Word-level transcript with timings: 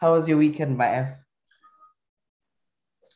How 0.00 0.12
was 0.12 0.26
your 0.26 0.38
weekend, 0.38 0.78
my 0.78 0.88
F? 0.88 1.08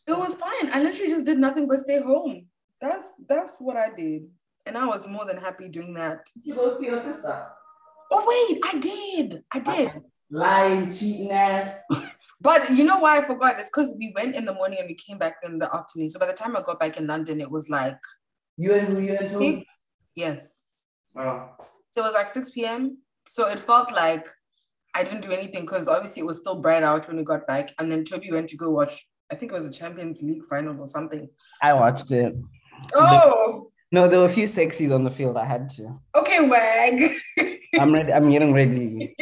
It 0.07 0.19
was 0.19 0.37
fine. 0.37 0.71
I 0.71 0.83
literally 0.83 1.11
just 1.11 1.25
did 1.25 1.39
nothing 1.39 1.67
but 1.67 1.79
stay 1.79 1.99
home. 2.01 2.47
That's 2.79 3.15
that's 3.27 3.57
what 3.59 3.77
I 3.79 3.89
did. 3.97 4.29
And 4.67 4.77
I 4.77 4.87
was 4.87 5.09
more 5.09 5.25
than 5.25 5.39
happy 5.39 5.69
doing 5.69 5.95
that. 5.95 6.27
You 6.43 6.55
go 6.55 6.79
see 6.79 6.87
your 6.87 7.01
sister. 7.01 7.47
Oh 8.13 8.51
wait, 8.51 8.61
I 8.65 8.79
did. 8.79 9.45
I 9.51 9.59
did. 9.61 9.93
Lying, 10.31 10.95
cheating 10.95 11.31
ass. 11.33 11.75
But 12.41 12.69
you 12.71 12.85
know 12.85 12.99
why 12.99 13.17
I 13.19 13.25
forgot? 13.25 13.59
It's 13.59 13.71
because 13.71 13.97
we 13.99 14.13
went 14.15 14.35
in 14.35 14.45
the 14.45 14.53
morning 14.53 14.79
and 14.81 14.89
we 14.89 14.95
came 14.95 15.17
back 15.17 15.37
in 15.43 15.59
the 15.59 15.75
afternoon. 15.75 16.11
So 16.11 16.19
by 16.19 16.27
the 16.27 16.35
time 16.35 16.55
I 16.55 16.61
got 16.61 16.79
back 16.79 16.99
in 16.99 17.07
London, 17.07 17.41
it 17.41 17.51
was 17.51 17.71
like 17.71 17.97
You 18.59 18.75
and 18.75 18.89
who 18.89 19.01
you 19.01 19.17
and 19.17 19.31
who? 19.31 19.63
Yes. 20.15 20.63
Oh. 21.17 21.49
So 21.93 22.03
it 22.03 22.05
was 22.05 22.13
like 22.13 22.29
6 22.29 22.51
p.m. 22.51 22.99
So 23.27 23.49
it 23.49 23.59
felt 23.59 23.93
like 23.93 24.27
I 24.95 25.03
didn't 25.03 25.23
do 25.23 25.33
anything 25.33 25.63
because 25.63 25.89
obviously 25.89 26.21
it 26.21 26.27
was 26.27 26.39
still 26.39 26.57
bright 26.57 26.83
out 26.83 27.09
when 27.09 27.17
we 27.17 27.25
got 27.25 27.47
back. 27.47 27.71
And 27.79 27.91
then 27.91 28.05
Toby 28.05 28.31
went 28.31 28.49
to 28.51 28.57
go 28.57 28.71
watch, 28.71 29.07
I 29.31 29.35
think 29.35 29.51
it 29.51 29.55
was 29.55 29.67
a 29.67 29.73
Champions 29.73 30.23
League 30.23 30.45
final 30.49 30.81
or 30.81 30.87
something. 30.87 31.29
I 31.61 31.73
watched 31.73 32.11
it. 32.13 32.35
Oh, 32.95 33.71
No, 33.91 34.07
there 34.09 34.21
were 34.21 34.27
a 34.27 34.29
few 34.29 34.47
sexies 34.47 34.95
on 34.95 35.05
the 35.05 35.11
field. 35.11 35.37
I 35.37 35.45
had 35.45 35.69
to. 35.71 36.01
okay, 36.17 36.47
wag. 36.49 37.11
I'm 37.79 37.93
ready. 37.93 38.13
I'm 38.13 38.31
getting 38.31 38.53
ready. 38.53 39.15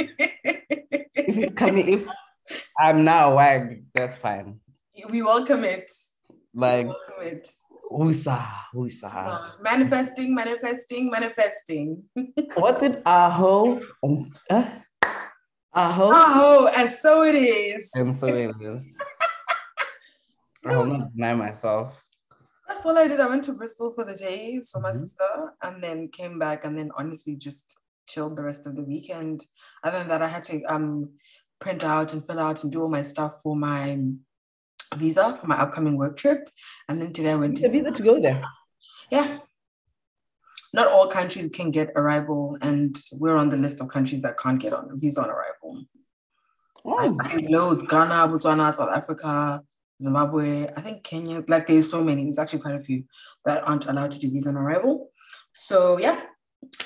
If 1.15 1.55
come, 1.55 1.79
if 1.79 2.07
I'm 2.79 3.05
now 3.05 3.37
wag, 3.37 3.85
that's 3.95 4.17
fine. 4.17 4.61
we 5.09 5.23
welcome 5.23 5.65
it. 5.65 5.91
Like 6.55 6.87
welcome 6.87 7.23
it. 7.23 7.49
Usa, 7.91 8.39
Usa. 8.75 9.53
Manifesting, 9.63 10.35
manifesting, 10.35 11.11
manifesting. 11.11 12.03
What's 12.55 12.83
it? 12.83 13.03
Aho 13.07 13.81
and 14.03 14.19
uh, 14.51 14.69
Aho. 15.75 16.11
Oh, 16.15 16.71
and 16.77 16.89
so 16.91 17.23
it 17.23 17.35
is. 17.35 17.91
And 17.95 18.19
so 18.19 18.27
it 18.29 18.55
is. 18.61 18.97
I 20.67 20.77
will 20.77 20.87
not 20.87 21.13
deny 21.15 21.35
myself. 21.35 22.03
That's 22.69 22.85
all 22.87 22.97
I 22.97 23.09
did. 23.09 23.21
I 23.21 23.27
went 23.27 23.45
to 23.45 23.53
Bristol 23.55 23.93
for 23.93 24.05
the 24.05 24.15
day, 24.15 24.61
saw 24.63 24.81
my 24.81 24.91
Mhm. 24.91 25.01
sister, 25.01 25.55
and 25.63 25.83
then 25.83 26.09
came 26.09 26.39
back 26.39 26.65
and 26.65 26.79
then 26.79 26.91
honestly 26.97 27.35
just 27.37 27.77
chilled 28.07 28.37
the 28.37 28.43
rest 28.43 28.67
of 28.67 28.77
the 28.77 28.83
weekend. 28.85 29.47
Other 29.83 29.99
than 29.99 30.09
that, 30.09 30.23
I 30.23 30.29
had 30.29 30.45
to 30.45 30.63
um 30.65 31.11
print 31.59 31.85
out 31.85 32.13
and 32.13 32.25
fill 32.27 32.39
out 32.41 32.63
and 32.63 32.73
do 32.73 32.83
all 32.83 32.89
my 32.89 33.03
stuff 33.03 33.41
for 33.43 33.57
my 33.57 33.99
visa 34.97 35.37
for 35.37 35.47
my 35.47 35.59
upcoming 35.59 35.97
work 35.97 36.17
trip. 36.17 36.51
And 36.89 37.01
then 37.01 37.13
today 37.13 37.33
I 37.33 37.37
went 37.37 37.57
to 37.59 37.69
visa 37.71 37.91
to 37.91 38.03
go 38.03 38.21
there. 38.21 38.43
yeah. 39.11 39.39
Not 40.73 40.89
all 40.89 41.09
countries 41.09 41.51
can 41.51 41.71
get 41.71 41.91
arrival, 41.97 42.57
and 42.63 42.97
we're 43.13 43.37
on 43.37 43.51
the 43.51 43.57
list 43.57 43.81
of 43.81 43.89
countries 43.89 44.23
that 44.23 44.39
can't 44.39 44.61
get 44.61 44.73
on 44.73 44.89
visa 44.99 45.23
on 45.23 45.31
arrival. 45.31 45.85
Oh, 46.85 47.17
I 47.21 47.29
think 47.29 47.51
loads 47.51 47.83
Ghana, 47.85 48.29
Botswana, 48.29 48.75
South 48.75 48.91
Africa, 48.91 49.63
Zimbabwe, 50.03 50.69
I 50.77 50.81
think 50.81 51.05
Kenya, 51.05 51.45
like 51.47 51.67
there's 51.67 51.91
so 51.91 52.03
many, 52.03 52.25
there's 52.25 52.39
actually 52.39 52.61
quite 52.61 52.75
a 52.75 52.83
few 52.83 53.05
that 53.45 53.67
aren't 53.67 53.87
allowed 53.87 54.13
to 54.13 54.19
do 54.19 54.31
visa 54.31 54.49
on 54.49 54.57
arrival. 54.57 55.11
So 55.53 55.99
yeah, 55.99 56.23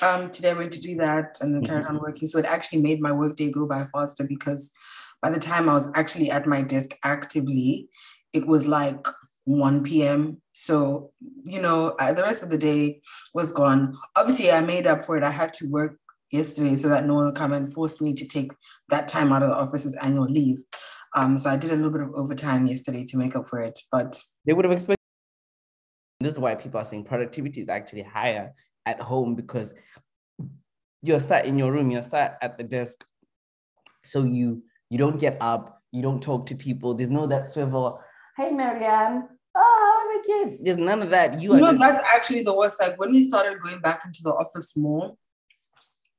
um, 0.01 0.29
today 0.29 0.51
I 0.51 0.53
went 0.53 0.73
to 0.73 0.81
do 0.81 0.95
that 0.97 1.37
and 1.41 1.53
then 1.53 1.63
carried 1.63 1.87
on 1.87 1.99
working. 1.99 2.27
So 2.27 2.39
it 2.39 2.45
actually 2.45 2.81
made 2.81 3.01
my 3.01 3.11
workday 3.11 3.51
go 3.51 3.65
by 3.65 3.87
faster 3.93 4.23
because 4.23 4.71
by 5.21 5.29
the 5.29 5.39
time 5.39 5.67
I 5.67 5.73
was 5.73 5.91
actually 5.95 6.29
at 6.29 6.45
my 6.45 6.61
desk 6.61 6.91
actively, 7.03 7.87
it 8.33 8.45
was 8.45 8.67
like 8.67 9.07
1 9.47 9.83
p.m. 9.83 10.41
So, 10.51 11.11
you 11.43 11.61
know, 11.61 11.95
I, 11.97 12.11
the 12.11 12.21
rest 12.21 12.43
of 12.43 12.49
the 12.49 12.57
day 12.57 13.01
was 13.33 13.49
gone. 13.49 13.95
Obviously, 14.13 14.51
I 14.51 14.59
made 14.59 14.85
up 14.85 15.05
for 15.05 15.15
it. 15.15 15.23
I 15.23 15.31
had 15.31 15.53
to 15.55 15.69
work 15.69 15.97
yesterday 16.31 16.75
so 16.75 16.89
that 16.89 17.05
no 17.05 17.13
one 17.13 17.25
would 17.27 17.35
come 17.35 17.53
and 17.53 17.71
force 17.71 18.01
me 18.01 18.13
to 18.13 18.27
take 18.27 18.51
that 18.89 19.07
time 19.07 19.31
out 19.31 19.43
of 19.43 19.49
the 19.49 19.55
office 19.55 19.85
as 19.85 19.95
annual 19.95 20.25
leave. 20.25 20.57
Um, 21.15 21.37
so 21.37 21.49
I 21.49 21.55
did 21.55 21.71
a 21.71 21.77
little 21.77 21.91
bit 21.91 22.01
of 22.01 22.13
overtime 22.13 22.65
yesterday 22.67 23.05
to 23.05 23.17
make 23.17 23.37
up 23.37 23.47
for 23.47 23.61
it. 23.61 23.79
But 23.89 24.21
they 24.45 24.51
would 24.51 24.65
have 24.65 24.73
expected. 24.73 24.97
This 26.19 26.33
is 26.33 26.39
why 26.39 26.55
people 26.55 26.81
are 26.81 26.85
saying 26.85 27.05
productivity 27.05 27.61
is 27.61 27.69
actually 27.69 28.03
higher 28.03 28.51
at 28.85 28.99
home 28.99 29.33
because 29.33 29.73
you're 31.01 31.21
sat 31.21 31.45
in 31.45 31.57
your 31.57 31.71
room, 31.71 31.89
you're 31.89 32.01
sat 32.01 32.37
at 32.41 32.57
the 32.57 32.65
desk, 32.65 33.05
so 34.03 34.25
you 34.25 34.61
you 34.89 34.97
don't 34.97 35.19
get 35.19 35.37
up, 35.39 35.81
you 35.93 36.01
don't 36.01 36.21
talk 36.21 36.47
to 36.47 36.55
people. 36.55 36.95
There's 36.95 37.09
no 37.09 37.27
that 37.27 37.47
swivel. 37.47 38.01
Hey, 38.35 38.51
Marianne. 38.51 39.36
Oh, 39.59 39.63
how 39.83 40.07
are 40.07 40.21
the 40.21 40.49
kids? 40.51 40.63
There's 40.63 40.77
none 40.77 41.01
of 41.01 41.09
that. 41.09 41.41
You 41.41 41.55
you 41.55 41.61
know, 41.61 41.71
just- 41.71 41.79
that's 41.79 42.05
actually 42.15 42.43
the 42.43 42.53
worst. 42.53 42.79
Like 42.79 42.99
when 42.99 43.11
we 43.11 43.23
started 43.23 43.59
going 43.59 43.79
back 43.79 44.03
into 44.05 44.19
the 44.23 44.33
office 44.33 44.77
more, 44.77 45.15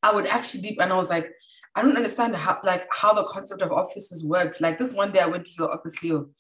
I 0.02 0.14
would 0.14 0.26
actually 0.26 0.62
deep 0.62 0.80
and 0.80 0.92
I 0.92 0.96
was 0.96 1.08
like, 1.08 1.30
I 1.76 1.82
don't 1.82 1.96
understand 1.96 2.34
how 2.34 2.58
like 2.64 2.88
how 2.92 3.12
the 3.12 3.24
concept 3.24 3.62
of 3.62 3.70
offices 3.70 4.26
worked. 4.26 4.60
Like 4.60 4.78
this 4.78 4.94
one 4.94 5.12
day 5.12 5.20
I 5.20 5.26
went 5.26 5.44
to 5.46 5.52
the 5.56 5.68
office, 5.68 6.02
Leo. 6.02 6.30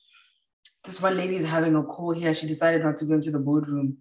This 0.84 1.00
one 1.00 1.16
lady 1.16 1.36
is 1.36 1.48
having 1.48 1.76
a 1.76 1.82
call 1.82 2.12
here. 2.12 2.34
She 2.34 2.46
decided 2.46 2.82
not 2.82 2.96
to 2.96 3.04
go 3.04 3.14
into 3.14 3.30
the 3.30 3.38
boardroom. 3.38 3.98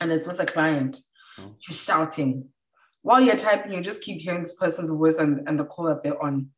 And 0.00 0.10
it's 0.10 0.26
with 0.26 0.40
a 0.40 0.46
client. 0.46 0.98
Mm. 1.38 1.54
She's 1.60 1.84
shouting. 1.84 2.48
While 3.02 3.20
you're 3.20 3.36
typing, 3.36 3.72
you 3.72 3.80
just 3.80 4.02
keep 4.02 4.22
hearing 4.22 4.42
this 4.42 4.54
person's 4.54 4.90
voice 4.90 5.18
and, 5.18 5.46
and 5.46 5.60
the 5.60 5.64
call 5.64 5.86
that 5.86 6.02
they're 6.02 6.20
on. 6.22 6.48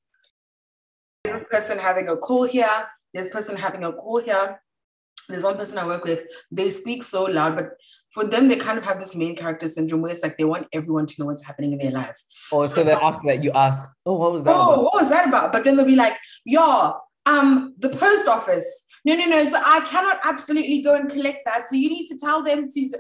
There's 1.24 1.40
this 1.40 1.48
person 1.50 1.78
having 1.78 2.08
a 2.08 2.16
call 2.16 2.44
here. 2.44 2.86
There's 3.12 3.28
person 3.28 3.56
having 3.56 3.84
a 3.84 3.92
call 3.92 4.20
here. 4.20 4.60
There's 5.28 5.44
one 5.44 5.56
person 5.56 5.78
I 5.78 5.86
work 5.86 6.04
with. 6.04 6.24
They 6.50 6.70
speak 6.70 7.02
so 7.02 7.24
loud, 7.24 7.56
but 7.56 7.70
for 8.10 8.24
them, 8.24 8.48
they 8.48 8.56
kind 8.56 8.78
of 8.78 8.84
have 8.84 8.98
this 8.98 9.14
main 9.14 9.36
character 9.36 9.68
syndrome 9.68 10.02
where 10.02 10.12
it's 10.12 10.22
like 10.22 10.38
they 10.38 10.44
want 10.44 10.68
everyone 10.72 11.06
to 11.06 11.14
know 11.18 11.26
what's 11.26 11.44
happening 11.44 11.72
in 11.72 11.78
their 11.78 11.90
lives. 11.90 12.24
Oh, 12.52 12.62
so 12.64 12.82
then 12.84 12.98
after 13.00 13.26
that 13.26 13.42
you 13.42 13.50
ask, 13.54 13.82
oh, 14.06 14.16
what 14.16 14.32
was 14.32 14.42
that 14.44 14.54
Oh, 14.54 14.72
about? 14.72 14.82
what 14.84 14.94
was 14.94 15.10
that 15.10 15.28
about? 15.28 15.52
But 15.52 15.64
then 15.64 15.76
they'll 15.76 15.86
be 15.86 15.96
like, 15.96 16.16
yeah, 16.44 16.92
um, 17.26 17.74
the 17.78 17.88
post 17.90 18.28
office. 18.28 18.84
No, 19.04 19.14
no, 19.14 19.26
no. 19.26 19.44
So 19.44 19.56
I 19.64 19.80
cannot 19.80 20.20
absolutely 20.24 20.82
go 20.82 20.94
and 20.94 21.10
collect 21.10 21.40
that. 21.44 21.68
So 21.68 21.76
you 21.76 21.88
need 21.88 22.06
to 22.06 22.18
tell 22.18 22.42
them 22.42 22.66
to. 22.68 22.90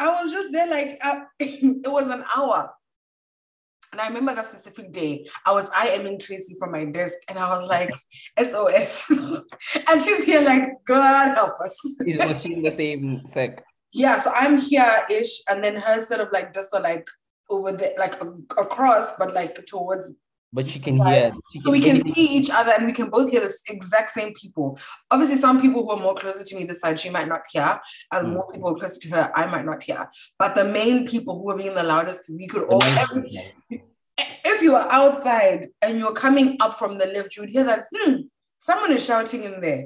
I 0.00 0.10
was 0.10 0.30
just 0.30 0.52
there 0.52 0.68
like 0.68 0.98
uh, 1.02 1.20
it 1.40 1.90
was 1.90 2.08
an 2.10 2.24
hour. 2.36 2.70
And 3.92 4.00
I 4.00 4.08
remember 4.08 4.34
that 4.34 4.46
specific 4.46 4.92
day, 4.92 5.26
I 5.46 5.52
was 5.52 5.70
IMing 5.70 6.18
Tracy 6.20 6.54
from 6.58 6.72
my 6.72 6.84
desk 6.84 7.16
and 7.28 7.38
I 7.38 7.48
was 7.56 7.66
like, 7.68 7.90
SOS. 8.38 9.10
and 9.88 10.02
she's 10.02 10.24
here 10.24 10.42
like, 10.42 10.84
God 10.84 11.34
help 11.34 11.58
us. 11.60 11.76
Is- 12.06 12.18
Was 12.18 12.42
she 12.42 12.52
in 12.54 12.62
the 12.62 12.70
same 12.70 13.22
sec? 13.26 13.64
Yeah, 13.92 14.18
so 14.18 14.30
I'm 14.34 14.58
here-ish, 14.58 15.44
and 15.48 15.64
then 15.64 15.76
her 15.76 16.02
sort 16.02 16.20
of 16.20 16.28
like 16.30 16.52
just 16.52 16.74
like 16.74 17.06
over 17.48 17.72
there, 17.72 17.94
like 17.98 18.22
across, 18.58 19.12
but 19.18 19.32
like 19.32 19.64
towards 19.64 20.12
But 20.52 20.68
she 20.70 20.78
can 20.80 20.96
Right. 20.98 21.24
hear. 21.24 21.32
she 21.52 21.60
so 21.60 21.70
we 21.70 21.80
can 21.80 21.96
hear- 21.96 22.14
see 22.14 22.26
each 22.38 22.48
other 22.50 22.72
and 22.72 22.86
we 22.86 22.92
can 22.92 23.10
both 23.10 23.30
hear 23.30 23.40
the 23.40 23.54
exact 23.68 24.10
same 24.12 24.32
people. 24.32 24.78
Obviously, 25.10 25.36
some 25.36 25.60
people 25.60 25.82
who 25.84 25.90
are 25.90 25.98
more 26.00 26.14
closer 26.14 26.42
to 26.42 26.56
me 26.56 26.64
this 26.64 26.80
side, 26.80 26.98
she 26.98 27.10
might 27.10 27.28
not 27.28 27.42
hear, 27.52 27.78
and 28.12 28.28
Mm. 28.28 28.32
more 28.32 28.50
people 28.52 28.74
closer 28.74 28.98
to 29.00 29.08
her, 29.10 29.30
I 29.34 29.44
might 29.46 29.66
not 29.66 29.82
hear. 29.82 30.08
But 30.38 30.54
the 30.54 30.64
main 30.64 31.06
people 31.06 31.38
who 31.38 31.50
are 31.50 31.56
being 31.56 31.74
the 31.74 31.82
loudest, 31.82 32.30
we 32.30 32.46
could 32.46 32.64
all. 32.64 32.82
every- 32.82 33.52
if 34.52 34.62
you 34.62 34.74
are 34.74 34.90
outside 34.90 35.68
and 35.82 35.98
you're 35.98 36.12
coming 36.14 36.56
up 36.60 36.78
from 36.78 36.96
the 36.98 37.06
lift, 37.06 37.36
you 37.36 37.42
would 37.42 37.50
hear 37.50 37.64
that. 37.64 37.86
Hmm, 37.94 38.14
someone 38.58 38.92
is 38.92 39.04
shouting 39.04 39.44
in 39.44 39.60
there. 39.60 39.84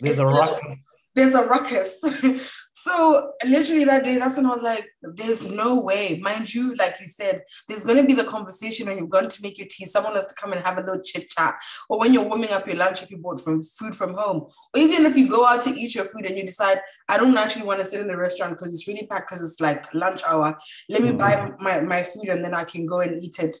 There's 0.00 0.18
a 0.18 0.26
ruckus. 0.26 0.84
There's 1.14 1.34
a 1.34 1.42
ruckus. 1.44 2.00
so 2.82 3.32
literally 3.44 3.84
that 3.84 4.04
day, 4.04 4.16
that's 4.16 4.36
when 4.36 4.46
I 4.46 4.54
was 4.54 4.62
like, 4.62 4.88
there's 5.02 5.50
no 5.50 5.80
way. 5.80 6.18
Mind 6.22 6.52
you, 6.54 6.74
like 6.76 6.98
you 7.00 7.06
said, 7.06 7.42
there's 7.68 7.84
gonna 7.84 8.04
be 8.04 8.14
the 8.14 8.24
conversation 8.24 8.86
when 8.86 8.96
you're 8.98 9.06
going 9.06 9.28
to 9.28 9.42
make 9.42 9.58
your 9.58 9.66
tea, 9.70 9.84
someone 9.84 10.14
has 10.14 10.26
to 10.26 10.34
come 10.34 10.52
and 10.52 10.64
have 10.64 10.78
a 10.78 10.80
little 10.80 11.02
chit 11.02 11.28
chat. 11.28 11.54
Or 11.88 11.98
when 11.98 12.14
you're 12.14 12.24
warming 12.24 12.50
up 12.50 12.66
your 12.66 12.76
lunch 12.76 13.02
if 13.02 13.10
you 13.10 13.18
bought 13.18 13.40
from 13.40 13.60
food 13.60 13.94
from 13.94 14.14
home. 14.14 14.46
Or 14.74 14.80
even 14.80 15.04
if 15.04 15.16
you 15.16 15.28
go 15.28 15.46
out 15.46 15.62
to 15.62 15.70
eat 15.70 15.94
your 15.94 16.04
food 16.04 16.26
and 16.26 16.36
you 16.36 16.44
decide, 16.44 16.80
I 17.08 17.18
don't 17.18 17.36
actually 17.36 17.66
want 17.66 17.80
to 17.80 17.84
sit 17.84 18.00
in 18.00 18.08
the 18.08 18.16
restaurant 18.16 18.54
because 18.54 18.72
it's 18.72 18.88
really 18.88 19.06
packed 19.06 19.28
because 19.28 19.44
it's 19.44 19.60
like 19.60 19.92
lunch 19.94 20.22
hour. 20.26 20.56
Let 20.88 21.02
me 21.02 21.10
Mm. 21.10 21.18
buy 21.18 21.52
my, 21.60 21.80
my 21.80 22.02
food 22.02 22.28
and 22.28 22.44
then 22.44 22.54
I 22.54 22.64
can 22.64 22.86
go 22.86 23.00
and 23.00 23.22
eat 23.22 23.38
it 23.38 23.56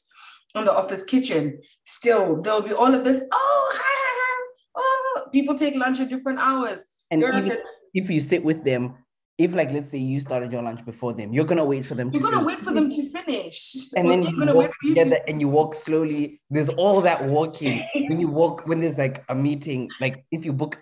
in 0.54 0.64
the 0.64 0.74
office 0.74 1.04
kitchen. 1.04 1.60
Still, 1.84 2.40
there'll 2.42 2.62
be 2.62 2.72
all 2.72 2.94
of 2.94 3.04
this. 3.04 3.22
Oh, 3.30 3.70
hi, 3.74 3.80
hi, 3.82 4.14
hi. 4.18 4.46
Oh, 4.76 5.28
people 5.32 5.56
take 5.56 5.74
lunch 5.74 6.00
at 6.00 6.08
different 6.08 6.38
hours. 6.38 6.84
And 7.10 7.22
even 7.22 7.58
if 7.92 8.08
you 8.08 8.20
sit 8.20 8.44
with 8.44 8.64
them, 8.64 8.96
if 9.44 9.54
like 9.54 9.70
let's 9.72 9.90
say 9.90 9.98
you 9.98 10.20
started 10.20 10.52
your 10.52 10.62
lunch 10.62 10.84
before 10.84 11.12
them, 11.14 11.32
you're 11.32 11.46
gonna 11.52 11.64
wait 11.64 11.84
for 11.86 11.94
them 11.94 12.10
You're 12.12 12.22
to 12.22 12.30
gonna 12.30 12.36
finish. 12.44 12.54
wait 12.56 12.62
for 12.62 12.72
them 12.78 12.90
to 12.90 13.02
finish. 13.18 13.58
and 13.96 14.10
then 14.10 14.22
You're 14.24 14.32
you 14.32 14.38
gonna 14.38 14.54
walk 14.54 14.64
wait 14.66 14.74
for 14.74 14.86
you 14.88 14.94
to- 14.94 15.00
together 15.04 15.20
and 15.28 15.40
you 15.40 15.48
walk 15.48 15.74
slowly. 15.74 16.40
There's 16.50 16.68
all 16.68 17.00
that 17.02 17.24
walking. 17.24 17.82
when 18.08 18.20
you 18.20 18.28
walk, 18.28 18.66
when 18.66 18.80
there's 18.80 18.98
like 18.98 19.24
a 19.28 19.34
meeting, 19.34 19.88
like 20.00 20.24
if 20.30 20.44
you 20.44 20.52
book 20.52 20.78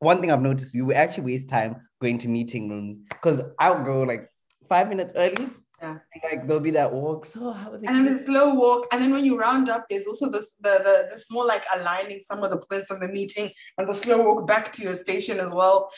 one 0.00 0.20
thing 0.20 0.32
I've 0.32 0.42
noticed, 0.42 0.74
we 0.74 0.82
will 0.82 0.96
actually 0.96 1.24
waste 1.32 1.48
time 1.48 1.76
going 2.00 2.18
to 2.18 2.28
meeting 2.28 2.68
rooms 2.68 2.96
because 3.08 3.40
I'll 3.60 3.84
go 3.84 4.02
like 4.02 4.28
five 4.68 4.88
minutes 4.88 5.12
early. 5.14 5.46
Yeah. 5.80 5.98
Like 6.24 6.46
there'll 6.46 6.60
be 6.60 6.70
that 6.72 6.92
walk. 6.92 7.26
So 7.26 7.52
how 7.52 7.70
are 7.72 7.78
they? 7.78 7.86
and 7.86 7.96
then 7.96 8.04
this 8.04 8.24
slow 8.24 8.54
walk, 8.54 8.86
and 8.92 9.02
then 9.02 9.12
when 9.12 9.24
you 9.24 9.38
round 9.38 9.68
up, 9.68 9.84
there's 9.88 10.06
also 10.06 10.30
this 10.30 10.54
the, 10.60 10.74
the 10.86 10.94
this 11.10 11.30
more 11.30 11.44
like 11.44 11.64
aligning 11.76 12.20
some 12.20 12.42
of 12.44 12.50
the 12.50 12.60
points 12.70 12.90
of 12.92 12.98
the 13.00 13.08
meeting 13.08 13.50
and 13.78 13.88
the 13.88 13.94
slow 13.94 14.18
walk 14.26 14.46
back 14.46 14.72
to 14.74 14.82
your 14.82 14.94
station 14.94 15.38
as 15.40 15.52
well. 15.54 15.90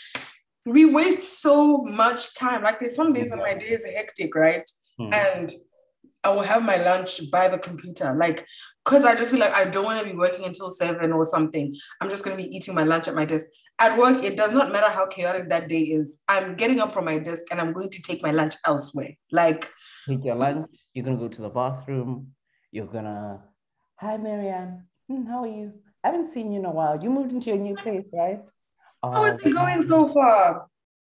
We 0.67 0.85
waste 0.87 1.43
so 1.43 1.79
much 1.79 2.35
time. 2.35 2.63
Like 2.63 2.81
there's 2.81 2.97
some 2.97 3.13
days 3.13 3.31
when 3.31 3.41
my 3.41 3.55
day 3.55 3.67
is 3.67 3.85
hectic, 3.85 4.35
right? 4.35 4.69
Hmm. 4.99 5.11
And 5.13 5.53
I 6.25 6.31
will 6.31 6.43
have 6.43 6.65
my 6.65 6.77
lunch 6.77 7.31
by 7.31 7.49
the 7.49 7.59
computer. 7.59 8.15
Like, 8.15 8.47
because 8.85 9.05
I 9.05 9.15
just 9.15 9.31
feel 9.31 9.41
like 9.41 9.53
I 9.53 9.67
don't 9.67 9.85
want 9.85 10.01
to 10.01 10.11
be 10.11 10.17
working 10.17 10.47
until 10.47 10.71
seven 10.71 11.13
or 11.13 11.25
something. 11.27 11.75
I'm 12.01 12.09
just 12.09 12.25
going 12.25 12.37
to 12.37 12.43
be 12.43 12.55
eating 12.55 12.75
my 12.75 12.83
lunch 12.83 13.09
at 13.09 13.15
my 13.15 13.27
desk. 13.27 13.47
At 13.79 13.99
work, 13.99 14.23
it 14.23 14.37
does 14.37 14.55
not 14.55 14.73
matter 14.73 14.89
how 14.89 15.07
chaotic 15.07 15.51
that 15.51 15.69
day 15.69 15.83
is. 15.83 16.19
I'm 16.27 16.57
getting 16.57 16.81
up 16.81 16.95
from 16.95 17.05
my 17.05 17.19
desk 17.19 17.43
and 17.51 17.61
I'm 17.61 17.75
going 17.75 17.91
to 17.91 18.03
take 18.03 18.23
my 18.23 18.31
lunch 18.31 18.55
elsewhere. 18.65 19.11
Like, 19.33 19.71
take 20.09 20.25
your 20.25 20.37
lunch, 20.37 20.67
you're 20.95 21.05
going 21.05 21.19
to 21.19 21.23
go 21.23 21.29
to 21.29 21.43
the 21.43 21.51
bathroom, 21.51 22.29
you're 22.71 22.87
going 22.87 23.05
to, 23.05 23.41
hi, 23.97 24.17
Marianne, 24.17 24.87
hmm, 25.09 25.27
how 25.27 25.45
are 25.45 25.47
you? 25.47 25.75
I 26.03 26.09
haven't 26.09 26.33
seen 26.33 26.53
you 26.53 26.61
in 26.61 26.65
a 26.65 26.71
while. 26.71 27.03
You 27.03 27.11
moved 27.11 27.33
into 27.33 27.51
your 27.51 27.59
new 27.59 27.75
place, 27.75 28.07
right? 28.13 28.49
How 29.13 29.25
is 29.27 29.41
it 29.41 29.53
going 29.53 29.83
so 29.83 30.09
far? 30.09 30.67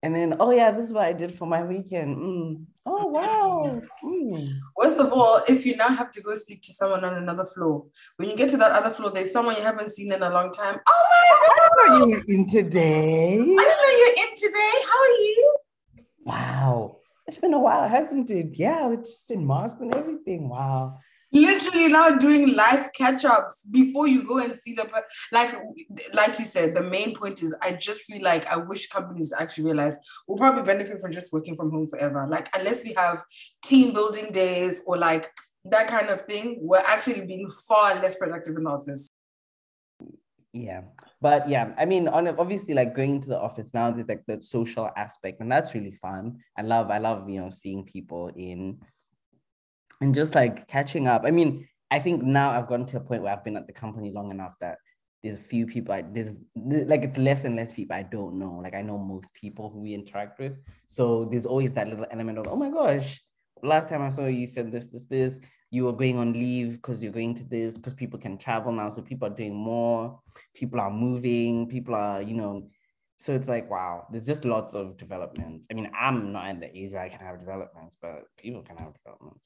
And 0.02 0.14
then, 0.14 0.36
oh 0.38 0.52
yeah, 0.52 0.70
this 0.70 0.86
is 0.86 0.92
what 0.92 1.06
I 1.06 1.12
did 1.12 1.32
for 1.32 1.46
my 1.46 1.64
weekend. 1.64 2.16
Mm. 2.16 2.64
Oh 2.86 3.06
wow. 3.06 3.82
Mm. 4.04 4.58
Worst 4.76 4.98
of 4.98 5.12
all, 5.12 5.42
if 5.48 5.66
you 5.66 5.76
now 5.76 5.88
have 5.88 6.10
to 6.12 6.22
go 6.22 6.34
speak 6.34 6.62
to 6.62 6.72
someone 6.72 7.04
on 7.04 7.14
another 7.14 7.44
floor, 7.44 7.86
when 8.16 8.30
you 8.30 8.36
get 8.36 8.48
to 8.50 8.56
that 8.58 8.72
other 8.72 8.90
floor, 8.90 9.10
there's 9.10 9.32
someone 9.32 9.56
you 9.56 9.62
haven't 9.62 9.90
seen 9.90 10.12
in 10.12 10.22
a 10.22 10.30
long 10.30 10.50
time. 10.50 10.78
Oh 10.88 11.06
my 11.10 11.96
god! 11.96 12.02
Are 12.02 12.08
you 12.08 12.14
in 12.28 12.50
today? 12.50 13.34
I 13.34 13.44
didn't 13.44 13.56
know 13.56 13.64
you're 13.98 14.28
in 14.28 14.34
today. 14.36 14.72
How 14.86 15.00
are 15.00 15.18
you? 15.18 15.56
Wow. 16.24 16.96
It's 17.26 17.38
been 17.38 17.54
a 17.54 17.60
while, 17.60 17.88
hasn't 17.88 18.30
it? 18.30 18.56
Yeah, 18.58 18.92
it's 18.92 19.10
just 19.10 19.30
in 19.30 19.46
masks 19.46 19.80
and 19.80 19.94
everything. 19.94 20.48
Wow 20.48 20.98
literally 21.32 21.88
now 21.88 22.10
doing 22.10 22.54
live 22.54 22.90
catch-ups 22.94 23.66
before 23.70 24.08
you 24.08 24.26
go 24.26 24.38
and 24.38 24.58
see 24.58 24.72
the 24.72 24.88
like 25.30 25.54
like 26.14 26.38
you 26.38 26.44
said 26.44 26.74
the 26.74 26.82
main 26.82 27.14
point 27.14 27.42
is 27.42 27.54
i 27.62 27.70
just 27.72 28.06
feel 28.06 28.22
like 28.22 28.46
i 28.46 28.56
wish 28.56 28.88
companies 28.88 29.32
actually 29.38 29.64
realize 29.64 29.96
we'll 30.26 30.38
probably 30.38 30.62
benefit 30.62 31.00
from 31.00 31.12
just 31.12 31.32
working 31.32 31.56
from 31.56 31.70
home 31.70 31.86
forever. 31.86 32.26
Like 32.30 32.48
unless 32.56 32.84
we 32.84 32.94
have 32.94 33.22
team 33.62 33.92
building 33.92 34.30
days 34.32 34.82
or 34.86 34.96
like 34.96 35.30
that 35.64 35.88
kind 35.88 36.08
of 36.08 36.22
thing 36.22 36.58
we're 36.62 36.78
actually 36.78 37.26
being 37.26 37.50
far 37.68 37.94
less 37.96 38.14
productive 38.14 38.56
in 38.56 38.64
the 38.64 38.70
office. 38.70 39.08
Yeah. 40.52 40.82
But 41.20 41.48
yeah 41.48 41.74
i 41.76 41.84
mean 41.84 42.08
on 42.08 42.28
obviously 42.28 42.74
like 42.74 42.94
going 42.94 43.20
to 43.20 43.28
the 43.28 43.38
office 43.38 43.74
now 43.74 43.90
there's 43.90 44.08
like 44.08 44.24
the 44.26 44.40
social 44.40 44.90
aspect 44.96 45.40
and 45.40 45.50
that's 45.50 45.74
really 45.74 45.92
fun. 45.92 46.38
I 46.56 46.62
love 46.62 46.90
i 46.90 46.98
love 46.98 47.28
you 47.28 47.40
know 47.40 47.50
seeing 47.50 47.84
people 47.84 48.30
in 48.36 48.80
and 50.00 50.14
just 50.14 50.34
like 50.34 50.68
catching 50.68 51.06
up. 51.06 51.22
I 51.24 51.30
mean, 51.30 51.68
I 51.90 51.98
think 51.98 52.22
now 52.22 52.50
I've 52.50 52.68
gotten 52.68 52.86
to 52.86 52.98
a 52.98 53.00
point 53.00 53.22
where 53.22 53.32
I've 53.32 53.44
been 53.44 53.56
at 53.56 53.66
the 53.66 53.72
company 53.72 54.10
long 54.12 54.30
enough 54.30 54.56
that 54.60 54.78
there's 55.22 55.38
a 55.38 55.42
few 55.42 55.66
people 55.66 55.92
I 55.92 56.02
there's 56.02 56.38
like 56.54 57.02
it's 57.02 57.18
less 57.18 57.44
and 57.44 57.56
less 57.56 57.72
people 57.72 57.96
I 57.96 58.02
don't 58.04 58.38
know. 58.38 58.60
Like 58.62 58.74
I 58.74 58.82
know 58.82 58.98
most 58.98 59.32
people 59.34 59.70
who 59.70 59.80
we 59.80 59.94
interact 59.94 60.38
with. 60.38 60.56
So 60.86 61.24
there's 61.24 61.46
always 61.46 61.74
that 61.74 61.88
little 61.88 62.06
element 62.10 62.38
of, 62.38 62.46
oh 62.48 62.56
my 62.56 62.70
gosh, 62.70 63.20
last 63.62 63.88
time 63.88 64.02
I 64.02 64.10
saw 64.10 64.26
you, 64.26 64.40
you 64.40 64.46
said 64.46 64.70
this, 64.70 64.86
this, 64.86 65.06
this. 65.06 65.40
You 65.70 65.84
were 65.84 65.92
going 65.92 66.16
on 66.16 66.32
leave 66.32 66.76
because 66.76 67.02
you're 67.02 67.12
going 67.12 67.34
to 67.34 67.44
this, 67.44 67.76
because 67.76 67.92
people 67.92 68.18
can 68.18 68.38
travel 68.38 68.72
now. 68.72 68.88
So 68.88 69.02
people 69.02 69.28
are 69.28 69.34
doing 69.34 69.54
more, 69.54 70.18
people 70.54 70.80
are 70.80 70.90
moving, 70.90 71.68
people 71.68 71.94
are, 71.94 72.22
you 72.22 72.32
know, 72.32 72.70
so 73.18 73.34
it's 73.34 73.48
like, 73.48 73.68
wow, 73.68 74.06
there's 74.10 74.24
just 74.24 74.44
lots 74.44 74.74
of 74.74 74.96
developments. 74.96 75.66
I 75.70 75.74
mean, 75.74 75.90
I'm 75.98 76.32
not 76.32 76.46
at 76.46 76.60
the 76.60 76.78
age 76.78 76.92
where 76.92 77.02
I 77.02 77.08
can 77.08 77.20
have 77.20 77.40
developments, 77.40 77.98
but 78.00 78.22
people 78.38 78.62
can 78.62 78.76
have 78.76 78.94
developments. 78.94 79.40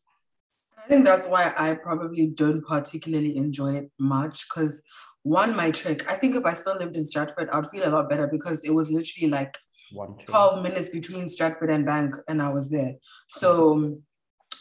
I 0.85 0.89
think 0.89 1.05
that's 1.05 1.29
why 1.29 1.53
I 1.57 1.75
probably 1.75 2.27
don't 2.27 2.67
particularly 2.67 3.37
enjoy 3.37 3.77
it 3.77 3.91
much 3.99 4.49
because 4.49 4.83
one, 5.23 5.55
my 5.55 5.71
trick, 5.71 6.11
I 6.11 6.17
think 6.17 6.35
if 6.35 6.45
I 6.45 6.55
still 6.55 6.77
lived 6.77 6.97
in 6.97 7.05
Stratford, 7.05 7.49
I'd 7.53 7.69
feel 7.69 7.87
a 7.87 7.91
lot 7.91 8.09
better 8.09 8.27
because 8.27 8.65
it 8.65 8.71
was 8.71 8.91
literally 8.91 9.31
like 9.31 9.57
one 9.93 10.17
12 10.27 10.63
minutes 10.63 10.89
between 10.89 11.29
Stratford 11.29 11.71
and 11.71 11.87
Bank 11.87 12.17
and 12.29 12.43
I 12.43 12.49
was 12.49 12.71
there. 12.71 12.95
So 13.29 13.99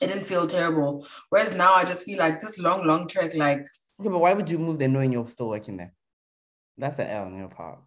it 0.02 0.08
didn't 0.08 0.26
feel 0.26 0.46
terrible. 0.46 1.08
Whereas 1.30 1.56
now 1.56 1.74
I 1.74 1.84
just 1.84 2.06
feel 2.06 2.20
like 2.20 2.40
this 2.40 2.60
long, 2.60 2.86
long 2.86 3.08
trek, 3.08 3.34
like. 3.36 3.66
Okay, 4.00 4.10
but 4.10 4.20
why 4.20 4.34
would 4.34 4.50
you 4.50 4.60
move 4.60 4.78
there 4.78 4.88
knowing 4.88 5.12
you're 5.12 5.28
still 5.28 5.50
working 5.50 5.78
there? 5.78 5.94
That's 6.78 7.00
an 7.00 7.08
L 7.08 7.26
on 7.26 7.38
your 7.38 7.48
part. 7.48 7.80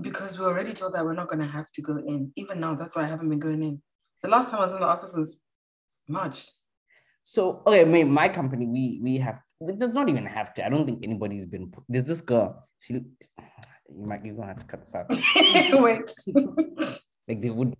Because 0.00 0.38
we 0.38 0.46
already 0.46 0.72
told 0.72 0.94
that 0.94 1.04
we're 1.04 1.14
not 1.14 1.28
going 1.28 1.40
to 1.40 1.46
have 1.46 1.70
to 1.72 1.82
go 1.82 1.96
in. 1.96 2.32
Even 2.36 2.60
now, 2.60 2.74
that's 2.74 2.96
why 2.96 3.02
I 3.02 3.08
haven't 3.08 3.28
been 3.28 3.38
going 3.38 3.62
in. 3.62 3.82
The 4.22 4.28
last 4.28 4.50
time 4.50 4.60
I 4.60 4.64
was 4.64 4.74
in 4.74 4.80
the 4.80 4.86
office 4.86 5.14
was 5.16 5.40
March. 6.08 6.46
So 7.24 7.62
okay, 7.66 7.84
my, 7.84 8.04
my 8.04 8.28
company, 8.28 8.66
we 8.66 9.00
we 9.02 9.16
have 9.18 9.40
it 9.60 9.78
does 9.78 9.94
not 9.94 10.08
even 10.08 10.26
have 10.26 10.54
to. 10.54 10.66
I 10.66 10.68
don't 10.68 10.86
think 10.86 11.00
anybody's 11.02 11.46
been 11.46 11.72
there's 11.88 12.04
this 12.04 12.20
girl. 12.20 12.66
She 12.80 12.94
you 12.94 14.06
might 14.06 14.24
you're 14.24 14.34
gonna 14.34 14.48
have 14.48 14.58
to 14.58 14.66
cut 14.66 14.80
this 14.80 14.94
out. 14.94 15.06
Wait. 15.82 16.10
like 17.28 17.40
they 17.40 17.50
would 17.50 17.76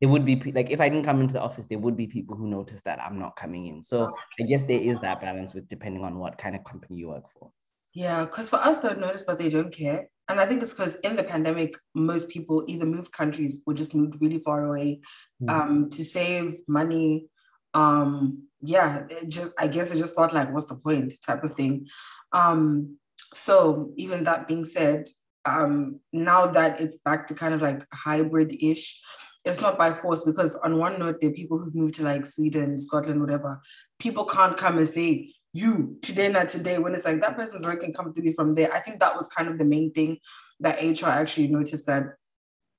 there 0.00 0.08
would 0.08 0.24
be 0.24 0.36
like 0.52 0.70
if 0.70 0.80
I 0.80 0.88
didn't 0.88 1.04
come 1.04 1.20
into 1.20 1.34
the 1.34 1.40
office, 1.40 1.66
there 1.66 1.78
would 1.78 1.96
be 1.96 2.06
people 2.06 2.36
who 2.36 2.48
notice 2.48 2.80
that 2.82 3.00
I'm 3.00 3.18
not 3.18 3.36
coming 3.36 3.66
in. 3.66 3.82
So 3.82 4.14
I 4.38 4.44
guess 4.44 4.64
there 4.64 4.80
is 4.80 4.98
that 5.00 5.20
balance 5.20 5.54
with 5.54 5.68
depending 5.68 6.04
on 6.04 6.18
what 6.18 6.38
kind 6.38 6.56
of 6.56 6.64
company 6.64 6.96
you 6.96 7.08
work 7.08 7.24
for. 7.38 7.50
Yeah, 7.92 8.24
because 8.24 8.48
for 8.48 8.56
us, 8.56 8.78
they'll 8.78 8.96
notice, 8.96 9.24
but 9.26 9.38
they 9.38 9.48
don't 9.48 9.72
care. 9.72 10.08
And 10.28 10.40
I 10.40 10.46
think 10.46 10.62
it's 10.62 10.72
because 10.72 11.00
in 11.00 11.16
the 11.16 11.24
pandemic, 11.24 11.74
most 11.94 12.28
people 12.28 12.64
either 12.68 12.86
moved 12.86 13.12
countries 13.12 13.62
or 13.66 13.74
just 13.74 13.96
moved 13.96 14.22
really 14.22 14.38
far 14.38 14.64
away 14.64 15.00
mm. 15.42 15.50
um, 15.50 15.90
to 15.90 16.04
save 16.04 16.54
money 16.68 17.26
um 17.74 18.42
yeah 18.62 19.04
it 19.08 19.28
just 19.28 19.54
i 19.58 19.66
guess 19.66 19.92
it 19.92 19.98
just 19.98 20.16
felt 20.16 20.32
like 20.32 20.52
what's 20.52 20.66
the 20.66 20.76
point 20.76 21.12
type 21.26 21.44
of 21.44 21.54
thing. 21.54 21.86
Um 22.32 22.96
so 23.34 23.92
even 23.96 24.24
that 24.24 24.48
being 24.48 24.64
said 24.64 25.06
um 25.46 26.00
now 26.12 26.46
that 26.46 26.80
it's 26.80 26.98
back 26.98 27.26
to 27.28 27.34
kind 27.34 27.54
of 27.54 27.62
like 27.62 27.86
hybrid-ish 27.92 29.00
it's 29.44 29.60
not 29.60 29.78
by 29.78 29.92
force 29.92 30.22
because 30.24 30.54
on 30.56 30.78
one 30.78 30.98
note 30.98 31.20
there 31.20 31.30
are 31.30 31.34
people 31.34 31.58
who've 31.58 31.74
moved 31.74 31.94
to 31.94 32.02
like 32.02 32.26
sweden 32.26 32.76
scotland 32.78 33.20
whatever. 33.20 33.60
People 33.98 34.24
can't 34.24 34.56
come 34.56 34.78
and 34.78 34.88
say 34.88 35.32
you 35.52 35.96
today 36.02 36.28
not 36.28 36.48
today 36.48 36.78
when 36.78 36.94
it's 36.94 37.04
like 37.04 37.20
that 37.20 37.36
person's 37.36 37.64
working 37.64 37.92
comfortably 37.92 38.32
from 38.32 38.54
there. 38.54 38.72
I 38.72 38.80
think 38.80 39.00
that 39.00 39.16
was 39.16 39.28
kind 39.28 39.48
of 39.48 39.58
the 39.58 39.64
main 39.64 39.92
thing 39.92 40.18
that 40.60 40.82
hr 40.82 41.06
actually 41.06 41.48
noticed 41.48 41.86
that 41.86 42.04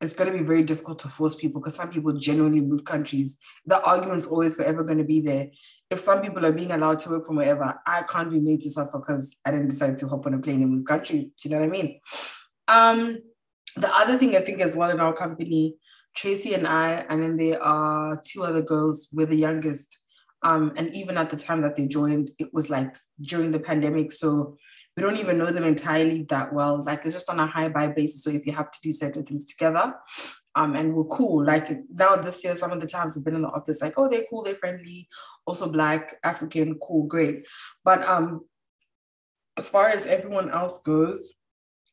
it's 0.01 0.13
going 0.13 0.31
to 0.31 0.37
be 0.37 0.43
very 0.43 0.63
difficult 0.63 0.99
to 0.99 1.07
force 1.07 1.35
people 1.35 1.61
because 1.61 1.75
some 1.75 1.89
people 1.89 2.11
genuinely 2.13 2.59
move 2.59 2.83
countries. 2.83 3.37
The 3.65 3.81
argument's 3.83 4.25
always 4.25 4.55
forever 4.55 4.83
going 4.83 4.97
to 4.97 5.03
be 5.03 5.21
there. 5.21 5.49
If 5.91 5.99
some 5.99 6.21
people 6.21 6.43
are 6.45 6.51
being 6.51 6.71
allowed 6.71 6.99
to 6.99 7.11
work 7.11 7.25
from 7.25 7.35
wherever, 7.35 7.79
I 7.85 8.01
can't 8.03 8.31
be 8.31 8.39
made 8.39 8.61
to 8.61 8.69
suffer 8.71 8.97
because 8.97 9.37
I 9.45 9.51
didn't 9.51 9.69
decide 9.69 9.97
to 9.99 10.07
hop 10.07 10.25
on 10.25 10.33
a 10.33 10.39
plane 10.39 10.63
and 10.63 10.71
move 10.71 10.85
countries. 10.85 11.29
Do 11.29 11.47
you 11.47 11.55
know 11.55 11.61
what 11.61 11.67
I 11.67 11.69
mean? 11.69 11.99
Um, 12.67 13.19
the 13.75 13.93
other 13.95 14.17
thing 14.17 14.35
I 14.35 14.41
think 14.41 14.59
as 14.59 14.75
well 14.75 14.89
in 14.89 14.99
our 14.99 15.13
company, 15.13 15.75
Tracy 16.15 16.55
and 16.55 16.67
I, 16.67 17.05
and 17.07 17.21
then 17.21 17.37
there 17.37 17.61
are 17.61 18.19
two 18.25 18.43
other 18.43 18.61
girls, 18.61 19.09
we're 19.13 19.27
the 19.27 19.35
youngest. 19.35 19.99
Um, 20.43 20.73
and 20.75 20.95
even 20.95 21.17
at 21.17 21.29
the 21.29 21.37
time 21.37 21.61
that 21.61 21.75
they 21.75 21.87
joined, 21.87 22.31
it 22.39 22.51
was 22.53 22.69
like 22.69 22.97
during 23.21 23.51
the 23.51 23.59
pandemic. 23.59 24.11
So 24.11 24.57
we 25.01 25.07
don't 25.07 25.17
even 25.17 25.39
know 25.39 25.49
them 25.49 25.63
entirely 25.63 26.21
that 26.29 26.53
well. 26.53 26.79
Like 26.79 27.03
it's 27.05 27.15
just 27.15 27.29
on 27.29 27.39
a 27.39 27.47
high 27.47 27.69
by 27.69 27.87
basis. 27.87 28.23
So 28.23 28.29
if 28.29 28.45
you 28.45 28.53
have 28.53 28.69
to 28.69 28.79
do 28.83 28.91
certain 28.91 29.25
things 29.25 29.45
together, 29.45 29.95
um, 30.53 30.75
and 30.75 30.93
we're 30.93 31.05
cool. 31.05 31.43
Like 31.43 31.75
now 31.89 32.17
this 32.17 32.43
year, 32.43 32.55
some 32.55 32.71
of 32.71 32.79
the 32.79 32.85
times 32.87 33.15
we've 33.15 33.25
been 33.25 33.33
in 33.33 33.41
the 33.41 33.47
office, 33.47 33.81
like, 33.81 33.95
oh, 33.97 34.07
they're 34.07 34.25
cool, 34.29 34.43
they're 34.43 34.55
friendly, 34.55 35.07
also 35.47 35.71
black, 35.71 36.13
African, 36.23 36.77
cool, 36.77 37.07
great. 37.07 37.47
But 37.83 38.03
um, 38.07 38.41
as 39.57 39.69
far 39.69 39.89
as 39.89 40.05
everyone 40.05 40.51
else 40.51 40.83
goes, 40.83 41.33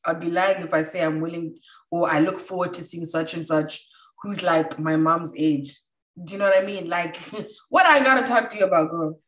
I'd 0.04 0.20
be 0.20 0.30
lying 0.30 0.62
if 0.62 0.74
I 0.74 0.82
say 0.82 1.02
I'm 1.02 1.22
willing 1.22 1.56
or 1.90 2.10
I 2.10 2.20
look 2.20 2.38
forward 2.38 2.74
to 2.74 2.84
seeing 2.84 3.06
such 3.06 3.32
and 3.32 3.46
such 3.46 3.88
who's 4.22 4.42
like 4.42 4.78
my 4.78 4.96
mom's 4.96 5.32
age. 5.34 5.72
Do 6.22 6.34
you 6.34 6.40
know 6.40 6.46
what 6.46 6.62
I 6.62 6.66
mean? 6.66 6.90
Like, 6.90 7.16
what 7.70 7.86
I 7.86 8.00
gotta 8.00 8.26
talk 8.26 8.50
to 8.50 8.58
you 8.58 8.66
about, 8.66 8.90
girl? 8.90 9.18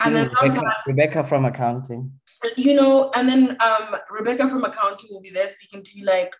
And 0.00 0.16
then 0.16 0.28
Rebecca, 0.42 0.74
Rebecca 0.88 1.24
from 1.24 1.44
accounting 1.44 2.10
you 2.56 2.74
know, 2.74 3.10
and 3.14 3.28
then 3.28 3.56
um, 3.60 3.96
Rebecca 4.10 4.48
from 4.48 4.64
accounting 4.64 5.10
will 5.10 5.20
be 5.20 5.30
there 5.30 5.48
speaking 5.48 5.82
to 5.82 5.98
you 5.98 6.04
like, 6.04 6.34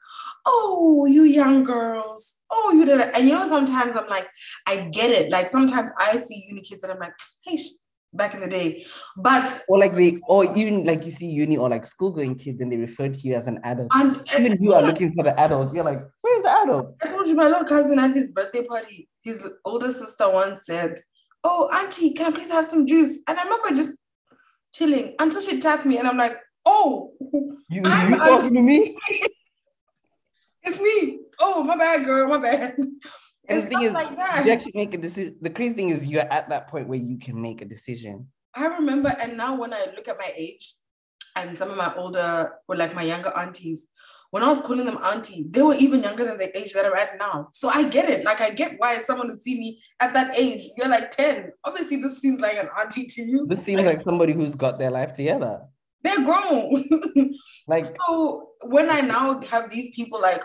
oh, 0.46 1.06
you 1.06 1.24
young 1.24 1.64
girls, 1.64 2.42
oh, 2.50 2.72
you 2.72 2.84
did 2.84 3.00
it. 3.00 3.10
And 3.14 3.28
you 3.28 3.34
know, 3.34 3.46
sometimes 3.46 3.96
I'm 3.96 4.08
like, 4.08 4.28
I 4.66 4.88
get 4.92 5.10
it. 5.10 5.30
Like 5.30 5.48
sometimes 5.48 5.90
I 5.98 6.16
see 6.16 6.44
uni 6.48 6.62
kids 6.62 6.82
and 6.82 6.92
I'm 6.92 6.98
like, 6.98 7.14
hey, 7.44 7.58
back 8.12 8.34
in 8.34 8.40
the 8.40 8.46
day. 8.46 8.84
But 9.16 9.62
or 9.68 9.78
like 9.78 9.94
they 9.94 10.18
or 10.28 10.44
even 10.56 10.84
like 10.84 11.04
you 11.04 11.10
see 11.10 11.26
uni 11.26 11.56
or 11.56 11.68
like 11.68 11.86
school 11.86 12.12
going 12.12 12.36
kids 12.36 12.60
and 12.60 12.72
they 12.72 12.76
refer 12.76 13.08
to 13.08 13.20
you 13.20 13.34
as 13.34 13.46
an 13.46 13.60
adult. 13.64 13.88
And 13.94 14.18
even 14.38 14.62
you 14.62 14.74
are 14.74 14.82
looking 14.82 15.12
for 15.14 15.24
the 15.24 15.38
adult. 15.38 15.74
You're 15.74 15.84
like, 15.84 16.02
where's 16.20 16.42
the 16.42 16.50
adult? 16.50 16.96
I 17.02 17.06
told 17.06 17.26
you 17.26 17.34
my 17.34 17.46
little 17.46 17.64
cousin 17.64 17.98
at 17.98 18.14
his 18.14 18.30
birthday 18.30 18.64
party, 18.64 19.08
his 19.22 19.48
older 19.64 19.90
sister 19.90 20.30
once 20.30 20.66
said, 20.66 21.00
Oh, 21.44 21.68
auntie, 21.72 22.12
can 22.12 22.32
I 22.32 22.36
please 22.36 22.50
have 22.50 22.66
some 22.66 22.86
juice? 22.86 23.18
And 23.26 23.36
I 23.36 23.42
remember 23.42 23.70
just 23.70 23.98
chilling 24.72 25.14
until 25.18 25.40
she 25.40 25.60
tapped 25.60 25.86
me, 25.86 25.98
and 25.98 26.08
I'm 26.08 26.16
like, 26.16 26.36
oh, 26.64 27.12
you, 27.68 27.82
I'm 27.84 28.12
you 28.12 28.18
talking 28.18 28.54
to 28.54 28.60
me? 28.62 28.96
it's 30.62 30.80
me. 30.80 31.20
Oh, 31.40 31.62
my 31.62 31.76
bad, 31.76 32.04
girl, 32.04 32.28
my 32.28 32.38
bad. 32.38 32.76
And 33.48 33.60
the 33.60 33.66
thing 33.66 33.82
is, 33.82 33.92
like 33.92 34.16
that. 34.16 34.46
you 34.46 34.52
actually 34.52 34.72
make 34.76 34.94
a 34.94 34.98
decision. 34.98 35.36
The 35.40 35.50
crazy 35.50 35.74
thing 35.74 35.88
is, 35.88 36.06
you're 36.06 36.32
at 36.32 36.48
that 36.50 36.68
point 36.68 36.86
where 36.86 36.98
you 36.98 37.18
can 37.18 37.42
make 37.42 37.60
a 37.60 37.64
decision. 37.64 38.28
I 38.54 38.66
remember, 38.66 39.08
and 39.20 39.36
now 39.36 39.56
when 39.56 39.74
I 39.74 39.86
look 39.96 40.06
at 40.06 40.16
my 40.16 40.32
age, 40.36 40.74
and 41.36 41.58
some 41.58 41.70
of 41.70 41.76
my 41.76 41.92
older 41.96 42.52
or 42.68 42.76
like 42.76 42.94
my 42.94 43.02
younger 43.02 43.32
aunties, 43.36 43.88
when 44.32 44.42
I 44.42 44.48
was 44.48 44.62
calling 44.62 44.86
them 44.86 44.98
auntie, 45.02 45.44
they 45.50 45.60
were 45.60 45.74
even 45.74 46.02
younger 46.02 46.24
than 46.24 46.38
the 46.38 46.58
age 46.58 46.72
that 46.72 46.86
I'm 46.86 46.94
at 46.94 47.18
now. 47.18 47.48
So 47.52 47.68
I 47.68 47.84
get 47.84 48.08
it. 48.08 48.24
Like 48.24 48.40
I 48.40 48.48
get 48.48 48.76
why 48.78 48.98
someone 49.00 49.28
would 49.28 49.42
see 49.42 49.58
me 49.60 49.78
at 50.00 50.14
that 50.14 50.38
age. 50.38 50.62
You're 50.74 50.88
like 50.88 51.10
10. 51.10 51.52
Obviously, 51.64 51.98
this 51.98 52.18
seems 52.18 52.40
like 52.40 52.56
an 52.56 52.70
auntie 52.80 53.06
to 53.08 53.22
you. 53.22 53.46
This 53.46 53.62
seems 53.62 53.82
like 53.82 54.00
somebody 54.00 54.32
who's 54.32 54.54
got 54.54 54.78
their 54.78 54.90
life 54.90 55.12
together. 55.12 55.60
They're 56.02 56.24
grown. 56.24 56.84
Like 57.68 57.84
so 57.84 58.50
when 58.64 58.90
I 58.90 59.00
now 59.02 59.40
have 59.42 59.70
these 59.70 59.94
people 59.94 60.20
like 60.20 60.42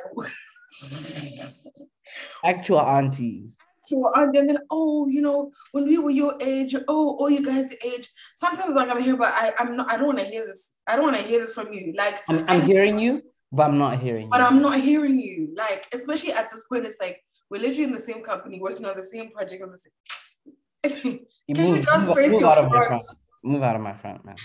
actual 2.45 2.81
aunties. 2.81 3.55
to 3.87 4.11
and 4.15 4.33
then 4.35 4.57
oh, 4.69 5.07
you 5.07 5.21
know, 5.21 5.51
when 5.71 5.87
we 5.87 5.97
were 5.97 6.11
your 6.11 6.35
age, 6.41 6.75
oh, 6.87 7.17
oh, 7.19 7.27
you 7.27 7.43
guys 7.43 7.71
your 7.71 7.93
age. 7.93 8.07
Sometimes 8.35 8.75
like 8.75 8.89
I'm 8.89 9.01
here, 9.01 9.17
but 9.17 9.33
I, 9.33 9.53
I'm 9.57 9.75
not 9.77 9.91
I 9.91 9.97
don't 9.97 10.07
want 10.07 10.19
to 10.19 10.25
hear 10.25 10.45
this. 10.45 10.77
I 10.87 10.95
don't 10.95 11.05
want 11.05 11.17
to 11.17 11.23
hear 11.23 11.39
this 11.39 11.55
from 11.55 11.73
you. 11.73 11.93
Like 11.97 12.21
I'm, 12.29 12.45
I'm 12.47 12.61
hearing 12.61 12.99
you, 12.99 13.23
but 13.51 13.69
I'm 13.69 13.77
not 13.77 13.99
hearing 13.99 14.23
you. 14.23 14.29
but 14.29 14.39
you. 14.39 14.45
I'm 14.45 14.61
not 14.61 14.79
hearing 14.79 15.19
you. 15.19 15.53
Like, 15.55 15.87
especially 15.93 16.33
at 16.33 16.51
this 16.51 16.65
point, 16.65 16.85
it's 16.85 16.99
like 16.99 17.21
we're 17.49 17.61
literally 17.61 17.85
in 17.85 17.91
the 17.93 17.99
same 17.99 18.23
company, 18.23 18.59
working 18.59 18.85
on 18.85 18.95
the 18.97 19.03
same 19.03 19.31
project 19.31 19.63
on 19.63 19.71
the 19.71 19.77
same. 19.77 21.19
You 21.47 21.55
Can 21.55 21.65
you 21.67 21.75
move, 21.75 21.85
just 21.85 22.07
move- 22.07 22.15
face 22.17 22.31
move 22.31 22.41
your 22.41 22.51
out 22.51 22.57
of 22.57 22.65
my 22.65 22.85
front? 22.85 22.87
front. 22.87 23.03
Move 23.43 23.63
out 23.63 23.75
of 23.75 23.81
my 23.81 23.93
front, 23.93 24.25
man. 24.25 24.35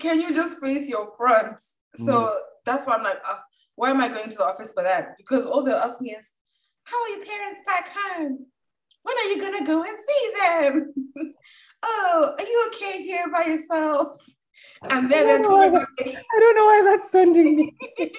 Can 0.00 0.20
you 0.20 0.32
just 0.34 0.60
face 0.60 0.88
your 0.88 1.08
front? 1.16 1.60
So 1.94 2.32
that's 2.64 2.86
why 2.86 2.94
I'm 2.94 3.02
like, 3.02 3.18
uh, 3.28 3.38
why 3.74 3.90
am 3.90 4.00
I 4.00 4.08
going 4.08 4.30
to 4.30 4.36
the 4.36 4.46
office 4.46 4.72
for 4.72 4.82
that? 4.82 5.16
Because 5.18 5.44
all 5.44 5.62
they'll 5.62 5.74
ask 5.76 6.00
me 6.00 6.14
is, 6.18 6.32
how 6.84 7.00
are 7.02 7.08
your 7.10 7.24
parents 7.24 7.60
back 7.66 7.90
home? 7.94 8.46
When 9.02 9.16
are 9.16 9.24
you 9.24 9.40
gonna 9.40 9.66
go 9.66 9.82
and 9.82 9.96
see 9.98 10.30
them? 10.40 10.94
oh, 11.82 12.34
are 12.38 12.44
you 12.44 12.64
okay 12.68 13.02
here 13.02 13.26
by 13.34 13.44
yourself? 13.44 14.16
And 14.90 15.10
then 15.10 15.26
they're 15.26 15.42
talking 15.42 15.70
about 15.70 15.88
I 16.00 16.40
don't 16.40 16.56
know 16.56 16.64
why 16.64 16.82
that's 16.84 17.10
sending 17.10 17.56
me. 17.56 17.74
and 17.98 18.10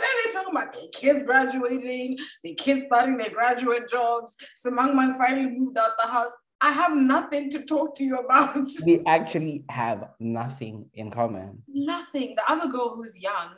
then 0.00 0.10
they're 0.24 0.32
talking 0.32 0.56
about 0.56 0.72
their 0.72 0.88
kids 0.92 1.24
graduating, 1.24 2.18
their 2.44 2.54
kids 2.54 2.82
starting 2.86 3.16
their 3.18 3.30
graduate 3.30 3.88
jobs. 3.88 4.34
So 4.56 4.70
Mang 4.70 4.94
Mang 4.96 5.14
finally 5.14 5.46
moved 5.48 5.78
out 5.78 5.92
the 5.98 6.08
house. 6.08 6.30
I 6.60 6.72
have 6.72 6.94
nothing 6.96 7.50
to 7.50 7.64
talk 7.64 7.94
to 7.96 8.04
you 8.04 8.18
about. 8.18 8.56
We 8.86 9.02
actually 9.06 9.64
have 9.70 10.08
nothing 10.18 10.90
in 10.94 11.10
common. 11.10 11.62
nothing. 11.68 12.34
The 12.34 12.50
other 12.50 12.68
girl 12.68 12.96
who's 12.96 13.16
young, 13.18 13.50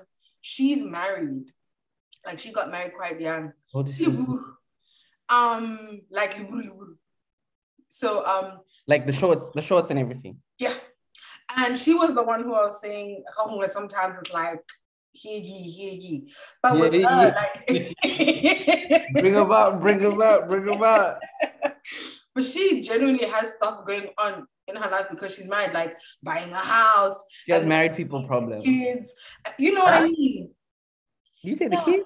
she's 0.42 0.82
married. 0.82 1.50
Like 2.26 2.38
she 2.38 2.52
got 2.52 2.70
married 2.70 2.92
quite 2.94 3.18
young. 3.20 3.52
What 3.72 3.88
is 3.88 3.96
she? 3.96 4.04
Um, 4.06 6.02
like. 6.10 6.34
So 7.88 8.24
um, 8.26 8.60
Like 8.86 9.06
the 9.06 9.12
shorts, 9.12 9.50
the 9.54 9.62
shorts 9.62 9.90
and 9.90 9.98
everything. 9.98 10.36
Yeah. 11.56 11.66
And 11.66 11.78
she 11.78 11.94
was 11.94 12.14
the 12.14 12.22
one 12.22 12.42
who 12.42 12.54
I 12.54 12.64
was 12.64 12.80
saying 12.80 13.24
how 13.36 13.66
sometimes 13.68 14.16
it's 14.18 14.32
like 14.32 14.60
heji, 15.16 15.66
heji. 15.78 16.30
But 16.62 16.78
with 16.78 16.94
Yeah, 16.94 17.30
her, 17.30 17.46
yeah. 17.68 17.84
like 17.86 19.12
Bring 19.20 19.34
them 19.34 19.52
out, 19.52 19.80
bring 19.80 19.98
them 19.98 20.20
out, 20.22 20.48
bring 20.48 20.64
them 20.64 20.82
out. 20.82 21.18
but 22.34 22.44
she 22.44 22.80
genuinely 22.82 23.26
has 23.26 23.52
stuff 23.56 23.84
going 23.84 24.08
on 24.18 24.46
in 24.68 24.76
her 24.76 24.90
life 24.90 25.06
because 25.10 25.34
she's 25.34 25.48
married, 25.48 25.72
like 25.74 25.96
buying 26.22 26.52
a 26.52 26.56
house, 26.56 27.22
She 27.44 27.52
has 27.52 27.64
married 27.64 27.96
people 27.96 28.26
problems. 28.26 28.64
Kids. 28.64 29.14
You 29.58 29.74
know 29.74 29.84
what 29.84 29.94
I 29.94 29.98
ah. 29.98 30.02
mean? 30.04 30.54
you 31.42 31.54
say 31.54 31.68
the 31.68 31.76
Yeah. 31.76 31.84
kid? 31.84 32.02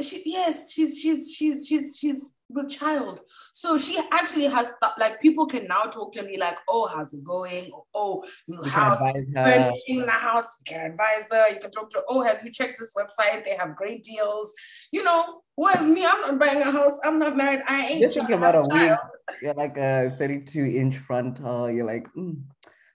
She, 0.00 0.22
yes, 0.24 0.72
she's 0.72 0.98
she's 0.98 1.34
she's 1.34 1.66
she's 1.66 1.98
she's 1.98 2.32
with 2.54 2.70
child. 2.70 3.20
So 3.52 3.78
she 3.78 3.98
actually 4.12 4.46
has 4.46 4.72
stuff 4.72 4.94
like 4.98 5.20
people 5.20 5.46
can 5.46 5.66
now 5.66 5.82
talk 5.84 6.12
to 6.12 6.22
me 6.22 6.38
like, 6.38 6.58
oh, 6.68 6.86
how's 6.86 7.12
it 7.12 7.24
going? 7.24 7.70
Or, 7.72 7.84
oh, 7.94 8.24
new 8.48 8.58
You 8.62 8.70
house, 8.70 8.98
furnishing 9.00 10.06
the 10.06 10.10
house, 10.10 10.58
you 10.66 10.72
can 10.74 10.90
advise 10.92 11.24
her, 11.30 11.48
you 11.50 11.60
can 11.60 11.70
talk 11.70 11.90
to 11.90 11.98
her, 11.98 12.04
oh, 12.08 12.22
have 12.22 12.44
you 12.44 12.50
checked 12.50 12.78
this 12.78 12.92
website? 12.96 13.44
They 13.44 13.54
have 13.54 13.76
great 13.76 14.02
deals. 14.02 14.52
You 14.92 15.04
know, 15.04 15.42
whereas 15.54 15.86
me, 15.86 16.04
I'm 16.06 16.20
not 16.20 16.38
buying 16.38 16.62
a 16.62 16.70
house, 16.70 16.98
I'm 17.04 17.18
not 17.18 17.36
married, 17.36 17.60
I 17.66 17.86
ain't 17.86 18.00
You're 18.00 18.12
thinking 18.12 18.36
about 18.36 18.54
a 18.54 18.60
wig. 18.60 18.70
child. 18.70 18.98
You're 19.42 19.54
like 19.54 19.76
a 19.76 20.14
32 20.18 20.64
inch 20.64 20.96
frontal. 20.96 21.70
You're 21.70 21.86
like, 21.86 22.06
mm. 22.16 22.36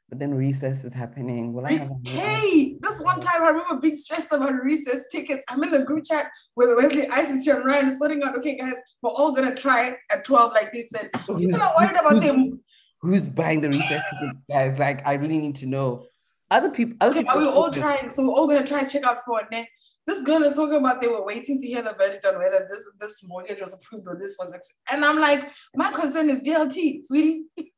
But 0.10 0.20
then 0.20 0.34
recess 0.34 0.84
is 0.84 0.94
happening. 0.94 1.54
Will 1.54 1.66
I 1.66 1.74
have 1.74 1.90
a? 1.92 2.10
Hey, 2.10 2.78
this 2.82 3.02
one 3.02 3.20
time 3.20 3.44
I 3.44 3.50
remember 3.50 3.78
being 3.78 3.96
stressed 3.96 4.32
about 4.32 4.54
recess 4.64 5.08
tickets. 5.12 5.44
I'm 5.50 5.64
in 5.64 5.72
the 5.72 5.84
group 5.84 6.04
chat 6.06 6.30
with 6.56 6.70
Wesley, 6.78 7.08
ICT, 7.08 7.56
and 7.56 7.66
Ryan 7.66 7.98
sorting 7.98 8.24
out, 8.24 8.38
okay, 8.38 8.56
guys, 8.58 8.74
we're 9.02 9.10
all 9.12 9.32
gonna 9.34 9.56
try 9.56 9.96
at 10.12 10.24
12, 10.24 10.52
like 10.54 10.72
they 10.72 10.84
said. 10.84 11.10
You're 11.38 11.58
not 11.58 11.76
worried 11.76 11.92
about 11.92 12.14
who's- 12.14 12.24
them. 12.24 12.62
Who's 13.02 13.28
buying 13.28 13.62
the 13.62 13.70
recess 13.70 14.02
tickets, 14.20 14.40
guys? 14.50 14.80
Like, 14.80 15.06
I 15.06 15.14
really 15.14 15.38
need 15.38 15.56
to 15.58 15.68
know. 15.68 16.06
Other 16.50 16.70
people, 16.72 16.98
other 17.02 17.12
Okay, 17.12 17.20
people. 17.22 17.36
are 17.38 17.42
we 17.42 17.48
all 17.48 17.70
trying? 17.72 18.10
So 18.10 18.24
we're 18.24 18.34
all 18.34 18.48
gonna 18.48 18.66
try 18.66 18.80
and 18.80 18.90
check 18.90 19.04
out 19.04 19.20
for 19.26 19.42
it. 19.52 19.68
This 20.08 20.22
girl 20.22 20.44
is 20.44 20.56
talking 20.56 20.76
about 20.78 21.02
they 21.02 21.08
were 21.08 21.24
waiting 21.26 21.60
to 21.60 21.68
hear 21.68 21.82
the 21.82 21.94
verdict 21.94 22.26
on 22.26 22.38
whether 22.38 22.68
this 22.72 22.84
this 23.00 23.24
mortgage 23.28 23.62
was 23.62 23.74
approved 23.74 24.08
or 24.08 24.16
this 24.20 24.36
was, 24.40 24.54
ex- 24.54 24.70
and 24.92 25.04
I'm 25.04 25.20
like, 25.20 25.52
my 25.76 25.92
concern 25.92 26.30
is 26.30 26.40
DLT, 26.42 27.04
sweetie. 27.04 27.44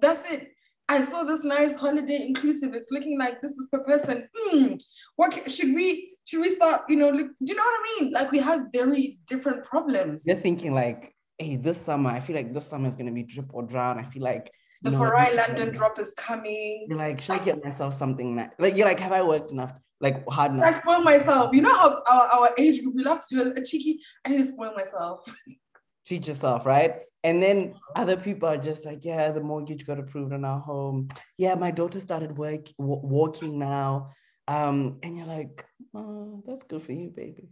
That's 0.00 0.24
it. 0.30 0.48
I 0.88 1.04
saw 1.04 1.22
this 1.22 1.44
nice 1.44 1.76
holiday 1.76 2.26
inclusive. 2.26 2.72
It's 2.74 2.90
looking 2.90 3.18
like 3.18 3.42
this 3.42 3.52
is 3.52 3.68
per 3.70 3.80
person. 3.80 4.26
Hmm. 4.36 4.74
What 5.16 5.32
ca- 5.32 5.48
should 5.48 5.74
we 5.74 6.16
should 6.24 6.40
we 6.40 6.48
start? 6.48 6.82
You 6.88 6.96
know, 6.96 7.10
look, 7.10 7.28
do 7.28 7.52
you 7.52 7.54
know 7.54 7.62
what 7.62 7.74
I 7.80 8.00
mean? 8.00 8.12
Like 8.12 8.32
we 8.32 8.38
have 8.38 8.66
very 8.72 9.18
different 9.26 9.64
problems. 9.64 10.24
They're 10.24 10.36
thinking 10.36 10.74
like, 10.74 11.14
hey, 11.36 11.56
this 11.56 11.78
summer, 11.78 12.10
I 12.10 12.20
feel 12.20 12.36
like 12.36 12.54
this 12.54 12.66
summer 12.66 12.88
is 12.88 12.96
gonna 12.96 13.12
be 13.12 13.22
drip 13.22 13.52
or 13.52 13.62
drown. 13.62 13.98
I 13.98 14.02
feel 14.04 14.22
like 14.22 14.50
The 14.82 14.90
you 14.90 14.96
know, 14.96 15.02
Farai 15.04 15.36
London 15.36 15.72
drop 15.72 15.98
is 15.98 16.14
coming. 16.14 16.86
You're 16.88 16.98
like, 16.98 17.20
should 17.22 17.36
I 17.40 17.44
get 17.44 17.62
myself 17.62 17.92
something 17.94 18.36
that 18.36 18.54
like 18.58 18.74
you're 18.74 18.86
like, 18.86 19.00
have 19.00 19.12
I 19.12 19.22
worked 19.22 19.52
enough? 19.52 19.72
Like 20.00 20.26
hard 20.28 20.52
enough. 20.52 20.68
I 20.68 20.72
spoil 20.72 21.00
myself. 21.02 21.50
You 21.52 21.62
know 21.62 21.76
how 21.76 22.02
our, 22.10 22.22
our 22.40 22.50
age 22.56 22.82
group 22.82 22.94
we 22.94 23.02
love 23.02 23.18
to 23.28 23.34
do 23.34 23.42
a, 23.42 23.60
a 23.60 23.64
cheeky. 23.64 24.00
I 24.24 24.30
need 24.30 24.38
to 24.38 24.46
spoil 24.46 24.72
myself. 24.74 25.24
Treat 26.08 26.26
yourself, 26.26 26.64
right? 26.64 27.00
And 27.22 27.42
then 27.42 27.74
other 27.94 28.16
people 28.16 28.48
are 28.48 28.56
just 28.56 28.86
like, 28.86 29.04
yeah, 29.04 29.30
the 29.30 29.42
mortgage 29.42 29.86
got 29.86 29.98
approved 29.98 30.32
on 30.32 30.42
our 30.42 30.58
home. 30.58 31.08
Yeah, 31.36 31.54
my 31.54 31.70
daughter 31.70 32.00
started 32.00 32.38
work 32.38 32.64
w- 32.78 33.00
walking 33.04 33.58
now. 33.58 34.12
Um, 34.46 34.98
and 35.02 35.18
you're 35.18 35.26
like, 35.26 35.66
oh, 35.94 36.42
that's 36.46 36.62
good 36.62 36.80
for 36.82 36.92
you, 36.92 37.10
baby. 37.10 37.50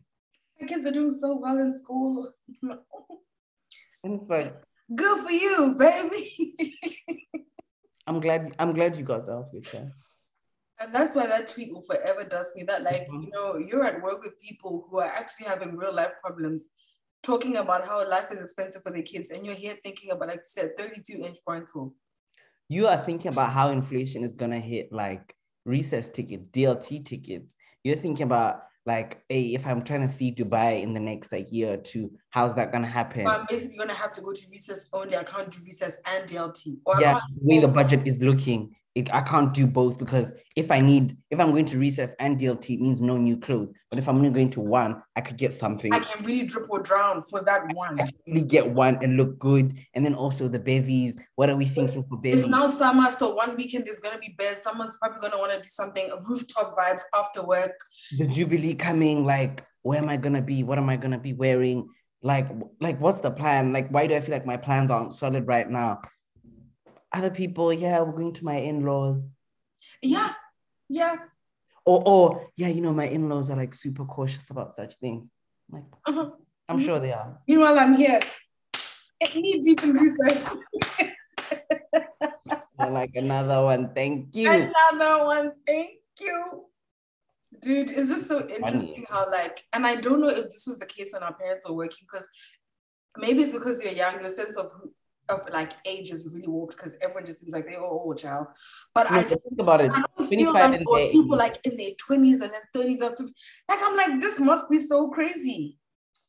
My 0.58 0.66
kids 0.66 0.86
are 0.86 0.90
doing 0.90 1.12
so 1.20 1.36
well 1.36 1.58
in 1.58 1.78
school. 1.78 2.26
And 4.02 4.20
it's 4.20 4.30
like, 4.30 4.54
Good 4.94 5.26
for 5.26 5.32
you, 5.32 5.74
baby. 5.78 6.54
I'm 8.06 8.20
glad, 8.20 8.54
I'm 8.58 8.72
glad 8.72 8.96
you 8.96 9.02
got 9.02 9.26
that 9.26 9.50
chest. 9.64 9.92
and 10.80 10.94
that's 10.94 11.16
why 11.16 11.26
that 11.26 11.48
tweet 11.48 11.74
will 11.74 11.82
forever 11.82 12.22
dust 12.24 12.54
me 12.56 12.62
that, 12.62 12.84
like, 12.84 13.08
Mhm. 13.08 13.24
you 13.24 13.30
know, 13.32 13.56
you're 13.58 13.84
at 13.84 14.00
work 14.02 14.22
with 14.22 14.40
people 14.40 14.86
who 14.88 14.98
are 15.00 15.12
actually 15.20 15.46
having 15.46 15.76
real 15.76 15.92
life 15.94 16.12
problems, 16.22 16.68
talking 17.26 17.56
about 17.56 17.84
how 17.84 18.08
life 18.08 18.30
is 18.30 18.40
expensive 18.40 18.82
for 18.82 18.92
the 18.92 19.02
kids, 19.02 19.30
and 19.30 19.44
you're 19.44 19.54
here 19.54 19.76
thinking 19.82 20.12
about, 20.12 20.28
like 20.28 20.38
you 20.38 20.44
said, 20.44 20.76
32 20.78 21.24
inch 21.24 21.38
frontal. 21.44 21.92
You 22.68 22.86
are 22.86 22.96
thinking 22.96 23.32
about 23.32 23.52
how 23.52 23.70
inflation 23.70 24.22
is 24.22 24.34
gonna 24.34 24.60
hit 24.60 24.92
like 24.92 25.34
recess 25.64 26.08
tickets, 26.08 26.44
DLT 26.52 27.04
tickets. 27.04 27.56
You're 27.82 27.96
thinking 27.96 28.26
about 28.26 28.62
like, 28.86 29.22
hey, 29.28 29.54
if 29.54 29.66
I'm 29.66 29.82
trying 29.82 30.02
to 30.02 30.08
see 30.08 30.32
Dubai 30.32 30.80
in 30.82 30.94
the 30.94 31.00
next 31.00 31.32
like 31.32 31.52
year 31.52 31.74
or 31.74 31.76
two, 31.76 32.12
how's 32.30 32.54
that 32.54 32.72
gonna 32.72 32.86
happen? 32.86 33.26
I'm 33.26 33.44
basically 33.48 33.78
gonna 33.78 33.94
have 33.94 34.12
to 34.12 34.20
go 34.20 34.32
to 34.32 34.46
recess 34.50 34.88
only. 34.92 35.16
I 35.16 35.24
can't 35.24 35.50
do 35.50 35.58
recess 35.66 35.98
and 36.06 36.28
DLT. 36.28 36.78
Or 36.86 36.96
I 36.96 37.00
yeah, 37.00 37.12
can't 37.12 37.24
the 37.40 37.46
way 37.48 37.58
the 37.60 37.68
budget 37.68 38.06
is 38.06 38.22
looking, 38.22 38.74
it, 38.96 39.12
I 39.14 39.20
can't 39.20 39.52
do 39.52 39.66
both 39.66 39.98
because 39.98 40.32
if 40.56 40.70
I 40.70 40.80
need, 40.80 41.14
if 41.30 41.38
I'm 41.38 41.50
going 41.50 41.66
to 41.66 41.78
recess 41.78 42.14
and 42.18 42.40
DLT, 42.40 42.76
it 42.76 42.80
means 42.80 43.02
no 43.02 43.18
new 43.18 43.36
clothes. 43.36 43.70
But 43.90 43.98
if 43.98 44.08
I'm 44.08 44.16
only 44.16 44.30
going 44.30 44.48
to 44.50 44.60
one, 44.60 45.02
I 45.14 45.20
could 45.20 45.36
get 45.36 45.52
something. 45.52 45.92
I 45.92 45.98
can 45.98 46.24
really 46.24 46.46
drip 46.46 46.70
or 46.70 46.80
drown 46.80 47.20
for 47.20 47.42
that 47.42 47.74
one. 47.74 48.00
I 48.00 48.04
can 48.04 48.14
really 48.26 48.46
get 48.46 48.66
one 48.66 48.98
and 49.02 49.18
look 49.18 49.38
good. 49.38 49.74
And 49.92 50.02
then 50.02 50.14
also 50.14 50.48
the 50.48 50.58
bevies. 50.58 51.18
What 51.34 51.50
are 51.50 51.56
we 51.56 51.66
thinking 51.66 52.04
for 52.08 52.18
bevies? 52.18 52.40
It's 52.40 52.50
now 52.50 52.70
summer, 52.70 53.10
so 53.10 53.34
one 53.34 53.54
weekend 53.54 53.84
there's 53.86 54.00
gonna 54.00 54.18
be 54.18 54.34
bears. 54.38 54.62
Someone's 54.62 54.96
probably 54.96 55.20
gonna 55.20 55.38
want 55.38 55.52
to 55.52 55.58
do 55.58 55.68
something 55.68 56.10
rooftop 56.26 56.74
vibes 56.74 57.02
after 57.14 57.44
work. 57.44 57.78
the 58.16 58.26
Jubilee 58.28 58.74
coming. 58.74 59.26
Like, 59.26 59.62
where 59.82 59.98
am 59.98 60.08
I 60.08 60.16
gonna 60.16 60.42
be? 60.42 60.64
What 60.64 60.78
am 60.78 60.88
I 60.88 60.96
gonna 60.96 61.18
be 61.18 61.34
wearing? 61.34 61.86
Like, 62.22 62.48
like 62.80 62.98
what's 62.98 63.20
the 63.20 63.30
plan? 63.30 63.74
Like, 63.74 63.90
why 63.90 64.06
do 64.06 64.14
I 64.14 64.20
feel 64.22 64.32
like 64.32 64.46
my 64.46 64.56
plans 64.56 64.90
aren't 64.90 65.12
solid 65.12 65.46
right 65.46 65.68
now? 65.68 66.00
Other 67.16 67.30
people, 67.30 67.72
yeah, 67.72 68.02
we're 68.02 68.12
going 68.12 68.34
to 68.34 68.44
my 68.44 68.56
in-laws. 68.56 69.32
Yeah, 70.02 70.34
yeah. 70.90 71.16
Or, 71.86 72.02
or 72.04 72.50
yeah, 72.56 72.68
you 72.68 72.82
know, 72.82 72.92
my 72.92 73.08
in-laws 73.08 73.48
are 73.48 73.56
like 73.56 73.74
super 73.74 74.04
cautious 74.04 74.50
about 74.50 74.74
such 74.74 74.96
things. 74.96 75.26
Like, 75.70 75.84
Uh-huh. 76.04 76.32
I'm 76.68 76.78
sure 76.78 77.00
they 77.00 77.12
are. 77.12 77.38
Meanwhile, 77.48 77.78
I'm 77.78 77.94
here, 77.94 78.20
knee 79.34 79.60
deep 79.62 79.82
in. 79.82 79.94
They're 82.78 82.90
like 82.90 83.14
another 83.14 83.62
one. 83.62 83.94
Thank 83.94 84.36
you. 84.36 84.50
Another 84.50 85.24
one. 85.24 85.52
Thank 85.66 86.00
you. 86.20 86.66
Dude, 87.62 87.90
it's 87.90 88.10
just 88.10 88.26
so 88.28 88.46
interesting 88.46 89.06
how 89.08 89.30
like, 89.30 89.64
and 89.72 89.86
I 89.86 89.96
don't 89.96 90.20
know 90.20 90.28
if 90.28 90.52
this 90.52 90.66
was 90.66 90.78
the 90.78 90.84
case 90.84 91.14
when 91.14 91.22
our 91.22 91.32
parents 91.32 91.66
were 91.66 91.74
working, 91.74 92.04
because 92.10 92.28
maybe 93.16 93.42
it's 93.42 93.52
because 93.54 93.82
you're 93.82 93.94
young, 93.94 94.20
your 94.20 94.28
sense 94.28 94.58
of 94.58 94.66
of 95.28 95.40
like 95.52 95.72
ages 95.84 96.28
really 96.32 96.48
warped 96.48 96.76
because 96.76 96.96
everyone 97.00 97.26
just 97.26 97.40
seems 97.40 97.52
like 97.52 97.66
they're 97.66 97.80
all 97.80 98.02
old 98.06 98.18
child. 98.18 98.46
But 98.94 99.10
No, 99.10 99.18
I 99.18 99.22
just 99.22 99.42
think 99.42 99.60
about 99.60 99.80
it. 99.80 99.90
I 99.92 100.02
don't 100.16 100.28
feel 100.28 100.52
like 100.52 100.70
there 100.70 101.08
people 101.10 101.36
like 101.36 101.58
in 101.64 101.76
their 101.76 101.90
20s 102.08 102.40
and 102.40 102.52
then 102.52 102.62
30s 102.74 103.00
and 103.00 103.16
50s. 103.16 103.30
Like 103.68 103.78
I'm 103.82 103.96
like, 103.96 104.20
this 104.20 104.38
must 104.38 104.70
be 104.70 104.78
so 104.78 105.08
crazy. 105.08 105.78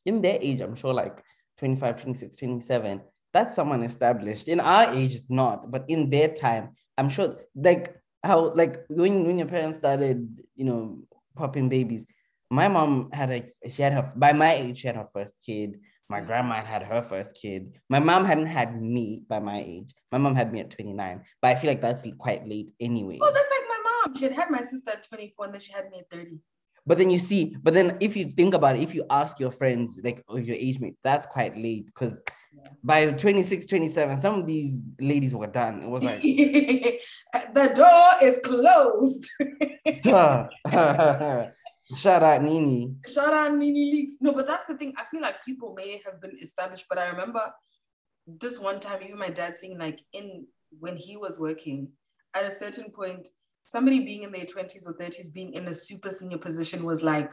in 0.04 0.20
their 0.22 0.38
age, 0.40 0.60
I'm 0.60 0.74
sure 0.74 0.94
like 0.94 1.22
25, 1.58 2.02
26, 2.02 2.36
27, 2.36 3.00
that's 3.32 3.54
someone 3.56 3.82
established. 3.82 4.48
In 4.48 4.60
our 4.60 4.94
age, 4.94 5.14
it's 5.14 5.30
not, 5.30 5.70
but 5.70 5.84
in 5.88 6.10
their 6.10 6.28
time, 6.28 6.70
I'm 6.96 7.08
sure 7.10 7.36
like 7.54 7.94
how 8.24 8.52
like 8.54 8.84
when, 8.88 9.24
when 9.26 9.38
your 9.38 9.48
parents 9.48 9.78
started, 9.78 10.40
you 10.56 10.64
know, 10.64 10.98
popping 11.36 11.68
babies, 11.68 12.06
my 12.50 12.68
mom 12.68 13.10
had 13.12 13.30
a 13.30 13.68
she 13.68 13.82
had 13.82 13.92
her 13.92 14.12
by 14.16 14.32
my 14.32 14.54
age, 14.54 14.78
she 14.78 14.86
had 14.86 14.96
her 14.96 15.08
first 15.12 15.34
kid. 15.44 15.78
My 16.10 16.20
grandma 16.22 16.62
had 16.64 16.82
her 16.84 17.02
first 17.02 17.34
kid. 17.34 17.78
My 17.90 17.98
mom 17.98 18.24
hadn't 18.24 18.46
had 18.46 18.80
me 18.80 19.24
by 19.28 19.40
my 19.40 19.58
age. 19.58 19.92
My 20.10 20.16
mom 20.16 20.34
had 20.34 20.50
me 20.52 20.60
at 20.60 20.70
29, 20.70 21.22
but 21.42 21.48
I 21.48 21.54
feel 21.54 21.68
like 21.68 21.82
that's 21.82 22.06
quite 22.18 22.48
late 22.48 22.72
anyway. 22.80 23.18
Oh, 23.20 23.30
that's 23.32 23.50
like 23.50 23.68
my 23.68 23.78
mom. 24.06 24.16
She 24.16 24.24
had 24.24 24.32
had 24.32 24.50
my 24.50 24.62
sister 24.62 24.92
at 24.92 25.06
24 25.06 25.44
and 25.44 25.54
then 25.54 25.60
she 25.60 25.72
had 25.72 25.90
me 25.90 25.98
at 25.98 26.08
30. 26.10 26.38
But 26.86 26.96
then 26.96 27.10
you 27.10 27.18
see, 27.18 27.54
but 27.62 27.74
then 27.74 27.98
if 28.00 28.16
you 28.16 28.30
think 28.30 28.54
about 28.54 28.76
it, 28.76 28.82
if 28.82 28.94
you 28.94 29.04
ask 29.10 29.38
your 29.38 29.52
friends, 29.52 30.00
like 30.02 30.24
of 30.28 30.46
your 30.46 30.56
age 30.56 30.80
mates, 30.80 30.96
that's 31.04 31.26
quite 31.26 31.54
late 31.58 31.84
because 31.84 32.22
Yeah. 32.56 32.70
by 32.82 33.10
26, 33.10 33.66
27, 33.66 34.16
some 34.18 34.40
of 34.40 34.46
these 34.46 34.80
ladies 34.98 35.34
were 35.34 35.46
done. 35.46 35.82
It 35.82 35.90
was 35.90 36.02
like, 36.02 36.22
the 36.22 37.72
door 37.76 38.08
is 38.22 38.40
closed. 38.42 39.28
Shout 41.96 42.22
out 42.22 42.42
Nini. 42.42 42.94
Shout 43.06 43.32
out 43.32 43.54
Nini 43.54 43.90
Leaks. 43.92 44.16
No, 44.20 44.32
but 44.32 44.46
that's 44.46 44.66
the 44.68 44.76
thing. 44.76 44.94
I 44.98 45.04
feel 45.10 45.22
like 45.22 45.44
people 45.44 45.74
may 45.74 46.02
have 46.04 46.20
been 46.20 46.38
established, 46.40 46.86
but 46.88 46.98
I 46.98 47.08
remember 47.08 47.52
this 48.26 48.60
one 48.60 48.78
time, 48.78 49.02
even 49.02 49.18
my 49.18 49.30
dad 49.30 49.56
saying, 49.56 49.78
like, 49.78 50.00
in 50.12 50.46
when 50.78 50.96
he 50.96 51.16
was 51.16 51.38
working, 51.38 51.88
at 52.34 52.44
a 52.44 52.50
certain 52.50 52.90
point, 52.90 53.28
somebody 53.68 54.04
being 54.04 54.22
in 54.22 54.32
their 54.32 54.44
20s 54.44 54.86
or 54.86 54.94
30s, 54.94 55.32
being 55.32 55.54
in 55.54 55.66
a 55.68 55.74
super 55.74 56.10
senior 56.10 56.38
position 56.38 56.84
was 56.84 57.02
like, 57.02 57.32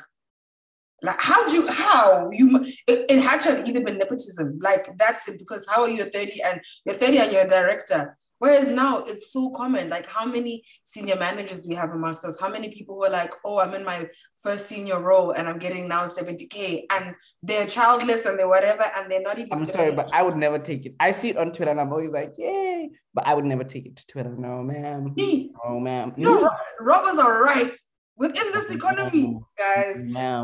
like 1.01 1.19
how 1.21 1.47
do 1.47 1.53
you 1.55 1.67
how 1.67 2.29
you 2.31 2.63
it, 2.87 3.05
it 3.09 3.19
had 3.21 3.39
to 3.41 3.49
have 3.51 3.67
either 3.67 3.81
been 3.83 3.97
nepotism 3.97 4.57
like 4.61 4.97
that's 4.97 5.27
it 5.27 5.37
because 5.37 5.67
how 5.69 5.83
are 5.83 5.89
you 5.89 6.03
30 6.05 6.41
and 6.43 6.61
you're 6.85 6.95
30 6.95 7.17
and 7.19 7.31
you're 7.31 7.41
a 7.43 7.47
director 7.47 8.15
whereas 8.39 8.69
now 8.69 8.99
it's 9.03 9.31
so 9.31 9.49
common 9.49 9.89
like 9.89 10.05
how 10.05 10.25
many 10.25 10.63
senior 10.83 11.15
managers 11.17 11.59
do 11.61 11.69
we 11.69 11.75
have 11.75 11.89
amongst 11.91 12.23
us 12.25 12.39
how 12.39 12.47
many 12.49 12.69
people 12.69 12.97
were 12.97 13.09
like 13.09 13.33
oh 13.43 13.59
i'm 13.59 13.73
in 13.73 13.83
my 13.83 14.07
first 14.41 14.67
senior 14.67 14.99
role 15.01 15.31
and 15.31 15.47
i'm 15.49 15.59
getting 15.59 15.87
now 15.87 16.05
70k 16.05 16.83
and 16.91 17.13
they're 17.43 17.67
childless 17.67 18.25
and 18.25 18.39
they're 18.39 18.47
whatever 18.47 18.85
and 18.97 19.11
they're 19.11 19.21
not 19.21 19.37
even 19.37 19.51
I'm 19.51 19.65
sorry, 19.65 19.91
but 19.91 20.09
I 20.13 20.23
would 20.23 20.37
never 20.37 20.59
take 20.59 20.85
it. 20.85 20.95
I 20.99 21.11
see 21.11 21.29
it 21.29 21.37
on 21.37 21.51
Twitter 21.51 21.71
and 21.71 21.79
I'm 21.79 21.91
always 21.91 22.11
like, 22.11 22.33
yay. 22.37 22.89
But 23.13 23.27
I 23.27 23.33
would 23.35 23.45
never 23.45 23.63
take 23.63 23.85
it 23.85 23.95
to 23.97 24.07
Twitter. 24.07 24.33
No, 24.35 24.61
ma'am. 24.63 25.13
Me, 25.15 25.51
No, 25.63 25.79
ma'am. 25.79 26.13
no, 26.17 26.41
ro- 26.41 26.49
robbers 26.81 27.17
are 27.19 27.41
rife 27.41 27.77
within 28.17 28.51
this 28.53 28.73
economy 28.73 29.23
No. 29.23 29.47
guys. 29.57 29.95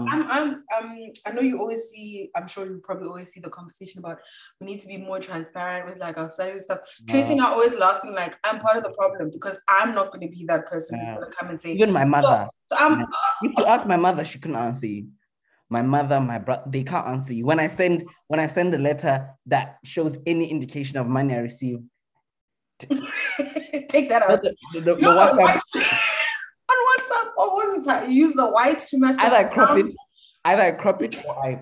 I'm, 0.09 0.29
I'm, 0.31 0.49
um, 0.77 0.97
I 1.27 1.31
know 1.31 1.41
you 1.41 1.59
always 1.59 1.83
see, 1.89 2.29
I'm 2.35 2.47
sure 2.47 2.65
you 2.65 2.81
probably 2.83 3.07
always 3.07 3.31
see 3.31 3.39
the 3.39 3.49
conversation 3.49 3.99
about 3.99 4.17
we 4.59 4.67
need 4.67 4.79
to 4.81 4.87
be 4.87 4.97
more 4.97 5.19
transparent 5.19 5.87
with 5.89 5.99
like 5.99 6.17
our 6.17 6.29
salary 6.29 6.59
stuff. 6.59 6.79
Tracy 7.07 7.33
and 7.33 7.41
I 7.41 7.45
always 7.51 7.75
laughing, 7.77 8.13
like, 8.13 8.37
I'm 8.43 8.59
part 8.59 8.77
of 8.77 8.83
the 8.83 8.93
problem 8.97 9.29
because 9.31 9.59
I'm 9.67 9.93
not 9.95 10.07
going 10.11 10.21
to 10.21 10.27
be 10.35 10.45
that 10.47 10.67
person 10.69 10.97
who's 10.99 11.07
going 11.09 11.29
to 11.31 11.37
come 11.37 11.49
and 11.49 11.61
say, 11.61 11.71
Even 11.73 11.91
my 11.91 12.03
mother. 12.05 12.49
so 12.71 12.77
I'm, 12.79 13.05
If 13.43 13.57
you 13.57 13.65
ask 13.65 13.85
my 13.87 13.97
mother, 13.97 14.25
she 14.25 14.39
couldn't 14.39 14.57
answer 14.57 14.87
you. 14.87 15.07
My 15.69 15.81
mother, 15.81 16.19
my 16.19 16.37
brother, 16.39 16.63
they 16.67 16.83
can't 16.83 17.07
answer 17.07 17.33
you. 17.33 17.45
When 17.45 17.57
I 17.59 17.67
send 17.67 18.03
when 18.27 18.41
I 18.41 18.47
send 18.47 18.73
a 18.75 18.77
letter 18.77 19.29
that 19.45 19.77
shows 19.85 20.17
any 20.25 20.47
indication 20.51 20.97
of 20.99 21.07
money 21.07 21.33
I 21.33 21.37
receive, 21.39 21.79
take 22.79 24.09
that 24.09 24.23
out. 24.23 24.41
the, 24.41 24.53
the, 24.73 24.79
the, 24.81 24.95
the 24.95 25.01
No, 25.01 25.15
WhatsApp- 25.15 25.37
white- 25.37 25.61
on 26.71 26.77
WhatsApp 26.89 27.27
that? 27.85 28.09
You 28.09 28.15
use 28.25 28.33
the 28.33 28.47
white 28.50 28.79
to 28.79 28.97
match 29.00 29.15
the 29.15 29.23
either 29.23 29.35
I 29.35 29.43
crop 29.45 29.77
it, 29.77 29.85
either 30.45 30.61
I 30.63 30.71
crop 30.71 31.01
it 31.01 31.15
or 31.25 31.45
I. 31.45 31.61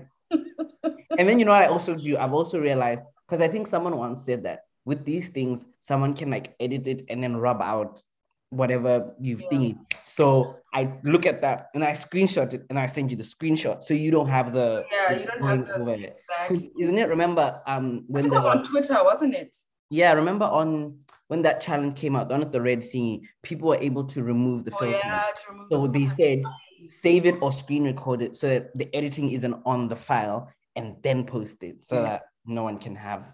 and 1.18 1.28
then 1.28 1.38
you 1.38 1.44
know 1.44 1.52
what 1.52 1.62
I 1.62 1.66
also 1.66 1.94
do? 1.96 2.16
I've 2.16 2.32
also 2.32 2.58
realized 2.60 3.02
because 3.26 3.40
I 3.40 3.48
think 3.48 3.66
someone 3.66 3.96
once 3.96 4.24
said 4.24 4.42
that 4.44 4.60
with 4.84 5.04
these 5.04 5.28
things, 5.28 5.64
someone 5.80 6.14
can 6.14 6.30
like 6.30 6.54
edit 6.60 6.86
it 6.86 7.02
and 7.08 7.22
then 7.22 7.36
rub 7.36 7.60
out 7.62 8.02
whatever 8.50 9.14
you've 9.20 9.42
Yeah. 9.42 9.48
thingy. 9.52 9.78
So 10.04 10.56
I 10.74 10.92
look 11.04 11.24
at 11.26 11.40
that 11.42 11.68
and 11.74 11.84
I 11.84 11.92
screenshot 11.92 12.52
it 12.54 12.62
and 12.70 12.78
I 12.78 12.86
send 12.86 13.10
you 13.10 13.16
the 13.16 13.22
screenshot 13.22 13.82
so 13.82 13.94
you 13.94 14.10
don't 14.10 14.28
have 14.28 14.52
the 14.52 14.84
Yeah, 14.90 15.14
the 15.14 15.20
you 15.20 15.26
don't 15.26 15.42
have 15.58 15.66
the 15.68 15.74
over 15.80 15.90
it. 15.92 16.16
exact. 16.18 16.48
'Cause 16.48 16.68
isn't 16.80 16.98
it? 16.98 17.08
Remember 17.08 17.60
um 17.66 18.04
I 18.14 18.22
think 18.22 18.34
was 18.34 18.46
on 18.46 18.62
Twitter, 18.64 18.98
wasn't 19.04 19.34
it? 19.34 19.56
yeah 19.92 20.12
remember 20.12 20.44
on 20.46 20.98
when 21.30 21.42
that 21.42 21.60
challenge 21.60 21.94
came 21.96 22.16
out, 22.16 22.28
the 22.28 22.34
one 22.34 22.40
with 22.40 22.50
the 22.50 22.60
red 22.60 22.82
thingy, 22.82 23.22
people 23.44 23.68
were 23.68 23.76
able 23.76 24.02
to 24.02 24.24
remove 24.24 24.64
the 24.64 24.72
Oh 24.72 24.78
filter. 24.80 24.98
yeah, 25.06 25.22
So 25.68 25.86
the 25.86 25.92
they 26.00 26.06
filter. 26.06 26.16
said 26.16 26.42
save 26.88 27.24
it 27.24 27.36
or 27.40 27.52
screen 27.52 27.84
record 27.84 28.20
it 28.20 28.34
so 28.34 28.48
that 28.48 28.76
the 28.76 28.92
editing 28.92 29.30
isn't 29.30 29.54
on 29.64 29.86
the 29.86 29.94
file 29.94 30.50
and 30.74 30.96
then 31.02 31.24
post 31.24 31.62
it 31.62 31.84
so 31.84 31.94
Yeah. 31.96 32.02
that 32.02 32.22
no 32.46 32.64
one 32.64 32.78
can 32.78 32.96
have 32.96 33.32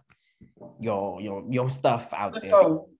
your 0.79 1.23
your 1.23 1.43
your 1.49 1.71
stuff 1.71 2.13
out 2.13 2.35
there 2.35 2.53
Oh, 2.53 2.91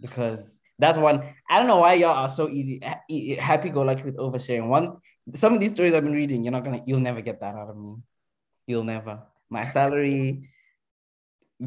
because 0.00 0.58
that's 0.78 0.98
one 0.98 1.22
I 1.48 1.58
don't 1.58 1.68
know 1.68 1.78
why 1.78 1.94
y'all 1.94 2.10
are 2.24 2.28
so 2.28 2.48
easy 2.48 2.80
happy 3.38 3.70
go 3.70 3.82
lucky 3.82 4.02
with 4.02 4.16
oversharing 4.18 4.68
one 4.68 4.96
some 5.34 5.54
of 5.54 5.60
these 5.60 5.70
stories 5.70 5.94
I've 5.94 6.04
been 6.04 6.12
reading 6.12 6.42
you're 6.44 6.52
not 6.52 6.64
gonna 6.64 6.82
you'll 6.84 7.00
never 7.00 7.22
get 7.22 7.40
that 7.40 7.54
out 7.54 7.70
of 7.70 7.76
me 7.78 7.94
you'll 8.66 8.84
never 8.84 9.22
my 9.48 9.64
salary 9.66 10.50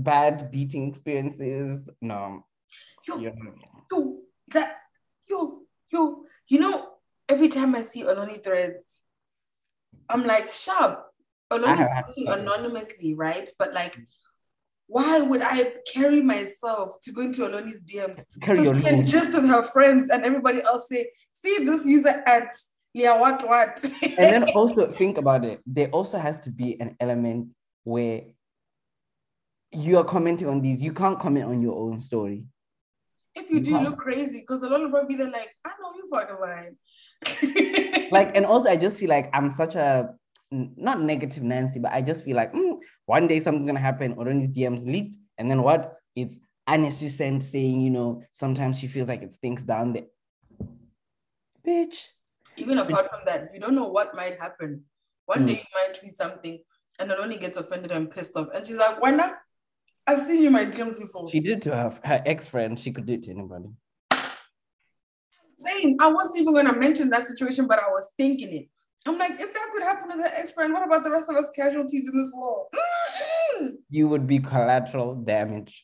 bad 0.03 0.51
beating 0.51 0.89
experiences 0.89 1.89
no 2.01 2.43
yo, 3.07 3.19
you're 3.19 3.33
yo, 3.91 4.17
that 4.49 4.77
yo, 5.29 5.59
yo, 5.91 6.23
you 6.47 6.59
know, 6.59 6.89
every 7.29 7.47
time 7.47 7.75
I 7.75 7.81
see 7.81 8.03
Oloni 8.03 8.43
threads, 8.43 9.01
I'm 10.09 10.25
like, 10.25 10.53
sharp. 10.53 11.03
Oloni's 11.51 11.87
posting 12.05 12.27
anonymously, 12.27 13.13
right? 13.13 13.49
But 13.57 13.73
like, 13.73 13.97
why 14.87 15.21
would 15.21 15.41
I 15.41 15.75
carry 15.93 16.21
myself 16.21 16.99
to 17.03 17.11
go 17.11 17.21
into 17.21 17.41
Oloni's 17.41 17.81
DMs 17.81 18.21
carry 18.41 18.57
so 18.57 18.63
your 18.63 18.75
she 18.75 18.81
can 18.81 19.05
just 19.05 19.33
with 19.33 19.47
her 19.49 19.63
friends 19.63 20.09
and 20.09 20.23
everybody 20.23 20.61
else 20.61 20.89
say, 20.89 21.11
see 21.33 21.65
this 21.65 21.85
user 21.85 22.23
at 22.25 22.49
yeah, 22.93 23.19
what 23.19 23.47
what? 23.47 23.83
and 24.01 24.17
then 24.17 24.43
also 24.55 24.91
think 24.91 25.17
about 25.19 25.45
it 25.45 25.61
there 25.67 25.87
also 25.89 26.17
has 26.17 26.39
to 26.39 26.49
be 26.49 26.79
an 26.81 26.95
element 26.99 27.49
where 27.83 28.23
you 29.71 29.97
are 29.97 30.03
commenting 30.03 30.47
on 30.47 30.61
these 30.61 30.81
you 30.81 30.93
can't 30.93 31.19
comment 31.19 31.45
on 31.45 31.61
your 31.61 31.75
own 31.75 31.99
story 31.99 32.45
if 33.35 33.51
you 33.51 33.59
do, 33.59 33.69
Yeah. 33.71 33.81
you 33.81 33.89
look 33.89 33.99
crazy 33.99 34.39
because 34.39 34.63
Oloni 34.63 34.83
will 34.83 34.89
probably 34.89 35.15
be 35.15 35.23
there 35.23 35.31
like, 35.31 35.49
I 35.63 35.69
know 35.79 35.93
you 35.95 36.07
fucking 36.09 36.37
lying. 36.39 38.09
like 38.11 38.35
and 38.35 38.45
also 38.45 38.69
i 38.69 38.77
just 38.77 38.99
feel 38.99 39.09
like 39.09 39.29
i'm 39.33 39.49
such 39.49 39.75
a 39.75 40.13
not 40.51 41.01
negative 41.01 41.43
nancy 41.43 41.79
but 41.79 41.91
i 41.91 42.01
just 42.01 42.23
feel 42.23 42.35
like 42.35 42.53
mm, 42.53 42.77
one 43.05 43.27
day 43.27 43.39
something's 43.39 43.65
gonna 43.65 43.79
happen 43.79 44.13
or 44.17 44.25
these 44.25 44.49
dms 44.55 44.85
leaked 44.85 45.17
and 45.37 45.49
then 45.51 45.61
what 45.61 45.97
it's 46.15 46.39
Annecy 46.67 47.09
sent 47.09 47.43
saying 47.43 47.81
you 47.81 47.89
know 47.89 48.21
sometimes 48.33 48.79
she 48.79 48.87
feels 48.87 49.07
like 49.07 49.21
it 49.21 49.33
stinks 49.33 49.63
down 49.63 49.93
there 49.93 50.05
bitch 51.65 52.07
even 52.57 52.77
apart 52.79 53.09
from 53.09 53.19
that, 53.25 53.49
you 53.53 53.59
don't 53.59 53.75
know 53.75 53.87
what 53.87 54.15
might 54.15 54.39
happen. 54.39 54.83
One 55.25 55.43
Mm. 55.43 55.47
day 55.47 55.53
you 55.53 55.65
might 55.75 55.93
tweet 55.93 56.15
something 56.15 56.59
and 56.99 57.11
Oloni 57.11 57.39
gets 57.39 57.57
offended 57.57 57.91
and 57.91 58.09
pissed 58.09 58.35
off. 58.35 58.47
And 58.53 58.65
she's 58.65 58.77
like, 58.77 59.01
why 59.01 59.11
not? 59.11 59.37
I've 60.07 60.19
seen 60.21 60.41
you 60.41 60.47
in 60.47 60.53
my 60.53 60.65
dreams 60.65 60.97
before. 60.97 61.29
she 61.29 61.39
did 61.39 61.61
to 61.63 61.75
her 61.75 61.93
her 62.03 62.21
ex-friend 62.25 62.79
she 62.79 62.91
could 62.91 63.05
do 63.05 63.13
it 63.13 63.23
to 63.23 63.31
anybody 63.31 63.69
Saying 65.59 65.97
I 65.99 66.11
wasn't 66.11 66.39
even 66.41 66.53
gonna 66.53 66.77
mention 66.77 67.09
that 67.09 67.25
situation, 67.25 67.65
but 67.67 67.79
I 67.79 67.89
was 67.89 68.13
thinking 68.15 68.53
it. 68.53 68.69
I'm 69.07 69.17
like, 69.17 69.31
if 69.31 69.53
that 69.53 69.69
could 69.73 69.81
happen 69.81 70.11
to 70.11 70.17
the 70.17 70.39
ex-friend, 70.39 70.71
what 70.71 70.85
about 70.85 71.03
the 71.03 71.09
rest 71.09 71.29
of 71.29 71.35
us 71.35 71.49
casualties 71.55 72.07
in 72.07 72.15
this 72.15 72.31
war? 72.35 72.67
Mm-mm. 72.75 73.71
you 73.89 74.07
would 74.07 74.27
be 74.27 74.37
collateral 74.37 75.15
damage 75.15 75.81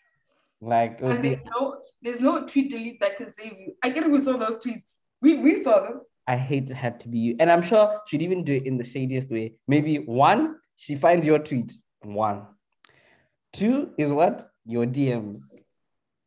like 0.60 1.00
And 1.00 1.22
be 1.22 1.28
there's 1.28 1.44
no 1.46 1.78
there's 2.02 2.20
no 2.20 2.46
tweet 2.46 2.70
delete 2.70 3.00
that 3.00 3.16
can 3.16 3.32
save 3.32 3.52
you. 3.52 3.74
I 3.82 3.90
get 3.90 4.04
it, 4.04 4.10
we 4.10 4.20
saw 4.20 4.36
those 4.36 4.64
tweets. 4.64 4.96
We 5.20 5.38
we 5.38 5.62
saw 5.62 5.82
them. 5.82 6.02
I 6.26 6.36
hate 6.36 6.70
it 6.70 6.74
had 6.74 7.00
to 7.00 7.08
be 7.08 7.18
you. 7.18 7.36
And 7.40 7.50
I'm 7.50 7.62
sure 7.62 8.00
she'd 8.06 8.22
even 8.22 8.44
do 8.44 8.52
it 8.52 8.66
in 8.66 8.76
the 8.76 8.84
shadiest 8.84 9.30
way. 9.30 9.54
Maybe 9.66 9.96
one, 9.96 10.56
she 10.76 10.94
finds 10.94 11.26
your 11.26 11.38
tweet. 11.38 11.72
One. 12.02 12.46
Two 13.52 13.92
is 13.98 14.12
what? 14.12 14.46
Your 14.64 14.86
DMs. 14.86 15.40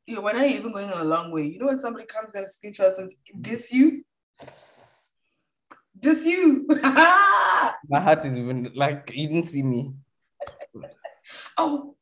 Yeah, 0.07 0.19
when 0.19 0.35
are 0.35 0.45
you 0.45 0.57
even 0.59 0.73
going 0.73 0.89
a 0.89 1.03
long 1.03 1.31
way? 1.31 1.45
You 1.45 1.59
know 1.59 1.67
when 1.67 1.77
somebody 1.77 2.05
comes 2.05 2.33
and 2.33 2.47
screenshots 2.47 2.97
and 2.97 3.09
diss 3.39 3.71
you? 3.71 4.03
Diss 5.97 6.25
you. 6.25 6.65
My 6.81 7.99
heart 7.99 8.25
is 8.25 8.37
even 8.37 8.71
like 8.75 9.11
you 9.13 9.27
didn't 9.27 9.45
see 9.47 9.61
me. 9.63 9.91
oh, 11.57 11.95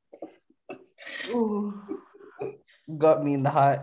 Ooh. 1.29 1.73
Got 2.97 3.23
me 3.23 3.33
in 3.33 3.43
the 3.43 3.49
heart. 3.49 3.81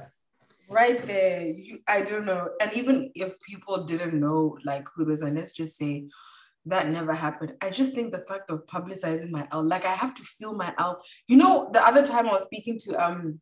right 0.69 1.01
there. 1.03 1.47
You, 1.47 1.79
I 1.87 2.03
don't 2.03 2.25
know. 2.25 2.49
And 2.61 2.73
even 2.73 3.13
if 3.15 3.41
people 3.43 3.85
didn't 3.85 4.19
know 4.19 4.59
like 4.65 4.89
who 4.95 5.03
it 5.03 5.09
was, 5.09 5.23
and 5.23 5.37
let's 5.37 5.53
just 5.53 5.77
say 5.77 6.09
that 6.67 6.89
never 6.89 7.15
happened. 7.15 7.55
I 7.61 7.71
just 7.71 7.95
think 7.95 8.13
the 8.13 8.25
fact 8.29 8.51
of 8.51 8.67
publicizing 8.67 9.31
my 9.31 9.47
L, 9.53 9.63
like 9.63 9.85
I 9.85 9.93
have 9.93 10.15
to 10.15 10.23
feel 10.23 10.55
my 10.55 10.75
L. 10.79 11.01
You 11.29 11.37
know, 11.37 11.71
the 11.73 11.85
other 11.87 12.05
time 12.05 12.29
I 12.29 12.33
was 12.33 12.45
speaking 12.45 12.79
to 12.81 13.05
um 13.05 13.41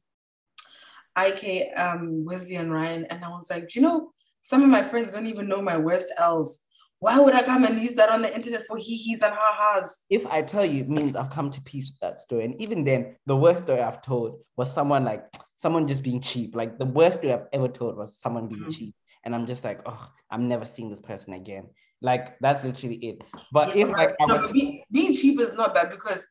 IK, 1.18 1.68
um, 1.76 2.24
Wesley 2.24 2.56
and 2.56 2.72
Ryan, 2.72 3.04
and 3.06 3.24
I 3.24 3.28
was 3.28 3.48
like, 3.48 3.74
you 3.74 3.82
know, 3.82 4.12
some 4.42 4.62
of 4.62 4.68
my 4.68 4.82
friends 4.82 5.10
don't 5.10 5.26
even 5.26 5.48
know 5.48 5.62
my 5.62 5.76
worst 5.76 6.08
L's. 6.18 6.60
Why 6.98 7.18
would 7.18 7.34
I 7.34 7.42
come 7.42 7.64
and 7.64 7.78
use 7.78 7.94
that 7.96 8.08
on 8.08 8.22
the 8.22 8.34
internet 8.34 8.64
for 8.66 8.76
hee-hees 8.76 9.22
and 9.22 9.34
ha-has? 9.34 9.98
If 10.08 10.26
I 10.26 10.42
tell 10.42 10.64
you, 10.64 10.82
it 10.82 10.88
means 10.88 11.16
I've 11.16 11.30
come 11.30 11.50
to 11.50 11.60
peace 11.60 11.90
with 11.90 12.00
that 12.00 12.18
story. 12.18 12.46
And 12.46 12.60
even 12.60 12.82
then, 12.82 13.16
the 13.26 13.36
worst 13.36 13.64
story 13.64 13.80
I've 13.80 14.00
told 14.00 14.40
was 14.56 14.72
someone 14.72 15.04
like 15.04 15.24
someone 15.56 15.86
just 15.86 16.02
being 16.02 16.20
cheap. 16.20 16.56
Like 16.56 16.78
the 16.78 16.86
worst 16.86 17.18
story 17.18 17.34
I've 17.34 17.46
ever 17.52 17.68
told 17.68 17.96
was 17.96 18.18
someone 18.18 18.48
being 18.48 18.62
mm-hmm. 18.62 18.70
cheap. 18.70 18.94
And 19.22 19.34
I'm 19.34 19.46
just 19.46 19.64
like, 19.64 19.80
oh, 19.86 20.10
I'm 20.30 20.48
never 20.48 20.64
seeing 20.64 20.90
this 20.90 21.00
person 21.00 21.34
again. 21.34 21.68
Like 22.04 22.38
that's 22.38 22.62
literally 22.62 22.96
it. 22.96 23.22
But 23.50 23.74
yeah, 23.74 23.86
if 23.86 23.90
like 23.92 24.14
no, 24.20 24.42
but 24.42 24.52
being, 24.52 24.82
being 24.92 25.14
cheap 25.14 25.40
is 25.40 25.54
not 25.54 25.72
bad 25.72 25.90
because 25.90 26.28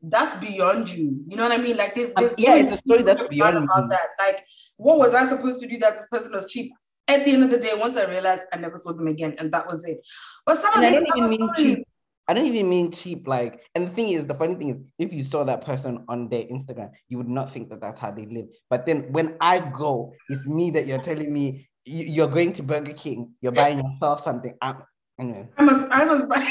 that's 0.00 0.34
beyond 0.40 0.88
you. 0.94 1.22
You 1.28 1.36
know 1.36 1.42
what 1.42 1.52
I 1.52 1.58
mean? 1.58 1.76
Like 1.76 1.94
this, 1.94 2.10
this 2.16 2.34
yeah, 2.38 2.54
it's 2.54 2.72
a 2.72 2.78
story 2.78 3.02
that's 3.02 3.22
beyond 3.28 3.58
about 3.58 3.84
me. 3.84 3.88
that. 3.90 4.08
Like, 4.18 4.42
what 4.78 4.96
was 4.98 5.12
I 5.12 5.26
supposed 5.26 5.60
to 5.60 5.68
do 5.68 5.76
that 5.78 5.96
this 5.96 6.06
person 6.10 6.32
was 6.32 6.50
cheap? 6.50 6.72
At 7.06 7.26
the 7.26 7.32
end 7.32 7.44
of 7.44 7.50
the 7.50 7.58
day, 7.58 7.72
once 7.76 7.98
I 7.98 8.06
realized 8.06 8.44
I 8.50 8.56
never 8.56 8.78
saw 8.78 8.94
them 8.94 9.06
again, 9.06 9.34
and 9.38 9.52
that 9.52 9.66
was 9.66 9.84
it. 9.84 9.98
But 10.46 10.56
some 10.56 10.72
of 10.72 10.80
these 10.80 10.94
I 10.94 11.04
don't 11.04 11.18
even 11.18 11.30
mean 11.30 11.50
cheap. 11.58 11.88
I 12.26 12.32
don't 12.32 12.46
even 12.46 12.70
mean 12.70 12.90
cheap. 12.90 13.28
Like, 13.28 13.60
and 13.74 13.86
the 13.86 13.90
thing 13.90 14.08
is, 14.08 14.26
the 14.26 14.32
funny 14.32 14.54
thing 14.54 14.70
is, 14.70 14.76
if 14.98 15.12
you 15.12 15.22
saw 15.22 15.44
that 15.44 15.66
person 15.66 16.02
on 16.08 16.30
their 16.30 16.44
Instagram, 16.44 16.92
you 17.10 17.18
would 17.18 17.28
not 17.28 17.50
think 17.50 17.68
that 17.68 17.82
that's 17.82 18.00
how 18.00 18.10
they 18.10 18.24
live. 18.24 18.46
But 18.70 18.86
then 18.86 19.12
when 19.12 19.36
I 19.38 19.58
go, 19.58 20.14
it's 20.30 20.46
me 20.46 20.70
that 20.70 20.86
you're 20.86 21.02
telling 21.02 21.30
me 21.30 21.68
you're 21.84 22.28
going 22.28 22.54
to 22.54 22.62
Burger 22.62 22.94
King, 22.94 23.34
you're 23.42 23.52
buying 23.52 23.78
yourself 23.78 24.20
something. 24.20 24.54
I'm, 24.62 24.82
anyway. 25.18 25.48
I 25.56 25.64
must, 25.64 25.86
I 25.90 26.04
must 26.04 26.28
buy. 26.28 26.48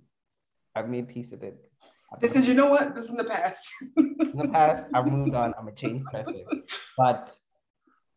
I've 0.74 0.88
made 0.88 1.08
peace 1.08 1.30
with 1.30 1.42
it. 1.42 1.70
They 2.20 2.28
said, 2.28 2.44
you 2.46 2.54
know 2.54 2.66
what? 2.66 2.94
This 2.94 3.04
is 3.04 3.10
in 3.10 3.16
the 3.16 3.24
past. 3.24 3.72
in 3.96 4.32
the 4.34 4.48
past, 4.48 4.86
I've 4.92 5.06
moved 5.06 5.34
on. 5.34 5.54
I'm 5.58 5.68
a 5.68 5.72
changed 5.72 6.04
person. 6.06 6.44
But 6.96 7.32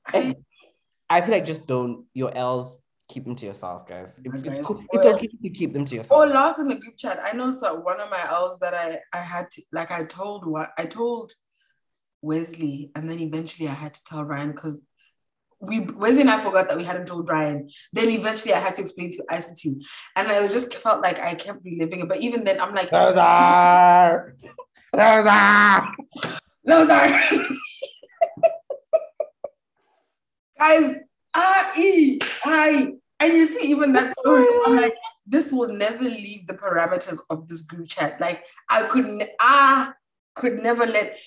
I, 0.07 0.36
I 1.09 1.21
feel 1.21 1.31
like 1.31 1.45
just 1.45 1.67
don't 1.67 2.05
your 2.13 2.36
L's 2.36 2.77
keep 3.07 3.25
them 3.25 3.36
to 3.36 3.45
yourself, 3.45 3.88
guys. 3.88 4.19
It's, 4.23 4.41
it's 4.43 4.59
cool. 4.59 4.83
It's 4.91 5.05
okay 5.05 5.27
to 5.27 5.49
keep 5.49 5.73
them 5.73 5.86
to 5.86 5.95
yourself. 5.95 6.19
Or 6.19 6.27
laugh 6.27 6.57
in 6.57 6.67
the 6.67 6.75
group 6.75 6.97
chat. 6.97 7.19
I 7.23 7.36
know 7.36 7.51
so 7.51 7.75
one 7.75 7.99
of 7.99 8.09
my 8.09 8.23
L's 8.29 8.57
that 8.59 8.73
I 8.73 8.99
I 9.13 9.21
had 9.21 9.49
to 9.51 9.62
like 9.71 9.91
I 9.91 10.03
told 10.05 10.45
what 10.45 10.71
I 10.77 10.86
told 10.86 11.31
Wesley, 12.21 12.91
and 12.95 13.09
then 13.09 13.19
eventually 13.19 13.69
I 13.69 13.73
had 13.73 13.93
to 13.93 14.03
tell 14.05 14.23
Ryan 14.23 14.51
because 14.51 14.79
we 15.63 15.80
Wesley 15.82 16.21
and 16.21 16.30
I 16.30 16.39
forgot 16.39 16.67
that 16.67 16.78
we 16.78 16.84
hadn't 16.84 17.08
told 17.08 17.30
Ryan. 17.30 17.69
Then 17.91 18.10
eventually 18.10 18.54
I 18.54 18.60
had 18.60 18.73
to 18.76 18.82
explain 18.82 19.12
to 19.12 19.23
ICT. 19.32 19.84
And 20.15 20.28
I 20.28 20.47
just 20.47 20.73
felt 20.76 21.02
like 21.02 21.19
I 21.19 21.36
kept 21.36 21.63
reliving 21.63 22.02
it. 22.02 22.08
But 22.08 22.21
even 22.21 22.43
then 22.43 22.60
I'm 22.60 22.73
like 22.73 22.89
those 22.89 23.17
are 23.17 24.36
those 24.91 25.26
are 25.26 25.93
those 26.65 26.89
are 26.89 27.10
guys 30.60 30.95
I 31.34 32.19
I 32.45 32.93
and 33.19 33.34
you 33.34 33.47
see 33.47 33.71
even 33.71 33.93
that 33.93 34.12
story 34.19 34.45
I'm 34.65 34.76
like 34.76 34.95
this 35.26 35.54
will 35.54 35.71
never 35.71 36.04
leave 36.04 36.45
the 36.47 36.54
parameters 36.54 37.19
of 37.30 37.47
this 37.47 37.62
group 37.62 37.88
chat. 37.88 38.19
Like 38.19 38.45
I 38.69 38.84
couldn't 38.84 39.23
I 39.39 39.93
could 40.36 40.62
never 40.62 40.86
let 40.86 41.17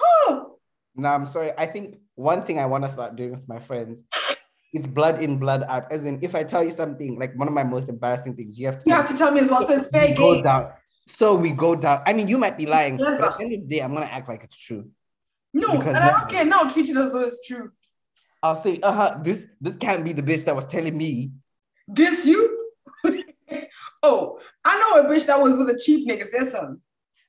oh 0.00 0.56
no, 0.96 1.10
I'm 1.10 1.26
sorry. 1.26 1.52
I 1.56 1.66
think 1.66 1.98
one 2.16 2.42
thing 2.42 2.58
I 2.58 2.66
want 2.66 2.84
to 2.84 2.90
start 2.90 3.14
doing 3.14 3.30
with 3.32 3.48
my 3.48 3.60
friends 3.60 4.02
it's 4.76 4.86
blood 4.86 5.20
in, 5.20 5.38
blood 5.38 5.64
out. 5.68 5.90
As 5.90 6.04
in, 6.04 6.18
if 6.22 6.34
I 6.34 6.42
tell 6.42 6.62
you 6.62 6.70
something, 6.70 7.18
like 7.18 7.34
one 7.36 7.48
of 7.48 7.54
my 7.54 7.64
most 7.64 7.88
embarrassing 7.88 8.36
things, 8.36 8.58
you 8.58 8.66
have 8.66 8.82
to 8.82 8.90
you 8.90 8.94
have 8.94 9.08
to 9.08 9.16
tell 9.16 9.30
me 9.30 9.40
as 9.40 9.50
well. 9.50 9.62
So 9.62 9.74
it's 9.74 9.88
fair 9.90 10.14
go 10.14 10.42
down. 10.42 10.72
So 11.06 11.34
we 11.34 11.50
go 11.52 11.74
down. 11.76 12.02
I 12.04 12.12
mean, 12.12 12.28
you 12.28 12.36
might 12.36 12.58
be 12.58 12.66
lying, 12.66 12.96
but 12.96 13.22
at 13.22 13.38
the 13.38 13.44
end 13.44 13.54
of 13.54 13.60
the 13.60 13.66
day, 13.66 13.80
I'm 13.80 13.94
gonna 13.94 14.06
act 14.06 14.28
like 14.28 14.42
it's 14.44 14.58
true. 14.58 14.90
No, 15.54 15.80
and 15.80 15.96
I 15.96 16.10
don't 16.10 16.28
care. 16.28 16.44
Now 16.44 16.64
treat 16.64 16.88
it 16.88 16.96
as 16.96 17.12
though 17.12 17.20
it's 17.20 17.46
true. 17.46 17.70
I'll 18.42 18.56
say, 18.56 18.80
uh 18.80 18.92
huh. 18.92 19.18
This 19.22 19.46
this 19.60 19.76
can't 19.76 20.04
be 20.04 20.12
the 20.12 20.22
bitch 20.22 20.44
that 20.44 20.56
was 20.56 20.66
telling 20.66 20.96
me. 20.96 21.32
This 21.88 22.26
you? 22.26 22.70
oh, 24.02 24.40
I 24.64 24.78
know 24.78 25.06
a 25.06 25.10
bitch 25.10 25.26
that 25.26 25.40
was 25.40 25.56
with 25.56 25.70
a 25.70 25.78
cheap 25.78 26.08
nigga. 26.08 26.24
Said 26.24 26.46
something. 26.48 26.80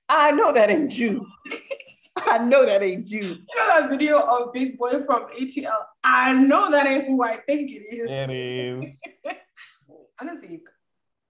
I 0.10 0.32
know 0.32 0.52
that 0.52 0.70
ain't 0.70 0.94
you. 0.94 1.26
I 2.26 2.40
know 2.40 2.66
that 2.66 2.82
ain't 2.82 3.08
you. 3.08 3.22
You 3.22 3.58
know 3.58 3.80
that 3.80 3.90
video 3.90 4.20
of 4.20 4.54
Big 4.54 4.78
Boy 4.78 5.00
from 5.06 5.28
ATL? 5.30 5.84
I 6.04 6.34
know 6.34 6.72
that 6.72 6.88
ain't 6.88 7.06
who 7.06 7.24
I 7.24 7.38
think 7.38 7.72
it 7.72 7.84
is. 7.84 8.10
It 8.10 8.30
is. 8.32 8.96
Honestly, 10.22 10.62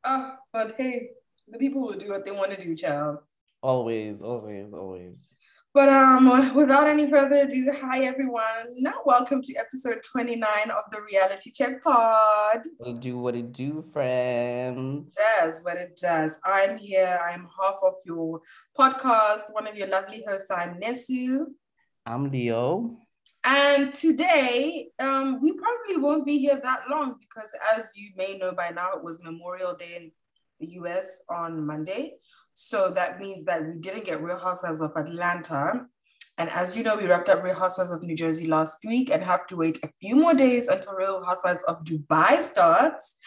uh, 0.03 0.35
but 0.53 0.75
hey, 0.77 1.09
the 1.47 1.57
people 1.57 1.81
will 1.81 1.97
do 1.97 2.09
what 2.09 2.25
they 2.25 2.31
want 2.31 2.57
to 2.57 2.61
do, 2.63 2.75
child. 2.75 3.17
Always, 3.61 4.21
always, 4.21 4.71
always. 4.73 5.15
But 5.77 5.89
um, 5.89 6.55
without 6.55 6.87
any 6.87 7.07
further 7.07 7.35
ado, 7.35 7.71
hi 7.71 8.03
everyone. 8.03 8.83
Welcome 9.05 9.43
to 9.43 9.53
episode 9.57 10.01
29 10.11 10.41
of 10.71 10.91
the 10.91 10.99
Reality 11.03 11.51
Check 11.51 11.83
Pod. 11.83 12.61
It 12.79 12.99
do 12.99 13.19
what 13.19 13.35
it 13.35 13.51
do, 13.51 13.85
friends. 13.93 15.13
Does 15.13 15.61
what 15.61 15.77
it 15.77 15.99
does. 16.01 16.39
I'm 16.43 16.79
here. 16.79 17.19
I'm 17.23 17.47
half 17.61 17.75
of 17.83 17.93
your 18.07 18.41
podcast, 18.75 19.53
one 19.53 19.67
of 19.67 19.75
your 19.75 19.87
lovely 19.87 20.23
hosts. 20.27 20.49
I'm 20.49 20.79
Nesu. 20.79 21.45
I'm 22.07 22.31
Leo. 22.31 22.97
And 23.43 23.93
today, 23.93 24.87
um, 24.97 25.39
we 25.43 25.51
probably 25.51 25.97
won't 26.01 26.25
be 26.25 26.39
here 26.39 26.59
that 26.59 26.89
long 26.89 27.17
because, 27.19 27.53
as 27.77 27.91
you 27.95 28.09
may 28.17 28.35
know 28.35 28.51
by 28.51 28.71
now, 28.71 28.93
it 28.93 29.03
was 29.03 29.23
Memorial 29.23 29.75
Day 29.75 29.95
in 29.95 30.11
the 30.59 30.73
US 30.81 31.23
on 31.29 31.67
Monday. 31.67 32.15
So 32.59 32.89
that 32.95 33.19
means 33.19 33.45
that 33.45 33.63
we 33.67 33.75
didn't 33.75 34.05
get 34.05 34.19
Real 34.19 34.35
Housewives 34.35 34.81
of 34.81 34.91
Atlanta. 34.95 35.85
And 36.39 36.49
as 36.49 36.75
you 36.75 36.81
know, 36.81 36.97
we 36.97 37.05
wrapped 37.05 37.29
up 37.29 37.43
Real 37.43 37.53
Housewives 37.53 37.91
of 37.91 38.01
New 38.01 38.15
Jersey 38.15 38.47
last 38.47 38.79
week 38.83 39.11
and 39.11 39.21
have 39.21 39.45
to 39.47 39.55
wait 39.55 39.77
a 39.83 39.89
few 40.01 40.15
more 40.15 40.33
days 40.33 40.67
until 40.67 40.95
Real 40.95 41.23
Housewives 41.23 41.61
of 41.67 41.83
Dubai 41.83 42.41
starts. 42.41 43.17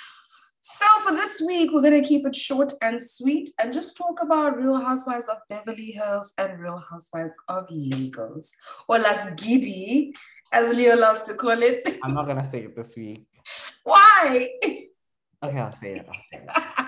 So 0.63 0.85
for 1.05 1.13
this 1.13 1.41
week, 1.47 1.71
we're 1.73 1.81
going 1.81 2.03
to 2.03 2.07
keep 2.07 2.27
it 2.27 2.35
short 2.35 2.73
and 2.83 3.01
sweet 3.01 3.51
and 3.61 3.73
just 3.73 3.97
talk 3.97 4.21
about 4.21 4.57
Real 4.59 4.81
Housewives 4.81 5.29
of 5.29 5.37
Beverly 5.49 5.93
Hills 5.93 6.35
and 6.37 6.59
Real 6.59 6.83
Housewives 6.91 7.35
of 7.47 7.67
Lagos, 7.71 8.53
or 8.89 8.99
Las 8.99 9.31
Giddy, 9.37 10.13
as 10.53 10.75
Leo 10.75 10.97
loves 10.97 11.23
to 11.23 11.35
call 11.35 11.63
it. 11.63 11.89
I'm 12.03 12.15
not 12.15 12.27
going 12.27 12.39
to 12.39 12.47
say 12.49 12.65
it 12.65 12.75
this 12.75 12.97
week. 12.97 13.29
Why? 13.85 14.49
Okay, 15.45 15.61
I'll 15.61 15.77
say 15.77 16.01
it. 16.01 16.09
I'll 16.09 16.15
say 16.15 16.45
it. 16.49 16.75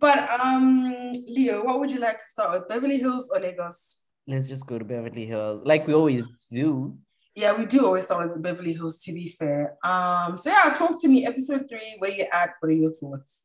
But 0.00 0.28
um, 0.30 1.12
Leo, 1.28 1.64
what 1.64 1.80
would 1.80 1.90
you 1.90 1.98
like 1.98 2.18
to 2.18 2.24
start 2.24 2.52
with, 2.52 2.68
Beverly 2.68 2.98
Hills 2.98 3.30
or 3.34 3.40
Lagos? 3.40 4.04
Let's 4.26 4.46
just 4.46 4.66
go 4.66 4.78
to 4.78 4.84
Beverly 4.84 5.26
Hills, 5.26 5.62
like 5.64 5.86
we 5.86 5.94
always 5.94 6.24
do. 6.50 6.96
Yeah, 7.34 7.56
we 7.56 7.66
do 7.66 7.86
always 7.86 8.04
start 8.04 8.30
with 8.30 8.42
Beverly 8.42 8.74
Hills. 8.74 8.98
To 8.98 9.12
be 9.12 9.28
fair, 9.28 9.76
um, 9.84 10.36
so 10.36 10.50
yeah, 10.50 10.72
talk 10.74 11.00
to 11.00 11.08
me. 11.08 11.26
Episode 11.26 11.66
three, 11.68 11.96
where 11.98 12.10
you 12.10 12.26
at? 12.32 12.50
What 12.60 12.68
are 12.68 12.72
your 12.72 12.92
thoughts? 12.92 13.42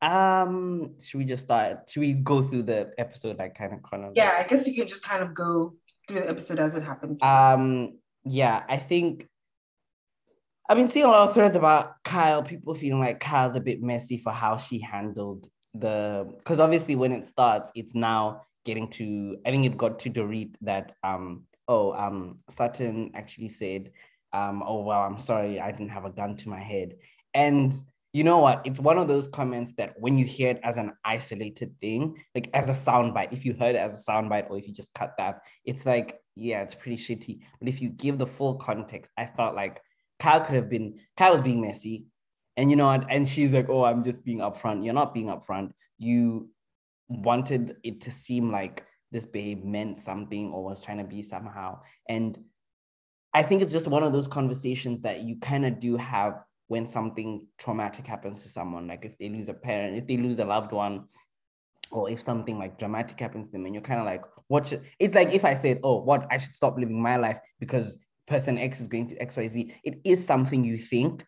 Um, 0.00 0.94
should 1.00 1.18
we 1.18 1.24
just 1.24 1.44
start? 1.44 1.88
Should 1.88 2.00
we 2.00 2.14
go 2.14 2.42
through 2.42 2.64
the 2.64 2.92
episode 2.98 3.38
like 3.38 3.56
kind 3.56 3.72
of 3.72 3.82
chronology? 3.82 4.14
Yeah, 4.16 4.36
I 4.38 4.44
guess 4.44 4.66
you 4.66 4.74
can 4.74 4.86
just 4.86 5.04
kind 5.04 5.22
of 5.22 5.34
go 5.34 5.74
through 6.08 6.20
the 6.20 6.30
episode 6.30 6.58
as 6.58 6.74
it 6.74 6.82
happened. 6.82 7.22
Um, 7.22 7.98
yeah, 8.24 8.64
I 8.68 8.78
think 8.78 9.28
I've 10.72 10.78
been 10.78 10.88
seeing 10.88 11.04
a 11.04 11.10
lot 11.10 11.28
of 11.28 11.34
threads 11.34 11.54
about 11.54 12.02
Kyle, 12.02 12.42
people 12.42 12.72
feeling 12.72 12.98
like 12.98 13.20
Kyle's 13.20 13.56
a 13.56 13.60
bit 13.60 13.82
messy 13.82 14.16
for 14.16 14.32
how 14.32 14.56
she 14.56 14.80
handled 14.80 15.46
the 15.74 16.26
because 16.38 16.60
obviously 16.60 16.96
when 16.96 17.12
it 17.12 17.26
starts, 17.26 17.70
it's 17.74 17.94
now 17.94 18.46
getting 18.64 18.88
to 18.92 19.36
I 19.44 19.50
think 19.50 19.66
it 19.66 19.76
got 19.76 19.98
to 19.98 20.10
Dorit 20.10 20.54
that 20.62 20.94
um 21.04 21.42
oh 21.68 21.92
um 21.92 22.38
Sutton 22.48 23.10
actually 23.12 23.50
said 23.50 23.90
um 24.32 24.62
oh 24.66 24.80
well 24.80 25.02
I'm 25.02 25.18
sorry 25.18 25.60
I 25.60 25.72
didn't 25.72 25.90
have 25.90 26.06
a 26.06 26.10
gun 26.10 26.36
to 26.36 26.48
my 26.48 26.60
head. 26.60 26.94
And 27.34 27.74
you 28.14 28.24
know 28.24 28.38
what? 28.38 28.62
It's 28.64 28.80
one 28.80 28.96
of 28.96 29.08
those 29.08 29.28
comments 29.28 29.74
that 29.74 29.92
when 29.98 30.16
you 30.16 30.24
hear 30.24 30.52
it 30.52 30.60
as 30.62 30.78
an 30.78 30.92
isolated 31.04 31.74
thing 31.82 32.16
like 32.34 32.48
as 32.54 32.70
a 32.70 32.72
soundbite 32.72 33.34
if 33.34 33.44
you 33.44 33.52
heard 33.52 33.74
it 33.74 33.78
as 33.78 33.92
a 33.92 34.10
soundbite 34.10 34.48
or 34.48 34.56
if 34.56 34.66
you 34.66 34.72
just 34.72 34.94
cut 34.94 35.12
that 35.18 35.42
it's 35.66 35.84
like 35.84 36.18
yeah 36.34 36.62
it's 36.62 36.74
pretty 36.74 36.96
shitty. 36.96 37.40
But 37.58 37.68
if 37.68 37.82
you 37.82 37.90
give 37.90 38.16
the 38.16 38.26
full 38.26 38.54
context 38.54 39.10
I 39.18 39.26
felt 39.26 39.54
like 39.54 39.82
Kyle 40.22 40.40
could 40.40 40.54
have 40.54 40.68
been 40.68 41.00
Kyle 41.16 41.32
was 41.32 41.40
being 41.40 41.60
messy, 41.60 42.06
and 42.56 42.70
you 42.70 42.76
know, 42.76 42.88
and, 42.88 43.04
and 43.10 43.26
she's 43.26 43.52
like, 43.52 43.68
"Oh, 43.68 43.84
I'm 43.84 44.04
just 44.04 44.24
being 44.24 44.38
upfront." 44.38 44.84
You're 44.84 44.94
not 44.94 45.12
being 45.12 45.26
upfront. 45.26 45.72
You 45.98 46.48
wanted 47.08 47.76
it 47.82 48.00
to 48.02 48.12
seem 48.12 48.52
like 48.52 48.86
this 49.10 49.26
babe 49.26 49.64
meant 49.64 50.00
something 50.00 50.52
or 50.52 50.62
was 50.62 50.80
trying 50.80 50.98
to 50.98 51.04
be 51.04 51.22
somehow, 51.22 51.80
and 52.08 52.38
I 53.34 53.42
think 53.42 53.62
it's 53.62 53.72
just 53.72 53.88
one 53.88 54.04
of 54.04 54.12
those 54.12 54.28
conversations 54.28 55.00
that 55.00 55.22
you 55.22 55.36
kind 55.40 55.66
of 55.66 55.80
do 55.80 55.96
have 55.96 56.44
when 56.68 56.86
something 56.86 57.44
traumatic 57.58 58.06
happens 58.06 58.44
to 58.44 58.48
someone, 58.48 58.86
like 58.86 59.04
if 59.04 59.18
they 59.18 59.28
lose 59.28 59.48
a 59.48 59.54
parent, 59.54 59.96
if 59.96 60.06
they 60.06 60.16
lose 60.16 60.38
a 60.38 60.44
loved 60.44 60.70
one, 60.70 61.04
or 61.90 62.08
if 62.08 62.20
something 62.20 62.58
like 62.58 62.78
dramatic 62.78 63.18
happens 63.18 63.48
to 63.48 63.52
them, 63.52 63.66
and 63.66 63.74
you're 63.74 63.82
kind 63.82 64.00
of 64.00 64.06
like, 64.06 64.22
what 64.46 64.68
should, 64.68 64.82
it's 65.00 65.14
like 65.14 65.34
if 65.34 65.44
I 65.44 65.54
said, 65.54 65.80
oh, 65.82 66.00
what, 66.00 66.26
I 66.30 66.38
should 66.38 66.54
stop 66.54 66.78
living 66.78 67.02
my 67.02 67.16
life 67.16 67.40
because 67.58 67.98
person 68.32 68.56
X 68.56 68.80
is 68.80 68.88
going 68.88 69.08
to 69.08 69.16
XYZ, 69.16 69.74
it 69.84 70.00
is 70.04 70.24
something 70.24 70.64
you 70.64 70.78
think. 70.78 71.26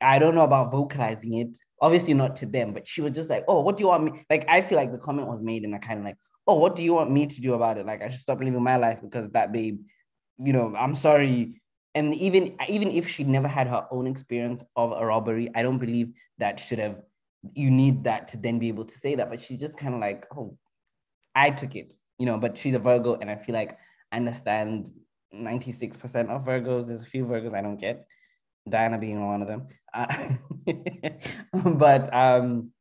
I 0.00 0.18
don't 0.18 0.34
know 0.34 0.48
about 0.50 0.70
vocalizing 0.70 1.34
it. 1.34 1.58
Obviously 1.82 2.14
not 2.14 2.36
to 2.36 2.46
them, 2.46 2.72
but 2.72 2.86
she 2.86 3.00
was 3.02 3.12
just 3.12 3.28
like, 3.28 3.44
"Oh, 3.48 3.60
what 3.60 3.76
do 3.76 3.82
you 3.82 3.88
want 3.88 4.04
me?" 4.04 4.10
Like 4.30 4.44
I 4.48 4.62
feel 4.62 4.78
like 4.78 4.92
the 4.92 5.04
comment 5.06 5.28
was 5.28 5.42
made, 5.42 5.64
and 5.64 5.74
I 5.74 5.78
kind 5.78 5.98
of 5.98 6.04
like, 6.04 6.16
"Oh, 6.46 6.58
what 6.58 6.74
do 6.76 6.82
you 6.82 6.94
want 6.94 7.10
me 7.10 7.26
to 7.26 7.40
do 7.46 7.52
about 7.54 7.78
it?" 7.78 7.86
Like 7.86 8.02
I 8.02 8.08
should 8.08 8.20
stop 8.20 8.40
living 8.40 8.62
my 8.62 8.76
life 8.76 9.00
because 9.02 9.30
that 9.30 9.52
babe, 9.52 9.78
you 10.38 10.52
know, 10.52 10.74
I'm 10.84 10.94
sorry. 10.94 11.60
And 11.94 12.14
even 12.14 12.56
even 12.68 12.88
if 13.00 13.08
she 13.08 13.24
never 13.24 13.48
had 13.48 13.66
her 13.68 13.84
own 13.90 14.06
experience 14.06 14.62
of 14.74 14.92
a 14.92 15.04
robbery, 15.04 15.50
I 15.54 15.62
don't 15.62 15.78
believe 15.86 16.08
that 16.38 16.60
should 16.60 16.78
have. 16.78 16.96
You 17.54 17.70
need 17.70 18.04
that 18.04 18.28
to 18.28 18.36
then 18.36 18.58
be 18.58 18.68
able 18.68 18.86
to 18.92 18.96
say 19.04 19.14
that, 19.16 19.30
but 19.30 19.40
she's 19.40 19.58
just 19.58 19.76
kind 19.82 19.94
of 19.94 20.00
like, 20.00 20.26
"Oh, 20.36 20.56
I 21.34 21.50
took 21.50 21.74
it," 21.82 21.90
you 22.18 22.26
know. 22.26 22.38
But 22.38 22.56
she's 22.56 22.74
a 22.74 22.84
Virgo, 22.88 23.12
and 23.20 23.30
I 23.30 23.36
feel 23.36 23.54
like 23.54 23.72
I 24.12 24.16
understand 24.16 24.90
96% 25.34 26.28
of 26.28 26.44
Virgos. 26.44 26.86
There's 26.86 27.02
a 27.02 27.06
few 27.06 27.24
Virgos 27.24 27.54
I 27.54 27.62
don't 27.62 27.80
get. 27.80 28.06
Diana 28.68 28.98
being 28.98 29.24
one 29.24 29.42
of 29.42 29.48
them. 29.48 29.68
Uh, 29.94 30.34
but 31.64 32.14
um, 32.14 32.72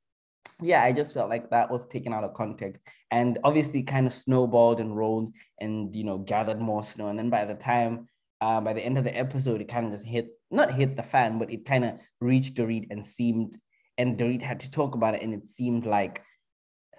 yeah, 0.62 0.84
I 0.84 0.92
just 0.92 1.14
felt 1.14 1.30
like 1.30 1.50
that 1.50 1.70
was 1.70 1.86
taken 1.86 2.14
out 2.14 2.24
of 2.24 2.34
context 2.34 2.82
and 3.12 3.38
obviously 3.44 3.84
kind 3.84 4.08
of 4.08 4.14
snowballed 4.14 4.80
and 4.80 4.96
rolled 4.96 5.30
and, 5.60 5.96
you 5.96 6.04
know, 6.04 6.18
gathered 6.18 6.60
more 6.60 6.84
snow. 6.84 7.08
And 7.08 7.18
then 7.18 7.30
by 7.30 7.46
the 7.46 7.54
time, 7.54 8.08
uh, 8.42 8.62
by 8.62 8.74
the 8.74 8.82
end 8.82 8.98
of 8.98 9.04
the 9.04 9.16
episode, 9.16 9.62
it 9.62 9.68
kind 9.68 9.86
of 9.86 9.92
just 9.92 10.06
hit, 10.06 10.30
not 10.50 10.74
hit 10.74 10.96
the 10.96 11.04
fan, 11.04 11.38
but 11.38 11.52
it 11.52 11.66
kind 11.66 11.86
of 11.86 12.00
reached 12.22 12.56
Dorit 12.56 12.88
and 12.90 13.06
seemed, 13.06 13.56
and 13.98 14.18
Dorit 14.18 14.42
had 14.42 14.60
to 14.62 14.72
talk 14.72 14.96
about 14.96 15.16
it. 15.16 15.22
And 15.22 15.34
it 15.34 15.46
seemed 15.46 15.86
like 15.86 16.24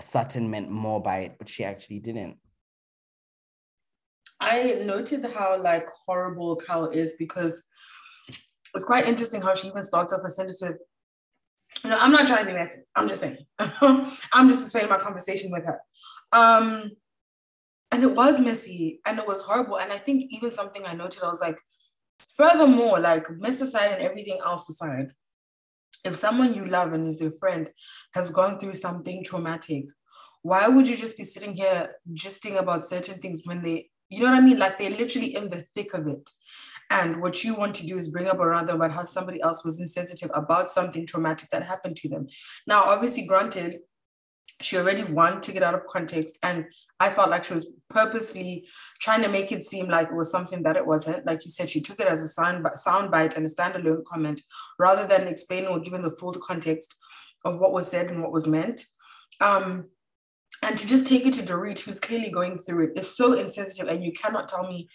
Sutton 0.00 0.50
meant 0.50 0.70
more 0.70 1.02
by 1.02 1.20
it, 1.20 1.36
but 1.38 1.48
she 1.48 1.64
actually 1.64 1.98
didn't. 2.00 2.36
I 4.40 4.80
noted 4.84 5.24
how 5.34 5.60
like 5.60 5.88
horrible 6.06 6.56
Cal 6.56 6.86
is 6.86 7.14
because 7.18 7.66
it's 8.74 8.84
quite 8.84 9.08
interesting 9.08 9.40
how 9.40 9.54
she 9.54 9.68
even 9.68 9.82
starts 9.82 10.12
off 10.12 10.20
a 10.24 10.30
sentence 10.30 10.62
with, 10.62 10.76
you 11.84 11.90
know, 11.90 11.98
I'm 12.00 12.12
not 12.12 12.26
trying 12.26 12.44
to 12.44 12.50
be 12.50 12.56
messy. 12.56 12.80
I'm 12.94 13.08
just 13.08 13.20
saying. 13.20 13.38
I'm 13.58 14.48
just 14.48 14.62
explaining 14.62 14.90
my 14.90 14.98
conversation 14.98 15.50
with 15.50 15.66
her. 15.66 15.80
Um, 16.32 16.92
and 17.90 18.02
it 18.02 18.14
was 18.14 18.40
messy 18.40 19.00
and 19.06 19.18
it 19.18 19.26
was 19.26 19.42
horrible. 19.42 19.78
And 19.78 19.92
I 19.92 19.98
think 19.98 20.26
even 20.30 20.52
something 20.52 20.84
I 20.84 20.94
noted, 20.94 21.22
I 21.22 21.28
was 21.28 21.40
like, 21.40 21.58
furthermore, 22.18 23.00
like 23.00 23.26
mess 23.30 23.60
aside 23.60 23.92
and 23.92 24.02
everything 24.02 24.38
else 24.44 24.68
aside, 24.68 25.12
if 26.04 26.14
someone 26.14 26.54
you 26.54 26.64
love 26.64 26.92
and 26.92 27.06
is 27.06 27.20
your 27.20 27.32
friend 27.32 27.70
has 28.14 28.30
gone 28.30 28.58
through 28.58 28.74
something 28.74 29.24
traumatic, 29.24 29.86
why 30.42 30.68
would 30.68 30.86
you 30.86 30.96
just 30.96 31.16
be 31.16 31.24
sitting 31.24 31.54
here 31.54 31.96
gisting 32.12 32.58
about 32.58 32.86
certain 32.86 33.18
things 33.18 33.42
when 33.44 33.62
they, 33.62 33.90
you 34.08 34.22
know 34.22 34.30
what 34.30 34.38
I 34.38 34.40
mean? 34.40 34.58
Like 34.58 34.78
they're 34.78 34.90
literally 34.90 35.34
in 35.34 35.48
the 35.48 35.62
thick 35.62 35.94
of 35.94 36.06
it. 36.06 36.30
And 36.90 37.20
what 37.20 37.44
you 37.44 37.54
want 37.54 37.74
to 37.76 37.86
do 37.86 37.98
is 37.98 38.08
bring 38.08 38.28
up 38.28 38.38
around 38.38 38.66
them 38.66 38.76
about 38.76 38.92
how 38.92 39.04
somebody 39.04 39.42
else 39.42 39.62
was 39.64 39.80
insensitive 39.80 40.30
about 40.34 40.68
something 40.68 41.06
traumatic 41.06 41.50
that 41.50 41.62
happened 41.62 41.96
to 41.96 42.08
them. 42.08 42.28
Now, 42.66 42.84
obviously, 42.84 43.26
granted, 43.26 43.80
she 44.60 44.76
already 44.76 45.04
wanted 45.04 45.42
to 45.44 45.52
get 45.52 45.62
out 45.62 45.74
of 45.74 45.86
context. 45.86 46.38
And 46.42 46.64
I 46.98 47.10
felt 47.10 47.30
like 47.30 47.44
she 47.44 47.54
was 47.54 47.72
purposely 47.90 48.66
trying 49.00 49.22
to 49.22 49.28
make 49.28 49.52
it 49.52 49.64
seem 49.64 49.88
like 49.88 50.08
it 50.08 50.14
was 50.14 50.30
something 50.30 50.62
that 50.62 50.76
it 50.76 50.86
wasn't. 50.86 51.26
Like 51.26 51.44
you 51.44 51.50
said, 51.50 51.70
she 51.70 51.80
took 51.80 52.00
it 52.00 52.08
as 52.08 52.22
a 52.22 52.28
sound, 52.28 52.66
sound 52.74 53.10
bite 53.10 53.36
and 53.36 53.46
a 53.46 53.48
standalone 53.48 54.04
comment 54.04 54.40
rather 54.78 55.06
than 55.06 55.28
explaining 55.28 55.68
or 55.68 55.78
giving 55.78 56.02
the 56.02 56.10
full 56.10 56.32
context 56.32 56.96
of 57.44 57.60
what 57.60 57.72
was 57.72 57.88
said 57.88 58.08
and 58.10 58.22
what 58.22 58.32
was 58.32 58.48
meant. 58.48 58.82
Um, 59.40 59.90
and 60.62 60.76
to 60.76 60.86
just 60.86 61.06
take 61.06 61.26
it 61.26 61.34
to 61.34 61.42
Dorit, 61.42 61.84
who's 61.84 62.00
clearly 62.00 62.30
going 62.30 62.58
through 62.58 62.86
it, 62.86 62.98
is 62.98 63.16
so 63.16 63.34
insensitive. 63.34 63.88
And 63.88 64.04
you 64.04 64.12
cannot 64.12 64.48
tell 64.48 64.66
me 64.66 64.88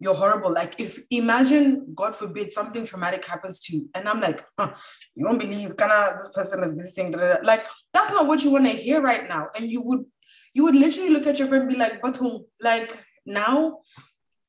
you're 0.00 0.14
horrible. 0.14 0.52
Like 0.52 0.74
if 0.78 0.98
imagine, 1.10 1.92
God 1.94 2.16
forbid, 2.16 2.52
something 2.52 2.84
traumatic 2.84 3.24
happens 3.24 3.60
to 3.60 3.76
you, 3.76 3.88
and 3.94 4.08
I'm 4.08 4.20
like, 4.20 4.44
huh, 4.58 4.74
you 5.14 5.26
won't 5.26 5.40
believe, 5.40 5.76
Kana, 5.76 6.16
this 6.18 6.30
person 6.34 6.62
is 6.64 6.74
missing. 6.74 7.12
Like 7.42 7.66
that's 7.92 8.10
not 8.10 8.26
what 8.26 8.42
you 8.42 8.50
want 8.50 8.68
to 8.68 8.76
hear 8.76 9.00
right 9.00 9.28
now. 9.28 9.48
And 9.56 9.70
you 9.70 9.82
would, 9.82 10.04
you 10.52 10.64
would 10.64 10.76
literally 10.76 11.10
look 11.10 11.26
at 11.26 11.38
your 11.38 11.48
friend 11.48 11.68
be 11.68 11.76
like, 11.76 12.00
but 12.02 12.16
who? 12.16 12.46
Like 12.60 13.04
now, 13.26 13.78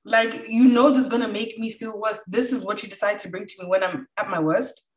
like 0.04 0.48
you 0.48 0.65
know, 0.65 0.91
this 0.91 1.04
is 1.04 1.10
gonna 1.10 1.28
make 1.28 1.58
me 1.58 1.72
feel 1.72 2.00
worse. 2.00 2.24
This 2.28 2.52
is 2.52 2.63
what 2.63 2.84
you 2.84 2.89
decide 2.89 3.20
to 3.20 3.30
bring 3.30 3.46
to 3.46 3.63
me 3.63 3.70
when 3.70 3.84
I'm 3.84 4.08
at 4.18 4.30
my 4.30 4.39
worst. 4.39 4.88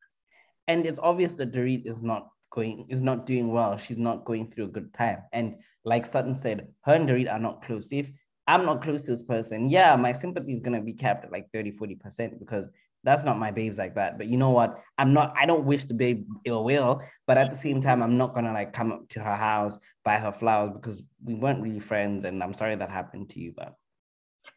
And 0.67 0.85
it's 0.87 0.99
obvious 0.99 1.35
that 1.37 1.53
Dorit 1.53 1.87
is 1.87 2.03
not 2.03 2.29
going, 2.51 2.87
is 2.89 3.03
not 3.03 3.27
doing 3.27 3.53
well. 3.53 3.77
She's 3.77 3.99
not 3.99 4.25
going 4.25 4.51
through 4.51 4.65
a 4.65 4.69
good 4.69 4.93
time. 4.93 5.19
And 5.33 5.57
like 5.85 6.07
Sutton 6.07 6.35
said, 6.35 6.69
her 6.83 6.95
and 6.95 7.09
Dorit 7.09 7.33
are 7.33 7.39
not 7.39 7.63
close. 7.63 7.93
If 7.93 8.11
I'm 8.47 8.65
not 8.65 8.83
close 8.83 9.05
to 9.05 9.13
this 9.13 9.23
person, 9.23 9.69
yeah, 9.69 9.95
my 9.97 10.13
sympathy 10.13 10.53
is 10.53 10.61
gonna 10.61 10.81
be 10.81 10.93
capped 10.93 11.25
at 11.25 11.33
like 11.33 11.47
30, 11.53 11.73
40% 11.73 12.39
because 12.39 12.71
that's 13.05 13.25
not 13.25 13.39
my 13.39 13.51
babes 13.51 13.79
like 13.79 13.95
that. 13.95 14.19
But 14.19 14.27
you 14.27 14.37
know 14.37 14.51
what? 14.51 14.83
I'm 14.99 15.13
not, 15.13 15.35
I 15.37 15.47
don't 15.47 15.65
wish 15.65 15.85
the 15.85 15.95
babe 15.95 16.27
ill 16.45 16.65
will, 16.65 17.01
but 17.27 17.39
at 17.39 17.51
the 17.51 17.59
same 17.59 17.81
time, 17.81 18.03
I'm 18.03 18.19
not 18.19 18.35
gonna 18.35 18.53
like 18.53 18.73
come 18.73 18.93
up 18.93 19.09
to 19.11 19.21
her 19.21 19.37
house, 19.37 19.79
buy 20.05 20.17
her 20.17 20.33
flowers 20.33 20.73
because 20.73 21.05
we 21.25 21.35
weren't 21.35 21.63
really 21.63 21.81
friends. 21.81 22.25
And 22.25 22.43
I'm 22.43 22.55
sorry 22.55 22.75
that 22.75 22.91
happened 22.91 23.31
to 23.31 23.41
you, 23.41 23.53
but 23.57 23.75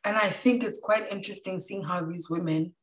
and 0.03 0.17
I 0.17 0.29
think 0.29 0.63
it's 0.63 0.79
quite 0.79 1.11
interesting 1.11 1.59
seeing 1.59 1.83
how 1.83 2.03
these 2.03 2.29
women 2.29 2.73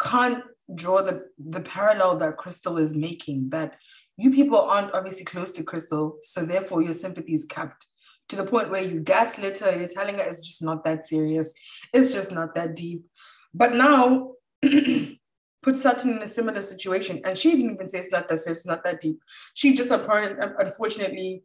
can't 0.00 0.42
draw 0.72 1.02
the, 1.02 1.26
the 1.38 1.60
parallel 1.60 2.18
that 2.18 2.36
Crystal 2.36 2.78
is 2.78 2.94
making, 2.94 3.50
that 3.50 3.76
you 4.16 4.30
people 4.30 4.60
aren't 4.60 4.94
obviously 4.94 5.24
close 5.24 5.52
to 5.52 5.64
Crystal, 5.64 6.18
so 6.22 6.44
therefore 6.44 6.82
your 6.82 6.92
sympathy 6.92 7.34
is 7.34 7.44
capped 7.44 7.86
to 8.28 8.36
the 8.36 8.44
point 8.44 8.70
where 8.70 8.82
you 8.82 9.00
gaslit 9.00 9.58
her, 9.60 9.76
you're 9.76 9.88
telling 9.88 10.16
her 10.18 10.24
it's 10.24 10.46
just 10.46 10.62
not 10.62 10.84
that 10.84 11.04
serious, 11.04 11.52
it's 11.92 12.12
just 12.12 12.32
not 12.32 12.54
that 12.54 12.74
deep. 12.74 13.04
But 13.52 13.74
now, 13.74 14.32
put 15.62 15.76
Sutton 15.76 16.16
in 16.16 16.22
a 16.22 16.26
similar 16.26 16.62
situation, 16.62 17.20
and 17.24 17.36
she 17.36 17.52
didn't 17.52 17.74
even 17.74 17.88
say 17.88 17.98
it's 17.98 18.10
not 18.10 18.28
that 18.28 18.38
serious, 18.40 18.60
it's 18.60 18.66
not 18.66 18.84
that 18.84 19.00
deep. 19.00 19.18
She 19.54 19.74
just 19.74 19.90
apparently, 19.90 20.44
unfortunately, 20.58 21.42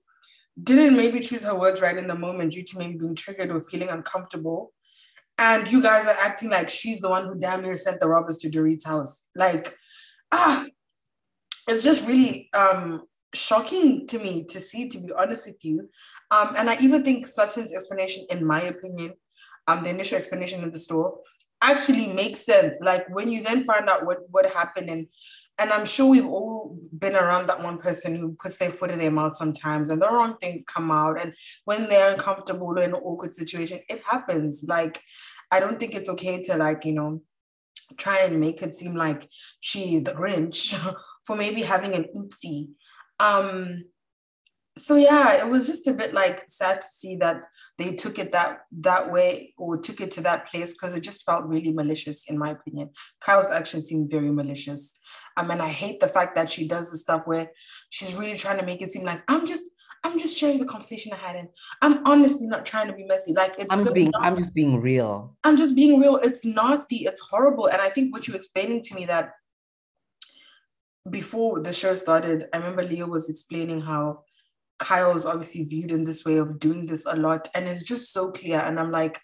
didn't 0.61 0.97
maybe 0.97 1.19
choose 1.19 1.43
her 1.43 1.57
words 1.57 1.81
right 1.81 1.97
in 1.97 2.07
the 2.07 2.15
moment 2.15 2.53
due 2.53 2.63
to 2.63 2.77
maybe 2.77 2.97
being 2.97 3.15
triggered 3.15 3.51
or 3.51 3.61
feeling 3.61 3.89
uncomfortable. 3.89 4.73
And 5.39 5.71
you 5.71 5.81
guys 5.81 6.05
are 6.05 6.17
acting 6.21 6.49
like 6.49 6.69
she's 6.69 6.99
the 6.99 7.09
one 7.09 7.25
who 7.25 7.35
damn 7.39 7.61
near 7.61 7.77
sent 7.77 7.99
the 7.99 8.09
robbers 8.09 8.37
to 8.39 8.49
Dorit's 8.49 8.85
house. 8.85 9.29
Like, 9.35 9.75
ah, 10.31 10.65
it's 11.67 11.83
just 11.83 12.07
really 12.07 12.49
um 12.57 13.03
shocking 13.33 14.07
to 14.07 14.19
me 14.19 14.43
to 14.45 14.59
see, 14.59 14.89
to 14.89 14.99
be 14.99 15.13
honest 15.13 15.45
with 15.45 15.63
you. 15.63 15.89
Um, 16.31 16.55
and 16.57 16.69
I 16.69 16.77
even 16.81 17.03
think 17.03 17.25
Sutton's 17.25 17.73
explanation, 17.73 18.25
in 18.29 18.45
my 18.45 18.61
opinion, 18.61 19.13
um, 19.67 19.83
the 19.83 19.89
initial 19.89 20.17
explanation 20.17 20.63
in 20.63 20.71
the 20.71 20.79
store 20.79 21.19
actually 21.61 22.11
makes 22.11 22.45
sense. 22.45 22.79
Like 22.81 23.07
when 23.15 23.29
you 23.31 23.43
then 23.43 23.63
find 23.63 23.89
out 23.89 24.05
what, 24.05 24.17
what 24.31 24.45
happened 24.51 24.89
and 24.89 25.07
and 25.59 25.71
I'm 25.71 25.85
sure 25.85 26.09
we've 26.09 26.25
all 26.25 26.79
been 26.97 27.15
around 27.15 27.47
that 27.47 27.61
one 27.61 27.79
person 27.79 28.15
who 28.15 28.37
puts 28.41 28.57
their 28.57 28.69
foot 28.69 28.91
in 28.91 28.99
their 28.99 29.11
mouth 29.11 29.35
sometimes 29.35 29.89
and 29.89 30.01
the 30.01 30.09
wrong 30.09 30.37
things 30.37 30.63
come 30.63 30.89
out. 30.89 31.21
And 31.21 31.35
when 31.65 31.89
they're 31.89 32.13
uncomfortable 32.13 32.67
or 32.67 32.79
in 32.79 32.91
an 32.91 33.01
awkward 33.01 33.35
situation, 33.35 33.81
it 33.89 34.01
happens. 34.09 34.63
Like, 34.65 35.01
I 35.51 35.59
don't 35.59 35.79
think 35.79 35.95
it's 35.95 36.09
okay 36.09 36.41
to 36.43 36.57
like, 36.57 36.85
you 36.85 36.93
know, 36.93 37.21
try 37.97 38.19
and 38.19 38.39
make 38.39 38.61
it 38.61 38.75
seem 38.75 38.95
like 38.95 39.27
she's 39.59 40.03
the 40.03 40.11
Grinch 40.11 40.73
for 41.25 41.35
maybe 41.35 41.61
having 41.61 41.93
an 41.93 42.05
oopsie. 42.15 42.69
Um 43.19 43.85
so 44.77 44.95
yeah 44.95 45.33
it 45.33 45.49
was 45.49 45.67
just 45.67 45.87
a 45.87 45.93
bit 45.93 46.13
like 46.13 46.43
sad 46.47 46.79
to 46.81 46.87
see 46.87 47.17
that 47.17 47.41
they 47.77 47.93
took 47.93 48.17
it 48.17 48.31
that 48.31 48.59
that 48.71 49.11
way 49.11 49.53
or 49.57 49.77
took 49.77 49.99
it 49.99 50.11
to 50.11 50.21
that 50.21 50.45
place 50.47 50.73
because 50.73 50.95
it 50.95 51.03
just 51.03 51.25
felt 51.25 51.43
really 51.49 51.73
malicious 51.73 52.29
in 52.29 52.37
my 52.37 52.51
opinion. 52.51 52.89
Kyle's 53.19 53.51
action 53.51 53.81
seemed 53.81 54.09
very 54.09 54.31
malicious. 54.31 54.97
Um, 55.35 55.51
and 55.51 55.61
i 55.61 55.69
hate 55.69 55.99
the 55.99 56.07
fact 56.07 56.35
that 56.35 56.49
she 56.49 56.67
does 56.67 56.91
the 56.91 56.97
stuff 56.97 57.23
where 57.25 57.51
she's 57.89 58.15
really 58.15 58.35
trying 58.35 58.59
to 58.59 58.65
make 58.65 58.81
it 58.81 58.91
seem 58.91 59.03
like 59.03 59.23
i'm 59.27 59.45
just 59.45 59.63
i'm 60.03 60.17
just 60.17 60.37
sharing 60.37 60.59
the 60.59 60.65
conversation 60.65 61.11
i 61.13 61.17
had 61.17 61.35
and 61.35 61.49
i'm 61.81 62.05
honestly 62.05 62.47
not 62.47 62.65
trying 62.65 62.87
to 62.87 62.93
be 62.93 63.03
messy 63.03 63.33
like 63.33 63.55
it's 63.57 63.73
i'm 63.73 63.79
so 63.79 63.93
being 63.93 64.11
nasty. 64.11 64.27
i'm 64.27 64.37
just 64.37 64.53
being 64.53 64.79
real 64.79 65.35
i'm 65.43 65.57
just 65.57 65.75
being 65.75 65.99
real 65.99 66.17
it's 66.17 66.45
nasty 66.45 67.05
it's 67.05 67.21
horrible 67.21 67.67
and 67.67 67.81
i 67.81 67.89
think 67.89 68.13
what 68.13 68.27
you're 68.27 68.37
explaining 68.37 68.81
to 68.81 68.95
me 68.95 69.05
that 69.05 69.31
before 71.09 71.61
the 71.61 71.73
show 71.73 71.95
started, 71.95 72.47
I 72.53 72.57
remember 72.57 72.83
Leo 72.83 73.07
was 73.07 73.29
explaining 73.29 73.81
how 73.81 74.23
Kyle 74.79 75.15
is 75.15 75.25
obviously 75.25 75.63
viewed 75.65 75.91
in 75.91 76.03
this 76.03 76.25
way 76.25 76.37
of 76.37 76.59
doing 76.59 76.85
this 76.85 77.05
a 77.05 77.15
lot. 77.15 77.47
And 77.55 77.67
it's 77.67 77.83
just 77.83 78.13
so 78.13 78.31
clear. 78.31 78.59
And 78.59 78.79
I'm 78.79 78.91
like, 78.91 79.19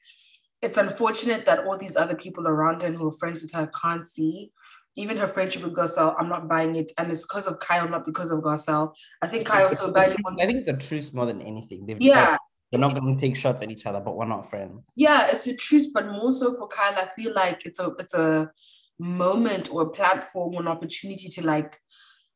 it's 0.61 0.77
unfortunate 0.77 1.45
that 1.45 1.65
all 1.65 1.77
these 1.77 1.95
other 1.95 2.15
people 2.15 2.47
around 2.47 2.81
her 2.81 2.91
who 2.91 3.07
are 3.07 3.11
friends 3.11 3.41
with 3.41 3.53
her 3.53 3.69
can't 3.81 4.07
see. 4.07 4.51
Even 4.97 5.17
her 5.17 5.27
friendship 5.27 5.63
with 5.63 5.75
Garcelle, 5.75 6.15
I'm 6.17 6.29
not 6.29 6.47
buying 6.47 6.75
it. 6.75 6.91
And 6.97 7.11
it's 7.11 7.23
because 7.23 7.47
of 7.47 7.59
Kyle, 7.59 7.87
not 7.89 8.05
because 8.05 8.31
of 8.31 8.39
Garcelle. 8.39 8.93
I 9.21 9.27
think 9.27 9.45
Kyle's 9.45 9.77
so 9.77 9.91
bad. 9.91 10.15
I 10.39 10.45
think 10.45 10.65
the 10.65 10.73
truth 10.73 11.13
more 11.13 11.25
than 11.25 11.41
anything. 11.41 11.85
They've 11.85 12.01
yeah. 12.01 12.37
they're 12.71 12.79
not 12.79 12.93
going 12.93 13.15
to 13.15 13.21
take 13.21 13.35
shots 13.35 13.61
at 13.61 13.71
each 13.71 13.85
other, 13.85 13.99
but 13.99 14.15
we're 14.15 14.25
not 14.25 14.49
friends. 14.49 14.87
Yeah, 14.95 15.27
it's 15.27 15.47
a 15.47 15.55
truth, 15.55 15.91
but 15.93 16.07
more 16.07 16.31
so 16.31 16.53
for 16.53 16.67
Kyle, 16.67 16.97
I 16.97 17.07
feel 17.07 17.33
like 17.33 17.65
it's 17.65 17.79
a 17.79 17.91
it's 17.99 18.13
a 18.13 18.49
moment 18.97 19.73
or 19.73 19.81
a 19.81 19.89
platform 19.89 20.55
or 20.55 20.61
an 20.61 20.67
opportunity 20.67 21.27
to 21.27 21.45
like 21.45 21.77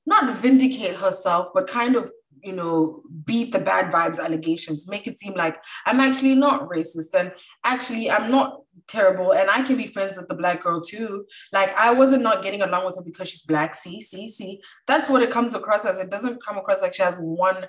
not 0.05 0.35
vindicate 0.35 0.95
herself, 0.95 1.49
but 1.53 1.67
kind 1.67 1.95
of, 1.95 2.09
you 2.43 2.53
know, 2.53 3.03
beat 3.25 3.51
the 3.51 3.59
bad 3.59 3.91
vibes 3.91 4.23
allegations, 4.23 4.89
make 4.89 5.07
it 5.07 5.19
seem 5.19 5.33
like 5.33 5.61
I'm 5.85 5.99
actually 5.99 6.35
not 6.35 6.67
racist 6.69 7.13
and 7.13 7.31
actually 7.63 8.09
I'm 8.09 8.31
not 8.31 8.61
terrible. 8.87 9.33
And 9.33 9.49
I 9.49 9.61
can 9.61 9.77
be 9.77 9.87
friends 9.87 10.17
with 10.17 10.27
the 10.27 10.35
black 10.35 10.61
girl 10.61 10.81
too. 10.81 11.25
Like 11.51 11.75
I 11.77 11.93
wasn't 11.93 12.23
not 12.23 12.43
getting 12.43 12.61
along 12.61 12.85
with 12.85 12.95
her 12.95 13.03
because 13.03 13.29
she's 13.29 13.41
black. 13.41 13.75
See, 13.75 14.01
see, 14.01 14.29
see. 14.29 14.61
That's 14.87 15.09
what 15.09 15.21
it 15.21 15.31
comes 15.31 15.53
across 15.53 15.85
as. 15.85 15.99
It 15.99 16.09
doesn't 16.09 16.43
come 16.43 16.57
across 16.57 16.81
like 16.81 16.93
she 16.93 17.03
has 17.03 17.19
one 17.19 17.67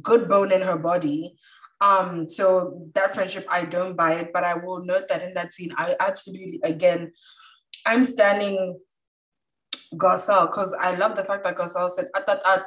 good 0.00 0.28
bone 0.28 0.52
in 0.52 0.62
her 0.62 0.76
body. 0.76 1.34
Um, 1.80 2.28
so 2.28 2.88
that 2.94 3.12
friendship, 3.12 3.44
I 3.50 3.64
don't 3.64 3.96
buy 3.96 4.14
it, 4.14 4.30
but 4.32 4.44
I 4.44 4.54
will 4.54 4.84
note 4.84 5.08
that 5.08 5.22
in 5.22 5.34
that 5.34 5.52
scene, 5.52 5.72
I 5.76 5.96
absolutely 5.98 6.60
again, 6.62 7.12
I'm 7.84 8.04
standing 8.04 8.78
Garcelle 9.94 10.46
because 10.46 10.74
I 10.74 10.94
love 10.94 11.16
the 11.16 11.24
fact 11.24 11.44
that 11.44 11.56
Garcelle 11.56 11.90
said 11.90 12.06
at 12.14 12.26
that 12.26 12.40
at 12.46 12.64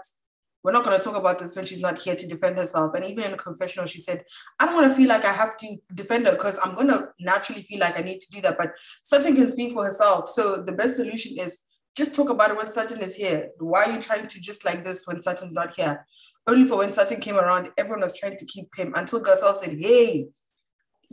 we're 0.66 0.72
not 0.72 0.84
going 0.84 0.98
to 0.98 1.04
talk 1.04 1.16
about 1.16 1.38
this 1.38 1.56
when 1.56 1.64
she's 1.64 1.80
not 1.80 2.00
here 2.00 2.16
to 2.16 2.28
defend 2.28 2.58
herself. 2.58 2.96
And 2.96 3.06
even 3.06 3.24
in 3.24 3.30
the 3.30 3.38
confessional, 3.38 3.86
she 3.86 4.00
said, 4.00 4.24
I 4.60 4.66
don't 4.66 4.74
want 4.74 4.90
to 4.90 4.98
feel 4.98 5.08
like 5.08 5.24
I 5.24 5.32
have 5.32 5.56
to 5.58 5.78
defend 5.94 6.26
her 6.26 6.32
because 6.32 6.58
I'm 6.64 6.74
going 6.74 6.88
to 6.88 7.10
naturally 7.20 7.62
feel 7.62 7.80
like 7.80 8.00
I 8.00 8.02
need 8.02 8.20
to 8.22 8.32
do 8.32 8.42
that. 8.42 8.58
But 8.58 8.72
Sutton 9.04 9.36
can 9.36 9.48
speak 9.48 9.74
for 9.74 9.86
herself. 9.86 10.28
So 10.28 10.64
the 10.64 10.72
best 10.72 10.96
solution 10.96 11.38
is 11.38 11.64
just 11.96 12.16
talk 12.16 12.32
about 12.32 12.50
it 12.50 12.58
when 12.58 12.66
Sutton 12.66 13.00
is 13.00 13.16
here. 13.16 13.50
Why 13.60 13.84
are 13.84 13.92
you 13.92 14.02
trying 14.02 14.26
to 14.26 14.42
just 14.42 14.66
like 14.66 14.84
this 14.84 15.06
when 15.06 15.22
Sutton's 15.22 15.54
not 15.54 15.76
here? 15.76 16.04
Only 16.48 16.66
for 16.66 16.80
when 16.80 16.92
Sutton 16.92 17.20
came 17.20 17.38
around, 17.38 17.70
everyone 17.78 18.02
was 18.02 18.18
trying 18.18 18.38
to 18.38 18.46
keep 18.48 18.76
him 18.76 18.92
until 18.96 19.24
Garcelle 19.24 19.54
said, 19.54 19.78
hey, 19.80 20.30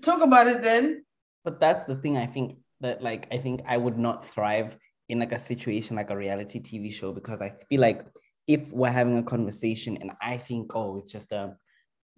talk 0.00 0.22
about 0.22 0.46
it 0.46 0.62
then. 0.62 1.04
But 1.44 1.60
that's 1.60 1.84
the 1.84 1.96
thing 1.96 2.16
I 2.16 2.24
think 2.24 2.56
that 2.80 3.02
like 3.02 3.28
I 3.30 3.36
think 3.36 3.60
I 3.68 3.76
would 3.76 3.98
not 3.98 4.24
thrive 4.24 4.78
in 5.10 5.18
like 5.18 5.32
a 5.32 5.38
situation 5.38 5.96
like 5.96 6.08
a 6.08 6.16
reality 6.16 6.58
TV 6.58 6.90
show 6.90 7.12
because 7.12 7.42
I 7.42 7.52
feel 7.68 7.82
like 7.82 8.06
if 8.46 8.72
we're 8.72 8.90
having 8.90 9.18
a 9.18 9.22
conversation 9.22 9.98
and 10.00 10.12
I 10.20 10.36
think, 10.36 10.74
oh, 10.74 10.98
it's 10.98 11.12
just 11.12 11.32
a, 11.32 11.54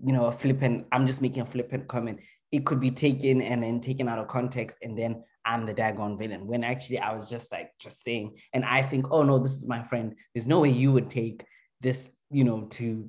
you 0.02 0.12
know, 0.12 0.26
a 0.26 0.32
flippant, 0.32 0.86
I'm 0.92 1.06
just 1.06 1.22
making 1.22 1.42
a 1.42 1.46
flippant 1.46 1.88
comment, 1.88 2.20
it 2.50 2.64
could 2.64 2.80
be 2.80 2.90
taken 2.90 3.42
and 3.42 3.62
then 3.62 3.80
taken 3.80 4.08
out 4.08 4.18
of 4.18 4.28
context 4.28 4.76
and 4.82 4.98
then 4.98 5.22
I'm 5.44 5.66
the 5.66 5.74
daggone 5.74 6.18
villain. 6.18 6.46
When 6.46 6.64
actually 6.64 6.98
I 6.98 7.14
was 7.14 7.28
just 7.28 7.52
like, 7.52 7.70
just 7.78 8.02
saying, 8.02 8.38
and 8.52 8.64
I 8.64 8.82
think, 8.82 9.06
oh 9.10 9.22
no, 9.22 9.38
this 9.38 9.52
is 9.52 9.66
my 9.66 9.82
friend. 9.82 10.14
There's 10.34 10.48
no 10.48 10.60
way 10.60 10.70
you 10.70 10.92
would 10.92 11.10
take 11.10 11.44
this, 11.80 12.10
you 12.30 12.44
know, 12.44 12.62
to 12.72 13.08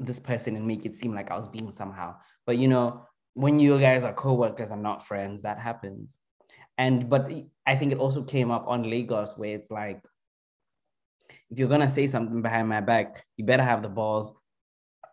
this 0.00 0.20
person 0.20 0.56
and 0.56 0.66
make 0.66 0.84
it 0.84 0.94
seem 0.94 1.14
like 1.14 1.30
I 1.30 1.36
was 1.36 1.48
being 1.48 1.70
somehow. 1.70 2.16
But 2.46 2.58
you 2.58 2.68
know, 2.68 3.06
when 3.34 3.58
you 3.58 3.78
guys 3.78 4.02
are 4.02 4.12
co-workers 4.12 4.70
and 4.70 4.82
not 4.82 5.06
friends, 5.06 5.42
that 5.42 5.58
happens. 5.58 6.18
And 6.78 7.08
but 7.08 7.30
I 7.66 7.76
think 7.76 7.92
it 7.92 7.98
also 7.98 8.22
came 8.22 8.50
up 8.50 8.66
on 8.66 8.90
Lagos 8.90 9.38
where 9.38 9.54
it's 9.54 9.70
like, 9.70 10.02
if 11.50 11.58
you're 11.58 11.68
gonna 11.68 11.88
say 11.88 12.06
something 12.06 12.42
behind 12.42 12.68
my 12.68 12.80
back, 12.80 13.24
you 13.36 13.44
better 13.44 13.62
have 13.62 13.82
the 13.82 13.88
balls, 13.88 14.32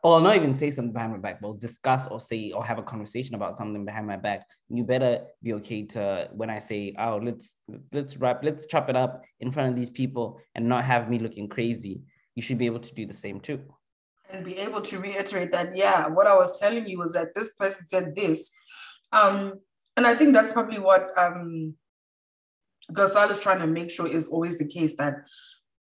or 0.04 0.20
not 0.20 0.36
even 0.36 0.54
say 0.54 0.70
something 0.70 0.92
behind 0.92 1.14
my 1.14 1.18
back, 1.18 1.42
but 1.42 1.60
discuss 1.60 2.08
or 2.08 2.20
say 2.20 2.52
or 2.52 2.64
have 2.64 2.78
a 2.78 2.84
conversation 2.84 3.36
about 3.36 3.56
something 3.56 3.86
behind 3.86 4.06
my 4.06 4.18
back. 4.18 4.46
You 4.70 4.84
better 4.84 5.22
be 5.42 5.54
okay 5.54 5.84
to 5.84 6.28
when 6.34 6.50
I 6.50 6.60
say, 6.60 6.94
oh, 7.00 7.20
let's 7.24 7.56
let's 7.94 8.18
wrap, 8.18 8.44
let's 8.44 8.68
chop 8.68 8.90
it 8.90 8.98
up 8.98 9.24
in 9.40 9.52
front 9.52 9.70
of 9.70 9.76
these 9.76 9.90
people 9.90 10.42
and 10.56 10.68
not 10.68 10.84
have 10.84 11.10
me 11.10 11.20
looking 11.20 11.48
crazy. 11.48 12.02
You 12.36 12.42
should 12.42 12.58
be 12.58 12.66
able 12.66 12.82
to 12.82 12.94
do 12.94 13.06
the 13.06 13.14
same 13.14 13.40
too. 13.40 13.62
And 14.30 14.44
be 14.44 14.58
able 14.58 14.82
to 14.82 15.00
reiterate 15.00 15.52
that, 15.52 15.78
yeah, 15.78 16.08
what 16.08 16.28
I 16.28 16.36
was 16.36 16.60
telling 16.60 16.88
you 16.88 16.98
was 16.98 17.14
that 17.14 17.36
this 17.36 17.54
person 17.54 17.86
said 17.86 18.16
this. 18.16 18.52
Um, 19.12 19.54
and 19.96 20.08
I 20.08 20.16
think 20.16 20.34
that's 20.34 20.52
probably 20.52 20.80
what 20.80 21.18
um 21.18 21.76
is 22.90 23.40
trying 23.40 23.60
to 23.60 23.68
make 23.68 23.90
sure 23.90 24.08
is 24.08 24.28
always 24.28 24.58
the 24.58 24.68
case 24.68 24.96
that 24.98 25.14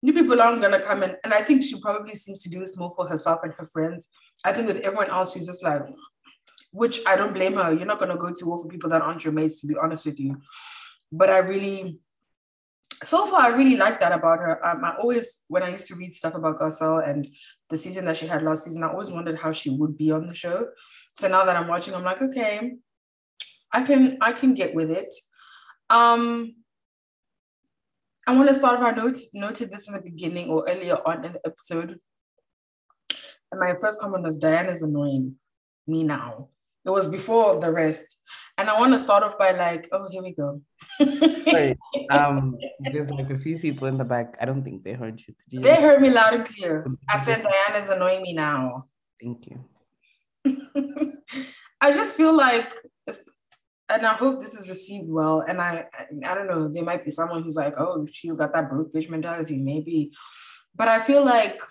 new 0.03 0.13
people 0.13 0.39
aren't 0.41 0.61
gonna 0.61 0.81
come 0.81 1.01
in. 1.01 1.15
And 1.23 1.33
I 1.33 1.41
think 1.41 1.63
she 1.63 1.79
probably 1.79 2.13
seems 2.13 2.43
to 2.43 2.49
do 2.49 2.59
this 2.59 2.77
more 2.77 2.91
for 2.91 3.07
herself 3.07 3.39
and 3.43 3.53
her 3.53 3.65
friends. 3.65 4.09
I 4.43 4.51
think 4.51 4.67
with 4.67 4.77
everyone 4.77 5.09
else, 5.09 5.33
she's 5.33 5.47
just 5.47 5.63
like, 5.63 5.81
which 6.71 6.99
I 7.07 7.15
don't 7.15 7.33
blame 7.33 7.55
her. 7.55 7.73
You're 7.73 7.85
not 7.85 7.99
gonna 7.99 8.17
go 8.17 8.31
to 8.31 8.45
war 8.45 8.61
for 8.61 8.67
people 8.67 8.89
that 8.89 9.01
aren't 9.01 9.23
your 9.23 9.33
mates, 9.33 9.61
to 9.61 9.67
be 9.67 9.75
honest 9.81 10.05
with 10.05 10.19
you. 10.19 10.41
But 11.11 11.29
I 11.29 11.37
really, 11.37 11.99
so 13.03 13.25
far, 13.27 13.41
I 13.41 13.47
really 13.49 13.77
like 13.77 13.99
that 14.01 14.11
about 14.11 14.39
her. 14.39 14.65
Um, 14.65 14.83
I 14.83 14.95
always, 14.97 15.39
when 15.47 15.63
I 15.63 15.69
used 15.69 15.87
to 15.87 15.95
read 15.95 16.13
stuff 16.13 16.35
about 16.35 16.59
Garcelle 16.59 17.07
and 17.07 17.27
the 17.69 17.77
season 17.77 18.05
that 18.05 18.17
she 18.17 18.27
had 18.27 18.43
last 18.43 18.63
season, 18.65 18.83
I 18.83 18.89
always 18.89 19.11
wondered 19.11 19.37
how 19.37 19.51
she 19.51 19.69
would 19.69 19.97
be 19.97 20.11
on 20.11 20.25
the 20.25 20.33
show. 20.33 20.67
So 21.13 21.27
now 21.27 21.45
that 21.45 21.55
I'm 21.55 21.67
watching, 21.67 21.93
I'm 21.93 22.03
like, 22.03 22.21
okay, 22.21 22.73
I 23.71 23.83
can 23.83 24.17
I 24.21 24.31
can 24.31 24.53
get 24.53 24.73
with 24.73 24.91
it. 24.91 25.13
Um, 25.89 26.55
I 28.25 28.35
want 28.35 28.47
to 28.47 28.55
start 28.55 28.79
off. 28.79 28.85
I 28.85 28.91
note, 28.91 29.17
noted 29.33 29.71
this 29.71 29.87
in 29.87 29.93
the 29.93 30.01
beginning 30.01 30.49
or 30.49 30.65
earlier 30.67 30.97
on 31.05 31.25
in 31.25 31.33
the 31.33 31.41
episode. 31.45 31.99
And 33.51 33.59
my 33.59 33.73
first 33.79 33.99
comment 33.99 34.23
was 34.23 34.37
Diane 34.37 34.67
is 34.67 34.81
annoying 34.81 35.35
me 35.87 36.03
now. 36.03 36.49
It 36.85 36.89
was 36.89 37.07
before 37.07 37.59
the 37.59 37.71
rest. 37.71 38.19
And 38.57 38.69
I 38.69 38.79
want 38.79 38.93
to 38.93 38.99
start 38.99 39.23
off 39.23 39.37
by 39.37 39.51
like, 39.51 39.87
oh, 39.91 40.07
here 40.09 40.21
we 40.21 40.33
go. 40.33 40.61
Wait, 40.99 41.77
um, 42.11 42.57
there's 42.79 43.09
like 43.09 43.29
a 43.29 43.37
few 43.37 43.57
people 43.57 43.87
in 43.87 43.97
the 43.97 44.03
back. 44.03 44.35
I 44.39 44.45
don't 44.45 44.63
think 44.63 44.83
they 44.83 44.93
heard 44.93 45.21
you. 45.25 45.33
you 45.49 45.59
they 45.61 45.81
heard 45.81 46.01
me 46.01 46.09
loud 46.09 46.33
and 46.33 46.45
clear. 46.45 46.85
I 47.09 47.23
said 47.23 47.43
Diane 47.43 47.81
is 47.81 47.89
annoying 47.89 48.21
me 48.21 48.33
now. 48.33 48.85
Thank 49.21 49.47
you. 49.47 49.63
I 51.81 51.91
just 51.91 52.15
feel 52.15 52.35
like 52.35 52.73
and 53.93 54.05
I 54.05 54.13
hope 54.13 54.39
this 54.39 54.55
is 54.55 54.67
received 54.67 55.07
well. 55.07 55.41
And 55.41 55.61
I, 55.61 55.85
I 56.25 56.33
don't 56.33 56.47
know, 56.47 56.67
there 56.67 56.83
might 56.83 57.05
be 57.05 57.11
someone 57.11 57.43
who's 57.43 57.55
like, 57.55 57.75
oh, 57.77 58.07
she's 58.11 58.33
got 58.33 58.53
that 58.53 58.69
broke 58.69 58.91
bitch 58.91 59.09
mentality, 59.09 59.61
maybe. 59.61 60.11
But 60.75 60.87
I 60.87 60.99
feel 60.99 61.23
like 61.23 61.61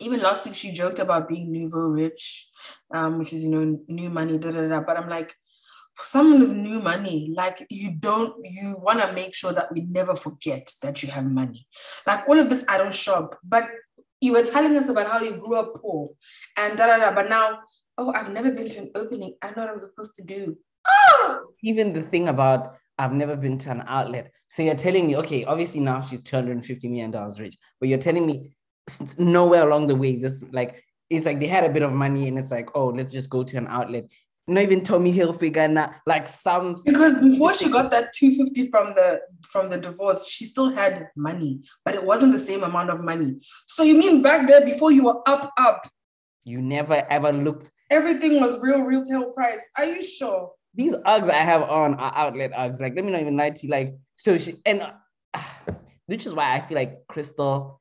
even 0.00 0.20
last 0.20 0.46
week 0.46 0.54
she 0.54 0.72
joked 0.72 0.98
about 0.98 1.28
being 1.28 1.52
nouveau 1.52 1.80
rich, 1.80 2.48
um, 2.94 3.18
which 3.18 3.32
is 3.32 3.44
you 3.44 3.50
know 3.50 3.80
new 3.88 4.08
money, 4.08 4.38
da 4.38 4.50
da 4.50 4.66
da. 4.66 4.80
But 4.80 4.96
I'm 4.96 5.08
like, 5.08 5.34
for 5.94 6.04
someone 6.04 6.40
with 6.40 6.52
new 6.52 6.80
money, 6.80 7.32
like 7.36 7.66
you 7.68 7.90
don't, 7.90 8.34
you 8.44 8.76
want 8.80 9.00
to 9.00 9.12
make 9.12 9.34
sure 9.34 9.52
that 9.52 9.72
we 9.72 9.82
never 9.82 10.14
forget 10.14 10.70
that 10.82 11.02
you 11.02 11.10
have 11.10 11.24
money. 11.24 11.66
Like 12.06 12.26
all 12.28 12.38
of 12.38 12.48
this, 12.48 12.64
I 12.68 12.78
don't 12.78 12.94
shop, 12.94 13.36
but 13.44 13.68
you 14.20 14.32
were 14.32 14.44
telling 14.44 14.76
us 14.76 14.88
about 14.88 15.08
how 15.08 15.20
you 15.20 15.36
grew 15.36 15.56
up 15.56 15.74
poor 15.74 16.08
and 16.56 16.78
da 16.78 16.86
da 16.86 16.98
da. 16.98 17.14
But 17.14 17.28
now, 17.28 17.58
oh, 17.98 18.12
I've 18.12 18.32
never 18.32 18.50
been 18.50 18.68
to 18.70 18.78
an 18.78 18.90
opening. 18.94 19.34
I 19.42 19.48
know 19.48 19.66
what 19.66 19.70
I'm 19.70 19.78
supposed 19.78 20.16
to 20.16 20.24
do 20.24 20.56
even 21.62 21.92
the 21.92 22.02
thing 22.02 22.28
about 22.28 22.76
I've 22.98 23.12
never 23.12 23.36
been 23.36 23.58
to 23.58 23.70
an 23.70 23.84
outlet. 23.86 24.32
So 24.48 24.62
you're 24.62 24.74
telling 24.74 25.06
me, 25.06 25.16
okay, 25.18 25.44
obviously 25.44 25.80
now 25.80 26.00
she's 26.00 26.20
$250 26.22 26.90
million 26.90 27.12
rich, 27.38 27.56
but 27.78 27.88
you're 27.88 27.98
telling 27.98 28.26
me 28.26 28.56
nowhere 29.18 29.66
along 29.66 29.86
the 29.86 29.94
way, 29.94 30.16
this 30.16 30.42
like 30.52 30.82
it's 31.10 31.26
like 31.26 31.40
they 31.40 31.46
had 31.46 31.64
a 31.64 31.72
bit 31.72 31.82
of 31.82 31.92
money 31.92 32.28
and 32.28 32.38
it's 32.38 32.50
like, 32.50 32.68
oh, 32.74 32.88
let's 32.88 33.12
just 33.12 33.30
go 33.30 33.42
to 33.44 33.56
an 33.56 33.66
outlet. 33.68 34.10
Not 34.46 34.62
even 34.62 34.82
Tommy 34.82 35.12
Hilfiger, 35.12 35.70
not 35.70 35.96
like 36.06 36.26
some 36.26 36.82
because 36.84 37.18
before 37.18 37.52
she 37.52 37.70
got 37.70 37.90
that 37.90 38.14
250 38.14 38.66
from 38.68 38.94
the 38.94 39.20
from 39.42 39.68
the 39.68 39.76
divorce, 39.76 40.26
she 40.26 40.46
still 40.46 40.70
had 40.70 41.08
money, 41.14 41.60
but 41.84 41.94
it 41.94 42.02
wasn't 42.02 42.32
the 42.32 42.40
same 42.40 42.62
amount 42.62 42.88
of 42.88 43.04
money. 43.04 43.36
So 43.66 43.82
you 43.82 43.98
mean 43.98 44.22
back 44.22 44.48
there 44.48 44.64
before 44.64 44.90
you 44.90 45.04
were 45.04 45.28
up, 45.28 45.52
up? 45.58 45.86
You 46.44 46.62
never 46.62 47.06
ever 47.10 47.30
looked. 47.30 47.70
Everything 47.90 48.40
was 48.40 48.62
real 48.62 48.80
retail 48.80 49.32
price. 49.32 49.60
Are 49.76 49.84
you 49.84 50.02
sure? 50.02 50.52
These 50.74 50.94
Uggs 50.94 51.30
I 51.30 51.38
have 51.38 51.62
on 51.62 51.94
are 51.94 52.12
outlet 52.14 52.52
Uggs. 52.52 52.80
Like, 52.80 52.94
let 52.94 53.04
me 53.04 53.12
not 53.12 53.20
even 53.20 53.36
lie 53.36 53.50
to 53.50 53.66
you. 53.66 53.70
Like, 53.70 53.94
so 54.16 54.38
she, 54.38 54.54
and 54.64 54.82
uh, 55.34 55.40
which 56.06 56.26
is 56.26 56.34
why 56.34 56.54
I 56.54 56.60
feel 56.60 56.76
like 56.76 57.06
Crystal, 57.08 57.80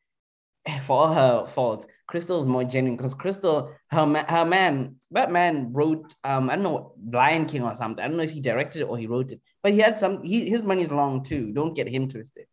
for 0.83 1.13
her 1.13 1.45
fault, 1.45 1.87
Crystal 2.07 2.39
is 2.39 2.45
more 2.45 2.63
genuine 2.63 2.97
because 2.97 3.13
Crystal, 3.13 3.71
her, 3.91 4.25
her 4.29 4.45
man, 4.45 4.95
that 5.11 5.31
man 5.31 5.71
wrote, 5.73 6.13
um, 6.23 6.49
I 6.49 6.55
don't 6.55 6.63
know, 6.63 6.93
Lion 7.11 7.45
King 7.45 7.63
or 7.63 7.75
something. 7.75 8.03
I 8.03 8.07
don't 8.07 8.17
know 8.17 8.23
if 8.23 8.31
he 8.31 8.41
directed 8.41 8.81
it 8.81 8.85
or 8.85 8.97
he 8.97 9.07
wrote 9.07 9.31
it, 9.31 9.41
but 9.61 9.73
he 9.73 9.79
had 9.79 9.97
some, 9.97 10.23
he, 10.23 10.49
his 10.49 10.63
money's 10.63 10.91
long 10.91 11.23
too. 11.23 11.51
Don't 11.51 11.75
get 11.75 11.87
him 11.87 12.07
twisted. 12.07 12.45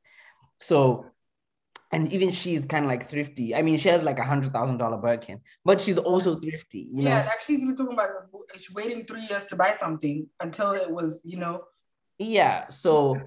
So 0.61 1.07
and 1.93 2.13
even 2.13 2.31
she's 2.31 2.65
kind 2.65 2.85
of 2.85 2.91
like 2.91 3.07
thrifty. 3.07 3.55
I 3.55 3.63
mean, 3.63 3.79
she 3.79 3.89
has 3.89 4.03
like 4.03 4.19
a 4.19 4.25
hundred 4.25 4.53
thousand 4.53 4.79
dollar 4.79 4.97
Birkin, 4.97 5.41
but 5.65 5.81
she's 5.81 5.99
also 5.99 6.39
thrifty. 6.39 6.89
You 6.93 7.03
yeah, 7.03 7.21
know? 7.21 7.29
like 7.29 7.41
she's 7.41 7.63
even 7.63 7.77
talking 7.77 7.95
about 7.95 8.11
she's 8.55 8.73
waiting 8.75 9.05
three 9.05 9.27
years 9.31 9.47
to 9.47 9.57
buy 9.57 9.73
something 9.79 10.27
until 10.41 10.73
it 10.73 10.91
was, 10.91 11.23
you 11.25 11.39
know. 11.39 11.65
Yeah. 12.19 12.69
So 12.69 13.21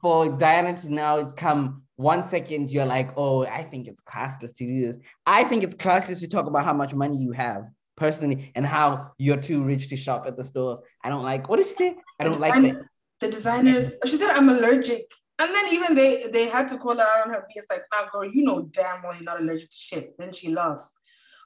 for 0.00 0.36
Diana 0.36 0.76
to 0.76 0.92
now 0.92 1.30
come 1.30 1.82
one 1.96 2.24
second, 2.24 2.70
you're 2.70 2.86
like, 2.86 3.10
oh, 3.16 3.44
I 3.44 3.62
think 3.64 3.86
it's 3.86 4.00
classless 4.00 4.56
to 4.56 4.66
do 4.66 4.86
this. 4.86 4.98
I 5.26 5.44
think 5.44 5.62
it's 5.64 5.74
classless 5.74 6.20
to 6.20 6.28
talk 6.28 6.46
about 6.46 6.64
how 6.64 6.72
much 6.72 6.94
money 6.94 7.16
you 7.16 7.32
have 7.32 7.64
personally 7.96 8.52
and 8.54 8.66
how 8.66 9.10
you're 9.18 9.36
too 9.36 9.62
rich 9.62 9.88
to 9.88 9.96
shop 9.96 10.24
at 10.26 10.36
the 10.36 10.44
stores. 10.44 10.78
I 11.04 11.08
don't 11.10 11.22
like. 11.22 11.48
What 11.48 11.56
did 11.56 11.66
she 11.66 11.74
say? 11.74 11.96
I 12.18 12.24
don't 12.24 12.40
like 12.40 12.62
it. 12.64 12.76
The 13.20 13.28
designers. 13.28 13.92
She 14.06 14.16
said 14.16 14.30
I'm 14.30 14.48
allergic 14.48 15.04
and 15.40 15.54
then 15.54 15.72
even 15.72 15.94
they 15.94 16.26
they 16.30 16.48
had 16.48 16.68
to 16.68 16.76
call 16.76 16.96
her 16.96 17.02
out 17.02 17.26
on 17.26 17.30
her 17.30 17.46
BS 17.48 17.64
like, 17.70 17.84
now 17.92 18.08
girl, 18.12 18.24
you 18.24 18.42
know 18.44 18.62
damn 18.70 19.02
well 19.02 19.14
you're 19.14 19.24
not 19.24 19.40
allergic 19.40 19.70
to 19.70 19.76
shit. 19.76 20.14
Then 20.18 20.32
she 20.32 20.50
lost. 20.50 20.92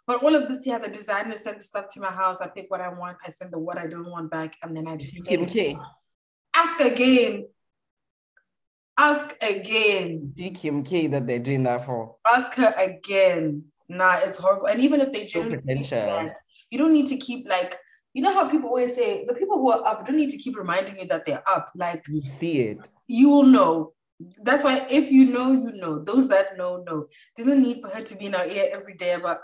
But 0.07 0.23
all 0.23 0.35
of 0.35 0.49
this, 0.49 0.67
yeah, 0.67 0.79
the 0.79 0.89
designer 0.89 1.37
sent 1.37 1.59
the 1.59 1.65
stuff 1.65 1.87
to 1.95 2.01
my 2.01 2.11
house. 2.11 2.41
I 2.41 2.49
pick 2.49 2.71
what 2.71 2.81
I 2.81 2.89
want. 2.89 3.17
I 3.25 3.31
send 3.31 3.53
the 3.53 3.59
what 3.59 3.79
I 3.79 3.87
don't 3.87 4.11
want 4.11 4.31
back, 4.31 4.57
and 4.63 4.77
then 4.77 4.87
I 4.87 4.97
just 4.97 5.17
K. 5.25 5.79
Ask 6.55 6.81
again. 6.81 7.47
Ask 8.99 9.35
again. 9.43 10.35
Kim 10.55 10.83
K 10.83 11.07
that 11.07 11.27
they're 11.27 11.39
doing 11.39 11.63
that 11.63 11.87
for. 11.87 12.17
Ask 12.27 12.55
her 12.55 12.75
again. 12.77 13.65
Nah, 13.89 14.19
it's 14.19 14.39
horrible. 14.39 14.67
And 14.67 14.81
even 14.81 15.01
if 15.01 15.13
they 15.13 15.25
genuinely, 15.25 15.87
you 16.71 16.79
don't 16.79 16.93
need 16.93 17.07
to 17.07 17.17
keep 17.17 17.49
like 17.49 17.79
you 18.15 18.23
know 18.23 18.33
how 18.33 18.49
people 18.49 18.69
always 18.71 18.95
say 18.95 19.25
the 19.27 19.35
people 19.35 19.59
who 19.59 19.71
are 19.71 19.85
up 19.87 20.07
don't 20.07 20.17
need 20.17 20.31
to 20.31 20.39
keep 20.39 20.57
reminding 20.57 20.99
you 20.99 21.07
that 21.07 21.25
they're 21.27 21.47
up. 21.49 21.71
Like 21.75 22.05
You 22.09 22.23
see 22.23 22.61
it. 22.61 22.89
you 23.07 23.29
will 23.29 23.43
know. 23.57 23.93
That's 24.43 24.65
why 24.65 24.87
if 24.89 25.11
you 25.11 25.25
know, 25.27 25.53
you 25.53 25.73
know. 25.73 25.99
Those 25.99 26.29
that 26.29 26.57
know, 26.57 26.83
know. 26.87 27.09
There's 27.37 27.49
no 27.49 27.57
need 27.57 27.83
for 27.83 27.89
her 27.91 28.01
to 28.03 28.17
be 28.17 28.27
in 28.27 28.35
our 28.35 28.47
ear 28.47 28.69
every 28.73 28.95
day 28.95 29.13
about 29.13 29.39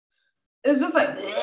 it's 0.64 0.80
just 0.80 0.94
like 0.94 1.10
bleh. 1.18 1.42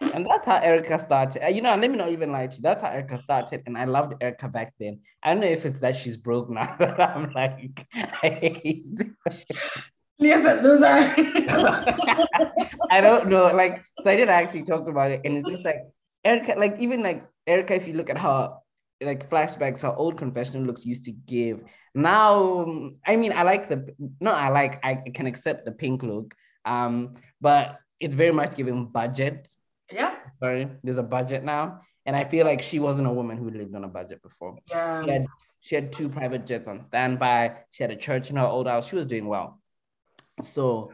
And 0.14 0.26
that's 0.28 0.44
how 0.44 0.58
Erica 0.60 0.98
started. 0.98 1.44
Uh, 1.44 1.48
You 1.48 1.62
know, 1.62 1.76
let 1.76 1.90
me 1.90 1.96
not 1.96 2.08
even 2.08 2.32
lie 2.32 2.48
to 2.48 2.56
you. 2.56 2.62
That's 2.62 2.82
how 2.82 2.88
Erica 2.90 3.18
started. 3.18 3.62
And 3.66 3.78
I 3.78 3.84
loved 3.84 4.14
Erica 4.20 4.48
back 4.48 4.74
then. 4.80 5.00
I 5.22 5.30
don't 5.32 5.40
know 5.40 5.46
if 5.46 5.64
it's 5.64 5.78
that 5.78 5.94
she's 5.94 6.16
broke 6.16 6.50
now. 6.50 6.74
that 6.80 6.98
I'm 7.00 7.30
like, 7.32 7.86
I 7.94 8.28
hate. 8.28 8.86
A 10.20 10.62
loser. 10.62 10.86
I 12.90 13.00
don't 13.00 13.28
know. 13.28 13.46
Like, 13.54 13.82
so 13.98 14.10
I 14.10 14.16
did 14.16 14.28
actually 14.28 14.62
talk 14.64 14.88
about 14.88 15.10
it. 15.10 15.22
And 15.24 15.38
it's 15.38 15.48
just 15.48 15.64
like 15.64 15.78
Erica, 16.24 16.54
like, 16.58 16.78
even 16.78 17.02
like 17.02 17.26
Erica, 17.46 17.74
if 17.74 17.88
you 17.88 17.94
look 17.94 18.10
at 18.10 18.18
her 18.18 18.54
like 19.00 19.28
flashbacks, 19.28 19.80
her 19.80 19.94
old 19.94 20.16
confessional 20.16 20.66
looks 20.66 20.84
used 20.86 21.04
to 21.04 21.12
give. 21.12 21.64
Now, 21.94 22.92
I 23.06 23.16
mean, 23.16 23.32
I 23.32 23.42
like 23.42 23.68
the 23.68 23.94
no, 24.20 24.32
I 24.32 24.48
like 24.48 24.84
I 24.84 25.02
can 25.14 25.26
accept 25.26 25.64
the 25.64 25.72
pink 25.72 26.02
look. 26.02 26.34
Um, 26.64 27.14
but 27.40 27.78
it's 28.00 28.14
very 28.14 28.32
much 28.32 28.54
giving 28.56 28.86
budget. 28.86 29.48
yeah. 29.90 30.14
Sorry, 30.40 30.68
there's 30.82 30.98
a 30.98 31.02
budget 31.02 31.44
now. 31.44 31.80
And 32.04 32.16
I 32.16 32.24
feel 32.24 32.46
like 32.46 32.60
she 32.60 32.80
wasn't 32.80 33.06
a 33.06 33.12
woman 33.12 33.36
who 33.36 33.50
lived 33.50 33.74
on 33.76 33.84
a 33.84 33.88
budget 33.88 34.22
before. 34.22 34.56
Yeah. 34.68 35.04
She 35.04 35.10
had, 35.10 35.26
she 35.60 35.74
had 35.76 35.92
two 35.92 36.08
private 36.08 36.46
jets 36.46 36.66
on 36.66 36.82
standby. 36.82 37.58
She 37.70 37.84
had 37.84 37.92
a 37.92 37.96
church 37.96 38.30
in 38.30 38.36
her 38.36 38.46
old 38.46 38.66
house. 38.66 38.88
She 38.88 38.96
was 38.96 39.06
doing 39.06 39.26
well. 39.26 39.61
So 40.42 40.92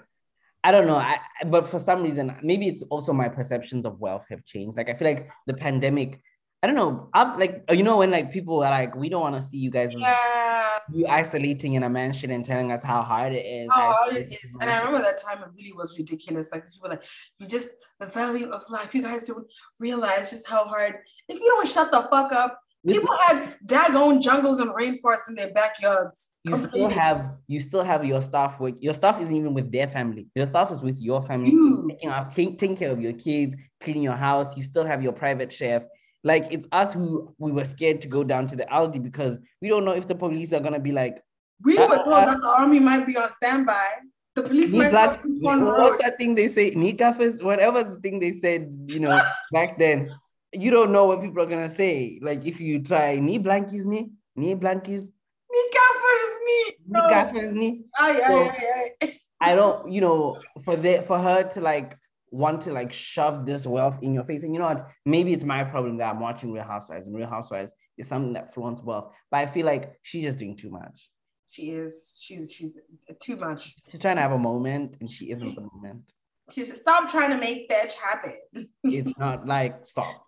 I 0.65 0.71
don't 0.73 0.87
know. 0.87 0.97
I 0.97 1.19
but 1.47 1.67
for 1.67 1.79
some 1.79 2.03
reason, 2.03 2.37
maybe 2.43 2.69
it's 2.69 2.83
also 2.85 3.13
my 3.13 3.29
perceptions 3.29 3.85
of 3.85 4.01
wealth 4.01 4.27
have 4.31 4.45
changed. 4.45 4.77
Like 4.77 4.89
I 4.89 4.95
feel 4.95 5.09
like 5.09 5.31
the 5.47 5.55
pandemic, 5.55 6.21
I 6.63 6.67
don't 6.67 6.77
know. 6.77 7.09
I've 7.15 7.39
like 7.39 7.65
you 7.71 7.83
know 7.83 7.99
when 7.99 8.11
like 8.11 8.33
people 8.33 8.63
are 8.65 8.71
like, 8.71 8.95
we 8.97 9.09
don't 9.09 9.21
want 9.23 9.35
to 9.37 9.41
see 9.43 9.59
you 9.59 9.71
guys 9.71 9.93
Yeah. 9.95 10.79
you 10.93 11.07
isolating 11.07 11.75
in 11.75 11.83
a 11.85 11.91
mansion 11.91 12.31
and 12.31 12.45
telling 12.45 12.73
us 12.73 12.83
how 12.83 13.03
hard 13.03 13.33
it 13.33 13.47
is. 13.47 13.69
How 13.73 13.97
hard 14.01 14.17
it 14.17 14.33
is. 14.33 14.57
And 14.61 14.69
I 14.69 14.79
remember 14.79 15.01
that 15.03 15.19
time 15.19 15.43
it 15.43 15.51
really 15.57 15.73
was 15.73 15.97
ridiculous. 15.99 16.51
Like 16.51 16.67
people 16.67 16.81
were 16.83 16.89
like, 16.91 17.05
you 17.39 17.47
just 17.47 17.71
the 18.01 18.07
value 18.07 18.49
of 18.51 18.63
life. 18.69 18.95
You 18.95 19.03
guys 19.03 19.25
don't 19.25 19.47
realize 19.79 20.31
just 20.31 20.49
how 20.49 20.65
hard. 20.65 20.97
If 21.29 21.39
you 21.41 21.47
don't 21.47 21.69
shut 21.69 21.91
the 21.91 22.03
fuck 22.11 22.33
up, 22.33 22.61
people 22.87 23.17
had 23.27 23.57
daggone 23.67 24.23
jungles 24.23 24.59
and 24.61 24.71
rainforests 24.71 25.29
in 25.29 25.35
their 25.35 25.53
backyards. 25.53 26.29
you 26.45 26.57
still 26.57 26.89
have 26.89 27.33
you 27.47 27.61
still 27.61 27.83
have 27.83 28.05
your 28.05 28.23
staff 28.23 28.61
with 28.61 28.77
your 28.81 28.95
staff 28.95 29.21
isn't 29.21 29.35
even 29.35 29.55
with 29.55 29.71
their 29.73 29.87
family. 29.87 30.29
Your 30.35 30.47
staff 30.47 30.71
is 30.71 30.81
with 30.81 30.99
your 31.01 31.23
family. 31.23 31.51
You. 31.51 31.89
Taking, 31.91 32.09
out, 32.09 32.35
taking, 32.35 32.77
care 32.77 32.91
of 32.91 33.01
your 33.01 33.13
kids, 33.15 33.57
cleaning 33.81 34.03
your 34.03 34.17
house. 34.17 34.57
You 34.57 34.63
still 34.63 34.87
have 34.87 35.03
your 35.03 35.13
private 35.13 35.53
chef. 35.53 35.83
Like 36.25 36.47
it's 36.51 36.67
us 36.73 36.93
who 36.95 37.35
we 37.39 37.53
were 37.53 37.65
scared 37.65 38.01
to 38.03 38.09
go 38.09 38.25
down 38.25 38.47
to 38.49 38.57
the 38.57 38.65
Aldi 38.65 39.03
because 39.03 39.39
we 39.61 39.69
don't 39.69 39.85
know 39.85 39.93
if 39.93 40.07
the 40.09 40.15
police 40.15 40.53
are 40.53 40.61
gonna 40.61 40.81
be 40.81 40.93
like, 40.93 41.23
We 41.65 41.77
were 41.79 41.87
told 41.97 42.09
Uh, 42.09 42.25
that 42.27 42.41
the 42.41 42.49
army 42.49 42.81
might 42.81 43.07
be 43.07 43.17
on 43.17 43.29
standby. 43.31 43.87
The 44.35 44.43
police 44.45 44.73
"Need 44.73 44.79
might 44.79 44.91
black- 44.91 45.23
be 45.25 45.47
on 45.49 45.65
the 45.65 45.71
what's 45.73 46.01
that 46.03 46.17
thing 46.19 46.37
they 46.37 46.47
say? 46.47 46.71
Need 46.71 46.99
gaffers, 46.99 47.43
whatever 47.43 47.83
the 47.83 47.97
thing 48.01 48.21
they 48.21 48.33
said, 48.33 48.73
you 48.87 49.01
know, 49.01 49.21
back 49.53 49.79
then. 49.79 50.11
You 50.53 50.71
don't 50.71 50.93
know 50.93 51.07
what 51.07 51.21
people 51.21 51.43
are 51.43 51.47
gonna 51.47 51.69
say. 51.69 52.19
Like 52.23 52.47
if 52.47 52.61
you 52.61 52.83
try 52.83 53.17
knee 53.21 53.39
blankies, 53.39 53.85
knee, 53.85 54.11
knee 54.35 54.55
blankies, 54.55 55.03
Me 55.51 55.71
gaffers 55.73 56.41
me. 56.47 56.77
knee 56.87 57.11
gaffers, 57.11 57.53
knee. 57.53 57.85
Ay, 57.99 58.17
So- 58.27 58.43
ay, 58.43 58.57
ay, 58.59 58.91
ay. 59.03 59.13
I 59.41 59.55
don't, 59.55 59.93
you 59.93 60.01
know, 60.01 60.41
for 60.65 60.75
the 60.75 61.03
for 61.07 61.17
her 61.19 61.45
to 61.51 61.61
like 61.61 61.97
want 62.31 62.61
to 62.63 62.73
like 62.73 62.93
shove 62.93 63.47
this 63.47 63.67
wealth 63.67 64.01
in 64.03 64.13
your 64.13 64.25
face. 64.25 64.43
And 64.43 64.53
you 64.53 64.59
know 64.59 64.67
what? 64.67 64.91
Maybe 65.07 65.33
it's 65.33 65.45
my 65.45 65.63
problem 65.65 65.97
that 65.99 66.13
I'm 66.13 66.21
watching 66.21 66.53
Real 66.53 66.65
Housewives, 66.65 67.07
and 67.07 67.15
Real 67.15 67.29
Housewives 67.29 67.73
is 67.97 68.09
something 68.09 68.33
that 68.33 68.53
flaunts 68.53 68.83
wealth. 68.83 69.13
But 69.31 69.39
I 69.39 69.47
feel 69.47 69.65
like 69.65 69.93
she's 70.03 70.25
just 70.25 70.39
doing 70.39 70.57
too 70.57 70.71
much. 70.71 71.09
She 71.51 71.71
is. 71.71 72.15
She's 72.19 72.53
she's 72.53 72.77
too 73.21 73.37
much. 73.37 73.77
She's 73.91 74.01
trying 74.01 74.17
to 74.17 74.23
have 74.23 74.33
a 74.33 74.39
moment, 74.39 74.97
and 75.01 75.09
she 75.11 75.31
isn't 75.31 75.55
the 75.55 75.69
moment. 75.73 76.11
She's 76.51 76.75
"Stop 76.81 77.09
trying 77.09 77.31
to 77.31 77.39
make 77.39 77.69
that 77.69 77.93
happen." 77.93 78.69
It's 78.83 79.17
not 79.19 79.47
like 79.47 79.85
stop. 79.85 80.27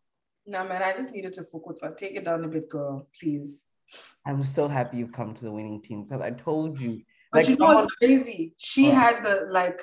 No 0.50 0.64
man, 0.66 0.82
I 0.82 0.92
just 0.92 1.12
needed 1.12 1.32
to 1.34 1.44
focus. 1.44 1.80
I'll 1.84 1.94
take 1.94 2.16
it 2.16 2.24
down 2.24 2.44
a 2.44 2.48
bit, 2.48 2.68
girl, 2.68 3.06
please. 3.18 3.66
I'm 4.26 4.44
so 4.44 4.66
happy 4.66 4.96
you've 4.98 5.12
come 5.12 5.32
to 5.32 5.44
the 5.44 5.52
winning 5.52 5.80
team 5.80 6.02
because 6.04 6.20
I 6.20 6.32
told 6.32 6.80
you. 6.80 7.02
But 7.30 7.38
Like 7.38 7.48
you 7.48 7.56
know 7.56 7.66
someone- 7.66 7.76
what's 7.84 7.94
crazy? 7.94 8.54
She 8.56 8.88
Oh. 8.88 8.94
had 8.94 9.24
the 9.24 9.46
like 9.50 9.80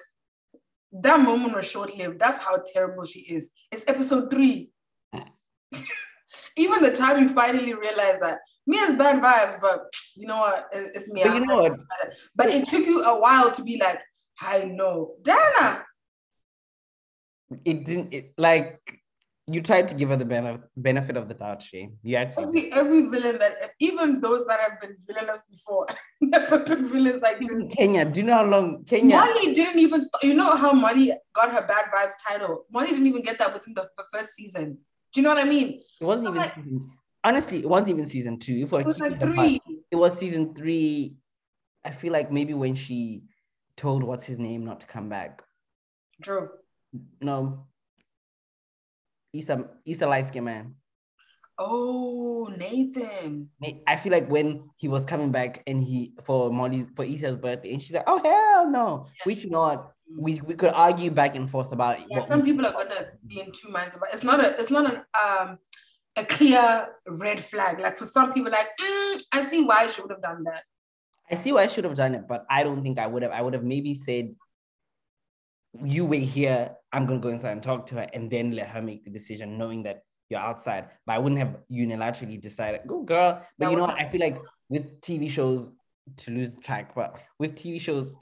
that 0.91 1.21
moment 1.21 1.55
was 1.55 1.69
short 1.69 1.97
lived. 1.97 2.19
That's 2.19 2.39
how 2.39 2.57
terrible 2.73 3.05
she 3.05 3.21
is. 3.35 3.51
It's 3.71 3.85
episode 3.87 4.29
three. 4.29 4.71
Even 6.57 6.81
the 6.81 6.91
time 6.91 7.21
you 7.23 7.29
finally 7.29 7.73
realize 7.73 8.19
that 8.19 8.39
me 8.65 8.75
has 8.77 8.93
bad 8.95 9.21
vibes, 9.21 9.61
but 9.61 9.79
you 10.17 10.27
know 10.27 10.37
what? 10.37 10.67
It- 10.73 10.91
It's 10.95 11.09
me. 11.13 11.23
But 11.23 11.33
you 11.35 11.45
know 11.45 11.61
what? 11.61 11.77
But 12.35 12.47
it 12.49 12.67
took 12.67 12.85
you 12.85 13.03
a 13.03 13.17
while 13.21 13.51
to 13.51 13.63
be 13.63 13.79
like, 13.79 14.01
I 14.41 14.65
know, 14.65 15.15
Dana. 15.21 15.85
It 17.63 17.85
didn't. 17.85 18.13
It 18.13 18.33
like 18.37 18.81
you 19.49 19.61
tried 19.61 19.87
to 19.87 19.95
give 19.95 20.09
her 20.09 20.17
the 20.17 20.25
benefit 20.25 20.61
benefit 20.75 21.15
of 21.17 21.27
the 21.29 21.33
doubt, 21.33 21.61
Shay. 21.61 21.89
You 22.03 22.17
actually 22.17 22.61
did. 22.61 22.73
Every 22.73 23.01
every 23.01 23.09
villain 23.09 23.39
that 23.39 23.53
even 23.79 24.19
those 24.19 24.45
that 24.47 24.59
have 24.59 24.81
been 24.81 24.95
villainous 25.07 25.43
before 25.49 25.87
never 26.21 26.59
been 26.59 26.85
villains 26.85 27.21
like 27.21 27.39
this. 27.39 27.73
Kenya. 27.73 28.03
Do 28.05 28.19
you 28.19 28.25
know 28.25 28.33
how 28.35 28.45
long 28.45 28.83
Kenya? 28.85 29.15
Molly 29.15 29.53
didn't 29.53 29.79
even. 29.79 30.01
St- 30.03 30.23
you 30.23 30.33
know 30.33 30.55
how 30.55 30.73
Molly 30.73 31.13
got 31.33 31.51
her 31.53 31.65
bad 31.65 31.85
vibes 31.95 32.13
title. 32.27 32.65
Molly 32.71 32.87
didn't 32.87 33.07
even 33.07 33.21
get 33.21 33.37
that 33.39 33.53
within 33.53 33.73
the, 33.73 33.87
the 33.97 34.03
first 34.11 34.35
season. 34.35 34.79
Do 35.13 35.21
you 35.21 35.23
know 35.23 35.29
what 35.33 35.43
I 35.43 35.47
mean? 35.47 35.81
It 36.01 36.03
wasn't 36.05 36.27
even 36.29 36.41
Like- 36.41 36.55
season. 36.55 36.91
Honestly, 37.23 37.59
it 37.59 37.69
wasn't 37.69 37.89
even 37.91 38.05
season 38.05 38.39
two. 38.39 38.53
If 38.63 38.73
It 38.73 38.85
was 38.85 38.99
like 38.99 39.19
three. 39.19 39.35
fact- 39.59 39.69
it 39.91 39.95
was 39.95 40.17
season 40.17 40.53
three. 40.53 41.15
I 41.85 41.91
feel 41.91 42.11
like 42.11 42.31
maybe 42.31 42.53
when 42.53 42.75
she 42.75 43.23
told 43.77 44.03
what's 44.03 44.25
his 44.25 44.39
name 44.39 44.65
not 44.65 44.81
to 44.81 44.87
come 44.87 45.07
back. 45.09 45.41
Drew. 46.19 46.49
No. 47.21 47.66
Issa 49.37 49.65
Issa 49.85 50.07
light 50.07 50.25
skin 50.25 50.43
man. 50.43 50.75
Oh, 51.59 52.53
Nathan. 52.55 53.49
I 53.87 53.95
feel 53.95 54.11
like 54.11 54.29
when 54.29 54.69
he 54.77 54.87
was 54.87 55.05
coming 55.05 55.31
back 55.31 55.63
and 55.65 55.81
he 55.81 56.13
for 56.23 56.51
Molly's 56.51 56.85
for 56.95 57.03
Issa's 57.03 57.35
birthday, 57.35 57.73
and 57.73 57.81
she's 57.81 57.95
like, 57.95 58.05
"Oh 58.05 58.21
hell 58.23 58.69
no!" 58.69 59.07
Which 59.23 59.43
you 59.43 59.49
know 59.49 59.61
what 59.61 59.91
we 60.19 60.39
we 60.41 60.53
could 60.53 60.71
argue 60.71 61.09
back 61.09 61.35
and 61.35 61.49
forth 61.49 61.71
about. 61.71 61.97
Yeah, 62.09 62.25
some 62.25 62.43
people 62.43 62.65
are 62.65 62.73
gonna 62.73 63.07
be 63.25 63.39
in 63.39 63.51
two 63.51 63.71
minds 63.71 63.95
about. 63.95 64.13
It's 64.13 64.23
not 64.23 64.39
a. 64.39 64.59
It's 64.59 64.69
not 64.69 64.85
an 64.93 65.03
um 65.17 65.57
a 66.15 66.25
clear 66.25 66.89
red 67.07 67.39
flag. 67.39 67.79
Like 67.79 67.97
for 67.97 68.05
some 68.05 68.33
people, 68.33 68.51
like 68.51 68.67
mm, 68.79 69.21
I 69.33 69.43
see 69.43 69.63
why 69.63 69.87
she 69.87 70.01
would 70.01 70.11
have 70.11 70.21
done 70.21 70.43
that. 70.43 70.63
I 71.29 71.35
see 71.35 71.51
why 71.51 71.63
I 71.63 71.67
should 71.67 71.83
have 71.83 71.95
done 71.95 72.15
it, 72.15 72.27
but 72.27 72.45
I 72.49 72.63
don't 72.63 72.81
think 72.81 72.99
I 72.99 73.07
would 73.07 73.23
have. 73.23 73.31
I 73.31 73.41
would 73.41 73.53
have 73.53 73.63
maybe 73.63 73.93
said, 73.95 74.33
"You 75.83 76.05
wait 76.05 76.23
here. 76.23 76.75
I'm 76.91 77.05
gonna 77.05 77.19
go 77.19 77.29
inside 77.29 77.51
and 77.51 77.63
talk 77.63 77.85
to 77.87 77.95
her, 77.95 78.07
and 78.13 78.29
then 78.29 78.51
let 78.51 78.69
her 78.69 78.81
make 78.81 79.03
the 79.03 79.11
decision, 79.11 79.57
knowing 79.57 79.83
that 79.83 80.03
you're 80.29 80.39
outside." 80.39 80.89
But 81.05 81.15
I 81.15 81.19
wouldn't 81.19 81.39
have 81.39 81.57
unilaterally 81.71 82.39
decided, 82.41 82.81
"Go, 82.87 83.03
girl." 83.03 83.41
But 83.57 83.65
That 83.65 83.71
you 83.71 83.77
know 83.77 83.85
what? 83.85 83.99
I 83.99 84.09
feel 84.09 84.21
like 84.21 84.41
with 84.69 85.01
TV 85.01 85.29
shows, 85.29 85.71
to 86.17 86.31
lose 86.31 86.57
track, 86.57 86.95
but 86.95 87.19
with 87.39 87.55
TV 87.55 87.79
shows 87.79 88.13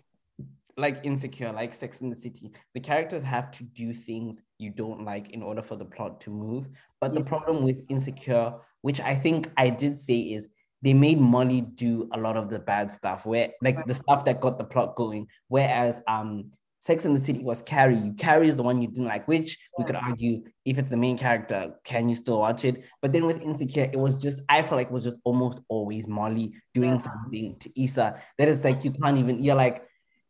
like 0.78 0.99
Insecure, 1.03 1.53
like 1.53 1.74
Sex 1.74 2.01
in 2.01 2.10
the 2.10 2.16
City, 2.16 2.51
the 2.74 2.80
characters 2.80 3.24
have 3.24 3.49
to 3.51 3.64
do 3.64 3.93
things 3.93 4.41
you 4.58 4.72
don't 4.72 5.06
like 5.06 5.30
in 5.30 5.41
order 5.41 5.62
for 5.62 5.76
the 5.76 5.86
plot 5.86 6.20
to 6.22 6.30
move. 6.30 6.68
But 6.99 7.14
the 7.14 7.24
problem 7.24 7.64
with 7.64 7.86
Insecure, 7.89 8.56
which 8.82 8.99
I 8.99 9.16
think 9.16 9.49
I 9.56 9.70
did 9.70 9.97
say, 9.97 10.20
is 10.20 10.47
they 10.82 10.93
made 10.93 11.20
Molly 11.20 11.62
do 11.62 12.10
a 12.14 12.20
lot 12.20 12.36
of 12.38 12.49
the 12.49 12.60
bad 12.60 12.91
stuff, 12.91 13.26
where 13.26 13.51
like 13.62 13.86
the 13.86 13.93
stuff 13.93 14.26
that 14.26 14.41
got 14.41 14.58
the 14.58 14.66
plot 14.66 14.95
going. 14.95 15.28
Whereas 15.47 16.01
um 16.08 16.51
Sex 16.86 17.04
in 17.04 17.16
the 17.16 17.20
City 17.20 17.44
was 17.44 17.64
Carrie. 17.64 18.14
Carrie 18.16 18.48
is 18.48 18.56
the 18.56 18.62
one 18.62 18.80
you 18.80 18.88
didn't 18.88 19.08
like, 19.08 19.28
which 19.28 19.58
we 19.76 19.84
could 19.86 19.96
argue 19.96 20.44
if 20.66 20.78
it's 20.78 20.90
the 20.90 20.96
main 20.96 21.18
character, 21.18 21.74
can 21.84 22.08
you 22.08 22.16
still 22.16 22.38
watch 22.38 22.64
it? 22.64 22.84
But 23.02 23.12
then 23.12 23.26
with 23.26 23.42
Insecure, 23.42 23.90
it 23.92 24.00
was 24.00 24.14
just 24.14 24.40
I 24.50 24.62
feel 24.62 24.78
like 24.78 24.88
it 24.88 24.94
was 24.94 25.04
just 25.04 25.18
almost 25.24 25.62
always 25.68 26.08
Molly 26.08 26.54
doing 26.76 27.00
something 27.00 27.56
to 27.58 27.84
Issa 27.84 28.22
that 28.38 28.48
it's 28.48 28.64
like 28.64 28.84
you 28.84 28.92
can't 28.92 29.18
even. 29.18 29.44
You're 29.44 29.56
like, 29.56 29.84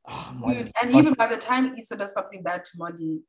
oh, 0.08 0.32
Molly, 0.34 0.64
Dude, 0.64 0.72
and 0.82 0.96
even 0.96 1.14
by 1.16 1.28
the 1.28 1.36
time 1.36 1.76
Issa 1.78 1.98
does 1.98 2.14
something 2.14 2.42
bad 2.42 2.64
to 2.64 2.72
Molly, 2.78 3.20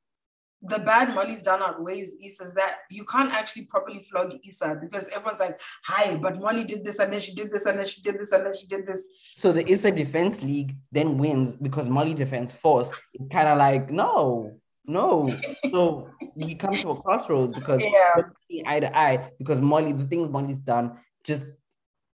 the 0.63 0.79
bad 0.79 1.15
Molly's 1.15 1.43
done 1.43 1.61
outweighs 1.63 2.15
Issa's 2.23 2.55
that 2.55 2.79
you 2.91 3.05
can't 3.05 3.31
actually 3.33 3.67
properly 3.67 4.01
flog 4.01 4.35
Issa 4.49 4.79
because 4.81 5.07
everyone's 5.09 5.39
like, 5.41 5.61
hi, 5.85 6.17
but 6.17 6.39
Molly 6.39 6.65
did 6.65 6.85
this 6.85 6.99
and 6.99 7.13
then 7.13 7.21
she 7.21 7.35
did 7.35 7.51
this 7.53 7.67
and 7.67 7.79
then 7.79 7.87
she 7.87 8.01
did 8.01 8.19
this 8.19 8.33
and 8.33 8.45
then 8.47 8.55
she 8.55 8.67
did 8.67 8.87
this. 8.87 9.07
So 9.37 9.53
the 9.53 9.69
Issa 9.71 9.93
Defense 9.93 10.43
League 10.43 10.75
then 10.91 11.19
wins 11.19 11.57
because 11.57 11.89
Molly 11.89 12.15
Defense 12.15 12.53
Force 12.53 12.91
is 13.15 13.29
kind 13.29 13.49
of 13.49 13.59
like, 13.59 13.91
no, 13.91 14.59
no. 14.87 15.39
So 15.71 16.11
you 16.37 16.57
come 16.57 16.79
to 16.79 16.91
a 16.91 17.03
crossroads 17.03 17.53
because 17.55 17.83
Yeah. 17.83 18.23
eye 18.67 18.81
to 18.81 18.97
eye 18.99 19.31
because 19.39 19.61
Molly, 19.61 19.93
the 19.93 20.05
things 20.07 20.29
Molly's 20.29 20.59
done, 20.59 20.99
just 21.23 21.47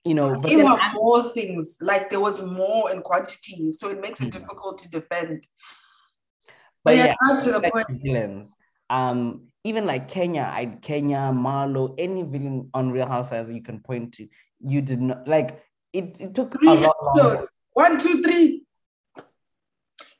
you 0.04 0.16
know, 0.16 0.34
but 0.42 0.50
There 0.50 0.66
were 0.66 0.80
more 0.96 1.30
things, 1.30 1.78
like 1.80 2.10
there 2.10 2.20
was 2.20 2.42
more 2.42 2.90
in 2.92 3.04
quantity, 3.04 3.72
so 3.72 3.90
it 3.90 4.02
makes 4.02 4.20
it 4.20 4.30
Mhm. 4.30 4.32
difficult 4.32 4.80
to 4.80 4.90
defend. 4.90 5.46
But 6.84 6.96
yeah, 6.98 7.16
yeah, 7.30 7.40
to 7.40 7.52
the 7.52 7.70
point. 7.72 7.88
villains. 8.04 8.54
Um, 8.90 9.48
even 9.64 9.86
like 9.86 10.08
Kenya, 10.08 10.50
I 10.52 10.66
Kenya, 10.66 11.32
Marlo, 11.34 11.96
any 11.98 12.24
villain 12.24 12.70
on 12.74 12.92
Real 12.92 13.08
Housewives 13.08 13.52
you 13.52 13.62
can 13.62 13.80
point 13.80 14.14
to, 14.16 14.28
you 14.60 14.82
did 14.82 15.02
not 15.02 15.28
like 15.28 15.64
it. 15.94 16.20
It 16.20 16.34
took 16.34 16.58
Three 16.58 16.68
a 16.70 16.74
lot 16.74 16.96
longer. 17.04 17.36
episodes. 17.36 17.52
One, 17.74 18.00
two, 18.00 18.22
three. 18.22 18.64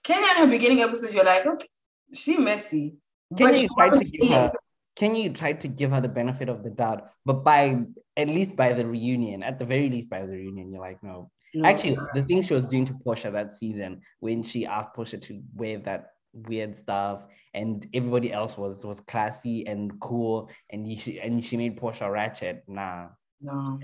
Kenya 0.04 0.28
in 0.32 0.38
her 0.38 0.48
beginning 0.48 0.82
episodes, 0.82 1.14
you're 1.14 1.26
like, 1.26 1.46
okay, 1.46 1.68
she 2.14 2.38
messy. 2.38 2.96
Can 3.36 3.56
you 3.56 3.68
try 3.76 3.90
to 3.90 4.04
give 4.06 4.30
her? 4.30 4.52
Can 4.96 5.16
you 5.16 5.30
try 5.32 5.54
to 5.54 5.68
give 5.68 5.92
her 5.92 6.02
the 6.02 6.10
benefit 6.10 6.50
of 6.50 6.64
the 6.64 6.70
doubt? 6.70 7.10
But 7.26 7.44
by 7.44 7.86
at 8.16 8.28
least 8.28 8.56
by 8.56 8.74
the 8.74 8.86
reunion, 8.86 9.42
at 9.42 9.58
the 9.58 9.66
very 9.66 9.90
least 9.90 10.10
by 10.10 10.26
the 10.26 10.34
reunion, 10.34 10.72
you're 10.72 10.82
like, 10.82 11.02
no. 11.02 11.32
No. 11.54 11.68
Actually, 11.68 11.98
the 12.14 12.24
thing 12.24 12.42
she 12.42 12.54
was 12.54 12.64
doing 12.64 12.86
to 12.86 12.94
Porsha 12.94 13.32
that 13.34 13.52
season 13.52 14.02
when 14.22 14.42
she 14.44 14.66
asked 14.66 14.96
Porsha 14.96 15.22
to 15.24 15.42
wear 15.54 15.80
that 15.80 16.12
weird 16.34 16.76
stuff, 16.76 17.26
and 17.54 17.86
everybody 17.94 18.32
else 18.32 18.58
was 18.58 18.86
was 18.86 19.00
classy 19.02 19.66
and 19.68 20.00
cool, 20.00 20.50
and 20.70 21.00
she, 21.00 21.20
and 21.20 21.44
she 21.44 21.58
made 21.58 21.80
Porsha 21.80 22.12
ratchet. 22.12 22.64
Nah, 22.68 23.08
no. 23.42 23.80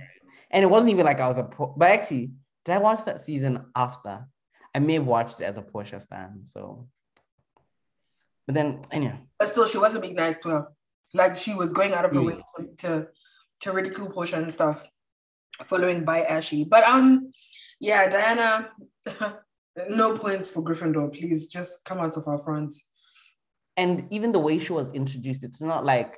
and 0.52 0.64
it 0.64 0.68
wasn't 0.68 0.92
even 0.92 1.06
like 1.06 1.20
I 1.20 1.28
was 1.28 1.38
a. 1.38 1.44
But 1.44 1.92
actually, 1.92 2.32
did 2.66 2.74
I 2.76 2.78
watch 2.80 3.06
that 3.06 3.22
season 3.22 3.66
after? 3.76 4.26
I 4.76 4.80
may 4.80 4.94
have 4.96 5.06
watched 5.08 5.42
it 5.42 5.46
as 5.46 5.58
a 5.58 5.62
Porsha 5.64 6.02
stan. 6.02 6.44
So, 6.44 6.88
but 8.46 8.56
then 8.56 8.82
anyway. 8.92 9.20
But 9.40 9.50
still, 9.50 9.66
she 9.66 9.78
wasn't 9.80 10.04
being 10.04 10.16
nice 10.16 10.42
to 10.44 10.50
her. 10.50 10.68
Like 11.14 11.36
she 11.36 11.54
was 11.56 11.74
going 11.74 11.94
out 11.94 12.06
of 12.06 12.12
her 12.12 12.20
Mm. 12.20 12.26
way 12.28 12.44
to, 12.58 12.76
to 12.78 13.08
to 13.62 13.72
ridicule 13.72 14.10
Porsha 14.10 14.38
and 14.38 14.52
stuff, 14.52 14.86
following 15.66 16.06
by 16.06 16.24
Ashley. 16.24 16.64
But 16.64 16.84
um, 16.84 17.32
yeah, 17.80 18.08
Diana, 18.08 18.70
no 19.90 20.18
points 20.18 20.52
for 20.52 20.64
Gryffindor. 20.64 21.14
Please 21.14 21.48
just 21.48 21.86
come 21.86 22.00
out 22.00 22.18
of 22.18 22.28
our 22.28 22.40
front. 22.40 22.74
and 23.76 24.08
even 24.12 24.32
the 24.32 24.40
way 24.40 24.58
she 24.58 24.74
was 24.74 24.90
introduced, 24.94 25.44
it's 25.44 25.62
not 25.62 25.86
like, 25.86 26.18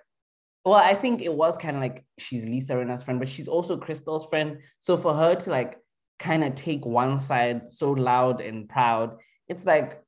well, 0.64 0.76
I 0.76 0.94
think 0.94 1.22
it 1.22 1.34
was 1.34 1.58
kind 1.58 1.76
of 1.76 1.82
like 1.82 2.06
she's 2.18 2.44
Lisa 2.44 2.74
Rinna's 2.78 3.04
friend, 3.04 3.20
but 3.20 3.28
she's 3.28 3.48
also 3.48 3.78
Crystal's 3.78 4.26
friend. 4.28 4.60
So 4.80 4.96
for 4.98 5.14
her 5.14 5.36
to 5.36 5.50
like 5.50 5.78
kind 6.20 6.44
of 6.44 6.56
take 6.56 6.86
one 6.86 7.20
side 7.20 7.72
so 7.72 7.92
loud 7.92 8.42
and 8.42 8.70
proud, 8.70 9.18
it's 9.48 9.66
like, 9.66 10.02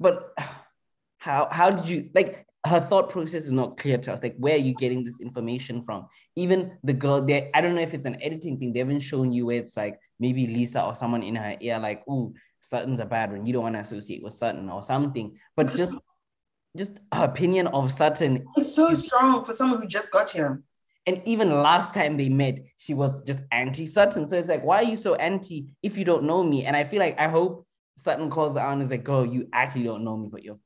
but 0.00 0.32
how 1.18 1.48
how 1.50 1.70
did 1.70 1.88
you 1.88 2.10
like 2.14 2.46
her 2.66 2.80
thought 2.80 3.08
process 3.10 3.44
is 3.44 3.52
not 3.52 3.76
clear 3.76 3.96
to 3.98 4.12
us. 4.12 4.22
Like, 4.22 4.36
where 4.38 4.54
are 4.54 4.58
you 4.58 4.74
getting 4.74 5.04
this 5.04 5.20
information 5.20 5.82
from? 5.82 6.06
Even 6.34 6.76
the 6.82 6.92
girl 6.92 7.20
there, 7.20 7.50
I 7.54 7.60
don't 7.60 7.74
know 7.74 7.80
if 7.80 7.94
it's 7.94 8.06
an 8.06 8.20
editing 8.22 8.58
thing. 8.58 8.72
They 8.72 8.80
haven't 8.80 9.00
shown 9.00 9.32
you 9.32 9.46
where 9.46 9.58
it's 9.58 9.76
like 9.76 9.98
maybe 10.18 10.46
Lisa 10.46 10.84
or 10.84 10.94
someone 10.94 11.22
in 11.22 11.36
her 11.36 11.56
ear, 11.60 11.78
like, 11.78 12.02
ooh, 12.08 12.34
Sutton's 12.66 12.98
a 12.98 13.06
bad 13.06 13.30
one. 13.30 13.46
You 13.46 13.52
don't 13.52 13.62
want 13.62 13.76
to 13.76 13.80
associate 13.80 14.24
with 14.24 14.34
Sutton 14.34 14.68
or 14.68 14.82
something. 14.82 15.38
But 15.54 15.72
just 15.74 15.92
just 16.76 16.98
her 17.14 17.24
opinion 17.24 17.68
of 17.68 17.92
Sutton. 17.92 18.44
It's 18.56 18.74
so 18.74 18.92
strong 18.92 19.44
for 19.44 19.52
someone 19.52 19.80
who 19.80 19.86
just 19.86 20.10
got 20.10 20.30
here. 20.30 20.62
And 21.06 21.22
even 21.24 21.62
last 21.62 21.94
time 21.94 22.16
they 22.16 22.28
met, 22.28 22.58
she 22.76 22.92
was 22.92 23.22
just 23.22 23.40
anti 23.52 23.86
Sutton. 23.86 24.26
So 24.26 24.36
it's 24.36 24.48
like, 24.48 24.64
why 24.64 24.78
are 24.78 24.82
you 24.82 24.96
so 24.96 25.14
anti 25.14 25.68
if 25.80 25.96
you 25.96 26.04
don't 26.04 26.24
know 26.24 26.42
me? 26.42 26.66
And 26.66 26.74
I 26.74 26.82
feel 26.82 26.98
like 26.98 27.20
I 27.20 27.28
hope 27.28 27.68
Sutton 27.96 28.30
calls 28.30 28.54
her 28.54 28.60
out 28.60 28.72
and 28.72 28.82
is 28.82 28.90
like, 28.90 29.04
girl, 29.04 29.24
you 29.24 29.48
actually 29.52 29.84
don't 29.84 30.02
know 30.02 30.16
me, 30.16 30.28
but 30.30 30.42
you're 30.42 30.58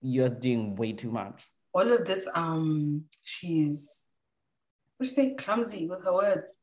you're 0.00 0.30
doing 0.30 0.74
way 0.74 0.92
too 0.92 1.10
much. 1.10 1.46
All 1.74 1.92
of 1.92 2.06
this, 2.06 2.26
um, 2.34 3.04
she's 3.22 4.08
what 4.96 5.06
she 5.06 5.12
say, 5.14 5.34
clumsy 5.34 5.86
with 5.86 6.02
her 6.04 6.14
words. 6.14 6.56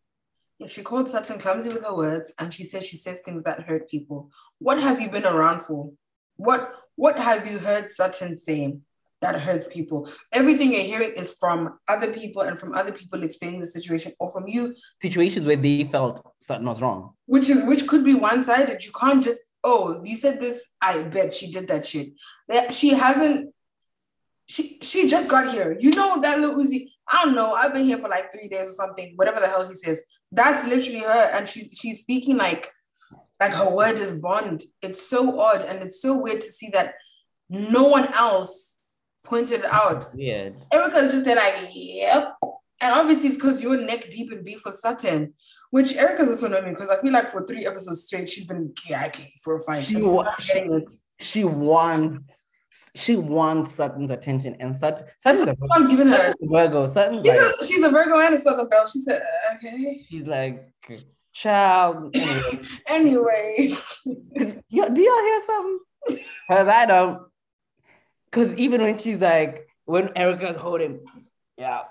She 0.68 0.84
called 0.84 1.08
Sutton 1.10 1.40
clumsy 1.40 1.70
with 1.70 1.84
her 1.86 1.96
words, 1.96 2.34
and 2.38 2.54
she 2.54 2.64
says 2.66 2.86
she 2.86 2.98
says 2.98 3.22
things 3.22 3.44
that 3.44 3.62
hurt 3.62 3.90
people. 3.90 4.30
What 4.60 4.80
have 4.82 5.00
you 5.00 5.10
been 5.10 5.26
around 5.26 5.62
for? 5.62 5.92
What 6.36 6.74
what 6.96 7.18
have 7.18 7.50
you 7.50 7.60
heard 7.60 7.88
Sutton 7.88 8.38
saying 8.38 8.82
that 9.22 9.40
hurts 9.40 9.70
people? 9.70 10.10
Everything 10.34 10.74
you're 10.74 10.82
hearing 10.82 11.14
is 11.14 11.38
from 11.38 11.80
other 11.88 12.14
people 12.14 12.42
and 12.42 12.60
from 12.60 12.74
other 12.74 12.92
people 12.92 13.24
explaining 13.24 13.62
the 13.62 13.68
situation, 13.68 14.12
or 14.20 14.32
from 14.32 14.48
you, 14.50 14.76
Situations 15.02 15.46
where 15.46 15.56
they 15.56 15.86
felt 15.86 16.26
Sutton 16.42 16.66
was 16.66 16.82
wrong. 16.82 17.14
which 17.26 17.50
is 17.50 17.66
which 17.66 17.88
could 17.88 18.04
be 18.04 18.16
one-sided. 18.16 18.86
You 18.86 18.92
can't 18.92 19.24
just, 19.24 19.40
oh, 19.64 20.02
you 20.04 20.18
said 20.18 20.42
this, 20.42 20.66
I 20.82 21.04
bet 21.04 21.34
she 21.34 21.52
did 21.52 21.70
that 21.70 21.86
shit. 21.86 22.12
That 22.50 22.74
she 22.74 22.90
hasn't 22.90 23.54
she 24.46 24.78
she 24.82 25.08
just 25.08 25.30
got 25.30 25.52
here. 25.54 25.78
You 25.80 25.92
know 25.92 26.20
that 26.22 26.40
little 26.40 26.58
Uzi. 26.58 26.90
I 27.12 27.26
don't 27.26 27.36
know. 27.36 27.54
I've 27.54 27.74
been 27.74 27.86
here 27.86 27.98
for 27.98 28.10
like 28.10 28.32
three 28.32 28.48
days 28.48 28.70
or 28.70 28.74
something. 28.74 29.14
Whatever 29.16 29.40
the 29.40 29.48
hell 29.48 29.68
he 29.68 29.74
says. 29.74 30.02
That's 30.32 30.68
literally 30.68 31.00
her, 31.00 31.32
and 31.34 31.50
she's 31.50 31.78
she's 31.80 32.02
speaking 32.02 32.38
like 32.38 32.72
like 33.40 33.54
her 33.54 33.74
word 33.74 34.00
is 34.00 34.14
bond. 34.14 34.64
It's 34.82 35.08
so 35.10 35.40
odd, 35.40 35.64
and 35.64 35.82
it's 35.82 36.02
so 36.02 36.16
weird 36.16 36.42
to 36.42 36.52
see 36.52 36.70
that 36.72 36.96
no 37.50 37.84
one 37.84 38.14
else 38.14 38.80
pointed 39.26 39.62
it 39.62 39.66
out. 39.66 40.06
Weird. 40.14 40.56
Erica's 40.72 41.12
just 41.12 41.26
there 41.26 41.36
like, 41.36 41.56
yep. 41.74 42.36
And 42.82 42.94
obviously 42.94 43.30
it's 43.30 43.38
because 43.38 43.62
you're 43.62 43.78
neck 43.78 44.10
deep 44.10 44.32
in 44.32 44.44
beef 44.44 44.62
with 44.66 44.76
Sutton, 44.76 45.34
which 45.70 45.96
Erica's 45.96 46.30
also 46.30 46.48
knowing 46.48 46.74
because 46.74 46.90
I 46.90 47.00
feel 47.02 47.12
like 47.12 47.30
for 47.30 47.46
three 47.46 47.66
episodes 47.66 48.06
straight 48.06 48.30
she's 48.30 48.46
been 48.46 48.74
gagging 48.88 49.32
for 49.44 49.56
a 49.56 49.60
fight. 49.60 49.84
She 49.84 49.98
wa- 49.98 50.34
it. 50.40 50.94
She 51.20 51.44
wants 51.44 52.46
she 52.96 53.16
wants 53.16 53.72
Sutton's 53.72 54.12
attention. 54.12 54.56
And 54.60 54.76
Sutton 54.76 55.08
Sutton's 55.18 55.48
a 55.50 55.56
I'm 55.72 55.88
giving 55.88 56.08
her. 56.08 56.34
Virgo. 56.42 56.86
Sutton's 56.88 57.24
She's 57.24 57.32
like 57.32 57.42
a, 57.62 57.66
she's 57.66 57.84
a 57.84 57.90
Virgo 57.90 58.20
and 58.20 58.36
a 58.36 58.38
Southern 58.38 58.70
Belle. 58.70 58.86
She 58.88 59.00
said, 59.00 59.22
okay. 59.56 60.02
she's 60.08 60.26
like 60.26 60.72
child. 61.34 62.16
Anyway. 62.16 62.66
Anyway, 62.90 63.70
'Cause 64.38 64.58
you- 64.70 64.90
do 64.90 65.02
y'all 65.02 65.22
hear 65.22 65.40
something? 65.42 65.80
Because 66.08 66.68
I 66.68 66.86
don't. 66.86 67.22
Because 68.26 68.56
even 68.56 68.82
when 68.82 68.98
she's 68.98 69.20
like, 69.20 69.68
when 69.86 70.12
Erica's 70.16 70.56
holding, 70.56 71.00
yeah, 71.58 71.82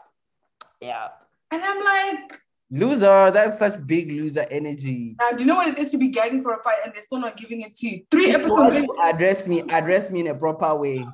yeah, 0.80 1.08
and 1.50 1.62
I'm 1.64 1.84
like, 1.84 2.40
loser. 2.70 3.30
That's 3.30 3.58
such 3.58 3.86
big 3.86 4.10
loser 4.10 4.46
energy. 4.50 5.16
now, 5.20 5.30
do 5.36 5.44
you 5.44 5.48
know 5.48 5.56
what 5.56 5.68
it 5.68 5.78
is 5.78 5.90
to 5.90 5.98
be 5.98 6.08
gagging 6.08 6.42
for 6.42 6.54
a 6.54 6.62
fight 6.62 6.78
and 6.84 6.94
they're 6.94 7.02
still 7.02 7.20
not 7.20 7.36
giving 7.36 7.62
it 7.62 7.74
to 7.76 7.88
you? 7.88 8.04
Three 8.10 8.30
episodes 8.30 8.74
in, 8.74 8.88
address 9.02 9.46
me, 9.46 9.62
address 9.68 10.10
me 10.10 10.20
in 10.20 10.26
a 10.28 10.34
proper 10.34 10.74
way. 10.74 11.06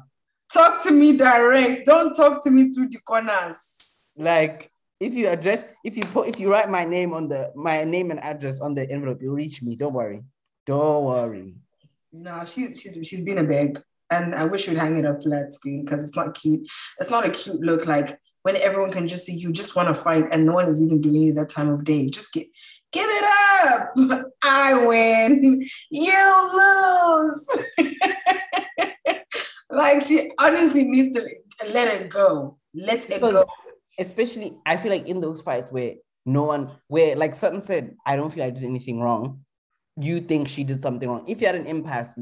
talk 0.52 0.82
to 0.84 0.92
me 0.92 1.16
direct. 1.16 1.86
Don't 1.86 2.14
talk 2.14 2.42
to 2.44 2.50
me 2.50 2.72
through 2.72 2.88
the 2.88 2.98
corners. 3.04 4.04
Like 4.16 4.70
if 5.00 5.14
you 5.14 5.28
address, 5.28 5.66
if 5.84 5.96
you 5.96 6.02
put, 6.02 6.28
if 6.28 6.38
you 6.38 6.50
write 6.50 6.70
my 6.70 6.84
name 6.84 7.12
on 7.12 7.28
the 7.28 7.52
my 7.54 7.84
name 7.84 8.10
and 8.10 8.20
address 8.20 8.60
on 8.60 8.74
the 8.74 8.88
envelope, 8.90 9.20
you'll 9.20 9.34
reach 9.34 9.62
me. 9.62 9.76
Don't 9.76 9.92
worry. 9.92 10.22
Don't 10.66 11.04
worry. 11.04 11.54
No, 12.12 12.44
she's 12.44 12.80
she's 12.80 12.98
she's 13.06 13.20
been 13.20 13.38
a 13.38 13.44
big, 13.44 13.82
and 14.10 14.34
I 14.34 14.44
wish 14.44 14.68
you'd 14.68 14.78
hang 14.78 14.96
it 14.96 15.04
up 15.04 15.22
flat 15.22 15.52
screen 15.52 15.84
because 15.84 16.04
it's 16.04 16.16
not 16.16 16.34
cute. 16.34 16.68
It's 16.98 17.10
not 17.10 17.26
a 17.26 17.30
cute 17.30 17.60
look. 17.60 17.86
Like 17.86 18.18
when 18.44 18.56
everyone 18.56 18.92
can 18.92 19.08
just 19.08 19.24
see 19.24 19.34
you 19.34 19.50
just 19.52 19.74
want 19.74 19.88
to 19.88 19.94
fight, 19.94 20.26
and 20.30 20.44
no 20.46 20.52
one 20.52 20.68
is 20.68 20.82
even 20.82 21.00
giving 21.00 21.22
you 21.22 21.32
that 21.32 21.48
time 21.48 21.70
of 21.70 21.82
day. 21.82 22.08
Just 22.10 22.30
get 22.32 22.46
give 22.92 23.08
it 23.08 23.24
up. 23.66 23.94
I 24.44 24.86
win. 24.86 25.62
You 25.90 26.50
lose. 27.78 27.96
like 29.70 30.02
she 30.02 30.30
honestly 30.38 30.84
needs 30.84 31.18
to 31.18 31.26
let 31.72 32.00
it 32.00 32.10
go. 32.10 32.58
Let 32.74 33.08
it 33.10 33.20
go. 33.20 33.44
Especially 33.98 34.58
I 34.66 34.76
feel 34.76 34.92
like 34.92 35.08
in 35.08 35.20
those 35.20 35.40
fights 35.40 35.72
where 35.72 35.94
no 36.26 36.42
one 36.42 36.70
where 36.88 37.16
like 37.16 37.34
Sutton 37.34 37.62
said, 37.62 37.96
I 38.04 38.16
don't 38.16 38.30
feel 38.30 38.44
I 38.44 38.50
did 38.50 38.64
anything 38.64 39.00
wrong. 39.00 39.40
You 39.96 40.20
think 40.20 40.48
she 40.48 40.64
did 40.64 40.82
something 40.82 41.08
wrong. 41.08 41.24
If 41.26 41.40
you 41.40 41.46
had 41.46 41.56
an 41.56 41.66
impasse, 41.66 42.18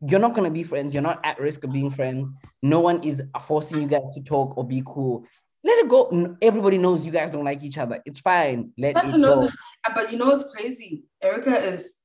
you're 0.00 0.20
not 0.20 0.34
gonna 0.34 0.50
be 0.50 0.62
friends. 0.62 0.94
You're 0.94 1.02
not 1.02 1.20
at 1.22 1.38
risk 1.38 1.64
of 1.64 1.72
being 1.72 1.90
friends. 1.90 2.30
No 2.62 2.80
one 2.80 3.02
is 3.02 3.22
forcing 3.42 3.82
you 3.82 3.88
guys 3.88 4.02
to 4.14 4.22
talk 4.22 4.56
or 4.56 4.66
be 4.66 4.82
cool. 4.86 5.26
Let 5.66 5.80
it 5.80 5.88
go. 5.88 6.36
Everybody 6.40 6.78
knows 6.78 7.04
you 7.04 7.10
guys 7.10 7.32
don't 7.32 7.44
like 7.44 7.64
each 7.64 7.76
other. 7.76 8.00
It's 8.06 8.20
fine. 8.20 8.70
Let 8.78 8.96
it 9.04 9.20
go. 9.20 9.42
it. 9.42 9.52
But 9.96 10.12
you 10.12 10.18
know 10.18 10.26
what's 10.26 10.48
crazy? 10.54 11.02
Erica 11.20 11.60
is 11.60 11.96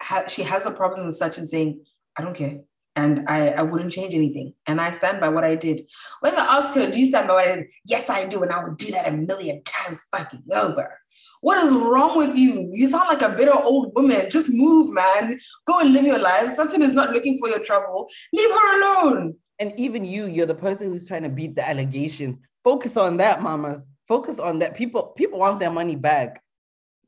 ha, 0.00 0.26
she 0.28 0.42
has 0.42 0.64
a 0.64 0.70
problem 0.70 1.06
with 1.06 1.16
Sutton 1.16 1.44
saying, 1.44 1.84
I 2.16 2.22
don't 2.22 2.36
care. 2.36 2.60
And 2.94 3.24
I, 3.28 3.48
I 3.48 3.62
wouldn't 3.62 3.90
change 3.90 4.14
anything. 4.14 4.54
And 4.64 4.80
I 4.80 4.92
stand 4.92 5.20
by 5.20 5.28
what 5.28 5.42
I 5.42 5.56
did. 5.56 5.82
When 6.20 6.36
I 6.36 6.58
ask 6.58 6.72
her, 6.74 6.88
do 6.88 7.00
you 7.00 7.06
stand 7.06 7.26
by 7.26 7.34
what 7.34 7.48
I 7.48 7.56
did? 7.56 7.66
Yes, 7.84 8.08
I 8.08 8.28
do. 8.28 8.44
And 8.44 8.52
I 8.52 8.62
would 8.62 8.76
do 8.76 8.92
that 8.92 9.08
a 9.08 9.12
million 9.12 9.64
times 9.64 10.04
fucking 10.16 10.44
over. 10.52 10.96
What 11.40 11.64
is 11.64 11.72
wrong 11.72 12.16
with 12.16 12.36
you? 12.36 12.70
You 12.72 12.86
sound 12.86 13.08
like 13.08 13.22
a 13.22 13.34
bitter 13.36 13.54
old 13.54 13.92
woman. 13.96 14.30
Just 14.30 14.50
move, 14.52 14.94
man. 14.94 15.40
Go 15.66 15.80
and 15.80 15.92
live 15.92 16.04
your 16.04 16.18
life. 16.18 16.52
Sutton 16.52 16.82
is 16.82 16.94
not 16.94 17.10
looking 17.10 17.38
for 17.38 17.48
your 17.48 17.60
trouble. 17.60 18.08
Leave 18.32 18.50
her 18.50 18.80
alone. 18.80 19.34
And 19.58 19.72
even 19.78 20.04
you, 20.04 20.26
you're 20.26 20.46
the 20.46 20.54
person 20.54 20.90
who's 20.90 21.08
trying 21.08 21.24
to 21.24 21.28
beat 21.28 21.56
the 21.56 21.68
allegations. 21.68 22.38
Focus 22.64 22.96
on 22.96 23.16
that, 23.18 23.42
mamas. 23.42 23.86
Focus 24.06 24.38
on 24.38 24.58
that. 24.58 24.74
People, 24.74 25.14
people 25.16 25.38
want 25.38 25.60
their 25.60 25.70
money 25.70 25.96
back, 25.96 26.42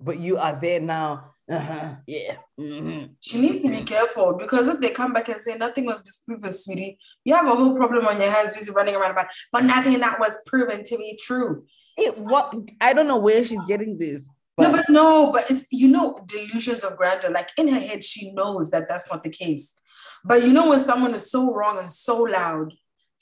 but 0.00 0.18
you 0.18 0.38
are 0.38 0.59
there 0.59 0.80
now. 0.80 1.32
Uh-huh, 1.50 1.96
yeah. 2.07 2.36
mhm. 2.59 3.11
She 3.20 3.40
needs 3.40 3.61
to 3.62 3.68
be 3.68 3.82
careful 3.82 4.34
because 4.34 4.68
if 4.68 4.80
they 4.80 4.90
come 4.90 5.12
back 5.12 5.28
and 5.28 5.42
say 5.42 5.57
nothing 5.57 5.84
was 5.84 6.00
disproven, 6.03 6.55
sweetie, 6.55 6.98
you 7.24 7.34
have 7.34 7.46
a 7.46 7.50
whole 7.55 7.76
problem 7.76 8.07
on 8.07 8.20
your 8.20 8.30
hands 8.30 8.55
busy 8.55 8.72
running 8.72 8.94
around 8.94 9.11
about, 9.11 9.26
but 9.50 9.64
nothing 9.64 9.98
that 9.98 10.20
was 10.20 10.40
proven 10.46 10.84
to 10.84 10.96
be 10.96 11.18
true. 11.20 11.64
It 11.98 12.16
what 12.16 12.55
I 12.80 12.92
don't 12.92 13.09
know 13.09 13.18
where 13.18 13.44
she's 13.44 13.61
getting 13.66 13.98
this, 13.98 14.26
but, 14.57 14.68
no, 14.68 14.76
but 14.76 14.88
no, 14.88 15.32
but 15.32 15.50
it's 15.50 15.66
you 15.72 15.88
know 15.88 16.18
delusions 16.26 16.84
of 16.84 16.96
grandeur. 16.96 17.30
Like 17.30 17.50
in 17.59 17.68
her 17.68 17.80
head, 17.80 18.05
she 18.05 18.32
knows 18.32 18.70
that 18.70 18.88
that's 18.88 19.11
not 19.11 19.22
the 19.22 19.30
case. 19.30 19.78
But 20.24 20.46
you 20.46 20.53
know 20.53 20.68
when 20.68 20.80
someone 20.80 21.14
is 21.14 21.30
so 21.30 21.53
wrong 21.53 21.78
and 21.78 21.90
so 21.90 22.22
loud, 22.22 22.72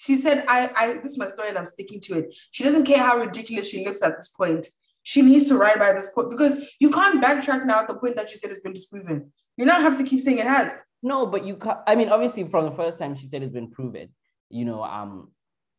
She 0.00 0.16
said, 0.16 0.44
I, 0.48 0.70
I, 0.74 0.94
this 0.94 1.12
is 1.12 1.18
my 1.18 1.26
story 1.26 1.50
and 1.50 1.58
I'm 1.58 1.66
sticking 1.66 2.00
to 2.00 2.18
it. 2.20 2.34
She 2.52 2.64
doesn't 2.64 2.86
care 2.86 2.98
how 2.98 3.18
ridiculous 3.18 3.68
she 3.68 3.84
looks 3.84 4.02
at 4.02 4.16
this 4.16 4.28
point. 4.28 4.66
She 5.02 5.20
needs 5.20 5.44
to 5.48 5.58
ride 5.58 5.78
by 5.78 5.92
this 5.92 6.10
point 6.14 6.30
because 6.30 6.74
you 6.80 6.90
can't 6.90 7.22
backtrack 7.22 7.66
now 7.66 7.80
at 7.80 7.88
the 7.88 7.96
point 7.96 8.16
that 8.16 8.30
she 8.30 8.38
said 8.38 8.50
it's 8.50 8.60
been 8.60 8.72
disproven. 8.72 9.30
You 9.58 9.66
now 9.66 9.78
have 9.78 9.98
to 9.98 10.04
keep 10.04 10.20
saying 10.20 10.38
it 10.38 10.46
has. 10.46 10.72
No, 11.02 11.26
but 11.26 11.44
you 11.44 11.58
can't. 11.58 11.80
I 11.86 11.96
mean, 11.96 12.08
obviously, 12.08 12.44
from 12.44 12.64
the 12.64 12.70
first 12.70 12.98
time 12.98 13.14
she 13.14 13.28
said 13.28 13.42
it's 13.42 13.52
been 13.52 13.70
proven, 13.70 14.08
you 14.48 14.64
know, 14.64 14.82
um, 14.82 15.32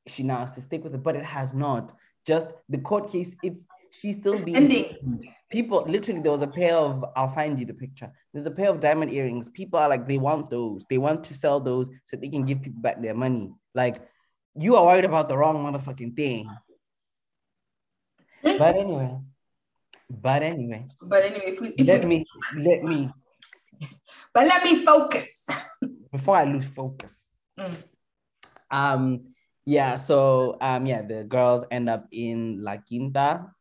she 0.08 0.22
now 0.22 0.38
has 0.38 0.52
to 0.54 0.62
stick 0.62 0.84
with 0.84 0.94
it, 0.94 1.02
but 1.02 1.16
it 1.16 1.26
has 1.26 1.56
not. 1.56 1.92
Just 2.28 2.48
the 2.70 2.78
court 2.78 3.12
case, 3.12 3.36
it's 3.42 3.64
she's 3.92 4.18
still 4.18 4.44
being 4.44 4.56
ending. 4.56 5.34
People 5.52 5.84
literally, 5.88 6.22
there 6.22 6.32
was 6.32 6.44
a 6.44 6.48
pair 6.48 6.76
of. 6.76 7.04
I'll 7.16 7.28
find 7.28 7.60
you 7.60 7.66
the 7.66 7.74
picture. 7.74 8.12
There's 8.34 8.46
a 8.46 8.52
pair 8.52 8.70
of 8.70 8.80
diamond 8.80 9.12
earrings. 9.12 9.50
People 9.50 9.80
are 9.80 9.90
like, 9.90 10.08
they 10.08 10.20
want 10.20 10.52
those. 10.52 10.86
They 10.90 11.00
want 11.00 11.24
to 11.26 11.34
sell 11.34 11.60
those 11.60 11.90
so 12.06 12.18
they 12.18 12.30
can 12.30 12.46
give 12.46 12.62
people 12.62 12.82
back 12.82 13.02
their 13.02 13.16
money. 13.16 13.52
Like, 13.74 14.02
you 14.56 14.76
are 14.76 14.86
worried 14.86 15.06
about 15.06 15.30
the 15.30 15.38
wrong 15.38 15.64
motherfucking 15.64 16.16
thing. 16.16 16.49
But 18.43 18.76
anyway, 18.76 19.18
but 20.10 20.43
anyway, 20.43 20.88
But 21.02 21.24
anyway, 21.24 21.43
if 21.45 21.62
we, 21.62 21.70
if 21.70 21.88
let 21.88 22.02
we 22.02 22.08
me 22.08 22.26
let 22.58 22.84
me 22.84 23.12
but 24.34 24.47
let 24.47 24.64
me 24.64 24.86
focus. 24.86 25.45
before 26.12 26.36
I 26.36 26.43
lose 26.43 26.66
focus. 26.66 27.14
Mm. 27.60 27.84
Um, 28.70 29.22
yeah, 29.66 29.95
so 29.95 30.58
um, 30.62 30.86
yeah, 30.86 31.02
the 31.02 31.24
girls 31.24 31.66
end 31.72 31.89
up 31.89 32.08
in 32.12 32.64
La 32.64 32.78
Quinta 32.78 33.52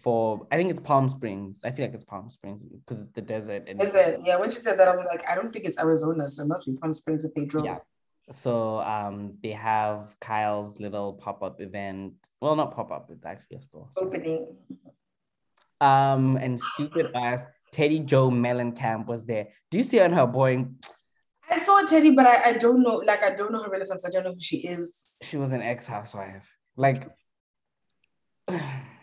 for 0.00 0.46
I 0.52 0.56
think 0.56 0.70
it's 0.70 0.80
Palm 0.80 1.08
Springs. 1.08 1.60
I 1.64 1.70
feel 1.70 1.86
like 1.86 1.94
it's 1.94 2.04
Palm 2.04 2.28
Springs 2.30 2.64
because 2.64 3.02
it's 3.02 3.12
the 3.12 3.22
desert 3.22 3.64
and 3.68 3.82
Is 3.82 3.94
it? 3.94 4.20
Yeah, 4.24 4.36
when 4.36 4.50
she 4.50 4.58
said 4.58 4.78
that, 4.78 4.88
I'm 4.88 5.04
like, 5.06 5.24
I 5.28 5.34
don't 5.34 5.50
think 5.50 5.64
it's 5.64 5.78
Arizona, 5.78 6.28
so 6.28 6.42
it 6.44 6.48
must 6.48 6.66
be 6.66 6.76
Palm 6.76 6.92
Springs 6.92 7.24
if 7.24 7.34
they 7.34 7.46
drove. 7.46 7.64
Yeah. 7.64 7.78
So 8.30 8.78
um, 8.80 9.34
they 9.42 9.50
have 9.50 10.16
Kyle's 10.20 10.80
little 10.80 11.14
pop 11.14 11.42
up 11.42 11.60
event. 11.60 12.14
Well, 12.40 12.56
not 12.56 12.74
pop 12.74 12.90
up; 12.90 13.10
it's 13.10 13.24
actually 13.24 13.58
a 13.58 13.62
store. 13.62 13.88
so- 13.92 14.02
Opening. 14.02 14.56
Um, 15.80 16.36
and 16.36 16.58
stupid 16.58 17.10
ass 17.14 17.44
Teddi 17.74 18.06
Jo 18.06 18.30
Mellencamp 18.30 19.06
was 19.06 19.24
there. 19.26 19.48
Do 19.70 19.76
you 19.76 19.84
see 19.84 20.00
on 20.00 20.12
her 20.12 20.26
boy? 20.26 20.66
I 21.50 21.58
saw 21.58 21.82
Teddy, 21.82 22.10
but 22.12 22.26
I, 22.26 22.50
I 22.50 22.52
don't 22.54 22.82
know, 22.82 23.02
like, 23.04 23.22
I 23.22 23.34
don't 23.34 23.52
know 23.52 23.62
her 23.62 23.70
relevance. 23.70 24.06
I 24.06 24.08
don't 24.08 24.24
know 24.24 24.32
who 24.32 24.40
she 24.40 24.66
is. 24.66 25.08
She 25.20 25.36
was 25.36 25.52
an 25.52 25.60
ex 25.60 25.86
housewife. 25.86 26.48
Like, 26.76 27.10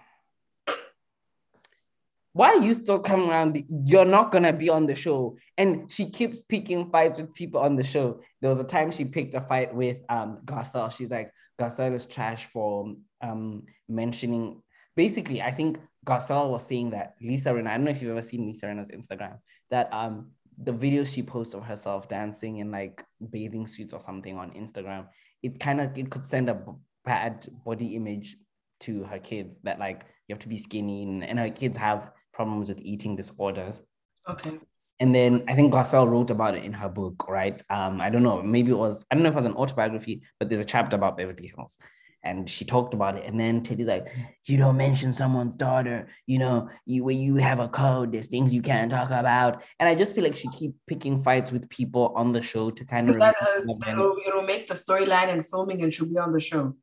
why 2.34 2.50
are 2.50 2.62
you 2.62 2.74
still 2.74 3.00
coming 3.00 3.30
around? 3.30 3.62
You're 3.86 4.06
not 4.06 4.32
gonna 4.32 4.54
be 4.54 4.70
on 4.70 4.86
the 4.86 4.96
show. 4.96 5.38
And 5.58 5.92
she 5.92 6.10
keeps 6.10 6.42
picking 6.42 6.90
fights 6.90 7.20
with 7.20 7.34
people 7.34 7.62
on 7.62 7.76
the 7.76 7.84
show. 7.84 8.22
There 8.40 8.50
was 8.50 8.60
a 8.60 8.66
time 8.66 8.92
she 8.92 9.06
picked 9.06 9.36
a 9.36 9.42
fight 9.42 9.74
with 9.74 9.98
um 10.10 10.40
Garcelle. 10.46 10.92
She's 10.92 11.12
like, 11.12 11.32
Garcelle 11.60 11.94
is 11.94 12.06
trash 12.06 12.46
for 12.46 12.96
um 13.22 13.64
mentioning. 13.90 14.62
Basically, 14.96 15.42
I 15.42 15.52
think 15.52 15.80
Garcelle 16.06 16.50
was 16.50 16.66
saying 16.66 16.92
that 16.92 17.16
Lisa 17.22 17.52
Rinna. 17.52 17.68
I 17.68 17.78
don't 17.78 17.86
know 17.86 17.92
if 17.92 18.02
you've 18.02 18.12
ever 18.12 18.22
seen 18.22 18.46
Lisa 18.48 18.68
Rinna's 18.68 18.90
Instagram. 18.90 19.40
That 19.70 19.92
um 19.94 20.32
the 20.58 20.74
videos 20.74 21.14
she 21.14 21.24
posts 21.24 21.54
of 21.54 21.64
herself 21.64 22.08
dancing 22.08 22.58
in 22.58 22.72
like 22.72 23.04
bathing 23.32 23.68
suits 23.68 23.94
or 23.94 24.00
something 24.00 24.38
on 24.38 24.52
Instagram, 24.52 25.08
it 25.44 25.60
kind 25.60 25.82
of 25.82 25.98
it 25.98 26.10
could 26.10 26.26
send 26.26 26.50
a 26.50 26.64
bad 27.04 27.48
body 27.66 27.96
image 27.96 28.38
to 28.80 29.04
her 29.04 29.20
kids 29.20 29.58
that 29.64 29.80
like 29.80 30.06
you 30.28 30.34
have 30.34 30.40
to 30.40 30.48
be 30.48 30.58
skinny 30.58 31.04
and, 31.04 31.24
and 31.24 31.38
her 31.38 31.50
kids 31.50 31.78
have 31.78 32.12
problems 32.34 32.70
with 32.70 32.80
eating 32.82 33.16
disorders. 33.16 33.82
Okay. 34.28 34.60
And 35.00 35.16
then 35.16 35.44
I 35.48 35.56
think 35.56 35.74
Garcelle 35.74 36.08
wrote 36.08 36.30
about 36.30 36.56
it 36.56 36.64
in 36.64 36.74
her 36.74 36.88
book, 36.88 37.28
right? 37.28 37.62
Um, 37.72 38.00
I 38.00 38.12
don't 38.12 38.22
know, 38.22 38.44
maybe 38.44 38.72
it 38.72 38.78
was, 38.78 39.04
I 39.10 39.16
don't 39.16 39.24
know 39.24 39.30
if 39.30 39.36
it 39.36 39.38
was 39.38 39.46
an 39.46 39.56
autobiography, 39.56 40.22
but 40.38 40.48
there's 40.48 40.62
a 40.62 40.66
chapter 40.66 40.96
about 40.96 41.18
Beverly 41.18 41.52
Hills. 41.56 41.80
And 42.24 42.48
she 42.48 42.66
talked 42.66 42.94
about 42.94 43.18
it. 43.18 43.24
And 43.26 43.40
then 43.40 43.64
Teddi's 43.64 43.88
like, 43.88 44.08
you 44.46 44.58
don't 44.58 44.78
mention 44.78 45.12
someone's 45.12 45.56
daughter, 45.56 46.08
you 46.28 46.38
know, 46.38 46.70
you 46.86 47.04
when 47.04 47.18
you 47.18 47.38
have 47.38 47.60
a 47.60 47.68
code, 47.68 48.12
there's 48.12 48.28
things 48.28 48.54
you 48.54 48.62
can't 48.62 48.92
talk 48.92 49.10
about. 49.10 49.64
And 49.80 49.90
I 49.90 49.96
just 49.96 50.14
feel 50.14 50.24
like 50.24 50.36
she 50.36 50.48
keep 50.50 50.76
picking 50.86 51.20
fights 51.20 51.52
with 51.52 51.68
people 51.70 52.14
on 52.16 52.32
the 52.32 52.42
show 52.42 52.70
to 52.70 52.86
kind 52.86 53.10
of 53.10 53.16
it'll, 53.16 54.18
it'll 54.28 54.44
make 54.44 54.68
the 54.68 54.76
storyline 54.76 55.30
and 55.30 55.44
filming 55.44 55.82
and 55.82 55.92
she'll 55.92 56.08
be 56.08 56.20
on 56.20 56.32
the 56.32 56.40
show. 56.40 56.76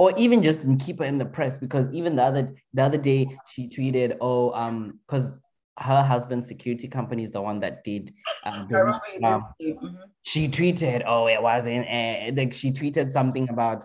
Or 0.00 0.14
even 0.16 0.42
just 0.42 0.62
keep 0.78 0.98
her 0.98 1.04
in 1.04 1.18
the 1.18 1.26
press 1.26 1.58
because 1.58 1.86
even 1.92 2.16
the 2.16 2.22
other 2.22 2.54
the 2.72 2.82
other 2.82 2.96
day 2.96 3.36
she 3.46 3.68
tweeted 3.68 4.16
oh 4.22 4.50
um 4.52 4.98
because 5.06 5.38
her 5.78 6.02
husband's 6.02 6.48
security 6.48 6.88
company 6.88 7.22
is 7.22 7.30
the 7.30 7.40
one 7.40 7.60
that 7.60 7.84
did 7.84 8.12
um, 8.44 8.68
um, 9.24 9.44
mhm. 9.62 9.98
she 10.22 10.48
tweeted 10.48 11.02
oh 11.06 11.26
it 11.26 11.42
wasn't 11.42 11.86
uh, 11.86 12.32
like 12.34 12.52
she 12.52 12.72
tweeted 12.72 13.10
something 13.10 13.48
about 13.50 13.84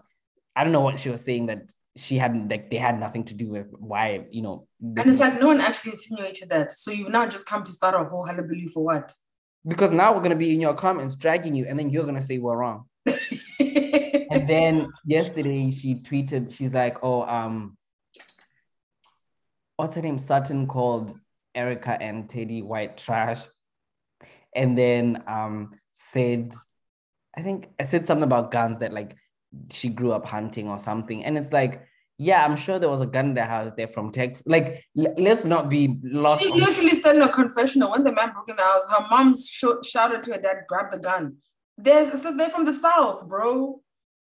i 0.56 0.64
don't 0.64 0.74
know 0.74 0.86
what 0.88 0.98
she 0.98 1.10
was 1.10 1.24
saying 1.24 1.48
that 1.48 1.64
she 1.98 2.18
hadn't 2.18 2.50
like 2.50 2.70
they 2.72 2.78
had 2.78 2.98
nothing 2.98 3.24
to 3.26 3.34
do 3.34 3.50
with 3.50 3.68
why 3.78 4.26
you 4.32 4.42
know 4.42 4.68
And 4.82 5.08
it's 5.08 5.20
like 5.20 5.40
no 5.40 5.48
one 5.48 5.62
actually 5.62 5.92
insinuated 5.92 6.50
that. 6.50 6.70
So 6.74 6.92
you've 6.92 7.10
now 7.10 7.26
just 7.26 7.48
come 7.48 7.64
to 7.64 7.72
start 7.72 7.96
a 7.96 8.04
whole 8.10 8.26
hullabaloo 8.26 8.68
for 8.68 8.84
what? 8.84 9.14
because 9.68 9.92
now 9.92 10.14
we're 10.14 10.20
going 10.20 10.30
to 10.32 10.36
be 10.36 10.54
in 10.54 10.62
your 10.62 10.74
comments 10.74 11.16
dragging 11.16 11.56
you 11.56 11.66
and 11.68 11.78
then 11.78 11.90
you're 11.90 12.04
going 12.04 12.16
to 12.16 12.22
say 12.22 12.38
we're 12.38 12.58
wrong 12.58 12.86
and 14.36 14.50
then 14.50 14.92
yesterday 15.06 15.72
she 15.72 15.96
tweeted 15.96 16.54
she's 16.56 16.74
like 16.74 16.98
oh 17.04 17.24
um 17.24 17.78
what's 19.78 19.96
her 19.96 20.02
name 20.02 20.18
sutton 20.18 20.68
called 20.68 21.18
erica 21.54 21.98
and 22.02 22.28
teddi 22.28 22.64
white 22.64 22.98
trash 22.98 23.42
and 24.56 24.78
then 24.78 25.24
um 25.28 25.72
said 25.94 26.54
i 27.38 27.42
think 27.42 27.70
i 27.80 27.84
said 27.84 28.06
something 28.06 28.24
about 28.24 28.52
guns 28.52 28.78
that 28.80 28.94
like 28.94 29.16
she 29.72 29.90
grew 29.90 30.12
up 30.12 30.26
hunting 30.26 30.68
or 30.68 30.80
something 30.80 31.24
and 31.24 31.38
it's 31.38 31.54
like 31.54 31.82
yeah 32.18 32.44
i'm 32.44 32.56
sure 32.58 32.78
there 32.80 32.90
was 32.90 33.02
a 33.02 33.06
gun 33.06 33.28
in 33.28 33.34
the 33.34 33.44
house 33.46 33.72
there 33.78 33.88
from 33.88 34.12
texas 34.12 34.44
like 34.46 34.84
l- 34.98 35.14
let's 35.18 35.46
not 35.46 35.70
be 35.70 35.98
lost 36.04 36.42
She 36.42 36.50
on- 36.50 36.60
literally 36.60 36.90
said 36.90 37.16
in 37.16 37.22
a 37.22 37.30
confessional 37.30 37.92
when 37.92 38.04
the 38.04 38.12
man 38.12 38.32
broke 38.34 38.50
in 38.50 38.56
the 38.58 38.62
house, 38.64 38.86
her 38.90 39.06
mom 39.10 39.36
sh- 39.36 39.82
shouted 39.84 40.24
to 40.24 40.34
her 40.34 40.42
dad, 40.42 40.58
grab 40.68 40.92
the 40.92 41.00
gun. 41.00 41.38
They're, 41.78 42.10
so 42.18 42.34
they're 42.36 42.50
from 42.50 42.64
the 42.66 42.72
South, 42.74 43.28
bro. 43.28 43.82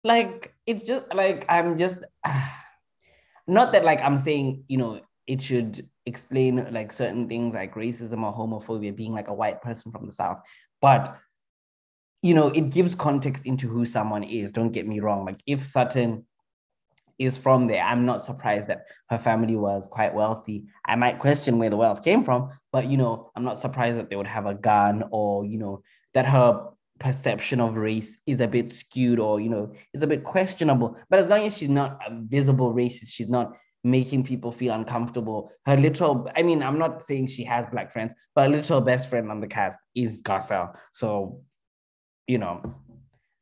Like 0.08 0.54
it's 0.66 0.84
just 0.84 1.06
like 1.14 1.46
i'm 1.50 1.78
just 1.78 1.98
not 3.48 3.74
that 3.74 3.84
like 3.84 4.02
i'm 4.02 4.18
saying 4.18 4.64
you 4.68 4.78
know 4.78 5.02
it 5.28 5.42
should 5.42 5.88
explain 6.06 6.66
like 6.74 6.92
certain 6.92 7.28
things 7.28 7.54
like 7.54 7.76
racism 7.76 8.24
or 8.24 8.34
homophobia 8.34 8.96
being 8.96 9.14
like 9.14 9.28
a 9.28 9.34
white 9.34 9.62
person 9.62 9.92
from 9.92 10.06
the 10.06 10.12
south. 10.12 10.40
But 10.82 11.16
you 12.24 12.34
know 12.34 12.48
it 12.48 12.72
gives 12.72 12.96
context 12.96 13.46
into 13.46 13.68
who 13.68 13.86
someone 13.86 14.24
is. 14.24 14.52
Don't 14.52 14.72
get 14.72 14.88
me 14.88 15.00
wrong. 15.00 15.26
Like 15.26 15.42
if 15.46 15.64
sutton 15.64 16.26
is 17.20 17.36
from 17.36 17.66
there 17.66 17.84
i'm 17.84 18.06
not 18.06 18.22
surprised 18.22 18.68
that 18.68 18.86
her 19.10 19.18
family 19.18 19.56
was 19.56 19.88
quite 19.88 20.14
wealthy. 20.14 20.66
I 20.86 20.96
might 20.96 21.20
question 21.20 21.58
where 21.58 21.72
the 21.72 21.78
wealth 21.78 22.04
came 22.04 22.24
from 22.24 22.52
but 22.72 22.88
you 22.88 22.96
know 22.96 23.32
i'm 23.36 23.44
not 23.44 23.60
surprised 23.60 23.98
that 23.98 24.10
they 24.10 24.16
would 24.16 24.28
have 24.28 24.46
a 24.46 24.54
gun 24.54 25.04
or 25.12 25.44
you 25.44 25.58
know 25.58 25.82
that 26.14 26.28
her 26.28 26.70
perception 27.00 27.60
of 27.60 27.78
race 27.78 28.18
is 28.26 28.40
a 28.40 28.48
bit 28.48 28.72
skewed 28.72 29.20
or 29.20 29.40
you 29.40 29.50
know 29.50 29.74
is 29.94 30.02
a 30.02 30.08
bit 30.08 30.24
questionable. 30.24 30.98
But 31.10 31.20
as 31.20 31.28
long 31.28 31.42
as 31.42 31.58
she's 31.58 31.70
not 31.70 32.00
a 32.08 32.12
visible 32.24 32.74
racist 32.74 33.10
she's 33.10 33.30
not 33.30 33.54
making 33.84 34.24
people 34.24 34.52
feel 34.52 34.74
uncomfortable. 34.74 35.52
Her 35.66 35.78
little 35.78 36.30
i 36.36 36.44
mean 36.44 36.64
i'm 36.64 36.80
not 36.80 37.02
saying 37.02 37.28
she 37.28 37.44
has 37.44 37.66
black 37.68 37.92
friends 37.92 38.12
but 38.36 38.46
her 38.46 38.50
little 38.50 38.82
best 38.82 39.10
friend 39.10 39.30
on 39.32 39.40
the 39.40 39.48
cast 39.48 39.78
is 39.96 40.22
garcelle. 40.22 40.76
So 40.94 41.42
you 42.28 42.38
know 42.38 42.76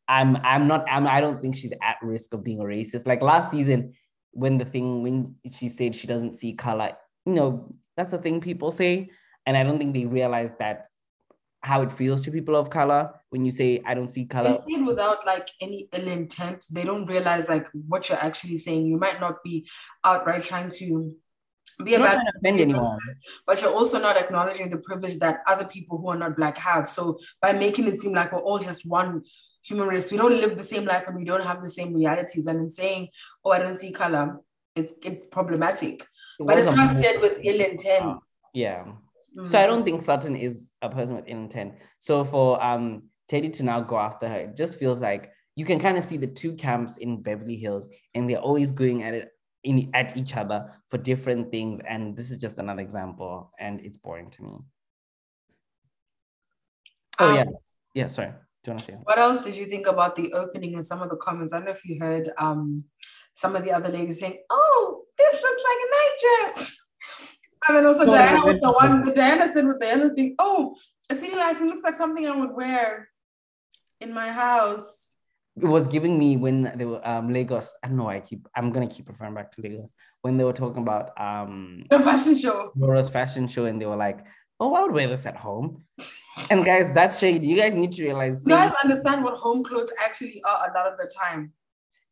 i'm 0.08 0.38
i'm 0.38 0.68
not 0.68 0.86
i'm 0.90 1.08
i 1.08 1.20
don't 1.20 1.42
think 1.42 1.56
she's 1.56 1.74
at 1.82 1.98
risk 2.02 2.34
of 2.34 2.44
being 2.44 2.60
a 2.60 2.64
racist. 2.64 3.08
Like 3.08 3.22
last 3.22 3.52
season 3.52 3.94
when 4.32 4.58
the 4.58 4.66
thing 4.66 5.02
when 5.02 5.36
she 5.52 5.70
said 5.70 5.96
she 5.96 6.08
doesn't 6.08 6.36
see 6.36 6.54
color 6.54 6.92
you 7.26 7.34
know 7.34 7.74
that's 7.96 8.14
a 8.14 8.18
thing 8.18 8.42
people 8.42 8.72
say. 8.72 9.10
And 9.48 9.56
i 9.56 9.64
don't 9.64 9.78
think 9.78 9.94
they 9.94 10.06
realize 10.06 10.52
that 10.60 10.88
how 11.66 11.82
it 11.82 11.92
feels 11.92 12.22
to 12.22 12.32
people 12.32 12.56
of 12.56 12.70
color 12.70 13.10
when 13.32 13.44
you 13.44 13.52
say 13.52 13.82
I 13.86 13.96
don't 13.96 14.10
see 14.10 14.26
color. 14.26 14.62
say 14.68 14.76
it 14.76 14.86
without 14.86 15.26
like 15.26 15.50
any 15.60 15.90
ill 15.92 16.08
intent. 16.08 16.64
They 16.72 16.84
don't 16.84 17.08
realize 17.08 17.50
like 17.50 17.68
what 17.88 18.08
you're 18.08 18.24
actually 18.30 18.60
saying. 18.60 18.86
You 18.86 18.98
might 18.98 19.20
not 19.20 19.44
be 19.44 19.68
outright 20.04 20.44
trying 20.44 20.70
to 20.82 21.16
be 21.84 21.96
a 21.96 21.98
I'm 21.98 22.04
not 22.04 22.18
bad 22.18 22.34
offend 22.38 22.62
anyone. 22.62 23.00
but 23.48 23.60
you're 23.62 23.74
also 23.74 24.00
not 24.00 24.16
acknowledging 24.16 24.70
the 24.70 24.78
privilege 24.78 25.18
that 25.18 25.40
other 25.48 25.66
people 25.66 25.98
who 25.98 26.10
are 26.10 26.18
not 26.18 26.38
black 26.38 26.58
have. 26.60 26.88
So 26.88 27.18
by 27.42 27.54
making 27.54 27.88
it 27.88 28.00
seem 28.00 28.14
like 28.14 28.32
we're 28.32 28.40
all 28.40 28.60
just 28.60 28.86
one 28.86 29.24
human 29.66 29.88
race, 29.88 30.12
we 30.12 30.18
don't 30.18 30.40
live 30.40 30.58
the 30.58 30.64
same 30.64 30.86
life 30.86 31.08
and 31.08 31.18
we 31.18 31.26
don't 31.26 31.44
have 31.44 31.62
the 31.64 31.70
same 31.70 31.96
realities. 31.96 32.46
And 32.46 32.60
in 32.60 32.70
saying, 32.70 33.10
"Oh, 33.44 33.52
I 33.52 33.60
don't 33.60 33.74
see 33.74 33.92
color," 33.92 34.40
it's 34.76 34.94
it's 35.02 35.26
problematic. 35.28 36.04
It 36.40 36.46
But 36.46 36.60
it's 36.60 36.76
not 36.76 36.96
said 36.96 37.22
with 37.22 37.40
ill 37.44 37.60
intent. 37.60 38.20
Yeah. 38.54 38.86
Mm. 39.38 39.50
So 39.50 39.60
I 39.60 39.66
don't 39.66 39.84
think 39.84 40.02
Sutton 40.02 40.36
is 40.36 40.72
a 40.82 40.90
person 40.90 41.16
with 41.16 41.28
intent. 41.28 41.76
So 42.00 42.24
for 42.24 42.64
um 42.64 43.04
Teddi 43.30 43.52
to 43.54 43.64
now 43.64 43.82
go 43.82 43.98
after 43.98 44.28
her, 44.28 44.40
it 44.42 44.56
just 44.56 44.80
feels 44.80 45.02
like 45.02 45.32
you 45.56 45.66
can 45.66 45.80
kind 45.80 45.98
of 45.98 46.04
see 46.04 46.18
the 46.18 46.28
two 46.28 46.54
camps 46.54 46.98
in 46.98 47.22
Beverly 47.22 47.56
Hills, 47.58 47.88
and 48.14 48.30
they're 48.30 48.38
always 48.38 48.72
going 48.72 49.04
at 49.04 49.14
it 49.14 49.30
in 49.64 49.90
at 49.94 50.16
each 50.16 50.36
other 50.36 50.72
for 50.90 50.98
different 50.98 51.52
things. 51.52 51.80
And 51.88 52.16
this 52.16 52.32
is 52.32 52.38
just 52.38 52.60
another 52.60 52.82
example, 52.82 53.52
and 53.60 53.82
it's 53.82 53.98
boring 53.98 54.30
to 54.32 54.44
me. 54.44 54.52
Oh 57.20 57.30
Um, 57.30 57.36
yeah, 57.36 57.46
yeah. 57.94 58.08
Sorry. 58.08 58.30
Do 58.30 58.72
you 58.72 58.74
want 58.74 58.80
to 58.80 58.86
say? 58.86 58.98
What 59.04 59.20
else 59.20 59.44
did 59.44 59.56
you 59.58 59.66
think 59.66 59.88
about 59.88 60.16
the 60.16 60.34
opening 60.34 60.76
and 60.76 60.86
some 60.86 61.02
of 61.02 61.10
the 61.10 61.18
comments? 61.18 61.54
I 61.54 61.58
don't 61.58 61.66
know 61.66 61.72
if 61.72 61.86
you 61.86 62.00
heard 62.00 62.30
um, 62.38 62.84
some 63.34 63.56
of 63.56 63.64
the 63.64 63.72
other 63.72 63.90
ladies 63.90 64.20
saying, 64.20 64.38
"Oh, 64.50 65.04
this 65.18 65.34
looks 65.42 65.64
like 65.64 65.78
a 65.78 65.90
night 65.92 66.16
dress," 66.22 66.75
and 67.68 67.78
then 67.78 67.86
also 67.86 68.06
No, 68.06 68.12
Diana 68.12 68.46
with 68.46 68.62
the 68.62 68.68
no. 68.68 68.74
one. 68.74 69.14
Diana 69.14 69.52
said 69.52 69.66
with 69.66 69.80
the 69.80 69.92
other 69.94 70.14
thing, 70.14 70.36
"Oh, 70.40 70.76
a 71.10 71.16
city 71.16 71.36
life. 71.36 71.62
It 71.62 71.66
looks 71.66 71.84
like 71.84 71.96
something 71.96 72.26
I 72.28 72.36
would 72.36 72.54
wear 72.56 73.10
in 74.02 74.14
my 74.14 74.30
house." 74.30 75.02
It 75.58 75.66
was 75.66 75.88
giving 75.88 76.20
me 76.20 76.36
when 76.38 76.74
they 76.76 76.86
were 76.86 77.02
um 77.08 77.32
Lagos. 77.32 77.76
I 77.84 77.88
don't 77.88 77.98
know. 77.98 78.06
why 78.06 78.16
I 78.18 78.20
keep. 78.20 78.48
I'm 78.56 78.72
gonna 78.72 78.88
keep 78.88 79.08
referring 79.08 79.34
back 79.34 79.52
to 79.54 79.62
Lagos 79.62 79.90
when 80.22 80.38
they 80.38 80.44
were 80.44 80.54
talking 80.54 80.82
about 80.84 81.20
um 81.20 81.86
The 81.90 82.00
fashion 82.00 82.38
show. 82.38 82.72
Laura's 82.76 83.10
fashion 83.10 83.48
show, 83.48 83.66
and 83.66 83.82
they 83.82 83.86
were 83.86 83.96
like, 83.96 84.20
"Oh, 84.60 84.74
I 84.76 84.82
would 84.84 84.92
wear 84.92 85.08
this 85.08 85.26
at 85.26 85.38
home." 85.38 85.86
And 86.52 86.66
guys, 86.66 86.92
that's 86.94 87.18
shady. 87.20 87.48
You 87.48 87.56
guys 87.58 87.74
need 87.74 87.94
to 87.94 88.04
realize 88.04 88.44
You 88.46 88.54
guys 88.56 88.74
understand 88.84 89.24
what 89.24 89.36
home 89.36 89.64
clothes 89.64 89.92
actually 90.04 90.44
are 90.44 90.70
a 90.70 90.74
lot 90.78 90.92
of 90.92 90.98
the 90.98 91.10
time. 91.24 91.54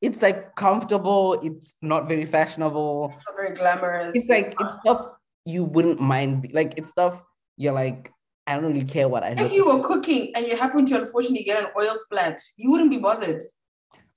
it's 0.01 0.21
like 0.21 0.55
comfortable. 0.55 1.33
It's 1.47 1.75
not 1.81 2.07
very 2.09 2.25
fashionable. 2.25 3.11
It's 3.13 3.23
not 3.27 3.35
very 3.41 3.53
glamorous. 3.55 4.15
It's 4.15 4.29
like 4.29 4.55
it's 4.59 4.75
stuff 4.75 5.01
you 5.45 5.63
wouldn't 5.63 5.99
mind. 5.99 6.49
Like 6.53 6.73
it's 6.77 6.89
stuff 6.89 7.21
you're 7.57 7.73
like, 7.73 8.11
I 8.45 8.55
don't 8.55 8.65
really 8.65 8.85
care 8.85 9.07
what 9.07 9.23
I 9.23 9.29
if 9.29 9.51
you 9.51 9.65
were 9.65 9.81
cooking 9.83 10.31
and 10.35 10.45
you 10.45 10.57
happen 10.57 10.85
to 10.87 11.01
unfortunately 11.01 11.43
get 11.43 11.63
an 11.63 11.69
oil 11.79 11.95
splat, 11.95 12.41
you 12.57 12.71
wouldn't 12.71 12.91
be 12.91 12.97
bothered. 12.97 13.41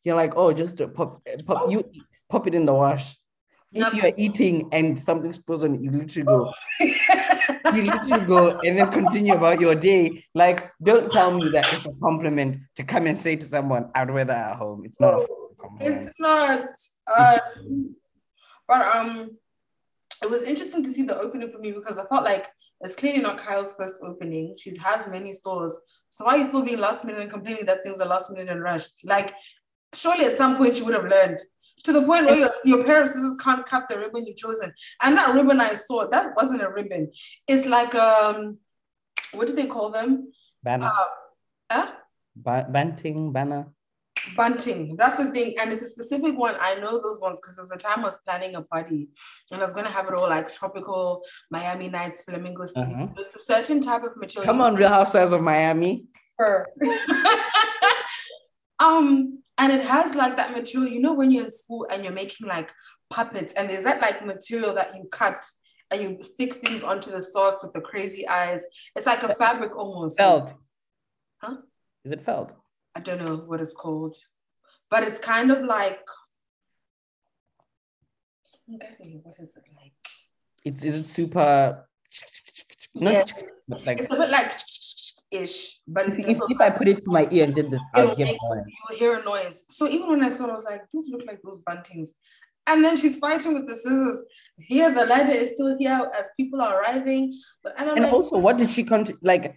You're 0.05 0.17
like, 0.17 0.37
oh, 0.37 0.53
just 0.53 0.79
to 0.79 0.89
pop, 0.89 1.23
pop 1.47 1.71
you 1.71 1.85
pop 2.29 2.47
it 2.47 2.55
in 2.55 2.67
the 2.67 2.75
wash. 2.75 3.17
If 3.73 3.93
you're 3.95 4.13
eating 4.17 4.69
and 4.73 4.99
something 4.99 5.33
spills 5.33 5.63
on 5.63 5.75
it, 5.75 5.81
you 5.81 5.91
literally 5.91 6.25
go, 6.25 6.53
you 6.81 7.83
literally 7.83 8.27
go 8.27 8.59
and 8.61 8.79
then 8.79 8.91
continue 8.91 9.35
about 9.35 9.61
your 9.61 9.75
day. 9.75 10.25
Like, 10.35 10.71
don't 10.83 11.11
tell 11.13 11.33
me 11.33 11.51
that 11.51 11.71
it's 11.75 11.87
a 11.87 11.93
compliment 12.01 12.59
to 12.77 12.85
come 12.85 13.07
and 13.07 13.19
say 13.19 13.37
to 13.37 13.45
someone, 13.45 13.91
I'd 13.95 14.09
that 14.09 14.31
at 14.31 14.57
home. 14.57 14.85
It's 14.87 14.99
not 14.99 15.15
a 15.15 15.27
compliment. 15.61 16.09
It's 16.09 16.11
not. 16.19 16.69
Uh, 17.07 17.39
but 18.67 18.97
um, 18.97 19.37
it 20.23 20.31
was 20.31 20.43
interesting 20.43 20.83
to 20.85 20.91
see 20.91 21.03
the 21.03 21.19
opening 21.19 21.51
for 21.51 21.59
me 21.59 21.73
because 21.73 21.99
I 21.99 22.05
felt 22.07 22.25
like 22.25 22.49
it's 22.81 22.95
clearly 22.95 23.21
not 23.21 23.39
Kyle's 23.39 23.75
first 23.77 23.97
opening. 24.03 24.55
She 24.59 24.77
has 24.79 25.09
many 25.09 25.33
stores. 25.33 25.79
So 26.11 26.25
why 26.25 26.35
are 26.35 26.39
you 26.39 26.45
still 26.45 26.63
being 26.63 26.79
last 26.79 27.05
minute 27.05 27.21
and 27.23 27.31
complaining 27.31 27.67
that 27.67 27.83
things 27.83 28.01
are 28.01 28.07
last 28.09 28.31
minute 28.31 28.49
and 28.51 28.63
rushed? 28.63 29.05
Like, 29.05 29.35
surely 29.95 30.25
at 30.27 30.37
some 30.37 30.57
point 30.57 30.79
you 30.79 30.85
would 30.85 30.95
have 30.95 31.05
learned. 31.05 31.39
To 31.85 31.93
the 31.93 32.03
point 32.03 32.27
where 32.27 32.37
your, 32.37 32.51
your 32.65 32.85
pair 32.85 33.03
of 33.03 33.09
scissors 33.09 33.39
can't 33.43 33.65
cut 33.67 33.89
the 33.89 33.99
ribbon 33.99 34.27
you've 34.27 34.37
chosen. 34.37 34.73
And 35.03 35.17
that 35.17 35.35
ribbon 35.35 35.61
I 35.61 35.75
saw, 35.75 36.09
that 36.09 36.35
wasn't 36.37 36.63
a 36.63 36.71
ribbon. 36.71 37.11
It's 37.47 37.67
like 37.67 37.95
um, 37.95 38.59
what 39.33 39.47
do 39.47 39.55
they 39.55 39.67
call 39.67 39.91
them? 39.91 40.33
Banner, 40.63 40.87
Uh, 40.87 41.07
huh? 41.71 41.93
ba- 42.35 42.67
banting, 42.71 43.33
banner. 43.33 43.67
Bunting. 44.35 44.97
That's 44.97 45.19
the 45.19 45.31
thing. 45.31 45.55
And 45.61 45.73
it's 45.73 45.83
a 45.83 45.87
specific 45.87 46.37
one. 46.37 46.57
I 46.61 46.75
know 46.77 47.01
those 47.01 47.21
ones 47.21 47.41
because 47.41 47.57
there's 47.57 47.71
a 47.71 47.77
time 47.77 48.01
I 48.01 48.07
was 48.07 48.19
planning 48.27 48.55
a 48.55 48.63
party 48.63 49.09
and 49.51 49.61
I 49.61 49.65
was 49.65 49.75
going 49.75 49.87
to 49.87 49.93
have 49.93 50.09
it 50.09 50.15
all 50.15 50.29
like 50.29 50.53
tropical 50.53 51.23
Miami 51.51 51.89
nights, 51.89 52.25
flamingo 52.25 52.65
theme. 52.65 52.85
Uh-huh. 52.85 53.09
So 53.15 53.23
it's 53.23 53.37
a 53.37 53.41
certain 53.41 53.81
type 53.81 54.03
of 54.05 54.17
material. 54.17 54.47
Come 54.47 54.61
on, 54.61 54.75
Real 54.75 54.89
Housewives 54.89 55.33
of 55.33 55.43
Miami. 55.43 56.07
Um, 58.79 59.43
and 59.59 59.73
it 59.73 59.83
has 59.83 60.15
like 60.15 60.37
that 60.37 60.53
material, 60.53 60.93
you 60.93 61.01
know, 61.01 61.15
when 61.15 61.31
you're 61.31 61.45
in 61.45 61.51
school 61.51 61.87
and 61.91 62.05
you're 62.05 62.13
making 62.13 62.47
like 62.47 62.73
puppets, 63.11 63.55
and 63.55 63.71
there's 63.71 63.85
that 63.85 64.01
like 64.01 64.25
material 64.25 64.75
that 64.75 64.95
you 64.95 65.09
cut 65.11 65.45
and 65.91 66.03
you 66.03 66.19
stick 66.23 66.55
things 66.55 66.83
onto 66.83 67.11
the 67.11 67.23
socks 67.23 67.63
with 67.63 67.73
the 67.73 67.81
crazy 67.81 68.27
eyes. 68.29 68.65
It's 68.95 69.07
like 69.07 69.23
a 69.23 69.35
fabric 69.35 69.75
almost. 69.77 70.19
Felt. 70.19 70.53
Huh? 71.41 71.57
Is 72.05 72.13
it 72.13 72.23
felt? 72.23 72.53
I 72.97 73.01
don't 73.01 73.23
know 73.23 73.37
what 73.37 73.61
it's 73.61 73.75
called, 73.75 74.17
but 74.91 75.03
it's 75.05 75.21
kind 75.21 75.51
of 75.51 75.63
like. 75.65 76.01
What 78.67 79.37
is 79.39 79.55
it 79.57 79.65
like? 79.77 79.93
It's 80.65 80.83
is 80.83 80.97
it 81.01 81.07
super? 81.07 81.87
Not 82.95 83.13
Yeah. 83.13 83.25
like 83.85 84.01
It's 84.01 84.13
a 84.13 84.17
bit 84.17 84.31
like 84.31 84.51
ish, 85.31 85.81
but 85.87 86.07
it's 86.07 86.17
if, 86.17 86.39
if 86.49 86.61
I 86.61 86.71
put 86.71 86.89
it 86.89 87.03
to 87.05 87.11
my 87.11 87.29
ear 87.31 87.45
and 87.45 87.55
did 87.55 87.71
this, 87.71 87.83
I'll 87.95 88.15
hear 88.17 88.27
make- 88.27 88.39
noise. 88.43 88.65
you 88.67 88.83
will 88.89 88.97
hear 88.97 89.15
a 89.21 89.23
noise. 89.25 89.67
So 89.69 89.87
even 89.89 90.09
when 90.09 90.23
I 90.25 90.31
saw 90.31 90.47
it, 90.47 90.51
I 90.51 90.55
was 90.55 90.65
like, 90.65 90.83
those 90.93 91.09
look 91.11 91.27
like 91.27 91.41
those 91.43 91.63
buntings. 91.69 92.11
And 92.69 92.83
then 92.85 92.97
she's 92.97 93.19
fighting 93.19 93.55
with 93.55 93.69
the 93.69 93.75
scissors. 93.77 94.25
Here, 94.59 94.93
the 94.93 95.05
ladder 95.07 95.33
is 95.35 95.53
still 95.53 95.77
here 95.79 96.11
as 96.19 96.27
people 96.39 96.61
are 96.63 96.81
arriving. 96.81 97.39
But 97.63 97.75
and 97.79 97.91
And 97.91 98.01
like, 98.05 98.13
also, 98.13 98.39
what 98.39 98.57
did 98.57 98.71
she 98.73 98.83
con- 98.85 99.07
like? 99.23 99.55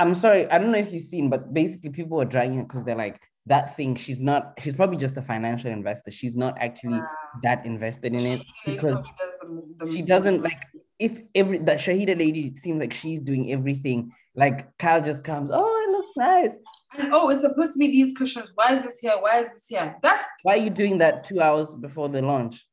I'm 0.00 0.14
sorry, 0.14 0.50
I 0.50 0.56
don't 0.58 0.72
know 0.72 0.78
if 0.78 0.92
you've 0.92 1.02
seen, 1.02 1.28
but 1.28 1.52
basically, 1.52 1.90
people 1.90 2.20
are 2.22 2.24
dragging 2.24 2.56
her 2.58 2.62
because 2.64 2.84
they're 2.84 2.96
like, 2.96 3.20
that 3.46 3.76
thing, 3.76 3.94
she's 3.96 4.18
not, 4.18 4.54
she's 4.58 4.74
probably 4.74 4.96
just 4.96 5.16
a 5.16 5.22
financial 5.22 5.70
investor. 5.70 6.10
She's 6.10 6.36
not 6.36 6.56
actually 6.58 7.00
that 7.42 7.66
invested 7.66 8.14
in 8.14 8.24
it 8.24 8.42
because 8.64 8.96
does 8.96 9.04
the- 9.40 9.84
the- 9.84 9.92
she 9.92 10.02
doesn't 10.02 10.42
like 10.42 10.62
if 10.98 11.20
every 11.34 11.58
that 11.58 11.78
Shahida 11.78 12.16
lady 12.18 12.54
seems 12.54 12.80
like 12.80 12.92
she's 12.92 13.20
doing 13.20 13.50
everything. 13.52 14.12
Like 14.34 14.76
Kyle 14.78 15.02
just 15.02 15.24
comes, 15.24 15.50
oh, 15.52 15.84
it 15.84 15.90
looks 15.90 16.16
nice. 16.16 16.54
And 16.98 17.12
oh, 17.12 17.28
it's 17.30 17.40
supposed 17.42 17.72
to 17.74 17.78
be 17.78 17.88
these 17.88 18.16
cushions. 18.16 18.52
Why 18.54 18.76
is 18.76 18.82
this 18.84 18.98
here? 19.00 19.16
Why 19.20 19.40
is 19.42 19.52
this 19.52 19.66
here? 19.66 19.96
That's 20.02 20.22
Why 20.42 20.54
are 20.54 20.64
you 20.66 20.70
doing 20.70 20.98
that 20.98 21.24
two 21.24 21.40
hours 21.40 21.74
before 21.74 22.08
the 22.08 22.22
launch? 22.22 22.66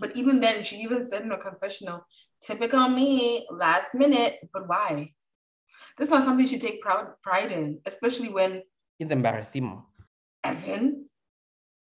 but 0.00 0.16
even 0.16 0.40
then, 0.40 0.64
she 0.64 0.76
even 0.76 1.06
said 1.06 1.22
in 1.22 1.30
her 1.30 1.36
confessional, 1.36 2.06
typical 2.42 2.88
me, 2.88 3.46
last 3.50 3.94
minute. 3.94 4.38
But 4.52 4.66
why? 4.66 5.12
That's 5.96 6.10
not 6.10 6.24
something 6.24 6.44
you 6.44 6.48
should 6.48 6.60
take 6.60 6.80
proud 6.80 7.08
pride 7.22 7.52
in, 7.52 7.80
especially 7.86 8.28
when 8.28 8.62
It's 8.98 9.10
embarrassing. 9.10 9.82
as 10.44 10.66
in 10.66 11.06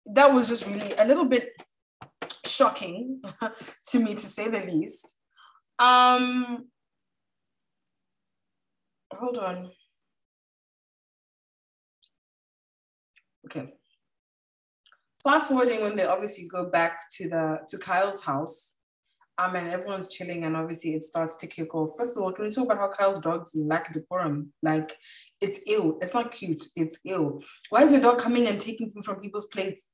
that 0.06 0.34
was 0.34 0.48
just 0.50 0.66
really 0.66 0.92
a 0.98 1.06
little 1.06 1.26
bit 1.26 1.50
shocking 2.46 3.22
to 3.90 4.00
me 4.00 4.16
to 4.16 4.22
say 4.22 4.50
the 4.50 4.66
least. 4.66 5.18
Um 5.78 6.66
hold 9.14 9.38
on. 9.38 9.72
Okay. 13.46 13.74
Fast 15.24 15.50
forwarding 15.50 15.82
when 15.82 15.96
they 15.96 16.06
obviously 16.06 16.48
go 16.48 16.70
back 16.70 17.00
to 17.18 17.30
the 17.30 17.60
to 17.68 17.78
kyle's 17.78 18.24
house 18.24 18.76
um 19.40 19.56
and 19.56 19.70
everyone's 19.70 20.14
chilling 20.14 20.44
and 20.44 20.56
obviously 20.56 20.94
it 20.94 21.04
starts 21.04 21.36
to 21.38 21.48
kick 21.48 21.74
off 21.74 21.92
first 21.98 22.18
of 22.18 22.24
all 22.24 22.32
can 22.32 22.46
we 22.46 22.52
talk 22.52 22.66
about 22.66 22.78
how 22.78 22.90
kyle's 22.90 23.20
dogs 23.20 23.52
lack 23.56 23.92
decorum 23.94 24.52
like 24.62 24.96
it's 25.42 25.60
ill 25.68 25.98
it's 26.02 26.14
not 26.14 26.32
cute 26.32 26.66
it's 26.76 27.00
ill 27.06 27.42
why 27.70 27.82
is 27.82 27.92
your 27.92 28.02
dog 28.02 28.20
coming 28.20 28.48
and 28.48 28.60
taking 28.60 28.90
food 28.90 29.06
from 29.06 29.20
people's 29.20 29.48
plates 29.48 29.86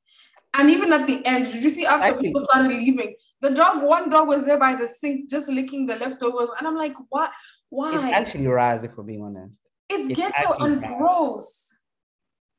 and 0.58 0.70
even 0.70 0.94
at 0.94 1.06
the 1.06 1.22
end, 1.26 1.52
did 1.52 1.64
you 1.64 1.70
see 1.70 1.86
after 1.86 2.18
people 2.18 2.46
started 2.46 2.70
leaving, 2.70 3.16
the 3.42 3.50
dog, 3.50 3.84
one 3.84 4.10
dog 4.10 4.28
was 4.28 4.46
there 4.46 4.60
by 4.60 4.76
the 4.76 4.88
sink 4.88 5.30
just 5.30 5.50
licking 5.50 5.86
the 5.86 5.98
leftovers. 5.98 6.50
And 6.58 6.68
I'm 6.68 6.76
like, 6.76 6.94
what? 7.10 7.32
Why? 7.70 7.94
It's 7.94 8.14
actually 8.14 8.48
Raz, 8.48 8.84
if 8.84 8.96
we're 8.96 9.04
being 9.04 9.22
honest. 9.22 9.60
It's, 9.90 10.10
it's 10.10 10.20
ghetto 10.20 10.54
and 10.64 10.82
gross. 10.82 11.75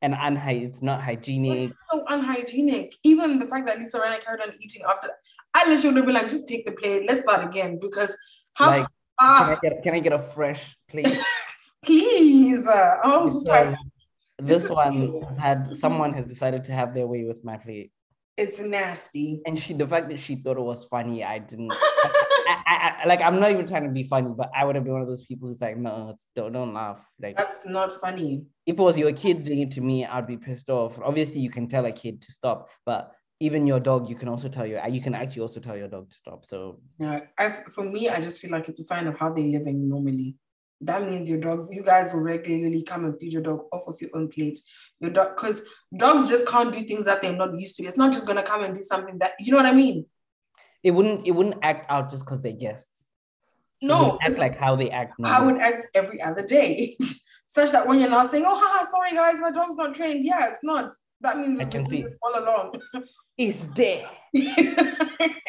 And 0.03 0.15
unhy- 0.15 0.67
it's 0.67 0.83
not 0.83 1.01
hygienic. 1.03 1.71
It's 1.71 1.79
so 1.91 2.05
unhygienic. 2.07 2.95
Even 3.03 3.39
the 3.39 3.47
fact 3.47 3.67
that 3.67 3.79
Lisa 3.79 3.99
Rinna 3.99 4.23
carried 4.23 4.43
on 4.43 4.51
eating 4.61 4.83
after, 4.89 5.09
I 5.55 5.69
literally 5.69 5.97
would 6.01 6.07
be 6.07 6.13
like, 6.13 6.29
just 6.29 6.47
take 6.47 6.67
the 6.67 6.73
plate, 6.73 7.07
let's 7.09 7.21
start 7.21 7.45
again. 7.45 7.79
Because 7.81 8.17
how, 8.55 8.71
Like, 8.71 8.87
can 9.19 9.51
I 9.51 9.59
get 9.63 9.83
can 9.83 9.95
I 9.95 10.01
get 10.01 10.13
a 10.13 10.19
fresh 10.19 10.77
plate? 10.89 11.19
please. 11.85 12.69
I 12.69 12.99
was 13.05 13.33
just 13.33 13.49
like, 13.49 13.75
Because 14.37 14.63
this 14.63 14.69
one 14.71 15.23
has 15.23 15.37
had 15.39 15.77
someone 15.77 16.13
has 16.13 16.27
decided 16.27 16.65
to 16.65 16.73
have 16.73 16.95
their 16.95 17.07
way 17.07 17.25
with 17.25 17.43
my 17.45 17.57
plate. 17.57 17.91
it's 18.37 18.61
nasty. 18.61 19.41
And 19.47 19.59
she 19.59 19.73
the 19.73 19.87
fact 19.89 20.11
that 20.11 20.21
she 20.21 20.37
thought 20.37 20.59
it 20.59 20.63
was 20.63 20.85
funny, 20.85 21.25
I 21.25 21.39
didn't 21.39 21.73
I, 22.49 22.63
I, 22.67 22.97
I, 23.03 23.07
like 23.09 23.23
I'm 23.23 23.41
not 23.41 23.51
even 23.51 23.67
trying 23.67 23.85
to 23.85 23.91
be 23.91 24.03
funny, 24.03 24.33
but 24.37 24.51
I 24.55 24.65
would 24.65 24.75
have 24.77 24.85
been 24.85 24.93
one 24.93 25.03
of 25.03 25.09
those 25.09 25.25
people 25.25 25.49
who's 25.49 25.61
like, 25.61 25.79
no, 25.79 26.15
don't 26.35 26.53
don't 26.53 26.75
laugh. 26.75 27.01
Like 27.21 27.37
That's 27.37 27.65
not 27.65 27.93
funny. 27.93 28.45
If 28.67 28.79
it 28.79 28.83
was 28.83 28.99
your 28.99 29.13
kids 29.13 29.45
doing 29.45 29.61
it 29.61 29.71
to 29.73 29.81
me, 29.81 30.05
I'd 30.05 30.27
be 30.27 30.37
pissed 30.37 30.69
off. 30.69 30.99
Obviously, 31.03 31.41
you 31.41 31.51
can 31.51 31.69
tell 31.69 31.87
a 31.87 31.93
kid 31.93 32.21
to 32.23 32.33
stop, 32.33 32.69
but 32.85 33.13
even 33.39 33.67
your 33.67 33.79
dog, 33.79 34.09
you 34.09 34.17
can 34.17 34.29
also 34.29 34.49
tell 34.49 34.67
your 34.67 34.87
you 34.89 35.01
can 35.01 35.15
actually 35.15 35.43
also 35.43 35.61
tell 35.61 35.77
your 35.77 35.89
dog 35.89 36.11
to 36.11 36.17
stop. 36.17 36.45
So 36.45 36.81
Yeah, 36.99 37.21
I, 37.39 37.51
for 37.51 37.85
me, 37.85 38.09
I 38.09 38.17
just 38.17 38.41
feel 38.41 38.51
like 38.51 38.69
it's 38.69 38.81
a 38.81 38.85
sign 38.85 39.07
of 39.07 39.19
how 39.19 39.33
they're 39.33 39.45
living 39.45 39.89
normally. 39.89 40.37
That 40.81 41.09
means 41.09 41.31
your 41.31 41.41
dogs, 41.41 41.71
you 41.71 41.83
guys 41.83 42.13
will 42.13 42.21
regularly 42.23 42.83
come 42.83 43.05
and 43.05 43.19
feed 43.19 43.33
your 43.33 43.43
dog 43.43 43.61
off 43.73 43.85
of 43.87 43.95
your 44.01 44.11
own 44.15 44.29
plate. 44.29 44.59
Your 45.01 45.11
dog, 45.11 45.37
because 45.37 45.63
dogs 45.97 46.29
just 46.29 46.47
can't 46.49 46.73
do 46.73 46.85
things 46.85 47.07
that 47.07 47.23
they're 47.23 47.33
not 47.33 47.59
used 47.59 47.77
to. 47.77 47.85
It's 47.85 47.97
not 47.97 48.13
just 48.13 48.27
gonna 48.27 48.43
come 48.43 48.65
and 48.65 48.75
do 48.75 48.83
something 48.83 49.19
that 49.19 49.33
you 49.39 49.53
know 49.53 49.59
what 49.59 49.67
I 49.67 49.73
mean. 49.73 50.07
it 50.83 50.91
wouldn't 50.91 51.27
it 51.27 51.33
wouldn't 51.33 51.59
act 51.63 51.87
out 51.91 52.11
just 52.11 52.25
because 52.25 52.41
they're 52.41 52.53
guests. 52.53 53.07
No, 53.83 54.19
act 54.23 54.39
like 54.39 54.59
how 54.59 54.77
they 54.77 54.91
act. 54.91 55.15
how 55.25 55.41
normally. 55.45 55.61
it 55.61 55.63
acts 55.63 55.87
every 55.95 56.21
other 56.23 56.43
day, 56.43 56.97
such 57.47 57.73
that 57.73 57.87
when 57.87 58.01
you're 58.01 58.11
not 58.11 58.29
saying, 58.29 58.45
"Oh, 58.47 58.55
haha, 58.55 58.85
sorry 58.85 59.13
guys, 59.13 59.41
my 59.41 59.51
dog's 59.51 59.77
not 59.77 59.95
trained," 59.95 60.25
yeah, 60.25 60.49
it's 60.51 60.63
not. 60.63 60.95
That 61.21 61.39
means 61.39 61.59
it's 61.59 61.71
been 61.71 61.89
this 61.89 62.19
all 62.23 62.39
along. 62.39 62.81
It's 63.39 63.67
there. 63.69 64.09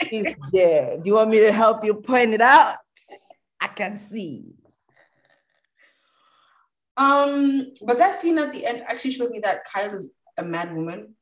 It's 0.10 0.40
there. 0.54 0.98
Do 0.98 1.04
you 1.06 1.16
want 1.16 1.30
me 1.30 1.40
to 1.40 1.52
help 1.52 1.84
you 1.84 1.96
point 1.96 2.34
it 2.34 2.42
out? 2.42 2.76
I 3.60 3.68
can 3.68 3.98
see. 3.98 4.56
Um, 6.96 7.74
but 7.86 7.98
that 7.98 8.20
scene 8.20 8.40
at 8.40 8.54
the 8.54 8.66
end 8.66 8.84
actually 8.88 9.12
showed 9.12 9.32
me 9.32 9.40
that 9.40 9.64
Kyle 9.72 9.94
is 9.94 10.14
a 10.38 10.44
mad 10.44 10.76
woman. 10.76 11.16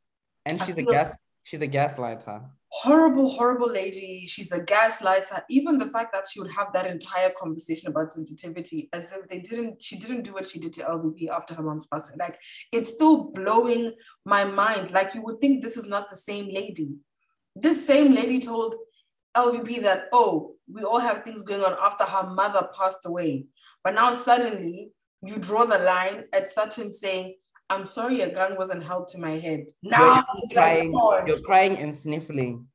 And 0.46 0.62
she's 0.62 0.78
a 0.78 0.84
gas 0.84 1.16
she's 1.44 1.62
a 1.62 1.68
gaslighter. 1.68 2.44
Horrible, 2.80 3.30
horrible 3.30 3.70
lady. 3.70 4.26
She's 4.28 4.52
a 4.52 4.60
gaslighter. 4.60 5.44
Even 5.50 5.78
the 5.78 5.88
fact 5.88 6.12
that 6.12 6.28
she 6.28 6.42
would 6.42 6.52
have 6.52 6.74
that 6.74 6.86
entire 6.86 7.32
conversation 7.40 7.90
about 7.90 8.12
sensitivity 8.12 8.90
as 8.92 9.14
if 9.14 9.30
they 9.30 9.40
didn't, 9.40 9.82
she 9.82 9.98
didn't 9.98 10.24
do 10.24 10.34
what 10.34 10.46
she 10.46 10.60
did 10.60 10.74
to 10.74 10.82
LVP 10.82 11.30
after 11.30 11.54
her 11.54 11.64
mom's 11.64 11.88
passing. 11.88 12.18
Like 12.20 12.38
it's 12.74 12.94
still 12.94 13.32
blowing 13.32 13.94
my 14.26 14.44
mind. 14.44 14.92
Like 14.92 15.16
you 15.16 15.22
would 15.22 15.40
think 15.40 15.64
this 15.64 15.78
is 15.78 15.88
not 15.88 16.10
the 16.10 16.18
same 16.18 16.54
lady. 16.54 16.96
This 17.56 17.88
same 17.88 18.14
lady 18.14 18.40
told 18.42 18.76
LVP 19.38 19.82
that, 19.84 20.10
oh, 20.12 20.56
we 20.70 20.84
all 20.84 21.00
have 21.00 21.24
things 21.24 21.44
going 21.44 21.64
on 21.64 21.78
after 21.82 22.04
her 22.04 22.30
mother 22.30 22.68
passed 22.78 23.06
away. 23.06 23.46
But 23.86 23.96
now 23.96 24.12
suddenly 24.12 24.90
you 25.24 25.38
draw 25.40 25.64
the 25.64 25.78
line 25.78 26.26
at 26.34 26.50
Sutton 26.50 26.92
saying, 26.92 27.36
I'm 27.70 27.86
sorry 27.86 28.22
a 28.22 28.34
gun 28.34 28.58
wasn't 28.58 28.84
held 28.84 29.08
to 29.10 29.18
my 29.18 29.38
head. 29.40 29.66
Now 29.82 30.24
you're 30.38 30.50
crying, 30.54 30.92
like, 30.92 31.28
you're 31.28 31.40
crying 31.40 31.78
and 31.78 31.96
sniffling. 31.96 32.68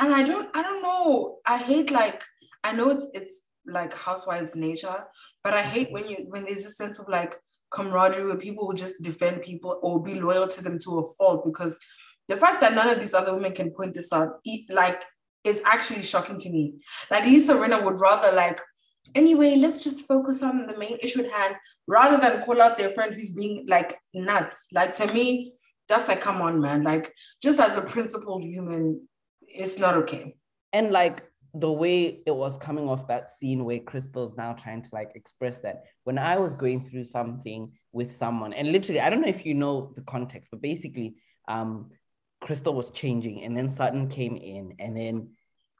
And 0.00 0.14
I 0.14 0.22
don't, 0.22 0.54
I 0.54 0.62
don't 0.62 0.82
know. 0.82 1.38
I 1.46 1.56
hate 1.58 1.90
like, 1.90 2.22
I 2.62 2.72
know 2.72 2.90
it's 2.90 3.08
it's 3.14 3.42
like 3.66 3.96
housewives 3.96 4.54
nature, 4.54 5.04
but 5.42 5.54
I 5.54 5.62
hate 5.62 5.90
when 5.92 6.08
you 6.08 6.16
when 6.28 6.44
there's 6.44 6.66
a 6.66 6.70
sense 6.70 6.98
of 6.98 7.08
like 7.08 7.34
camaraderie 7.70 8.26
where 8.26 8.36
people 8.36 8.66
will 8.66 8.74
just 8.74 9.02
defend 9.02 9.42
people 9.42 9.78
or 9.82 10.02
be 10.02 10.20
loyal 10.20 10.48
to 10.48 10.62
them 10.62 10.78
to 10.80 10.98
a 10.98 11.08
fault 11.16 11.44
because 11.44 11.78
the 12.28 12.36
fact 12.36 12.60
that 12.60 12.74
none 12.74 12.90
of 12.90 13.00
these 13.00 13.14
other 13.14 13.34
women 13.34 13.52
can 13.52 13.70
point 13.70 13.94
this 13.94 14.12
out, 14.12 14.40
like, 14.70 15.02
is 15.44 15.62
actually 15.64 16.02
shocking 16.02 16.38
to 16.38 16.50
me. 16.50 16.74
Like 17.10 17.24
Lisa 17.24 17.54
Rinna 17.54 17.82
would 17.84 18.00
rather 18.00 18.34
like 18.34 18.60
Anyway, 19.14 19.56
let's 19.56 19.82
just 19.82 20.06
focus 20.06 20.42
on 20.42 20.66
the 20.66 20.76
main 20.76 20.98
issue 21.02 21.24
at 21.24 21.32
hand 21.32 21.56
rather 21.86 22.18
than 22.18 22.44
call 22.44 22.60
out 22.60 22.78
their 22.78 22.90
friend 22.90 23.14
who's 23.14 23.34
being 23.34 23.64
like 23.66 23.98
nuts. 24.14 24.66
Like 24.72 24.94
to 24.96 25.12
me, 25.14 25.54
that's 25.88 26.08
like, 26.08 26.20
come 26.20 26.42
on, 26.42 26.60
man. 26.60 26.82
Like 26.82 27.12
just 27.42 27.58
as 27.58 27.76
a 27.76 27.82
principled 27.82 28.44
human, 28.44 29.08
it's 29.46 29.78
not 29.78 29.94
okay. 29.94 30.36
And 30.72 30.90
like 30.90 31.24
the 31.54 31.72
way 31.72 32.20
it 32.26 32.34
was 32.34 32.58
coming 32.58 32.88
off 32.88 33.08
that 33.08 33.28
scene 33.28 33.64
where 33.64 33.78
Crystal's 33.78 34.36
now 34.36 34.52
trying 34.52 34.82
to 34.82 34.90
like 34.92 35.12
express 35.14 35.60
that 35.60 35.84
when 36.04 36.18
I 36.18 36.38
was 36.38 36.54
going 36.54 36.88
through 36.88 37.06
something 37.06 37.72
with 37.92 38.12
someone, 38.12 38.52
and 38.52 38.70
literally, 38.70 39.00
I 39.00 39.10
don't 39.10 39.22
know 39.22 39.28
if 39.28 39.46
you 39.46 39.54
know 39.54 39.92
the 39.96 40.02
context, 40.02 40.50
but 40.50 40.60
basically, 40.60 41.14
um, 41.48 41.90
Crystal 42.40 42.74
was 42.74 42.90
changing, 42.90 43.42
and 43.42 43.56
then 43.56 43.68
Sutton 43.68 44.08
came 44.08 44.36
in, 44.36 44.74
and 44.78 44.96
then 44.96 45.30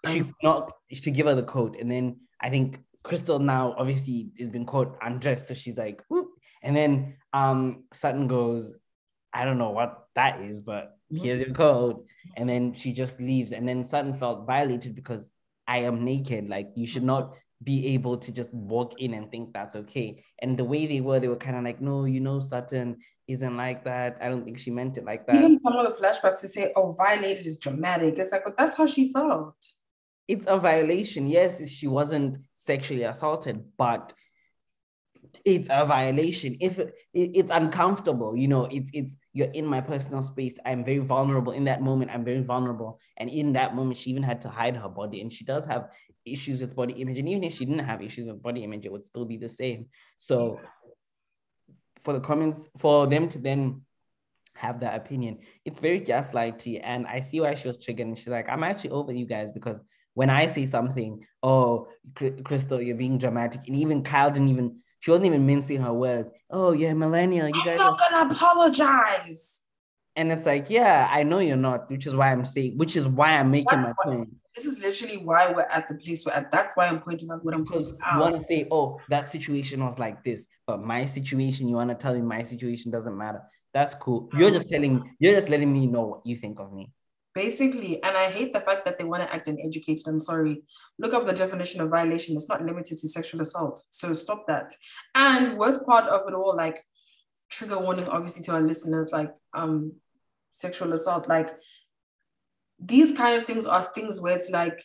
she 0.06 0.24
not 0.42 0.72
to 0.90 1.10
give 1.10 1.26
her 1.26 1.34
the 1.34 1.42
coat, 1.42 1.76
and 1.78 1.90
then 1.90 2.20
I 2.40 2.50
think 2.50 2.80
Crystal 3.02 3.38
now 3.38 3.74
obviously 3.78 4.30
has 4.38 4.48
been 4.48 4.66
caught 4.66 4.96
undressed, 5.02 5.48
so 5.48 5.54
she's 5.54 5.76
like, 5.76 6.02
Whoop. 6.08 6.28
and 6.62 6.74
then 6.76 7.16
um 7.32 7.84
Sutton 7.92 8.26
goes, 8.26 8.70
I 9.32 9.44
don't 9.44 9.58
know 9.58 9.70
what 9.70 10.08
that 10.14 10.40
is, 10.40 10.60
but 10.60 10.96
mm-hmm. 11.12 11.24
here's 11.24 11.40
your 11.40 11.50
code, 11.50 11.98
and 12.36 12.48
then 12.48 12.72
she 12.72 12.92
just 12.92 13.20
leaves, 13.20 13.52
and 13.52 13.68
then 13.68 13.84
Sutton 13.84 14.14
felt 14.14 14.46
violated 14.46 14.94
because 14.94 15.32
I 15.66 15.78
am 15.78 16.04
naked, 16.04 16.48
like 16.48 16.70
you 16.74 16.86
should 16.86 17.04
not 17.04 17.34
be 17.62 17.88
able 17.88 18.16
to 18.16 18.32
just 18.32 18.52
walk 18.54 19.00
in 19.00 19.14
and 19.14 19.30
think 19.30 19.52
that's 19.52 19.74
okay. 19.74 20.24
And 20.40 20.56
the 20.56 20.64
way 20.64 20.86
they 20.86 21.00
were, 21.00 21.18
they 21.18 21.28
were 21.28 21.36
kind 21.36 21.56
of 21.56 21.64
like, 21.64 21.80
no, 21.80 22.04
you 22.04 22.20
know, 22.20 22.40
Sutton 22.40 22.98
isn't 23.26 23.56
like 23.56 23.84
that. 23.84 24.16
I 24.20 24.28
don't 24.28 24.44
think 24.44 24.58
she 24.58 24.70
meant 24.70 24.96
it 24.96 25.04
like 25.04 25.26
that. 25.26 25.36
Even 25.36 25.60
some 25.60 25.74
of 25.74 25.84
the 25.84 26.00
flashbacks 26.00 26.40
to 26.42 26.48
say, 26.48 26.72
oh, 26.76 26.92
violated 26.92 27.46
is 27.46 27.58
dramatic. 27.58 28.18
It's 28.18 28.32
like, 28.32 28.44
but 28.44 28.56
that's 28.56 28.76
how 28.76 28.86
she 28.86 29.12
felt 29.12 29.56
it's 30.28 30.46
a 30.46 30.58
violation. 30.58 31.26
Yes, 31.26 31.66
she 31.68 31.88
wasn't 31.88 32.36
sexually 32.54 33.02
assaulted, 33.02 33.64
but 33.78 34.12
it's 35.44 35.68
a 35.70 35.86
violation. 35.86 36.56
If 36.60 36.78
it, 36.78 36.94
it's 37.14 37.50
uncomfortable, 37.50 38.36
you 38.36 38.46
know, 38.46 38.68
it's 38.70 38.90
it's 38.92 39.16
you're 39.32 39.50
in 39.50 39.66
my 39.66 39.80
personal 39.80 40.22
space. 40.22 40.58
I'm 40.64 40.84
very 40.84 40.98
vulnerable 40.98 41.52
in 41.52 41.64
that 41.64 41.82
moment. 41.82 42.10
I'm 42.12 42.24
very 42.24 42.42
vulnerable, 42.42 43.00
and 43.16 43.30
in 43.30 43.54
that 43.54 43.74
moment, 43.74 43.96
she 43.96 44.10
even 44.10 44.22
had 44.22 44.42
to 44.42 44.50
hide 44.50 44.76
her 44.76 44.88
body, 44.88 45.22
and 45.22 45.32
she 45.32 45.44
does 45.44 45.64
have 45.66 45.90
issues 46.26 46.60
with 46.60 46.76
body 46.76 46.94
image. 46.94 47.18
And 47.18 47.28
even 47.28 47.44
if 47.44 47.54
she 47.54 47.64
didn't 47.64 47.86
have 47.86 48.02
issues 48.02 48.26
with 48.26 48.42
body 48.42 48.64
image, 48.64 48.84
it 48.84 48.92
would 48.92 49.06
still 49.06 49.24
be 49.24 49.38
the 49.38 49.48
same. 49.48 49.86
So, 50.18 50.60
for 52.04 52.12
the 52.12 52.20
comments, 52.20 52.68
for 52.76 53.06
them 53.06 53.28
to 53.30 53.38
then 53.38 53.82
have 54.54 54.80
that 54.80 54.96
opinion, 54.96 55.38
it's 55.64 55.80
very 55.80 56.00
gaslighty, 56.00 56.80
and 56.82 57.06
I 57.06 57.20
see 57.20 57.40
why 57.40 57.54
she 57.54 57.68
was 57.68 57.78
triggered. 57.78 58.06
And 58.06 58.18
she's 58.18 58.28
like, 58.28 58.48
I'm 58.50 58.62
actually 58.62 58.90
over 58.90 59.12
you 59.12 59.24
guys 59.24 59.50
because 59.50 59.80
when 60.18 60.30
I 60.30 60.48
say 60.48 60.66
something, 60.66 61.24
oh, 61.44 61.86
Crystal, 62.42 62.82
you're 62.82 62.96
being 62.96 63.18
dramatic, 63.18 63.60
and 63.68 63.76
even 63.76 64.02
Kyle 64.02 64.32
didn't 64.32 64.48
even, 64.48 64.80
she 64.98 65.12
wasn't 65.12 65.26
even 65.26 65.46
mincing 65.46 65.80
her 65.80 65.92
words. 65.92 66.28
Oh, 66.50 66.74
a 66.74 66.92
millennial. 66.92 67.46
You 67.46 67.64
guys 67.64 67.78
I'm 67.78 67.86
not 67.86 68.00
are... 68.00 68.10
gonna 68.10 68.32
apologize. 68.32 69.62
And 70.16 70.32
it's 70.32 70.44
like, 70.44 70.70
yeah, 70.70 71.08
I 71.08 71.22
know 71.22 71.38
you're 71.38 71.56
not, 71.56 71.88
which 71.88 72.04
is 72.08 72.16
why 72.16 72.32
I'm 72.32 72.44
saying, 72.44 72.76
which 72.76 72.96
is 72.96 73.06
why 73.06 73.38
I'm 73.38 73.52
making 73.52 73.80
that's 73.80 73.90
my 73.90 73.94
why, 74.10 74.16
point. 74.16 74.34
This 74.56 74.64
is 74.64 74.80
literally 74.80 75.18
why 75.18 75.52
we're 75.52 75.68
at 75.70 75.86
the 75.86 75.94
place 75.94 76.26
we're 76.26 76.32
at. 76.32 76.50
That's 76.50 76.76
why 76.76 76.88
I'm 76.88 76.98
pointing 76.98 77.30
out 77.30 77.44
what 77.44 77.54
I'm 77.54 77.62
because 77.62 77.90
you 77.90 78.18
want 78.18 78.34
to 78.34 78.40
say, 78.40 78.66
oh, 78.72 78.98
that 79.10 79.30
situation 79.30 79.86
was 79.86 80.00
like 80.00 80.24
this, 80.24 80.46
but 80.66 80.82
my 80.82 81.06
situation, 81.06 81.68
you 81.68 81.76
want 81.76 81.90
to 81.90 81.94
tell 81.94 82.14
me 82.14 82.22
my 82.22 82.42
situation 82.42 82.90
doesn't 82.90 83.16
matter. 83.16 83.42
That's 83.72 83.94
cool. 83.94 84.28
You're 84.32 84.50
just 84.50 84.68
telling, 84.68 85.14
you're 85.20 85.34
just 85.34 85.48
letting 85.48 85.72
me 85.72 85.86
know 85.86 86.02
what 86.06 86.22
you 86.26 86.34
think 86.34 86.58
of 86.58 86.72
me. 86.72 86.90
Basically, 87.38 88.02
and 88.02 88.16
I 88.16 88.32
hate 88.32 88.52
the 88.52 88.58
fact 88.58 88.84
that 88.84 88.98
they 88.98 89.04
want 89.04 89.22
to 89.22 89.32
act 89.32 89.46
uneducated. 89.46 90.08
I'm 90.08 90.18
sorry. 90.18 90.64
Look 90.98 91.14
up 91.14 91.24
the 91.24 91.32
definition 91.32 91.80
of 91.80 91.88
violation. 91.88 92.34
It's 92.34 92.48
not 92.48 92.64
limited 92.64 92.98
to 92.98 93.08
sexual 93.08 93.42
assault. 93.42 93.80
So 93.90 94.12
stop 94.12 94.48
that. 94.48 94.74
And 95.14 95.56
worst 95.56 95.86
part 95.86 96.06
of 96.06 96.22
it 96.26 96.34
all, 96.34 96.56
like 96.56 96.82
trigger 97.48 97.78
warning, 97.78 98.08
obviously, 98.08 98.42
to 98.46 98.54
our 98.54 98.60
listeners, 98.60 99.12
like 99.12 99.32
um 99.54 99.92
sexual 100.50 100.92
assault, 100.92 101.28
like 101.28 101.50
these 102.80 103.16
kind 103.16 103.36
of 103.36 103.44
things 103.44 103.66
are 103.66 103.84
things 103.84 104.20
where 104.20 104.34
it's 104.34 104.50
like 104.50 104.82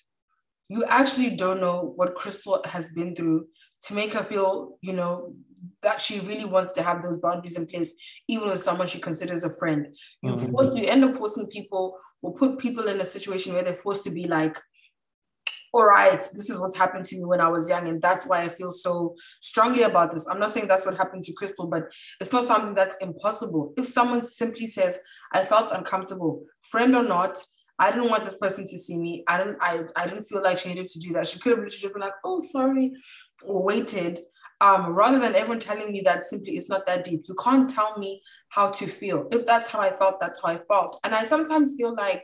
you 0.70 0.84
actually 0.84 1.32
don't 1.36 1.60
know 1.60 1.94
what 1.96 2.14
Crystal 2.14 2.62
has 2.66 2.92
been 2.92 3.16
through 3.16 3.48
to 3.86 3.96
make 3.96 4.14
her 4.14 4.24
feel, 4.24 4.78
you 4.82 4.94
know, 4.94 5.34
that 5.82 6.02
she 6.02 6.20
really 6.22 6.46
wants 6.46 6.72
to 6.74 6.84
have 6.84 7.02
those 7.02 7.18
boundaries 7.18 7.58
in 7.58 7.66
place, 7.66 7.94
even 8.28 8.50
with 8.50 8.62
someone 8.62 8.88
she 8.88 9.00
considers 9.00 9.44
a 9.44 9.52
friend. 9.52 9.96
You 10.22 10.34
mm-hmm. 10.34 10.52
force 10.52 10.76
you 10.76 10.86
end 10.86 11.04
up 11.04 11.16
forcing 11.16 11.48
people 11.48 11.98
or 12.22 12.34
put 12.34 12.60
people 12.60 12.88
in 12.88 13.00
a 13.00 13.06
situation 13.06 13.54
where 13.54 13.64
they're 13.64 13.76
forced 13.76 14.04
to 14.06 14.12
be 14.12 14.28
like, 14.28 14.58
all 15.74 15.86
right, 15.86 16.20
this 16.20 16.50
is 16.52 16.60
what 16.60 16.76
happened 16.76 17.04
to 17.06 17.18
me 17.18 17.26
when 17.26 17.42
I 17.42 17.48
was 17.48 17.68
young, 17.68 17.88
and 17.88 18.00
that's 18.00 18.28
why 18.28 18.42
I 18.42 18.48
feel 18.48 18.72
so 18.72 19.16
strongly 19.42 19.82
about 19.82 20.12
this. 20.12 20.28
I'm 20.28 20.40
not 20.40 20.52
saying 20.52 20.68
that's 20.68 20.86
what 20.86 20.98
happened 20.98 21.24
to 21.24 21.34
Crystal, 21.34 21.66
but 21.66 21.92
it's 22.22 22.32
not 22.32 22.44
something 22.44 22.76
that's 22.76 22.96
impossible. 23.02 23.74
If 23.76 23.86
someone 23.86 24.22
simply 24.22 24.68
says, 24.68 25.00
I 25.34 25.44
felt 25.44 25.72
uncomfortable, 25.72 26.44
friend 26.62 26.96
or 26.96 27.02
not, 27.02 27.44
I 27.80 27.92
didn't 27.92 28.12
want 28.12 28.24
this 28.24 28.38
person 28.38 28.66
to 28.66 28.78
see 28.78 28.98
me. 28.98 29.24
I 29.28 29.38
didn't 29.40 29.58
I, 29.60 29.80
I 29.96 30.06
didn't 30.06 30.26
feel 30.26 30.44
like 30.44 30.60
she 30.60 30.70
needed 30.70 30.88
to 30.88 31.00
do 31.00 31.14
that. 31.14 31.28
She 31.28 31.40
could 31.40 31.50
have 31.52 31.60
literally 31.60 31.82
just 31.82 31.94
been 31.94 32.02
like, 32.02 32.14
oh, 32.24 32.42
sorry, 32.42 32.94
or 33.44 33.64
waited 33.64 34.20
um, 34.64 34.94
rather 34.94 35.20
than 35.20 35.36
everyone 35.36 35.60
telling 35.60 35.92
me 35.92 36.00
that 36.06 36.24
simply 36.24 36.54
it's 36.54 36.70
not 36.70 36.86
that 36.86 37.04
deep. 37.04 37.26
You 37.28 37.36
can't 37.36 37.70
tell 37.70 37.98
me 37.98 38.22
how 38.48 38.70
to 38.72 38.88
feel. 38.88 39.28
If 39.34 39.46
that's 39.46 39.70
how 39.70 39.82
I 39.82 39.92
felt, 39.92 40.22
that's 40.22 40.42
how 40.42 40.50
I 40.54 40.58
felt. 40.58 40.98
And 41.04 41.14
I 41.14 41.26
sometimes 41.26 41.76
feel 41.76 41.94
like 41.94 42.24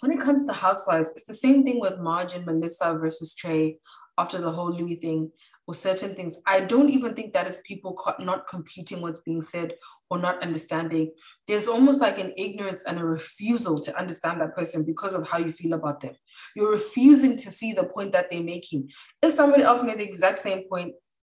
when 0.00 0.12
it 0.12 0.20
comes 0.20 0.44
to 0.44 0.52
housewives, 0.52 1.12
it's 1.12 1.24
the 1.24 1.32
same 1.32 1.64
thing 1.64 1.80
with 1.80 1.98
Marge 1.98 2.34
and 2.34 2.44
Melissa 2.44 2.98
versus 3.00 3.34
Tre 3.34 3.78
after 4.18 4.38
the 4.38 4.50
whole 4.50 4.70
Louis 4.70 4.96
thing 4.96 5.30
or 5.66 5.74
certain 5.74 6.14
things. 6.14 6.40
I 6.46 6.60
don't 6.60 6.90
even 6.90 7.14
think 7.14 7.32
that 7.32 7.46
is 7.46 7.62
people 7.64 7.98
not 8.18 8.46
computing 8.48 9.00
what's 9.00 9.20
being 9.20 9.42
said 9.42 9.72
or 10.10 10.18
not 10.18 10.42
understanding. 10.42 11.12
There's 11.46 11.66
almost 11.66 12.00
like 12.00 12.18
an 12.18 12.32
ignorance 12.36 12.84
and 12.84 12.98
a 12.98 13.04
refusal 13.04 13.80
to 13.80 13.98
understand 13.98 14.40
that 14.40 14.54
person 14.54 14.84
because 14.84 15.14
of 15.14 15.28
how 15.28 15.38
you 15.38 15.52
feel 15.52 15.72
about 15.72 16.00
them. 16.00 16.14
You're 16.54 16.70
refusing 16.70 17.36
to 17.36 17.50
see 17.50 17.72
the 17.72 17.84
point 17.84 18.12
that 18.12 18.30
they're 18.30 18.42
making. 18.42 18.90
If 19.22 19.32
somebody 19.32 19.62
else 19.62 19.82
made 19.82 19.98
the 19.98 20.04
exact 20.04 20.38
same 20.38 20.68
point, 20.68 20.94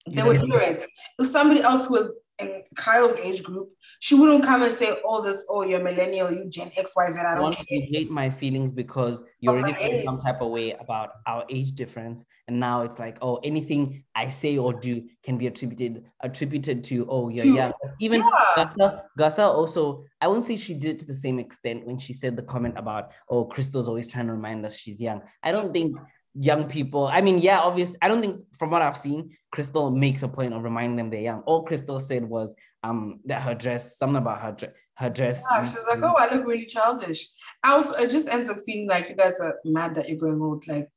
they 0.08 0.24
would 0.24 0.42
hear 0.42 0.60
it. 0.60 0.86
If 1.20 1.28
somebody 1.28 1.62
else 1.62 1.88
who 1.88 1.96
was 1.96 2.12
in 2.40 2.64
Kyle's 2.76 3.18
age 3.18 3.44
group, 3.44 3.70
she 4.00 4.16
wouldn't 4.16 4.44
come 4.44 4.64
and 4.64 4.76
say 4.76 4.92
all 5.06 5.20
oh, 5.20 5.24
this, 5.24 5.46
oh, 5.50 5.64
you're 5.64 5.84
millennial, 5.84 6.32
you 6.32 6.50
Gen 6.50 6.70
X, 6.78 6.94
Y, 6.96 7.12
Z. 7.12 7.20
I 7.20 7.34
don't 7.34 7.44
want 7.44 7.58
to 7.58 7.66
hate 7.68 8.12
my 8.12 8.30
feelings 8.30 8.72
because 8.72 9.24
you 9.40 9.50
already 9.50 9.74
feel 9.74 10.04
some 10.04 10.18
type 10.18 10.42
of 10.42 10.52
way 10.52 10.74
about 10.74 11.12
our 11.26 11.46
age 11.50 11.72
difference. 11.74 12.24
And 12.48 12.60
now 12.60 12.82
it's 12.82 13.00
like, 13.00 13.18
oh, 13.22 13.38
anything 13.44 14.04
I 14.16 14.30
say 14.30 14.58
or 14.58 14.74
do 14.74 15.04
can 15.24 15.38
be 15.38 15.48
attributed 15.48 16.04
attributed 16.22 16.84
to, 16.86 17.08
oh, 17.10 17.30
you're 17.30 17.46
young. 17.46 17.72
Even 18.00 18.22
yeah. 18.58 19.00
Garcelle, 19.18 19.54
also, 19.54 20.04
I 20.20 20.28
won't 20.28 20.44
say 20.44 20.58
she 20.58 20.74
did 20.74 20.96
it 20.96 21.00
to 21.00 21.06
the 21.06 21.16
same 21.16 21.40
extent 21.40 21.86
when 21.88 21.98
she 21.98 22.14
said 22.14 22.36
the 22.36 22.44
comment 22.44 22.78
about, 22.78 23.12
oh, 23.30 23.46
Crystal's 23.46 23.88
always 23.88 24.12
trying 24.12 24.28
to 24.28 24.34
remind 24.34 24.66
us 24.66 24.78
she's 24.78 25.02
young. 25.02 25.22
I 25.44 25.52
don't 25.52 25.72
think 25.72 25.96
young 26.38 26.68
people. 26.68 27.08
I 27.08 27.22
mean, 27.22 27.40
yeah, 27.40 27.60
obviously, 27.60 27.98
I 28.02 28.08
don't 28.08 28.22
think 28.22 28.42
from 28.58 28.70
what 28.70 28.82
I've 28.82 28.98
seen, 28.98 29.36
Crystal 29.52 29.90
makes 29.90 30.22
a 30.24 30.28
point 30.28 30.54
of 30.54 30.64
reminding 30.64 30.98
them 30.98 31.10
they're 31.10 31.22
young. 31.22 31.42
All 31.42 31.64
Crystal 31.64 32.00
said 32.00 32.24
was 32.26 32.54
um 32.84 33.20
that 33.26 33.42
her 33.42 33.56
dress, 33.56 33.98
something 33.98 34.18
about 34.18 34.42
her 34.42 34.52
dress. 34.52 34.74
Her 34.98 35.10
dress. 35.10 35.44
Yeah, 35.52 35.66
she's 35.66 35.86
like, 35.90 36.02
oh, 36.04 36.16
I 36.18 36.34
look 36.34 36.46
really 36.46 36.66
childish. 36.66 37.28
I 37.62 37.74
also, 37.74 37.96
it 37.96 38.12
just 38.12 38.30
ends 38.30 38.50
up 38.50 38.58
feeling 38.66 38.88
like 38.88 39.10
you 39.10 39.16
guys 39.16 39.42
are 39.42 39.56
mad 39.66 39.96
that 39.96 40.08
you're 40.08 40.18
growing 40.18 40.42
old. 40.42 40.66
Like, 40.70 40.90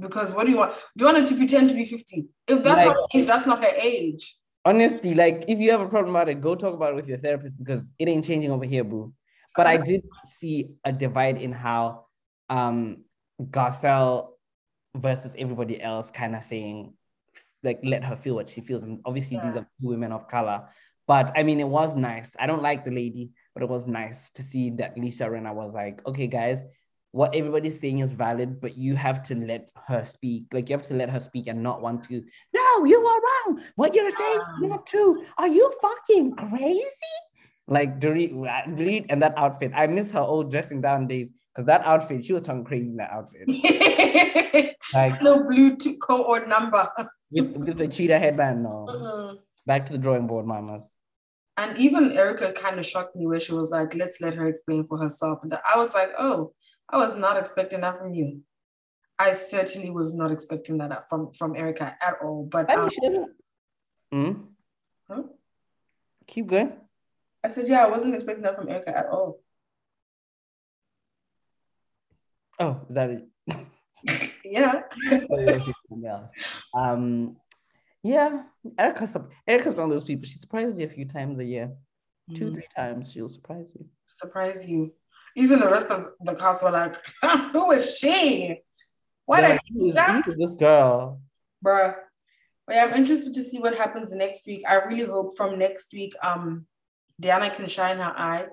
because 0.00 0.32
what 0.32 0.46
do 0.46 0.52
you 0.52 0.58
want? 0.58 0.74
Do 0.96 1.04
you 1.04 1.12
want 1.12 1.18
her 1.18 1.26
to 1.26 1.36
pretend 1.36 1.68
to 1.68 1.76
be 1.76 1.84
50? 1.84 2.26
If 2.48 2.64
that's 2.64 2.78
like, 2.78 2.86
not 2.86 2.96
her 2.96 3.06
age, 3.14 3.26
that's 3.26 3.46
not 3.46 3.62
her 3.62 3.70
age. 3.80 4.36
Honestly, 4.64 5.14
like 5.14 5.44
if 5.46 5.60
you 5.60 5.70
have 5.70 5.80
a 5.80 5.88
problem 5.88 6.16
about 6.16 6.28
it, 6.28 6.40
go 6.40 6.56
talk 6.56 6.74
about 6.74 6.90
it 6.90 6.96
with 6.96 7.06
your 7.06 7.18
therapist 7.18 7.56
because 7.56 7.94
it 8.00 8.08
ain't 8.08 8.24
changing 8.24 8.50
over 8.50 8.64
here, 8.64 8.82
boo. 8.82 9.12
But 9.54 9.68
I 9.68 9.76
did 9.76 10.02
see 10.24 10.70
a 10.84 10.92
divide 10.92 11.40
in 11.40 11.52
how 11.52 12.06
um 12.50 13.04
Garcelle 13.40 14.35
versus 15.00 15.34
everybody 15.38 15.80
else 15.80 16.10
kind 16.10 16.34
of 16.34 16.42
saying 16.42 16.92
like 17.62 17.80
let 17.82 18.04
her 18.04 18.16
feel 18.16 18.34
what 18.34 18.48
she 18.48 18.60
feels. 18.60 18.82
And 18.84 19.00
obviously 19.04 19.36
yeah. 19.36 19.50
these 19.50 19.56
are 19.56 19.68
two 19.80 19.88
women 19.88 20.12
of 20.12 20.28
color. 20.28 20.68
But 21.06 21.32
I 21.36 21.42
mean, 21.42 21.60
it 21.60 21.68
was 21.68 21.94
nice. 21.94 22.34
I 22.38 22.46
don't 22.46 22.62
like 22.62 22.84
the 22.84 22.90
lady, 22.90 23.30
but 23.54 23.62
it 23.62 23.68
was 23.68 23.86
nice 23.86 24.30
to 24.30 24.42
see 24.42 24.70
that 24.70 24.98
Lisa 24.98 25.24
Rinna 25.26 25.54
was 25.54 25.72
like, 25.72 26.04
okay, 26.06 26.26
guys, 26.26 26.62
what 27.12 27.34
everybody's 27.34 27.78
saying 27.78 28.00
is 28.00 28.12
valid, 28.12 28.60
but 28.60 28.76
you 28.76 28.96
have 28.96 29.22
to 29.22 29.34
let 29.34 29.70
her 29.86 30.04
speak. 30.04 30.46
Like 30.52 30.68
you 30.68 30.76
have 30.76 30.86
to 30.88 30.94
let 30.94 31.08
her 31.08 31.20
speak 31.20 31.46
and 31.46 31.62
not 31.62 31.80
want 31.80 32.02
to, 32.04 32.22
no, 32.52 32.84
you 32.84 33.00
are 33.00 33.20
wrong. 33.20 33.62
What 33.76 33.94
you're 33.94 34.10
saying 34.10 34.40
is 34.62 34.68
not 34.68 34.86
true. 34.86 35.24
Are 35.38 35.48
you 35.48 35.72
fucking 35.80 36.34
crazy? 36.34 37.14
Like 37.68 38.00
Dorit, 38.00 38.32
uh, 38.32 38.70
Dorit 38.70 39.06
and 39.08 39.22
that 39.22 39.34
outfit. 39.36 39.72
I 39.74 39.86
miss 39.86 40.12
her 40.12 40.20
old 40.20 40.50
dressing 40.50 40.80
down 40.80 41.06
days 41.06 41.30
because 41.56 41.66
that 41.68 41.86
outfit, 41.86 42.22
she 42.22 42.34
was 42.34 42.42
talking 42.42 42.64
crazy 42.64 42.88
in 42.88 42.96
that 42.96 43.10
outfit. 43.10 43.48
like 44.94 45.22
no 45.22 45.42
blue 45.42 45.74
cohort 46.02 46.46
number. 46.46 46.86
with, 47.30 47.56
with 47.56 47.78
the 47.78 47.88
cheetah 47.88 48.18
headband, 48.18 48.62
no. 48.62 48.86
Mm-hmm. 48.86 49.36
Back 49.66 49.86
to 49.86 49.92
the 49.94 49.98
drawing 49.98 50.26
board, 50.26 50.44
mamas. 50.44 50.92
And 51.56 51.78
even 51.78 52.12
Erika 52.12 52.52
kind 52.52 52.78
of 52.78 52.84
shocked 52.84 53.16
me 53.16 53.26
where 53.26 53.40
she 53.40 53.54
was 53.54 53.70
like, 53.70 53.94
let's 53.94 54.20
let 54.20 54.34
her 54.34 54.46
explain 54.46 54.84
for 54.84 54.98
herself. 54.98 55.38
And 55.42 55.58
I 55.74 55.78
was 55.78 55.94
like, 55.94 56.10
oh, 56.18 56.52
I 56.90 56.98
was 56.98 57.16
not 57.16 57.38
expecting 57.38 57.80
that 57.80 57.96
from 57.96 58.12
you. 58.12 58.42
I 59.18 59.32
certainly 59.32 59.88
was 59.88 60.14
not 60.14 60.30
expecting 60.30 60.76
that 60.76 61.08
from, 61.08 61.32
from 61.32 61.56
Erika 61.56 61.96
at 62.06 62.16
all. 62.22 62.46
But 62.52 62.68
um, 62.68 62.90
she 62.90 63.00
doesn't. 63.00 63.30
Hmm? 64.12 64.32
Huh? 65.10 65.22
Keep 66.26 66.48
going. 66.48 66.74
I 67.42 67.48
said, 67.48 67.66
yeah, 67.66 67.86
I 67.86 67.88
wasn't 67.88 68.14
expecting 68.14 68.42
that 68.42 68.56
from 68.56 68.68
Erika 68.68 68.94
at 68.94 69.06
all. 69.06 69.40
Oh, 72.58 72.80
is 72.88 72.94
that 72.94 73.10
it? 73.10 73.28
yeah. 74.44 74.82
yeah. 75.90 76.20
Um, 76.74 77.36
yeah, 78.06 78.42
Erika's 78.78 79.16
Erika's 79.48 79.74
one 79.74 79.84
of 79.84 79.90
those 79.90 80.04
people. 80.04 80.26
She 80.26 80.38
surprises 80.38 80.78
you 80.78 80.86
a 80.86 80.88
few 80.88 81.06
times 81.06 81.40
a 81.40 81.44
year, 81.44 81.66
mm-hmm. 81.66 82.34
two, 82.34 82.52
three 82.52 82.68
times. 82.74 83.10
She'll 83.10 83.28
surprise 83.28 83.72
you. 83.74 83.84
Surprise 84.06 84.66
you. 84.68 84.92
Even 85.34 85.58
the 85.58 85.68
rest 85.68 85.90
of 85.90 86.12
the 86.20 86.34
cast 86.34 86.62
were 86.62 86.70
like, 86.70 86.96
"Who 87.52 87.72
is 87.72 87.98
she? 87.98 88.60
What 89.24 89.42
yeah, 89.42 89.58
who 89.72 89.88
is, 89.88 89.98
who 89.98 90.30
is 90.30 90.36
this 90.38 90.54
girl, 90.54 91.20
bruh?" 91.64 91.96
But 92.66 92.76
yeah, 92.76 92.84
I'm 92.84 92.94
interested 92.94 93.34
to 93.34 93.42
see 93.42 93.58
what 93.58 93.76
happens 93.76 94.12
next 94.12 94.46
week. 94.46 94.62
I 94.68 94.76
really 94.76 95.04
hope 95.04 95.36
from 95.36 95.58
next 95.58 95.92
week, 95.92 96.14
um, 96.22 96.66
Diana 97.20 97.50
can 97.50 97.66
shine 97.66 97.98
her 97.98 98.14
eye, 98.16 98.46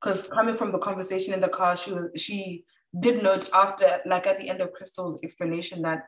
because 0.00 0.28
coming 0.28 0.56
from 0.56 0.70
the 0.70 0.78
conversation 0.78 1.34
in 1.34 1.40
the 1.40 1.48
car, 1.48 1.76
she 1.76 1.92
was 1.92 2.10
she 2.16 2.64
did 2.98 3.22
note 3.22 3.48
after, 3.54 4.00
like 4.04 4.26
at 4.26 4.38
the 4.38 4.48
end 4.48 4.60
of 4.60 4.72
Crystal's 4.72 5.20
explanation, 5.22 5.82
that 5.82 6.06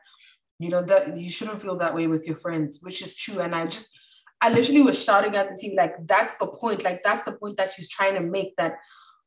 you 0.59 0.69
know 0.69 0.83
that 0.83 1.17
you 1.17 1.29
shouldn't 1.29 1.61
feel 1.61 1.77
that 1.77 1.95
way 1.95 2.07
with 2.07 2.27
your 2.27 2.35
friends, 2.35 2.79
which 2.83 3.01
is 3.01 3.15
true. 3.15 3.39
And 3.39 3.55
I 3.55 3.65
just, 3.65 3.97
I 4.41 4.49
literally 4.49 4.81
was 4.81 5.03
shouting 5.03 5.35
at 5.35 5.49
the 5.49 5.55
team, 5.55 5.75
like, 5.75 5.95
that's 6.05 6.37
the 6.37 6.47
point. 6.47 6.83
Like, 6.83 7.03
that's 7.03 7.23
the 7.23 7.33
point 7.33 7.57
that 7.57 7.71
she's 7.71 7.89
trying 7.89 8.15
to 8.15 8.21
make. 8.21 8.55
That 8.57 8.75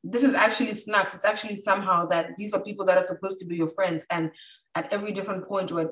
this 0.05 0.23
is 0.23 0.35
actually 0.35 0.75
snacks. 0.75 1.15
It's 1.15 1.25
actually 1.25 1.57
somehow 1.57 2.07
that 2.07 2.37
these 2.37 2.53
are 2.53 2.63
people 2.63 2.85
that 2.87 2.99
are 2.99 3.03
supposed 3.03 3.39
to 3.39 3.47
be 3.47 3.57
your 3.57 3.69
friends. 3.69 4.05
And 4.11 4.31
at 4.75 4.93
every 4.93 5.13
different 5.13 5.49
point 5.49 5.73
where 5.73 5.91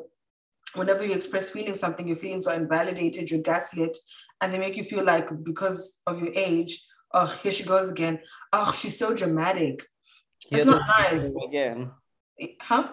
whenever 0.74 1.04
you 1.04 1.14
express 1.14 1.50
feeling 1.50 1.74
something, 1.74 2.06
your 2.06 2.16
feelings 2.16 2.46
are 2.46 2.54
invalidated, 2.54 3.30
you're 3.30 3.42
gaslit, 3.42 3.96
and 4.40 4.52
they 4.52 4.58
make 4.58 4.76
you 4.76 4.84
feel 4.84 5.04
like 5.04 5.30
because 5.42 6.00
of 6.06 6.20
your 6.20 6.32
age, 6.34 6.84
oh, 7.12 7.26
here 7.42 7.52
she 7.52 7.64
goes 7.64 7.90
again. 7.90 8.20
Oh, 8.52 8.72
she's 8.72 8.98
so 8.98 9.14
dramatic. 9.14 9.86
It's 10.50 10.64
not 10.64 10.82
nice. 10.98 11.34
Again. 11.42 11.90
Huh? 12.60 12.92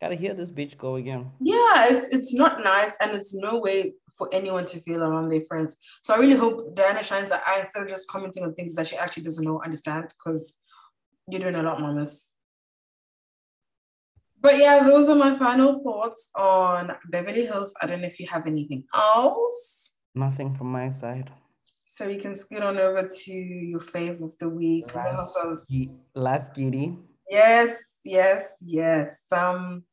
Gotta 0.00 0.16
hear 0.16 0.34
this 0.34 0.52
bitch 0.52 0.76
go 0.76 0.96
again. 0.96 1.30
Yeah, 1.40 1.86
it's 1.88 2.08
it's 2.08 2.34
not 2.34 2.62
nice, 2.62 2.96
and 3.00 3.12
it's 3.12 3.34
no 3.34 3.58
way 3.58 3.94
for 4.18 4.28
anyone 4.32 4.66
to 4.66 4.78
feel 4.78 5.02
around 5.02 5.28
their 5.30 5.40
friends. 5.40 5.76
So 6.02 6.14
I 6.14 6.18
really 6.18 6.36
hope 6.36 6.74
Diana 6.74 7.02
shines 7.02 7.30
her 7.30 7.40
eye 7.46 7.60
instead 7.60 7.82
of 7.82 7.88
just 7.88 8.08
commenting 8.08 8.42
on 8.42 8.54
things 8.54 8.74
that 8.74 8.86
she 8.86 8.96
actually 8.96 9.22
doesn't 9.22 9.44
know, 9.44 9.62
understand, 9.64 10.08
because 10.08 10.54
you're 11.30 11.40
doing 11.40 11.54
a 11.54 11.62
lot, 11.62 11.80
mamas. 11.80 12.30
But 14.40 14.58
yeah, 14.58 14.82
those 14.84 15.08
are 15.08 15.14
my 15.14 15.34
final 15.34 15.72
thoughts 15.82 16.28
on 16.36 16.92
Beverly 17.08 17.46
Hills. 17.46 17.72
I 17.80 17.86
don't 17.86 18.02
know 18.02 18.08
if 18.08 18.20
you 18.20 18.26
have 18.26 18.46
anything 18.46 18.84
else. 18.94 19.96
Nothing 20.14 20.54
from 20.54 20.70
my 20.70 20.90
side. 20.90 21.30
So 21.94 22.08
we 22.08 22.16
can 22.16 22.34
scoot 22.34 22.60
on 22.60 22.76
over 22.76 23.06
to 23.06 23.32
your 23.32 23.78
fave 23.78 24.20
of 24.20 24.36
the 24.38 24.48
week. 24.48 24.92
Last, 24.96 25.36
last 26.16 26.52
Giddy. 26.52 26.98
Yes, 27.30 27.98
yes, 28.04 28.56
yes. 28.66 29.20
Um, 29.30 29.84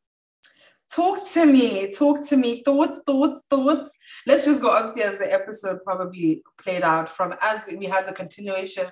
talk 0.91 1.19
to 1.33 1.45
me. 1.45 1.91
Talk 1.91 2.27
to 2.29 2.37
me. 2.37 2.63
Thoughts, 2.65 3.01
thoughts, 3.05 3.43
thoughts. 3.47 3.91
Let's 4.25 4.45
just 4.45 4.63
go 4.63 4.71
obviously 4.71 5.03
as 5.03 5.19
the 5.19 5.31
episode 5.31 5.83
probably 5.83 6.41
played 6.57 6.81
out 6.81 7.07
from 7.07 7.35
as 7.39 7.69
we 7.77 7.85
had 7.85 8.07
the 8.07 8.13
continuation 8.13 8.87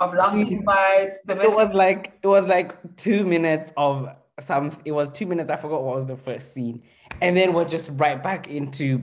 of 0.00 0.14
last 0.14 0.38
week's. 0.38 0.50
The 1.26 1.38
it 1.42 1.50
was 1.50 1.70
like 1.74 2.18
it 2.22 2.28
was 2.28 2.46
like 2.46 2.96
two 2.96 3.26
minutes 3.26 3.74
of 3.76 4.08
some. 4.40 4.74
It 4.86 4.92
was 4.92 5.10
two 5.10 5.26
minutes. 5.26 5.50
I 5.50 5.56
forgot 5.56 5.82
what 5.82 5.96
was 5.96 6.06
the 6.06 6.16
first 6.16 6.54
scene, 6.54 6.82
and 7.20 7.36
then 7.36 7.52
we're 7.52 7.68
just 7.68 7.90
right 7.96 8.22
back 8.22 8.48
into 8.48 9.02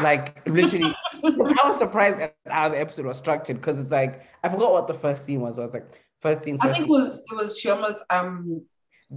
like 0.00 0.46
literally, 0.46 0.94
I 1.24 1.68
was 1.68 1.78
surprised 1.78 2.18
at 2.20 2.36
how 2.46 2.68
the 2.68 2.80
episode 2.80 3.06
was 3.06 3.18
structured 3.18 3.56
because 3.56 3.78
it's 3.78 3.90
like 3.90 4.22
I 4.42 4.48
forgot 4.48 4.72
what 4.72 4.86
the 4.86 4.94
first 4.94 5.24
scene 5.24 5.40
was. 5.40 5.58
I 5.58 5.64
was 5.64 5.74
like 5.74 6.00
first 6.20 6.42
scene. 6.42 6.58
First 6.58 6.64
I 6.64 6.72
think 6.74 6.76
scene. 6.76 6.84
it 6.84 6.90
was 6.90 7.24
it 7.30 7.36
was 7.36 7.58
Chioma's 7.58 8.02
um, 8.10 8.62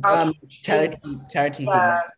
um 0.04 0.34
charity 0.50 0.98
charity 1.32 1.64
yeah. 1.64 2.02
thing. 2.02 2.10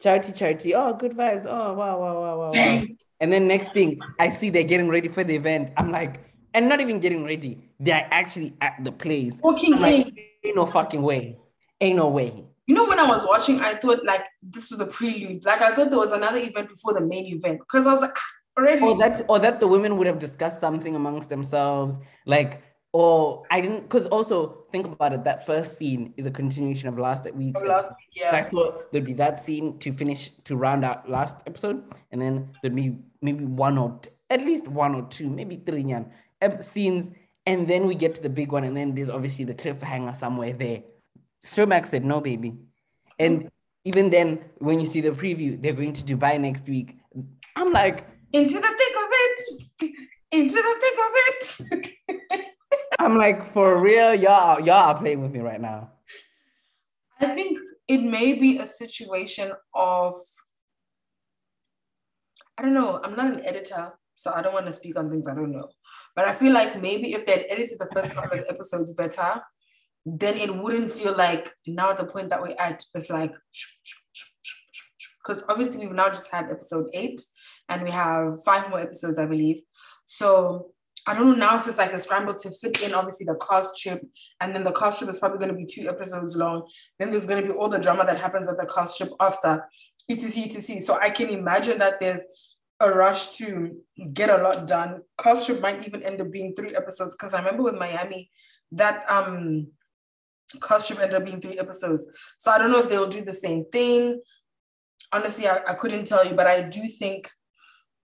Charity 0.00 0.32
charity. 0.32 0.74
Oh, 0.74 0.92
good 0.92 1.12
vibes. 1.12 1.46
Oh 1.46 1.74
wow 1.74 1.98
wow 1.98 2.20
wow 2.20 2.38
wow 2.38 2.52
wow. 2.52 2.82
and 3.20 3.32
then 3.32 3.48
next 3.48 3.72
thing 3.72 4.00
I 4.18 4.30
see 4.30 4.50
they're 4.50 4.64
getting 4.64 4.88
ready 4.88 5.08
for 5.08 5.24
the 5.24 5.34
event. 5.34 5.72
I'm 5.76 5.90
like, 5.90 6.20
and 6.54 6.68
not 6.68 6.80
even 6.80 7.00
getting 7.00 7.24
ready. 7.24 7.58
They're 7.80 8.06
actually 8.10 8.54
at 8.60 8.82
the 8.82 8.92
place. 8.92 9.40
Walking 9.42 9.76
like, 9.76 10.12
Ain't 10.44 10.56
no 10.56 10.66
fucking 10.66 11.02
way. 11.02 11.38
Ain't 11.80 11.96
no 11.96 12.08
way 12.08 12.44
you 12.66 12.74
know 12.74 12.84
when 12.84 12.98
i 12.98 13.06
was 13.06 13.24
watching 13.26 13.60
i 13.60 13.74
thought 13.74 14.04
like 14.04 14.26
this 14.42 14.70
was 14.70 14.80
a 14.80 14.86
prelude 14.86 15.44
like 15.44 15.62
i 15.62 15.72
thought 15.72 15.90
there 15.90 15.98
was 15.98 16.12
another 16.12 16.38
event 16.38 16.68
before 16.68 16.92
the 16.92 17.00
main 17.00 17.26
event 17.26 17.58
because 17.60 17.86
i 17.86 17.92
was 17.92 18.00
like 18.00 18.14
ah, 18.14 18.30
or 18.56 18.96
that 18.98 19.24
or 19.28 19.38
that 19.38 19.60
the 19.60 19.68
women 19.68 19.96
would 19.96 20.06
have 20.06 20.18
discussed 20.18 20.60
something 20.60 20.94
amongst 20.96 21.28
themselves 21.28 21.98
like 22.24 22.62
or 22.92 23.42
i 23.50 23.60
didn't 23.60 23.82
because 23.82 24.06
also 24.06 24.64
think 24.72 24.86
about 24.86 25.12
it 25.12 25.24
that 25.24 25.44
first 25.44 25.76
scene 25.76 26.14
is 26.16 26.24
a 26.26 26.30
continuation 26.30 26.88
of 26.88 26.98
last 26.98 27.32
week's 27.34 27.62
last, 27.62 27.88
yeah. 28.14 28.30
so 28.30 28.36
i 28.36 28.42
thought 28.42 28.92
there'd 28.92 29.04
be 29.04 29.12
that 29.12 29.38
scene 29.38 29.78
to 29.78 29.92
finish 29.92 30.30
to 30.44 30.56
round 30.56 30.84
out 30.84 31.08
last 31.08 31.36
episode 31.46 31.82
and 32.10 32.22
then 32.22 32.50
there'd 32.62 32.74
be 32.74 32.96
maybe 33.20 33.44
one 33.44 33.76
or 33.76 34.00
at 34.30 34.40
least 34.40 34.66
one 34.68 34.94
or 34.94 35.02
two 35.08 35.28
maybe 35.28 35.56
three 35.56 35.82
yan, 35.82 36.10
scenes 36.60 37.10
and 37.44 37.68
then 37.68 37.86
we 37.86 37.94
get 37.94 38.14
to 38.14 38.22
the 38.22 38.30
big 38.30 38.50
one 38.52 38.64
and 38.64 38.76
then 38.76 38.94
there's 38.94 39.10
obviously 39.10 39.44
the 39.44 39.54
cliffhanger 39.54 40.16
somewhere 40.16 40.52
there 40.52 40.82
Showmax 41.46 41.86
said 41.88 42.04
no, 42.04 42.20
baby. 42.20 42.54
And 43.18 43.48
even 43.84 44.10
then, 44.10 44.44
when 44.58 44.80
you 44.80 44.86
see 44.86 45.00
the 45.00 45.10
preview, 45.10 45.60
they're 45.60 45.72
going 45.72 45.92
to 45.94 46.02
Dubai 46.02 46.40
next 46.40 46.68
week. 46.68 46.98
I'm 47.54 47.72
like, 47.72 48.06
into 48.36 48.54
the 48.54 48.60
thick 48.60 48.96
of 49.02 49.08
it, 49.12 49.40
into 50.32 50.56
the 50.56 50.74
thick 50.80 50.98
of 51.06 52.20
it. 52.34 52.44
I'm 52.98 53.16
like, 53.16 53.46
for 53.46 53.80
real, 53.80 54.14
y'all, 54.14 54.60
y'all 54.60 54.90
are 54.90 54.98
playing 54.98 55.22
with 55.22 55.32
me 55.32 55.40
right 55.40 55.60
now. 55.60 55.92
I 57.20 57.26
think 57.28 57.58
it 57.88 58.02
may 58.02 58.34
be 58.34 58.58
a 58.58 58.66
situation 58.66 59.52
of, 59.74 60.16
I 62.58 62.62
don't 62.62 62.74
know, 62.74 63.00
I'm 63.02 63.16
not 63.16 63.32
an 63.32 63.46
editor, 63.46 63.92
so 64.14 64.32
I 64.34 64.42
don't 64.42 64.52
want 64.52 64.66
to 64.66 64.72
speak 64.72 64.98
on 64.98 65.10
things 65.10 65.26
I 65.26 65.34
don't 65.34 65.52
know. 65.52 65.68
But 66.14 66.26
I 66.26 66.32
feel 66.32 66.52
like 66.52 66.80
maybe 66.80 67.14
if 67.14 67.24
they'd 67.24 67.46
edited 67.48 67.78
the 67.78 67.86
first 67.86 68.12
couple 68.12 68.38
of 68.38 68.44
episodes 68.48 68.92
better, 68.94 69.40
then 70.04 70.36
it 70.36 70.54
wouldn't 70.54 70.90
feel 70.90 71.16
like 71.16 71.52
now 71.66 71.90
at 71.90 71.98
the 71.98 72.04
point 72.04 72.30
that 72.30 72.42
we're 72.42 72.54
at, 72.58 72.84
it's 72.94 73.10
like, 73.10 73.32
because 75.26 75.42
obviously 75.48 75.86
we've 75.86 75.96
now 75.96 76.08
just 76.08 76.30
had 76.30 76.50
episode 76.50 76.86
eight 76.92 77.20
and 77.68 77.82
we 77.82 77.90
have 77.90 78.42
five 78.44 78.68
more 78.70 78.80
episodes, 78.80 79.18
I 79.18 79.26
believe. 79.26 79.60
So 80.04 80.72
I 81.06 81.14
don't 81.14 81.38
know 81.38 81.46
now 81.46 81.58
if 81.58 81.68
it's 81.68 81.78
like 81.78 81.92
a 81.92 81.98
scramble 81.98 82.34
to 82.34 82.50
fit 82.50 82.82
in, 82.82 82.94
obviously, 82.94 83.26
the 83.26 83.36
cast 83.36 83.80
trip. 83.80 84.02
And 84.40 84.54
then 84.54 84.64
the 84.64 84.72
cast 84.72 84.98
trip 84.98 85.10
is 85.10 85.18
probably 85.18 85.38
going 85.38 85.50
to 85.50 85.56
be 85.56 85.66
two 85.66 85.88
episodes 85.88 86.36
long. 86.36 86.68
Then 86.98 87.10
there's 87.10 87.26
going 87.26 87.42
to 87.42 87.52
be 87.52 87.56
all 87.56 87.68
the 87.68 87.78
drama 87.78 88.04
that 88.06 88.18
happens 88.18 88.48
at 88.48 88.56
the 88.56 88.66
cast 88.66 88.98
trip 88.98 89.10
after, 89.20 89.66
etc, 90.08 90.44
etc. 90.44 90.80
So 90.80 90.98
I 91.00 91.10
can 91.10 91.28
imagine 91.30 91.78
that 91.78 92.00
there's 92.00 92.22
a 92.80 92.90
rush 92.90 93.36
to 93.36 93.76
get 94.12 94.30
a 94.30 94.42
lot 94.42 94.66
done. 94.66 95.02
Cast 95.18 95.46
trip 95.46 95.60
might 95.60 95.86
even 95.86 96.02
end 96.02 96.20
up 96.20 96.30
being 96.30 96.54
three 96.54 96.74
episodes 96.74 97.14
because 97.14 97.34
I 97.34 97.38
remember 97.38 97.62
with 97.62 97.76
Miami 97.76 98.30
that 98.72 99.08
um 99.08 99.68
trip 100.60 101.00
ended 101.00 101.14
up 101.14 101.24
being 101.24 101.40
three 101.40 101.58
episodes. 101.58 102.06
So 102.38 102.50
I 102.50 102.58
don't 102.58 102.70
know 102.70 102.80
if 102.80 102.88
they'll 102.88 103.08
do 103.08 103.22
the 103.22 103.32
same 103.32 103.64
thing. 103.72 104.20
honestly, 105.12 105.46
I, 105.46 105.58
I 105.66 105.74
couldn't 105.74 106.06
tell 106.06 106.26
you, 106.26 106.34
but 106.34 106.46
I 106.46 106.62
do 106.62 106.88
think 106.88 107.30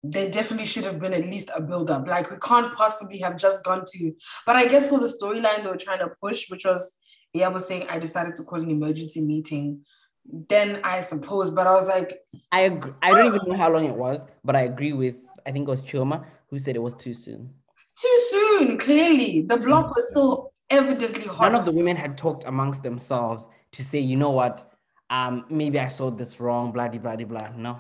there 0.03 0.31
definitely 0.31 0.67
should 0.67 0.85
have 0.85 0.99
been 0.99 1.13
at 1.13 1.27
least 1.27 1.51
a 1.55 1.63
build 1.63 1.91
up. 1.91 2.07
Like 2.07 2.31
we 2.31 2.37
can't 2.39 2.75
possibly 2.75 3.19
have 3.19 3.37
just 3.37 3.65
gone 3.65 3.85
to, 3.87 4.13
but 4.47 4.57
I 4.57 4.67
guess 4.67 4.91
for 4.91 4.99
the 4.99 5.07
storyline 5.07 5.63
they 5.63 5.71
were 5.71 5.77
trying 5.77 6.01
to 6.01 6.13
push, 6.21 6.51
which 6.51 6.65
was, 6.65 6.93
yeah, 7.33 7.49
was 7.49 7.67
saying 7.67 7.87
I 7.89 7.99
decided 7.99 8.35
to 8.37 8.45
call 8.45 8.61
an 8.61 8.71
emergency 8.71 9.21
meeting. 9.21 9.81
Then 10.25 10.81
I 10.85 11.01
suppose, 11.01 11.51
but 11.51 11.67
I 11.67 11.75
was 11.75 11.89
like, 11.89 12.19
I 12.53 12.61
agree. 12.61 12.93
I 13.03 13.11
don't 13.11 13.27
even 13.27 13.49
know 13.49 13.57
how 13.57 13.73
long 13.73 13.85
it 13.85 13.95
was, 13.95 14.25
but 14.45 14.57
I 14.57 14.63
agree 14.63 14.93
with 14.93 15.17
I 15.47 15.53
think 15.53 15.67
it 15.67 15.71
was 15.71 15.83
Chioma 15.83 16.25
who 16.49 16.59
said 16.59 16.77
it 16.77 16.83
was 16.83 16.95
too 16.95 17.15
soon. 17.15 17.51
Too 17.99 18.19
soon, 18.31 18.79
clearly. 18.79 19.43
The 19.43 19.57
block 19.57 19.95
was 19.95 20.09
still 20.11 20.53
evidently 20.71 21.27
hot. 21.27 21.53
None 21.53 21.55
of 21.55 21.65
the 21.65 21.73
women 21.73 21.97
had 21.97 22.17
talked 22.17 22.45
amongst 22.45 22.83
themselves 22.83 23.49
to 23.73 23.85
say, 23.85 23.99
you 23.99 24.17
know 24.17 24.31
what, 24.31 24.71
um, 25.11 25.45
maybe 25.49 25.79
I 25.79 25.89
saw 25.89 26.11
this 26.11 26.41
wrong, 26.41 26.73
blah, 26.73 26.89
blah, 26.89 27.17
blah, 27.17 27.27
blah. 27.27 27.49
No. 27.57 27.79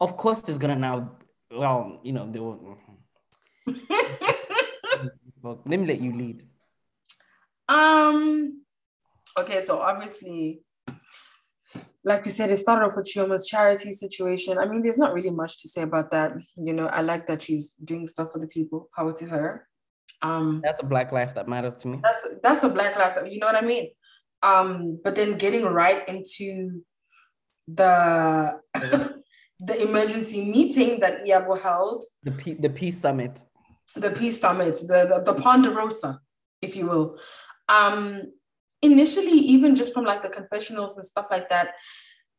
Of 0.00 0.16
course, 0.16 0.40
there's 0.40 0.58
gonna 0.58 0.76
now, 0.76 1.16
well, 1.50 2.00
you 2.02 2.12
know, 2.12 2.30
they 2.30 2.40
will. 2.40 2.78
well, 5.42 5.62
let 5.66 5.80
me 5.80 5.86
let 5.86 6.00
you 6.00 6.12
lead. 6.12 6.46
Um, 7.68 8.62
okay, 9.38 9.64
so 9.64 9.78
obviously, 9.78 10.62
like 12.04 12.24
you 12.24 12.30
said, 12.30 12.50
it 12.50 12.56
started 12.56 12.86
off 12.86 12.96
with 12.96 13.06
Chioma's 13.06 13.46
charity 13.48 13.92
situation. 13.92 14.58
I 14.58 14.66
mean, 14.66 14.82
there's 14.82 14.98
not 14.98 15.14
really 15.14 15.30
much 15.30 15.62
to 15.62 15.68
say 15.68 15.82
about 15.82 16.10
that. 16.10 16.32
You 16.56 16.72
know, 16.72 16.86
I 16.86 17.02
like 17.02 17.28
that 17.28 17.42
she's 17.42 17.74
doing 17.82 18.06
stuff 18.06 18.32
for 18.32 18.40
the 18.40 18.48
people. 18.48 18.88
Power 18.94 19.12
to 19.14 19.24
her. 19.26 19.68
Um, 20.20 20.60
that's 20.62 20.82
a 20.82 20.86
black 20.86 21.12
life 21.12 21.34
that 21.34 21.48
matters 21.48 21.76
to 21.76 21.88
me. 21.88 22.00
That's 22.02 22.26
that's 22.42 22.62
a 22.62 22.68
black 22.68 22.96
life 22.96 23.14
that 23.14 23.32
you 23.32 23.38
know 23.38 23.46
what 23.46 23.56
I 23.56 23.66
mean. 23.66 23.90
Um, 24.42 25.00
but 25.02 25.14
then 25.14 25.38
getting 25.38 25.64
right 25.64 26.06
into 26.08 26.82
the 27.68 28.60
the 29.64 29.80
emergency 29.80 30.44
meeting 30.44 31.00
that 31.00 31.24
Yabo 31.24 31.60
held. 31.60 32.02
The 32.24 32.56
the 32.58 32.70
peace 32.70 32.98
summit. 32.98 33.42
The 33.94 34.10
peace 34.10 34.40
summit, 34.40 34.72
the, 34.88 35.22
the, 35.24 35.32
the 35.32 35.40
Ponderosa, 35.40 36.18
if 36.60 36.76
you 36.76 36.86
will. 36.86 37.18
Um, 37.68 38.32
initially, 38.80 39.38
even 39.38 39.76
just 39.76 39.94
from 39.94 40.04
like 40.04 40.22
the 40.22 40.30
confessionals 40.30 40.96
and 40.96 41.06
stuff 41.06 41.26
like 41.30 41.48
that, 41.50 41.74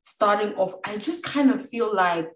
starting 0.02 0.54
off, 0.56 0.74
I 0.86 0.98
just 0.98 1.24
kind 1.24 1.52
of 1.52 1.68
feel 1.68 1.94
like, 1.94 2.32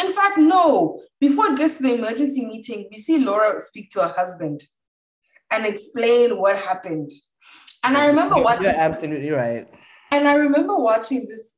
in 0.00 0.12
fact, 0.12 0.38
no, 0.38 1.00
before 1.18 1.46
it 1.46 1.56
gets 1.56 1.78
to 1.78 1.84
the 1.84 1.94
emergency 1.94 2.44
meeting, 2.44 2.88
we 2.90 2.98
see 2.98 3.18
Laura 3.18 3.60
speak 3.60 3.90
to 3.90 4.02
her 4.02 4.14
husband 4.14 4.60
and 5.50 5.64
explain 5.64 6.38
what 6.38 6.56
happened. 6.56 7.10
And 7.82 7.96
I 7.96 8.06
remember 8.06 8.36
watching. 8.36 8.64
You're 8.64 8.78
absolutely 8.78 9.30
right. 9.30 9.66
And 10.10 10.28
I 10.28 10.34
remember 10.34 10.76
watching 10.76 11.26
this 11.28 11.55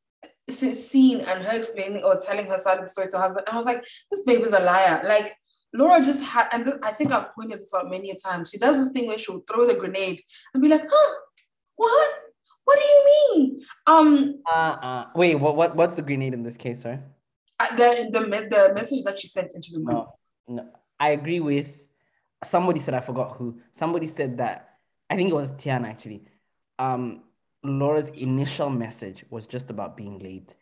scene 0.49 1.21
and 1.21 1.43
her 1.45 1.59
explaining 1.59 2.03
or 2.03 2.19
telling 2.19 2.47
her 2.47 2.59
side 2.59 2.79
of 2.79 2.85
the 2.85 2.91
story 2.91 3.09
to 3.09 3.17
her 3.17 3.23
husband. 3.23 3.45
And 3.47 3.55
I 3.55 3.57
was 3.57 3.67
like, 3.67 3.85
this 4.11 4.23
baby's 4.25 4.53
a 4.53 4.61
liar. 4.61 5.03
Like 5.05 5.35
Laura 5.75 6.01
just 6.01 6.25
had, 6.25 6.49
and 6.53 6.75
I 6.83 6.93
think 6.93 7.13
I've 7.13 7.35
pointed 7.35 7.61
this 7.61 7.75
out 7.75 7.91
many 7.91 8.11
a 8.11 8.17
times. 8.17 8.51
She 8.51 8.59
does 8.59 8.77
this 8.77 8.93
thing 8.93 9.09
where 9.09 9.19
she'll 9.19 9.41
throw 9.41 9.67
the 9.67 9.75
grenade 9.75 10.23
and 10.55 10.63
be 10.63 10.69
like, 10.69 10.85
huh, 10.91 11.15
what? 11.77 12.11
What 12.65 12.79
do 12.79 12.85
you 12.85 13.05
mean? 13.35 13.61
Um. 13.87 14.43
Uh, 14.47 14.77
uh 14.83 15.05
wait. 15.15 15.37
What? 15.37 15.57
What? 15.57 15.75
What's 15.75 15.95
the 15.95 16.03
grenade 16.03 16.35
in 16.35 16.43
this 16.43 16.59
case, 16.59 16.83
sir? 16.83 17.03
Uh, 17.59 17.77
the 17.77 18.09
the 18.13 18.21
the 18.21 18.75
message 18.75 19.05
that 19.05 19.19
she 19.19 19.27
sent 19.27 19.55
into 19.55 19.71
the. 19.73 19.79
No, 19.81 20.15
no, 20.47 20.69
I 21.01 21.11
agree 21.11 21.41
with. 21.41 21.83
Somebody 22.45 22.79
said 22.79 22.93
I 22.93 23.01
forgot 23.01 23.37
who. 23.37 23.59
Somebody 23.73 24.07
said 24.07 24.37
that 24.39 24.69
I 25.09 25.17
think 25.17 25.31
it 25.31 25.35
was 25.35 25.53
Tiana 25.53 25.89
actually. 25.89 26.25
Um, 26.79 27.23
Laura's 27.63 28.09
initial 28.11 28.71
message 28.71 29.25
was 29.31 29.47
just 29.47 29.71
about 29.71 29.97
being 29.97 30.19
late. 30.19 30.55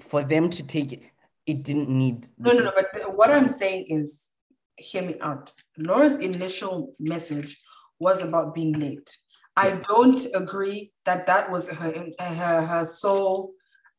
For 0.00 0.22
them 0.22 0.50
to 0.50 0.66
take 0.66 0.92
it, 0.92 1.02
it 1.46 1.62
didn't 1.62 1.88
need. 1.88 2.26
No, 2.38 2.52
no, 2.52 2.64
no. 2.64 2.72
But 2.74 3.16
what 3.16 3.30
I'm 3.30 3.48
saying 3.48 3.86
is, 3.88 4.28
hear 4.76 5.02
me 5.02 5.16
out. 5.20 5.52
Laura's 5.78 6.18
initial 6.18 6.92
message 6.98 7.58
was 7.98 8.22
about 8.22 8.54
being 8.54 8.72
late. 8.72 9.16
I 9.56 9.80
don't 9.86 10.24
agree 10.34 10.92
that 11.04 11.26
that 11.26 11.50
was 11.50 11.68
her 11.68 12.06
her, 12.18 12.62
her 12.62 12.84
sole 12.84 13.52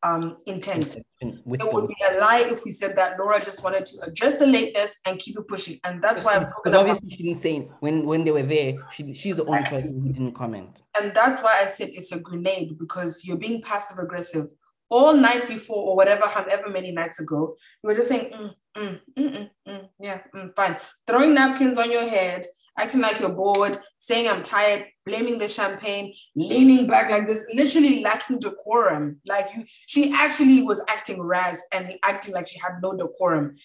um, 0.03 0.37
intent. 0.45 0.97
With 1.45 1.61
it 1.61 1.73
would 1.73 1.87
be 1.87 1.95
a 2.09 2.19
lie 2.19 2.45
if 2.47 2.65
we 2.65 2.71
said 2.71 2.97
that 2.97 3.17
Laura 3.17 3.39
just 3.39 3.63
wanted 3.63 3.85
to 3.85 4.01
address 4.05 4.35
the 4.35 4.45
lateness 4.45 4.97
and 5.07 5.17
keep 5.17 5.37
it 5.37 5.47
pushing, 5.47 5.79
and 5.85 6.03
that's 6.03 6.25
why. 6.25 6.39
Because 6.39 6.77
obviously 6.77 7.09
she 7.09 7.23
didn't 7.23 7.39
say 7.39 7.59
when 7.79 8.05
when 8.05 8.25
they 8.25 8.31
were 8.31 8.43
there. 8.43 8.75
She 8.91 9.13
she's 9.13 9.37
the 9.37 9.45
only 9.45 9.63
person 9.63 10.01
who 10.01 10.11
didn't 10.11 10.33
comment. 10.33 10.81
And 10.99 11.13
that's 11.13 11.41
why 11.41 11.61
I 11.61 11.67
said 11.67 11.91
it's 11.93 12.11
a 12.11 12.19
grenade 12.19 12.77
because 12.77 13.23
you're 13.23 13.37
being 13.37 13.61
passive 13.61 13.99
aggressive 13.99 14.47
all 14.89 15.13
night 15.13 15.47
before 15.47 15.77
or 15.77 15.95
whatever, 15.95 16.27
however 16.27 16.69
many 16.69 16.91
nights 16.91 17.19
ago. 17.19 17.55
You 17.81 17.87
were 17.87 17.95
just 17.95 18.09
saying, 18.09 18.31
mm, 18.31 18.53
mm, 18.77 18.99
mm, 19.17 19.33
mm, 19.33 19.49
mm 19.67 19.89
yeah, 19.99 20.21
mm, 20.35 20.55
fine, 20.55 20.77
throwing 21.07 21.33
napkins 21.33 21.77
on 21.77 21.89
your 21.89 22.07
head 22.07 22.43
acting 22.77 23.01
like 23.01 23.19
you're 23.19 23.29
bored, 23.29 23.77
saying 23.97 24.27
I'm 24.27 24.43
tired, 24.43 24.85
blaming 25.05 25.37
the 25.37 25.47
champagne, 25.47 26.13
leaning 26.35 26.87
back 26.87 27.09
like 27.09 27.27
this, 27.27 27.45
literally 27.53 28.01
lacking 28.01 28.39
decorum. 28.39 29.19
Like 29.27 29.47
you, 29.55 29.65
she 29.85 30.11
actually 30.13 30.63
was 30.63 30.83
acting 30.87 31.21
raz 31.21 31.61
and 31.71 31.93
acting 32.03 32.33
like 32.33 32.47
she 32.47 32.59
had 32.59 32.81
no 32.81 32.95
decorum. 32.95 33.55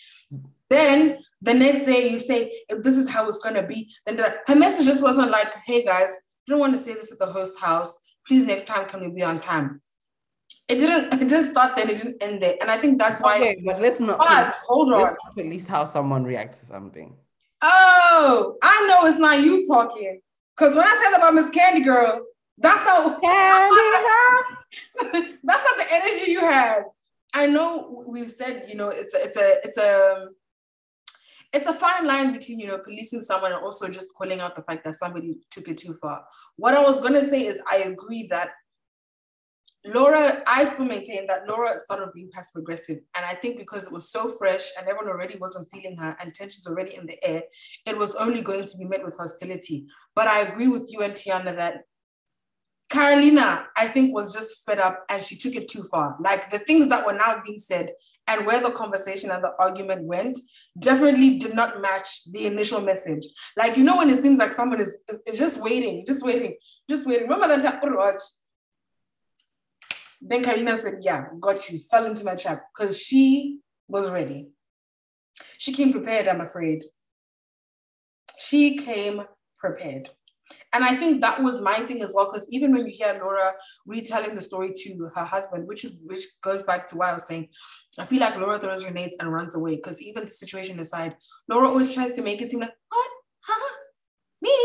Then 0.71 1.19
the 1.41 1.55
next 1.55 1.87
day 1.87 2.11
you 2.11 2.19
say, 2.19 2.53
if 2.69 2.83
this 2.83 2.97
is 2.97 3.09
how 3.09 3.27
it's 3.29 3.39
gonna 3.39 3.67
be, 3.67 3.91
then 4.05 4.19
her 4.47 4.55
message 4.55 4.87
just 4.87 5.03
wasn't 5.03 5.31
like, 5.31 5.55
hey 5.65 5.85
guys, 5.85 6.11
I 6.11 6.53
don't 6.53 6.61
want 6.61 6.75
to 6.75 6.79
say 6.79 6.95
this 6.95 7.13
at 7.13 7.19
the 7.19 7.27
host 7.27 7.61
house. 7.61 7.99
Please 8.27 8.45
next 8.45 8.67
time 8.67 8.87
can 8.87 9.01
we 9.01 9.09
be 9.09 9.23
on 9.23 9.39
time? 9.39 9.81
It 10.69 10.77
didn't. 10.77 11.15
It 11.15 11.29
didn't 11.29 11.51
start 11.53 11.77
there. 11.77 11.91
It 11.91 11.97
didn't 11.97 12.23
end 12.23 12.43
there, 12.43 12.57
and 12.61 12.71
I 12.71 12.77
think 12.77 12.99
that's 12.99 13.23
why. 13.23 13.39
Okay, 13.39 13.63
but 13.65 13.81
let's 13.81 14.01
not. 14.01 14.19
But 14.19 14.55
hold 14.67 14.93
on. 14.93 15.17
at 15.39 15.47
least 15.47 15.67
how 15.67 15.85
someone 15.85 16.25
reacts 16.25 16.61
to 16.61 16.67
something. 16.67 17.17
Oh, 17.63 18.57
I 18.63 18.87
know 18.87 19.09
it's 19.09 19.19
not 19.19 19.41
you 19.41 19.67
talking. 19.67 20.21
Because 20.57 20.75
when 20.75 20.85
I 20.85 21.03
said 21.03 21.17
about 21.17 21.35
Miss 21.35 21.51
Candy 21.51 21.83
Girl, 21.83 22.23
that's 22.59 22.85
not 22.85 23.21
Candy 23.21 23.77
that's 25.45 25.65
not 25.65 25.77
the 25.77 25.87
energy 25.91 26.33
you 26.33 26.41
had. 26.41 26.85
I 27.35 27.47
know 27.47 28.05
we've 28.07 28.31
said, 28.31 28.67
you 28.69 28.75
know, 28.75 28.89
it's 28.89 29.15
a 29.15 29.23
it's 29.23 29.37
a 29.37 29.55
it's 29.65 29.77
a 29.77 30.29
it's 31.53 31.67
a 31.67 31.73
fine 31.73 32.07
line 32.07 32.33
between, 32.33 32.61
you 32.61 32.67
know, 32.67 32.79
policing 32.79 33.23
someone 33.23 33.53
and 33.53 33.63
also 33.63 33.89
just 33.89 34.15
calling 34.15 34.41
out 34.41 34.55
the 34.55 34.63
fact 34.63 34.85
that 34.85 34.97
somebody 34.97 35.39
took 35.51 35.69
it 35.69 35.79
too 35.79 35.95
far. 35.95 36.25
What 36.57 36.75
I 36.75 36.83
was 36.83 37.01
gonna 37.01 37.25
say 37.25 37.47
is 37.47 37.61
I 37.71 37.79
agree 37.79 38.27
that 38.29 38.51
Laura, 39.85 40.43
I 40.47 40.65
still 40.65 40.85
maintain 40.85 41.27
that 41.29 41.49
Laura 41.49 41.79
started 41.79 42.11
being 42.15 42.31
passive 42.33 42.61
aggressive. 42.61 42.99
And 43.15 43.25
I 43.25 43.35
think 43.35 43.59
because 43.59 43.87
it 43.87 43.93
was 43.93 44.11
so 44.11 44.29
fresh 44.29 44.69
and 44.77 44.89
everyone 44.89 45.09
already 45.09 45.39
wasn't 45.39 45.69
feeling 45.73 45.97
her 45.99 46.17
and 46.21 46.35
tensions 46.35 46.67
already 46.67 46.95
in 46.95 47.07
the 47.07 47.23
air, 47.25 47.43
it 47.87 47.97
was 47.97 48.15
only 48.17 48.43
going 48.43 48.65
to 48.65 48.77
be 48.77 48.85
met 48.85 49.05
with 49.05 49.17
hostility. 49.17 49.87
But 50.15 50.27
I 50.27 50.41
agree 50.41 50.69
with 50.69 50.89
you 50.91 51.03
and 51.03 51.15
Tiana 51.15 51.55
that 51.57 51.85
Carolina, 52.91 53.67
I 53.77 53.87
think, 53.87 54.15
was 54.15 54.33
just 54.33 54.65
fed 54.65 54.79
up 54.79 55.05
and 55.11 55.23
she 55.23 55.37
took 55.37 55.55
it 55.55 55.69
too 55.69 55.83
far. 55.91 56.17
Like 56.21 56.51
the 56.51 56.59
things 56.59 56.89
that 56.89 57.07
were 57.07 57.13
now 57.13 57.43
being 57.45 57.59
said 57.59 57.93
and 58.27 58.47
where 58.47 58.61
the 58.61 58.71
conversation 58.71 59.31
and 59.31 59.45
the 59.45 59.53
argument 59.59 60.05
went 60.05 60.39
definitely 60.79 61.39
did 61.39 61.55
not 61.55 61.83
match 61.83 62.25
the 62.33 62.47
initial 62.47 62.81
message. 62.81 63.27
Like, 63.57 63.77
you 63.77 63.85
know, 63.85 63.99
when 63.99 64.11
it 64.11 64.19
seems 64.19 64.39
like 64.39 64.53
someone 64.53 64.81
is, 64.81 65.03
just 65.35 65.63
waiting, 65.63 66.05
just 66.07 66.23
waiting, 66.23 66.57
just 66.89 67.07
waiting. 67.07 67.25
Remember 67.25 67.49
that 67.49 67.63
time, 67.63 67.81
oh, 67.83 68.19
then 70.21 70.43
Karina 70.43 70.77
said, 70.77 70.99
Yeah, 71.03 71.27
got 71.41 71.71
you. 71.71 71.79
Fell 71.79 72.07
into 72.07 72.25
my 72.25 72.35
trap 72.35 72.65
because 72.75 73.01
she 73.01 73.61
was 73.87 74.11
ready. 74.11 74.49
She 75.59 75.73
came 75.73 75.93
prepared, 75.93 76.29
I'm 76.29 76.41
afraid. 76.41 76.85
She 78.37 78.79
came 78.79 79.23
prepared. 79.59 80.11
And 80.73 80.83
I 80.83 80.95
think 80.95 81.21
that 81.21 81.43
was 81.43 81.61
my 81.61 81.81
thing 81.81 82.03
as 82.03 82.13
well, 82.15 82.27
because 82.27 82.49
even 82.51 82.73
when 82.73 82.87
you 82.87 82.93
hear 82.93 83.19
Laura 83.21 83.53
retelling 83.87 84.35
the 84.35 84.41
story 84.41 84.73
to 84.75 85.09
her 85.15 85.25
husband, 85.25 85.67
which 85.67 85.85
is 85.85 85.99
which 86.05 86.25
goes 86.43 86.63
back 86.63 86.87
to 86.89 86.97
what 86.97 87.09
I 87.09 87.15
was 87.15 87.27
saying, 87.27 87.49
I 87.99 88.05
feel 88.05 88.21
like 88.21 88.37
Laura 88.37 88.59
throws 88.59 88.85
grenades 88.85 89.17
and 89.21 89.33
runs 89.33 89.55
away. 89.55 89.77
Because 89.77 90.01
even 90.01 90.25
the 90.25 90.31
situation 90.31 90.81
aside, 90.81 91.17
Laura 91.49 91.69
always 91.69 91.93
tries 91.93 92.15
to 92.17 92.23
make 92.23 92.41
it 92.41 92.51
seem 92.51 92.61
like, 92.61 92.73
what? 92.89 93.11
Huh? 93.43 93.77
Me? 94.41 94.57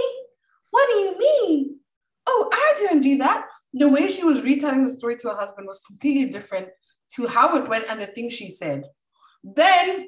What 0.72 0.88
do 0.90 0.98
you 1.00 1.18
mean? 1.20 1.80
Oh, 2.28 2.50
I 2.52 2.74
didn't 2.78 3.02
do 3.02 3.18
that 3.18 3.46
the 3.74 3.90
way 3.90 4.08
she 4.08 4.24
was 4.24 4.44
retelling 4.44 4.84
the 4.84 4.90
story 4.90 5.18
to 5.18 5.30
her 5.30 5.36
husband 5.36 5.68
was 5.68 5.82
completely 5.82 6.32
different 6.32 6.70
to 7.16 7.28
how 7.28 7.58
it 7.58 7.68
went 7.68 7.86
and 7.90 8.00
the 8.00 8.08
things 8.08 8.34
she 8.34 8.50
said. 8.50 8.84
Then 9.44 10.08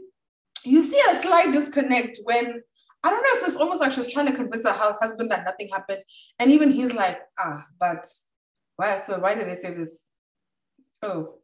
you 0.64 0.82
see 0.82 1.02
a 1.10 1.22
slight 1.22 1.52
disconnect 1.52 2.20
when 2.24 2.62
I 3.04 3.10
don't 3.10 3.22
know 3.22 3.42
if 3.42 3.48
it's 3.48 3.58
almost 3.58 3.82
like 3.82 3.92
she 3.92 4.00
was 4.00 4.12
trying 4.12 4.26
to 4.28 4.36
convince 4.36 4.66
her 4.66 4.74
husband 4.74 5.30
that 5.30 5.46
nothing 5.46 5.68
happened. 5.72 6.02
And 6.40 6.52
even 6.52 6.72
he's 6.72 6.94
like, 6.94 7.20
ah, 7.40 7.64
but 7.80 8.06
why? 8.78 9.00
So 9.00 9.20
why 9.20 9.36
did 9.36 9.48
they 9.48 9.56
say 9.56 9.74
this? 9.74 10.02
Oh, 11.04 11.36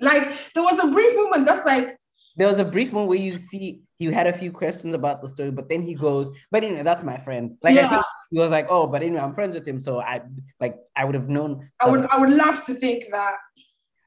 like 0.00 0.28
there 0.54 0.64
was 0.64 0.82
a 0.82 0.88
brief 0.88 1.14
moment 1.14 1.46
that's 1.46 1.64
like, 1.66 1.96
there 2.36 2.48
was 2.48 2.58
a 2.58 2.64
brief 2.64 2.92
moment 2.92 3.10
where 3.10 3.18
you 3.18 3.38
see 3.38 3.82
he 4.08 4.14
had 4.14 4.26
a 4.26 4.32
few 4.32 4.52
questions 4.52 4.94
about 4.94 5.22
the 5.22 5.28
story, 5.28 5.50
but 5.50 5.68
then 5.68 5.82
he 5.82 5.94
goes, 5.94 6.28
but 6.50 6.64
anyway, 6.64 6.82
that's 6.82 7.02
my 7.02 7.18
friend. 7.18 7.56
Like 7.62 7.76
yeah. 7.76 8.02
he 8.30 8.38
was 8.38 8.50
like, 8.50 8.66
oh, 8.70 8.86
but 8.86 9.02
anyway, 9.02 9.20
I'm 9.20 9.32
friends 9.32 9.54
with 9.54 9.66
him, 9.66 9.80
so 9.80 10.00
I 10.00 10.22
like 10.60 10.76
I 10.96 11.04
would 11.04 11.14
have 11.14 11.28
known. 11.28 11.70
I 11.80 11.88
would 11.88 12.06
I 12.06 12.18
would 12.18 12.30
love 12.30 12.64
to 12.66 12.74
think 12.74 13.04
that. 13.12 13.36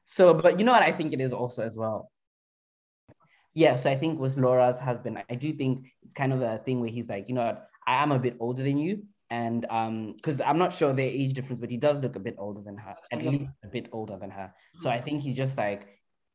So, 0.04 0.34
but 0.34 0.58
you 0.58 0.64
know 0.64 0.72
what 0.72 0.82
I 0.82 0.92
think 0.92 1.12
it 1.12 1.20
is 1.20 1.32
also 1.32 1.62
as 1.62 1.76
well. 1.76 2.10
Yeah, 3.54 3.76
so 3.76 3.90
I 3.90 3.96
think 3.96 4.20
with 4.20 4.36
Laura's 4.36 4.78
husband, 4.78 5.22
I 5.28 5.34
do 5.34 5.52
think 5.52 5.92
it's 6.02 6.14
kind 6.14 6.32
of 6.32 6.42
a 6.42 6.58
thing 6.58 6.80
where 6.80 6.90
he's 6.90 7.08
like, 7.08 7.28
you 7.28 7.34
know 7.34 7.44
what, 7.44 7.68
I 7.86 8.02
am 8.02 8.12
a 8.12 8.18
bit 8.18 8.36
older 8.38 8.62
than 8.62 8.78
you, 8.78 9.04
and 9.30 9.66
um, 9.68 10.14
because 10.14 10.40
I'm 10.40 10.58
not 10.58 10.72
sure 10.72 10.92
their 10.92 11.08
age 11.08 11.32
difference, 11.34 11.58
but 11.58 11.70
he 11.70 11.76
does 11.76 12.00
look 12.00 12.16
a 12.16 12.20
bit 12.20 12.36
older 12.38 12.60
than 12.60 12.76
her, 12.76 12.96
at 13.12 13.24
least 13.24 13.50
a 13.64 13.68
bit 13.68 13.88
older 13.92 14.16
than 14.16 14.30
her. 14.30 14.54
So 14.74 14.88
I 14.88 15.00
think 15.00 15.22
he's 15.22 15.34
just 15.34 15.58
like, 15.58 15.86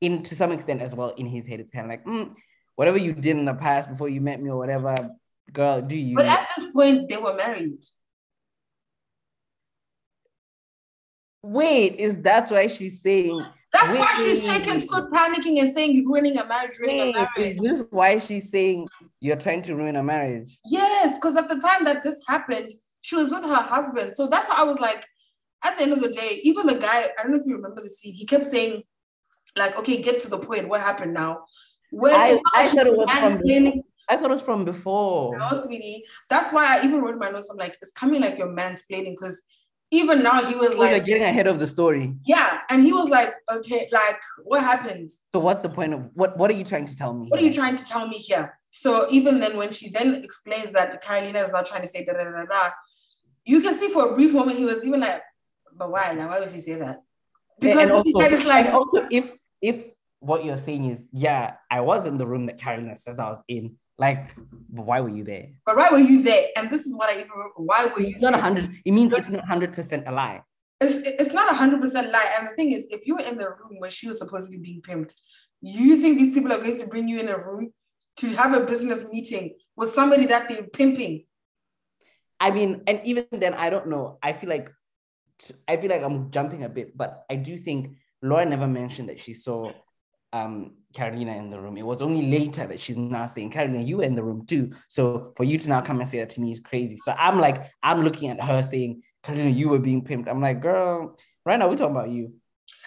in 0.01 0.21
to 0.23 0.35
some 0.35 0.51
extent 0.51 0.81
as 0.81 0.93
well, 0.93 1.09
in 1.09 1.25
his 1.25 1.47
head, 1.47 1.59
it's 1.59 1.71
kind 1.71 1.85
of 1.85 1.89
like, 1.89 2.05
mm, 2.05 2.35
whatever 2.75 2.97
you 2.97 3.13
did 3.13 3.37
in 3.37 3.45
the 3.45 3.53
past 3.53 3.89
before 3.89 4.09
you 4.09 4.21
met 4.21 4.41
me 4.41 4.49
or 4.49 4.57
whatever, 4.57 5.11
girl, 5.51 5.81
do 5.81 5.95
you? 5.95 6.15
But 6.15 6.25
at 6.25 6.49
this 6.55 6.71
point, 6.71 7.09
they 7.09 7.17
were 7.17 7.35
married. 7.35 7.83
Wait, 11.41 11.95
is 11.99 12.21
that 12.21 12.49
why 12.49 12.67
she's 12.67 13.01
saying? 13.01 13.45
That's 13.73 13.97
why 13.97 14.15
she's 14.17 14.45
shaking, 14.45 14.79
squid, 14.79 15.05
panicking, 15.05 15.59
and 15.59 15.73
saying 15.73 15.95
you're 15.95 16.05
ruining 16.05 16.37
a 16.37 16.45
marriage, 16.45 16.77
ruining 16.79 16.99
Wait, 16.99 17.15
a 17.15 17.27
marriage. 17.37 17.55
is 17.55 17.61
this 17.61 17.83
why 17.89 18.19
she's 18.19 18.49
saying 18.49 18.87
you're 19.19 19.35
trying 19.35 19.63
to 19.63 19.75
ruin 19.75 19.95
a 19.95 20.03
marriage? 20.03 20.57
Yes, 20.63 21.17
because 21.17 21.35
at 21.35 21.49
the 21.49 21.59
time 21.59 21.83
that 21.85 22.03
this 22.03 22.21
happened, 22.27 22.71
she 23.01 23.15
was 23.15 23.31
with 23.31 23.43
her 23.43 23.55
husband. 23.55 24.15
So 24.15 24.27
that's 24.27 24.47
why 24.47 24.57
I 24.59 24.63
was 24.63 24.79
like, 24.79 25.05
at 25.65 25.77
the 25.77 25.83
end 25.83 25.93
of 25.93 26.01
the 26.01 26.09
day, 26.09 26.39
even 26.43 26.67
the 26.67 26.75
guy, 26.75 27.09
I 27.17 27.23
don't 27.23 27.31
know 27.31 27.39
if 27.39 27.45
you 27.45 27.55
remember 27.55 27.81
the 27.81 27.89
scene, 27.89 28.13
he 28.13 28.25
kept 28.25 28.43
saying, 28.43 28.83
like, 29.57 29.77
okay, 29.77 30.01
get 30.01 30.19
to 30.21 30.29
the 30.29 30.39
point. 30.39 30.69
What 30.69 30.81
happened 30.81 31.13
now? 31.13 31.45
Where's 31.93 32.15
I- 32.15 32.41
I 32.55 32.65
thought 32.65 32.87
it 32.87 32.97
was 32.97 33.11
from 33.11 33.37
mansplaining? 33.37 33.83
I 34.09 34.17
thought 34.17 34.31
it 34.31 34.33
was 34.33 34.41
from 34.41 34.65
before. 34.65 35.37
No, 35.37 35.59
sweetie. 35.61 36.03
That's 36.29 36.51
why 36.51 36.65
I 36.65 36.83
even 36.85 37.01
wrote 37.01 37.17
my 37.19 37.29
notes. 37.29 37.49
I'm 37.51 37.57
like, 37.57 37.77
it's 37.81 37.91
coming 37.91 38.21
like 38.21 38.37
you're 38.39 38.47
mansplaining 38.47 39.11
because 39.17 39.41
even 39.91 40.23
now 40.23 40.43
he 40.43 40.55
was 40.55 40.69
So 40.71 40.83
you're 40.83 40.91
like, 40.93 41.05
getting 41.05 41.23
ahead 41.23 41.45
of 41.45 41.59
the 41.59 41.67
story. 41.67 42.15
yeah, 42.25 42.61
and 42.71 42.83
he 42.83 42.91
was 42.91 43.09
like, 43.09 43.31
okay, 43.51 43.87
like, 43.91 44.19
what 44.43 44.61
happened? 44.61 45.11
So 45.35 45.39
what's 45.39 45.61
the 45.61 45.69
point 45.69 45.93
of 45.93 46.09
what? 46.15 46.35
What 46.35 46.49
are 46.49 46.55
you 46.55 46.63
trying 46.63 46.85
to 46.85 46.95
tell 46.97 47.13
me? 47.13 47.27
What 47.29 47.39
are 47.39 47.43
you 47.45 47.53
trying 47.53 47.75
to 47.75 47.85
tell 47.85 48.07
me 48.07 48.17
here? 48.17 48.57
So 48.71 49.07
even 49.11 49.39
then, 49.39 49.55
when 49.55 49.71
she 49.71 49.91
then 49.91 50.15
explains 50.23 50.71
that 50.73 50.99
Carolina 51.01 51.39
is 51.41 51.51
not 51.51 51.67
trying 51.67 51.83
to 51.83 51.87
say 51.87 52.03
da 52.03 52.13
da 52.13 52.23
da 52.23 52.45
da, 52.45 52.71
you 53.45 53.61
can 53.61 53.75
see 53.75 53.89
for 53.89 54.09
a 54.09 54.15
brief 54.15 54.33
moment 54.33 54.57
he 54.57 54.65
was 54.65 54.83
even 54.83 54.99
like, 55.01 55.21
but 55.77 55.91
why? 55.91 56.11
Like, 56.13 56.27
why 56.27 56.39
would 56.39 56.49
she 56.49 56.59
say 56.59 56.73
that? 56.73 57.03
Because 57.59 57.81
and 57.81 57.91
he 57.91 57.97
also, 57.97 58.19
said 58.19 58.33
it's 58.33 58.45
like, 58.45 58.73
also 58.73 59.07
if 59.11 59.31
if 59.61 59.92
what 60.23 60.45
you're 60.45 60.57
saying 60.57 60.85
is 60.85 61.07
yeah, 61.11 61.55
I 61.69 61.81
was 61.81 62.05
in 62.05 62.17
the 62.17 62.25
room 62.25 62.45
that 62.47 62.57
Carolina 62.57 62.95
says 62.95 63.19
I 63.19 63.27
was 63.27 63.43
in. 63.47 63.75
Like, 63.99 64.35
but 64.69 64.85
why 64.87 65.01
were 65.01 65.09
you 65.09 65.23
there? 65.23 65.49
but 65.67 65.77
why 65.77 65.89
were 65.91 65.99
you 65.99 66.23
there? 66.23 66.47
And 66.57 66.69
this 66.69 66.87
is 66.87 66.95
what 66.95 67.09
I 67.09 67.19
even 67.19 67.29
why 67.57 67.85
were 67.85 68.01
you 68.01 68.15
It's 68.15 68.21
not 68.21 68.33
a 68.33 68.41
hundred. 68.41 68.71
It 68.83 68.91
means 68.91 69.13
it's 69.13 69.29
not 69.29 69.45
hundred 69.45 69.73
percent 69.73 70.07
a 70.07 70.11
lie. 70.11 70.41
It's, 70.81 70.97
it's 71.05 71.33
not 71.33 71.51
a 71.51 71.55
hundred 71.55 71.79
percent 71.81 72.11
lie. 72.11 72.33
And 72.37 72.47
the 72.47 72.53
thing 72.53 72.71
is, 72.71 72.87
if 72.89 73.05
you 73.05 73.15
were 73.15 73.21
in 73.23 73.37
the 73.37 73.49
room 73.49 73.79
where 73.79 73.91
she 73.91 74.07
was 74.07 74.17
supposedly 74.17 74.57
being 74.57 74.81
pimped, 74.81 75.13
you 75.61 75.97
think 75.97 76.17
these 76.17 76.33
people 76.33 76.51
are 76.51 76.61
going 76.61 76.77
to 76.77 76.87
bring 76.87 77.07
you 77.07 77.19
in 77.19 77.29
a 77.29 77.37
room 77.37 77.71
to 78.17 78.27
have 78.35 78.53
a 78.55 78.65
business 78.65 79.07
meeting 79.11 79.55
with 79.75 79.91
somebody 79.91 80.25
that 80.25 80.49
they're 80.49 80.63
pimping? 80.63 81.25
I 82.39 82.51
mean, 82.51 82.81
and 82.87 82.99
even 83.05 83.25
then, 83.31 83.53
I 83.53 83.69
don't 83.69 83.87
know. 83.87 84.17
I 84.21 84.33
feel 84.33 84.49
like 84.49 84.71
I 85.67 85.77
feel 85.77 85.89
like 85.89 86.01
I'm 86.01 86.31
jumping 86.31 86.63
a 86.63 86.69
bit, 86.69 86.97
but 86.97 87.23
I 87.29 87.35
do 87.35 87.57
think 87.57 87.95
Laura 88.21 88.45
never 88.45 88.67
mentioned 88.67 89.09
that 89.09 89.19
she 89.19 89.33
saw 89.33 89.71
um 90.33 90.73
Carolina 90.93 91.35
in 91.37 91.49
the 91.49 91.59
room. 91.59 91.77
It 91.77 91.85
was 91.85 92.01
only 92.01 92.29
later 92.29 92.67
that 92.67 92.79
she's 92.79 92.97
now 92.97 93.25
saying, 93.25 93.51
Carolina, 93.51 93.83
you 93.83 93.97
were 93.97 94.03
in 94.03 94.15
the 94.15 94.23
room 94.23 94.45
too. 94.45 94.71
So 94.87 95.33
for 95.37 95.43
you 95.43 95.57
to 95.57 95.69
now 95.69 95.81
come 95.81 95.99
and 95.99 96.09
say 96.09 96.19
that 96.19 96.29
to 96.31 96.41
me 96.41 96.51
is 96.51 96.59
crazy. 96.59 96.97
So 96.97 97.13
I'm 97.13 97.39
like, 97.39 97.71
I'm 97.81 98.01
looking 98.01 98.29
at 98.29 98.41
her 98.41 98.61
saying, 98.61 99.01
Carolina, 99.23 99.49
you 99.49 99.69
were 99.69 99.79
being 99.79 100.03
pimped. 100.03 100.29
I'm 100.29 100.41
like, 100.41 100.61
girl, 100.61 101.17
right 101.45 101.57
now 101.57 101.67
we're 101.67 101.77
talking 101.77 101.95
about 101.95 102.09
you. 102.09 102.33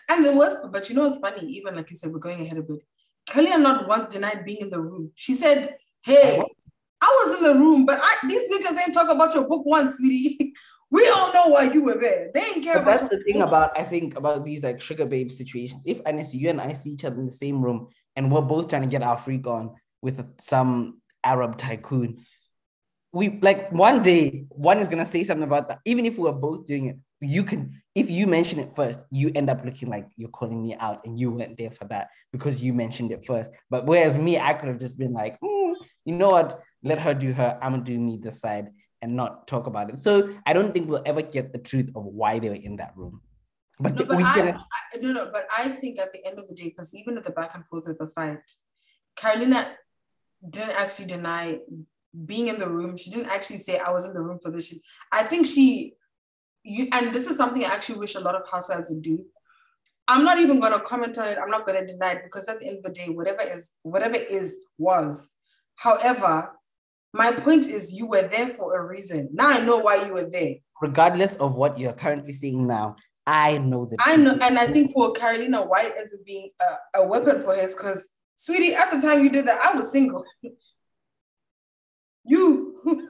And 0.08 0.24
the 0.24 0.32
worst, 0.36 0.58
but 0.70 0.88
you 0.88 0.94
know 0.94 1.04
what's 1.04 1.18
funny? 1.18 1.46
Even 1.48 1.74
like 1.74 1.90
you 1.90 1.96
said, 1.96 2.12
we're 2.12 2.18
going 2.18 2.40
ahead 2.40 2.58
a 2.58 2.62
bit. 2.62 2.78
Carolina 3.26 3.58
not 3.58 3.88
once 3.88 4.12
denied 4.12 4.44
being 4.44 4.60
in 4.60 4.70
the 4.70 4.80
room. 4.80 5.10
She 5.16 5.34
said, 5.34 5.76
Hey, 6.04 6.40
I 7.02 7.24
was 7.24 7.38
in 7.38 7.42
the 7.42 7.54
room, 7.54 7.84
but 7.84 7.98
I, 8.00 8.28
these 8.28 8.48
niggas 8.50 8.78
ain't 8.80 8.94
talk 8.94 9.10
about 9.10 9.34
your 9.34 9.48
book 9.48 9.66
once, 9.66 9.96
sweetie. 9.98 10.54
we 10.90 11.08
all 11.08 11.32
know 11.32 11.48
why 11.48 11.72
you 11.72 11.82
were 11.82 11.98
there. 11.98 12.30
They 12.32 12.40
didn't 12.40 12.62
care 12.62 12.74
But 12.74 12.82
about 12.82 13.00
that's 13.00 13.16
the 13.16 13.22
thing 13.24 13.42
about 13.42 13.78
I 13.78 13.82
think 13.82 14.16
about 14.16 14.44
these 14.44 14.62
like 14.62 14.80
sugar 14.80 15.04
babe 15.04 15.32
situations. 15.32 15.82
If 15.84 16.00
Anis, 16.06 16.34
you 16.34 16.48
and 16.48 16.60
I 16.60 16.72
see 16.74 16.90
each 16.90 17.04
other 17.04 17.18
in 17.18 17.26
the 17.26 17.32
same 17.32 17.60
room 17.60 17.88
and 18.14 18.30
we're 18.30 18.42
both 18.42 18.68
trying 18.68 18.82
to 18.82 18.88
get 18.88 19.02
our 19.02 19.18
freak 19.18 19.46
on 19.46 19.74
with 20.00 20.22
some 20.40 21.00
Arab 21.24 21.58
tycoon, 21.58 22.24
we 23.12 23.38
like 23.42 23.72
one 23.72 24.02
day 24.02 24.46
one 24.50 24.78
is 24.78 24.88
gonna 24.88 25.04
say 25.04 25.24
something 25.24 25.46
about 25.46 25.68
that. 25.68 25.80
Even 25.84 26.06
if 26.06 26.16
we 26.16 26.24
were 26.24 26.32
both 26.32 26.66
doing 26.66 26.86
it, 26.86 26.96
you 27.20 27.42
can 27.42 27.82
if 27.96 28.08
you 28.08 28.28
mention 28.28 28.60
it 28.60 28.76
first, 28.76 29.00
you 29.10 29.32
end 29.34 29.50
up 29.50 29.64
looking 29.64 29.88
like 29.88 30.06
you're 30.16 30.28
calling 30.28 30.62
me 30.62 30.76
out 30.78 31.00
and 31.04 31.18
you 31.18 31.32
weren't 31.32 31.58
there 31.58 31.70
for 31.70 31.86
that 31.86 32.08
because 32.30 32.62
you 32.62 32.72
mentioned 32.72 33.10
it 33.10 33.24
first. 33.24 33.50
But 33.70 33.86
whereas 33.86 34.16
me, 34.16 34.38
I 34.38 34.54
could 34.54 34.68
have 34.68 34.78
just 34.78 34.98
been 34.98 35.14
like, 35.14 35.36
"Hmm, 35.42 35.72
you 36.04 36.14
know 36.14 36.28
what? 36.28 36.60
Let 36.84 37.00
her 37.00 37.14
do 37.14 37.32
her. 37.32 37.58
I'm 37.60 37.72
gonna 37.72 37.82
do 37.84 37.98
me 37.98 38.18
this 38.22 38.40
side 38.40 38.68
and 39.02 39.14
not 39.14 39.46
talk 39.46 39.66
about 39.66 39.90
it. 39.90 39.98
So 39.98 40.34
I 40.46 40.52
don't 40.52 40.72
think 40.72 40.88
we'll 40.88 41.02
ever 41.04 41.22
get 41.22 41.52
the 41.52 41.58
truth 41.58 41.90
of 41.94 42.04
why 42.04 42.38
they 42.38 42.48
were 42.48 42.54
in 42.54 42.76
that 42.76 42.92
room. 42.96 43.20
But, 43.78 43.94
No, 43.96 44.04
but 44.06 44.16
we 44.16 44.24
I, 44.24 44.34
can. 44.34 44.48
I, 44.48 44.96
no, 45.00 45.12
no, 45.12 45.30
but 45.32 45.46
I 45.56 45.68
think 45.68 45.98
at 45.98 46.12
the 46.12 46.24
end 46.26 46.38
of 46.38 46.48
the 46.48 46.54
day, 46.54 46.64
because 46.64 46.94
even 46.94 47.18
at 47.18 47.24
the 47.24 47.30
back 47.30 47.54
and 47.54 47.66
forth 47.66 47.86
of 47.86 47.98
the 47.98 48.08
fight, 48.14 48.38
Carolina 49.16 49.74
didn't 50.48 50.78
actually 50.78 51.06
deny 51.06 51.58
being 52.24 52.48
in 52.48 52.58
the 52.58 52.68
room. 52.68 52.96
She 52.96 53.10
didn't 53.10 53.28
actually 53.28 53.58
say 53.58 53.78
I 53.78 53.90
was 53.90 54.06
in 54.06 54.14
the 54.14 54.20
room 54.20 54.38
for 54.42 54.50
this. 54.50 54.68
She, 54.68 54.80
I 55.12 55.24
think 55.24 55.46
she, 55.46 55.94
you, 56.62 56.88
and 56.92 57.14
this 57.14 57.26
is 57.26 57.36
something 57.36 57.64
I 57.64 57.68
actually 57.68 57.98
wish 57.98 58.14
a 58.14 58.20
lot 58.20 58.34
of 58.34 58.48
housewives 58.50 58.90
would 58.90 59.02
do. 59.02 59.24
I'm 60.08 60.24
not 60.24 60.38
even 60.38 60.60
gonna 60.60 60.80
comment 60.80 61.18
on 61.18 61.28
it. 61.28 61.38
I'm 61.42 61.50
not 61.50 61.66
gonna 61.66 61.86
deny 61.86 62.12
it 62.12 62.22
because 62.24 62.48
at 62.48 62.60
the 62.60 62.68
end 62.68 62.78
of 62.78 62.84
the 62.84 62.90
day, 62.90 63.08
whatever 63.08 63.42
is 63.42 63.72
whatever 63.82 64.14
is 64.14 64.54
was. 64.78 65.32
However, 65.74 66.50
my 67.16 67.32
point 67.32 67.66
is 67.66 67.94
you 67.94 68.06
were 68.06 68.28
there 68.28 68.48
for 68.48 68.78
a 68.78 68.86
reason. 68.86 69.30
Now 69.32 69.48
I 69.48 69.60
know 69.60 69.78
why 69.78 70.06
you 70.06 70.14
were 70.14 70.28
there. 70.28 70.56
regardless 70.82 71.36
of 71.36 71.54
what 71.54 71.78
you're 71.78 71.94
currently 71.94 72.32
seeing 72.32 72.66
now, 72.66 72.96
I 73.26 73.58
know 73.58 73.86
that. 73.86 73.96
I 74.00 74.16
know, 74.16 74.32
and 74.40 74.58
I 74.58 74.68
think 74.68 74.92
for 74.92 75.12
Carolina 75.12 75.62
White 75.66 75.94
ends 75.98 76.14
up 76.14 76.20
being 76.24 76.50
a, 76.60 77.00
a 77.00 77.06
weapon 77.06 77.42
for 77.42 77.54
his 77.54 77.74
because, 77.74 78.10
sweetie, 78.36 78.74
at 78.74 78.90
the 78.92 79.00
time 79.00 79.24
you 79.24 79.30
did 79.30 79.46
that, 79.46 79.64
I 79.64 79.74
was 79.74 79.90
single. 79.90 80.24
you, 82.24 82.80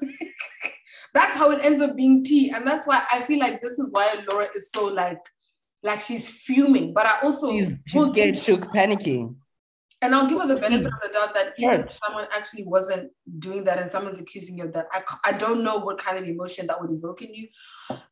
that's 1.15 1.37
how 1.37 1.51
it 1.51 1.65
ends 1.65 1.83
up 1.83 1.97
being 1.97 2.25
tea, 2.25 2.51
and 2.51 2.67
that's 2.67 2.87
why 2.87 3.03
I 3.11 3.21
feel 3.23 3.41
like 3.41 3.61
this 3.61 3.79
is 3.79 3.93
why 3.93 4.17
Laura 4.31 4.49
is 4.55 4.71
so 4.75 4.87
like, 4.87 5.21
like 5.83 6.01
she's 6.01 6.29
fuming. 6.29 6.95
But 6.95 7.07
I 7.07 7.21
also 7.23 7.51
she's, 7.51 7.83
she's 7.87 8.07
scared, 8.07 8.39
shook, 8.39 8.63
panicking. 8.73 9.37
And 10.03 10.15
I'll 10.15 10.29
give 10.29 10.41
her 10.41 10.47
the 10.47 10.57
benefit 10.57 10.87
of 10.87 10.93
the 11.03 11.09
doubt 11.13 11.35
that 11.35 11.55
even 11.59 11.81
Hurt. 11.81 11.91
if 11.91 11.99
someone 12.05 12.27
actually 12.35 12.65
wasn't 12.65 13.11
doing 13.39 13.65
that 13.65 13.79
and 13.79 13.91
someone's 13.91 14.19
accusing 14.21 14.59
you 14.59 14.65
of 14.65 14.73
that, 14.75 14.87
I, 14.93 15.03
I 15.25 15.33
don't 15.33 15.65
know 15.65 15.79
what 15.79 15.99
kind 15.99 16.19
of 16.19 16.25
emotion 16.29 16.67
that 16.67 16.81
would 16.81 16.91
evoke 16.91 17.23
in 17.23 17.35
you. 17.35 17.49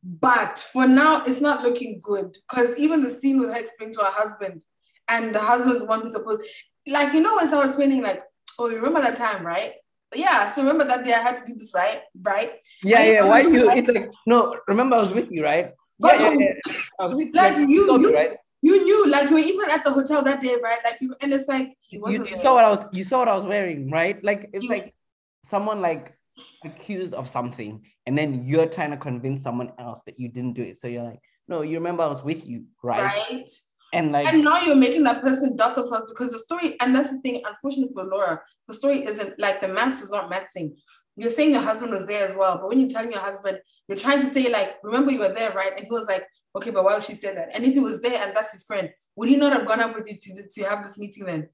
But 0.03 0.57
for 0.57 0.87
now, 0.87 1.23
it's 1.25 1.41
not 1.41 1.63
looking 1.63 1.99
good 2.03 2.37
because 2.49 2.77
even 2.77 3.03
the 3.03 3.09
scene 3.09 3.39
with 3.39 3.51
her 3.53 3.59
explaining 3.59 3.93
to 3.95 4.01
her 4.01 4.11
husband, 4.11 4.63
and 5.07 5.35
the 5.35 5.39
husband's 5.39 5.81
the 5.81 5.85
one 5.85 6.01
who's 6.01 6.13
supposed, 6.13 6.41
like, 6.87 7.13
you 7.13 7.21
know, 7.21 7.35
when 7.35 7.47
someone's 7.47 7.73
explaining, 7.73 8.01
like, 8.01 8.23
oh, 8.57 8.69
you 8.69 8.77
remember 8.77 9.01
that 9.01 9.15
time, 9.15 9.45
right? 9.45 9.73
But 10.09 10.19
yeah, 10.19 10.47
so 10.49 10.61
remember 10.63 10.85
that 10.85 11.03
day 11.05 11.13
I 11.13 11.19
had 11.19 11.35
to 11.35 11.45
do 11.45 11.53
this, 11.53 11.71
right? 11.75 12.01
Right? 12.19 12.53
Yeah, 12.83 12.99
I- 12.99 13.11
yeah. 13.11 13.23
Why 13.25 13.41
you? 13.41 13.69
It's 13.71 13.89
like 13.91 14.09
no. 14.25 14.57
Remember, 14.67 14.95
I 14.95 14.99
was 14.99 15.13
with 15.13 15.31
you, 15.31 15.43
right? 15.43 15.73
But 15.99 16.19
yeah, 16.19 16.29
yeah, 16.29 16.31
um, 16.31 16.39
yeah. 16.39 16.73
I 16.99 17.05
was 17.07 17.15
with 17.17 17.27
you. 17.27 17.31
Like, 17.33 17.57
you- 17.57 17.99
you- 18.01 18.15
right? 18.15 18.37
You 18.65 18.83
knew, 18.83 19.07
like, 19.11 19.29
you 19.29 19.35
were 19.35 19.47
even 19.53 19.69
at 19.69 19.83
the 19.83 19.91
hotel 19.91 20.23
that 20.23 20.39
day, 20.41 20.55
right? 20.67 20.79
Like, 20.83 20.99
you, 20.99 21.13
and 21.21 21.31
it's 21.31 21.47
like, 21.47 21.77
You, 21.91 21.99
you 22.11 22.39
saw 22.39 22.55
what 22.55 22.65
I 22.65 22.71
was. 22.71 22.85
You 22.93 23.03
saw 23.03 23.19
what 23.19 23.27
I 23.27 23.35
was 23.35 23.45
wearing, 23.45 23.91
right? 23.91 24.17
Like 24.23 24.49
it's 24.53 24.63
You- 24.63 24.69
like 24.75 24.95
someone 25.43 25.81
like 25.81 26.17
accused 26.63 27.13
of 27.13 27.27
something, 27.27 27.85
and 28.07 28.17
then 28.17 28.43
you're 28.43 28.65
trying 28.77 28.89
to 28.89 28.97
convince 28.97 29.43
someone 29.43 29.71
else 29.77 30.01
that 30.07 30.19
you 30.19 30.29
didn't 30.29 30.53
do 30.53 30.63
it. 30.63 30.77
So 30.77 30.87
you're 30.87 31.03
like, 31.03 31.19
no, 31.47 31.61
you 31.61 31.75
remember 31.77 32.01
I 32.01 32.07
was 32.07 32.23
with 32.23 32.41
you, 32.47 32.65
right? 32.81 33.03
right? 33.03 33.49
And 33.93 34.11
like, 34.11 34.27
and 34.33 34.43
now 34.43 34.59
you're 34.65 34.75
making 34.75 35.03
that 35.03 35.21
person 35.21 35.55
doubt 35.55 35.75
themselves 35.75 36.09
because 36.09 36.31
the 36.31 36.39
story, 36.39 36.75
and 36.81 36.95
that's 36.95 37.11
the 37.11 37.19
thing, 37.21 37.43
unfortunately 37.47 37.93
for 37.93 38.03
Laura, 38.03 38.41
the 38.67 38.73
story 38.73 39.05
isn't 39.05 39.37
like 39.37 39.61
the 39.61 39.67
maths 39.67 40.01
is 40.01 40.09
not 40.09 40.27
matching. 40.27 40.75
You're 41.17 41.31
saying 41.31 41.51
your 41.51 41.61
husband 41.61 41.91
was 41.91 42.05
there 42.05 42.27
as 42.27 42.35
well, 42.35 42.57
but 42.57 42.67
when 42.67 42.79
you're 42.79 42.89
telling 42.89 43.11
your 43.11 43.21
husband, 43.21 43.59
you're 43.87 43.97
trying 43.97 44.19
to 44.19 44.27
say, 44.27 44.49
like, 44.49 44.75
remember 44.83 45.11
you 45.11 45.19
were 45.19 45.33
there, 45.33 45.51
right? 45.53 45.71
And 45.71 45.85
he 45.85 45.91
was 45.91 46.07
like, 46.07 46.25
okay, 46.55 46.71
but 46.71 46.83
why 46.83 46.93
would 46.93 47.03
she 47.03 47.13
say 47.13 47.33
that? 47.33 47.49
And 47.53 47.63
if 47.63 47.73
he 47.73 47.79
was 47.79 48.01
there 48.01 48.21
and 48.21 48.35
that's 48.35 48.51
his 48.51 48.65
friend, 48.65 48.89
would 49.15 49.29
he 49.29 49.37
not 49.37 49.53
have 49.53 49.65
gone 49.65 49.79
up 49.79 49.95
with 49.95 50.11
you 50.11 50.17
to, 50.17 50.47
to 50.47 50.63
have 50.69 50.83
this 50.83 50.97
meeting 50.97 51.25
then? 51.25 51.47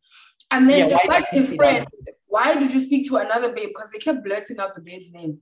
And 0.49 0.67
then 0.67 0.89
yeah, 0.89 0.97
that's 1.07 1.31
his 1.31 1.55
friend, 1.55 1.85
that? 2.05 2.13
why 2.27 2.55
did 2.55 2.73
you 2.73 2.79
speak 2.79 3.07
to 3.09 3.17
another 3.17 3.53
babe? 3.53 3.69
Because 3.69 3.91
they 3.91 3.99
kept 3.99 4.23
blurting 4.23 4.59
out 4.59 4.73
the 4.73 4.81
babe's 4.81 5.13
name. 5.13 5.39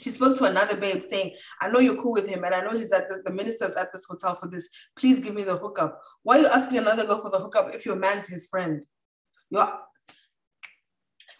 She 0.00 0.10
spoke 0.10 0.38
to 0.38 0.44
another 0.44 0.76
babe 0.76 1.02
saying, 1.02 1.34
I 1.60 1.68
know 1.68 1.78
you're 1.78 2.00
cool 2.00 2.12
with 2.12 2.26
him, 2.26 2.42
and 2.44 2.54
I 2.54 2.62
know 2.62 2.70
he's 2.70 2.92
at 2.92 3.10
the, 3.10 3.20
the 3.24 3.32
minister's 3.32 3.76
at 3.76 3.92
this 3.92 4.06
hotel 4.08 4.34
for 4.34 4.48
this. 4.48 4.70
Please 4.96 5.18
give 5.18 5.34
me 5.34 5.42
the 5.42 5.58
hookup. 5.58 6.00
Why 6.22 6.38
are 6.38 6.40
you 6.40 6.46
asking 6.46 6.78
another 6.78 7.04
girl 7.04 7.20
for 7.20 7.30
the 7.30 7.38
hookup 7.38 7.74
if 7.74 7.84
your 7.84 7.96
man's 7.96 8.26
his 8.26 8.48
friend? 8.48 8.82
You're 9.50 9.78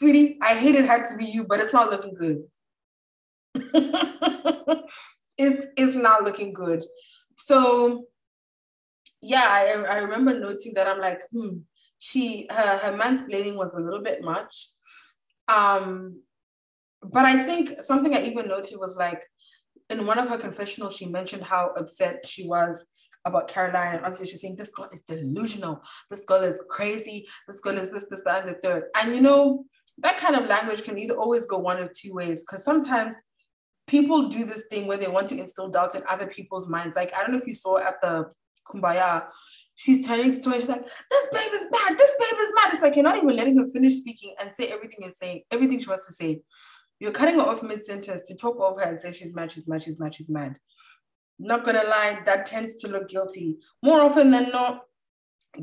sweetie, 0.01 0.39
I 0.41 0.55
hate 0.55 0.75
it 0.75 0.87
had 0.87 1.05
to 1.07 1.17
be 1.17 1.27
you, 1.27 1.45
but 1.47 1.61
it's 1.61 1.75
not 1.75 1.91
looking 1.91 2.15
good. 2.15 2.45
it's 5.37 5.67
it's 5.77 5.95
not 5.95 6.25
looking 6.25 6.55
good. 6.55 6.87
So 7.37 8.07
yeah, 9.21 9.45
I, 9.45 9.85
I 9.91 9.99
remember 9.99 10.33
noting 10.33 10.73
that 10.75 10.89
I'm 10.89 11.01
like, 11.01 11.21
hmm, 11.31 11.59
she 11.99 12.47
her 12.51 12.79
her 12.79 12.99
mansplaining 12.99 13.57
was 13.57 13.75
a 13.75 13.81
little 13.81 14.03
bit 14.03 14.23
much. 14.23 14.69
Um, 15.49 16.23
but 17.03 17.27
I 17.27 17.43
think 17.43 17.81
something 17.81 18.15
I 18.17 18.23
even 18.23 18.49
noted 18.49 18.79
was 18.79 18.97
like 18.97 19.23
in 19.91 20.07
one 20.07 20.19
of 20.19 20.31
her 20.31 20.39
confessionals, 20.39 20.97
she 20.97 21.09
mentioned 21.09 21.45
how 21.45 21.73
upset 21.77 22.25
she 22.27 22.49
was 22.49 22.87
about 23.27 23.49
Caroline. 23.49 23.97
And 23.97 24.05
obviously 24.05 24.29
she's 24.29 24.41
saying 24.41 24.57
this 24.57 24.73
girl 24.73 24.89
is 24.93 25.03
delusional. 25.03 25.83
This 26.11 26.25
girl 26.25 26.43
is 26.43 26.63
crazy. 26.71 27.27
This 27.47 27.61
girl 27.61 27.77
is 27.77 27.91
this, 27.91 28.07
this, 28.11 28.23
that, 28.25 28.47
and 28.47 28.55
the 28.55 28.61
third. 28.61 28.85
And 28.97 29.15
you 29.15 29.21
know, 29.21 29.65
that 30.01 30.17
kind 30.19 30.37
of 30.37 30.47
language 30.47 30.85
can 30.85 30.99
either 30.99 31.15
always 31.15 31.47
go 31.47 31.59
one 31.59 31.81
of 31.81 31.91
two 31.93 32.15
ways. 32.15 32.43
Because 32.43 32.65
sometimes 32.65 33.17
people 33.87 34.29
do 34.29 34.45
this 34.45 34.67
thing 34.69 34.87
where 34.87 34.99
they 34.99 35.09
want 35.09 35.29
to 35.29 35.39
instill 35.39 35.69
doubt 35.69 35.95
in 35.95 36.03
other 36.09 36.27
people's 36.27 36.69
minds. 36.69 36.97
Like, 36.97 37.13
I 37.15 37.21
don't 37.21 37.33
know 37.33 37.39
if 37.39 37.47
you 37.47 37.55
saw 37.55 37.79
at 37.79 38.01
the 38.01 38.31
Kumbaya, 38.69 39.25
she's 39.75 40.07
turning 40.07 40.31
to 40.33 40.41
Toy, 40.41 40.55
she's 40.55 40.69
like, 40.69 40.87
this 41.11 41.29
babe 41.33 41.53
is 41.53 41.67
mad, 41.71 41.99
this 41.99 42.17
babe 42.19 42.39
is 42.41 42.53
mad. 42.55 42.75
It's 42.75 42.83
like 42.83 42.95
you're 42.95 43.05
not 43.05 43.17
even 43.17 43.35
letting 43.35 43.59
her 43.59 43.67
finish 43.67 43.97
speaking 43.97 44.35
and 44.41 44.55
say 44.55 44.69
everything 44.69 44.99
you're 45.01 45.11
saying, 45.11 45.43
everything 45.51 45.79
she 45.79 45.89
wants 45.89 46.07
to 46.07 46.13
say. 46.13 46.41
You're 47.01 47.13
cutting 47.13 47.37
her 47.37 47.43
off 47.43 47.63
mid-sentence 47.63 48.23
to 48.29 48.37
talk 48.37 48.61
over 48.61 48.81
her 48.81 48.91
and 48.91 49.01
say 49.01 49.11
she's 49.11 49.35
mad, 49.35 49.51
she's 49.51 49.69
mad, 49.69 49.83
she's 49.83 49.99
mad, 49.99 50.15
she's 50.15 50.29
mad. 50.29 50.57
Not 51.39 51.65
gonna 51.65 51.83
lie, 51.83 52.21
that 52.27 52.47
tends 52.47 52.77
to 52.83 52.89
look 52.89 53.09
guilty. 53.09 53.57
More 53.83 54.03
often 54.03 54.31
than 54.31 54.51
not, 54.51 54.83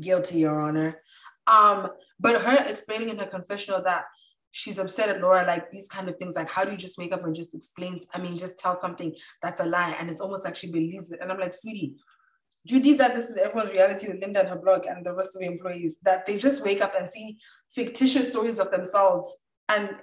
guilty, 0.00 0.40
Your 0.40 0.60
Honor. 0.60 1.00
Um, 1.46 1.88
but 2.18 2.42
her 2.42 2.64
explaining 2.66 3.08
in 3.08 3.18
her 3.18 3.26
confessional 3.26 3.82
that 3.84 4.04
she's 4.50 4.78
upset 4.78 5.08
at 5.08 5.20
Laura, 5.20 5.46
like 5.46 5.70
these 5.70 5.86
kind 5.86 6.08
of 6.08 6.16
things, 6.16 6.36
like 6.36 6.48
how 6.48 6.64
do 6.64 6.70
you 6.70 6.76
just 6.76 6.98
wake 6.98 7.12
up 7.12 7.24
and 7.24 7.34
just 7.34 7.54
explain, 7.54 8.00
I 8.14 8.20
mean, 8.20 8.36
just 8.36 8.58
tell 8.58 8.78
something 8.80 9.14
that's 9.42 9.60
a 9.60 9.66
lie 9.66 9.96
and 9.98 10.10
it's 10.10 10.20
almost 10.20 10.44
like 10.44 10.56
she 10.56 10.70
believes 10.70 11.12
it. 11.12 11.20
And 11.20 11.30
I'm 11.30 11.38
like, 11.38 11.52
sweetie, 11.52 11.96
do 12.66 12.76
you 12.76 12.82
think 12.82 12.98
that 12.98 13.14
this 13.14 13.28
is 13.28 13.36
everyone's 13.36 13.72
reality 13.72 14.08
with 14.08 14.20
Linda 14.20 14.40
and 14.40 14.48
her 14.48 14.58
blog 14.58 14.86
and 14.86 15.04
the 15.04 15.14
rest 15.14 15.36
of 15.36 15.40
the 15.40 15.46
employees, 15.46 15.98
that 16.02 16.26
they 16.26 16.38
just 16.38 16.64
wake 16.64 16.80
up 16.80 16.94
and 16.98 17.10
see 17.10 17.38
fictitious 17.70 18.28
stories 18.28 18.58
of 18.58 18.70
themselves. 18.70 19.38
And 19.68 19.96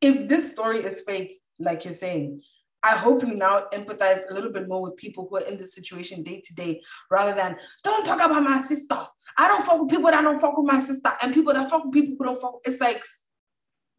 if 0.00 0.28
this 0.28 0.50
story 0.50 0.84
is 0.84 1.02
fake, 1.02 1.40
like 1.58 1.84
you're 1.84 1.94
saying, 1.94 2.42
I 2.82 2.96
hope 2.96 3.22
you 3.22 3.34
now 3.34 3.66
empathize 3.72 4.22
a 4.28 4.34
little 4.34 4.50
bit 4.50 4.68
more 4.68 4.82
with 4.82 4.96
people 4.96 5.28
who 5.28 5.36
are 5.36 5.42
in 5.42 5.56
this 5.56 5.72
situation 5.74 6.24
day 6.24 6.42
to 6.44 6.54
day, 6.54 6.82
rather 7.10 7.32
than 7.34 7.56
don't 7.84 8.04
talk 8.04 8.20
about 8.20 8.42
my 8.42 8.58
sister. 8.58 9.06
I 9.38 9.46
don't 9.46 9.62
fuck 9.62 9.80
with 9.80 9.90
people 9.90 10.10
that 10.10 10.22
don't 10.22 10.40
fuck 10.40 10.58
with 10.58 10.66
my 10.66 10.80
sister, 10.80 11.12
and 11.22 11.32
people 11.32 11.54
that 11.54 11.70
fuck 11.70 11.84
with 11.84 11.94
people 11.94 12.16
who 12.18 12.24
don't 12.24 12.40
fuck. 12.40 12.56
It's 12.64 12.80
like 12.80 13.04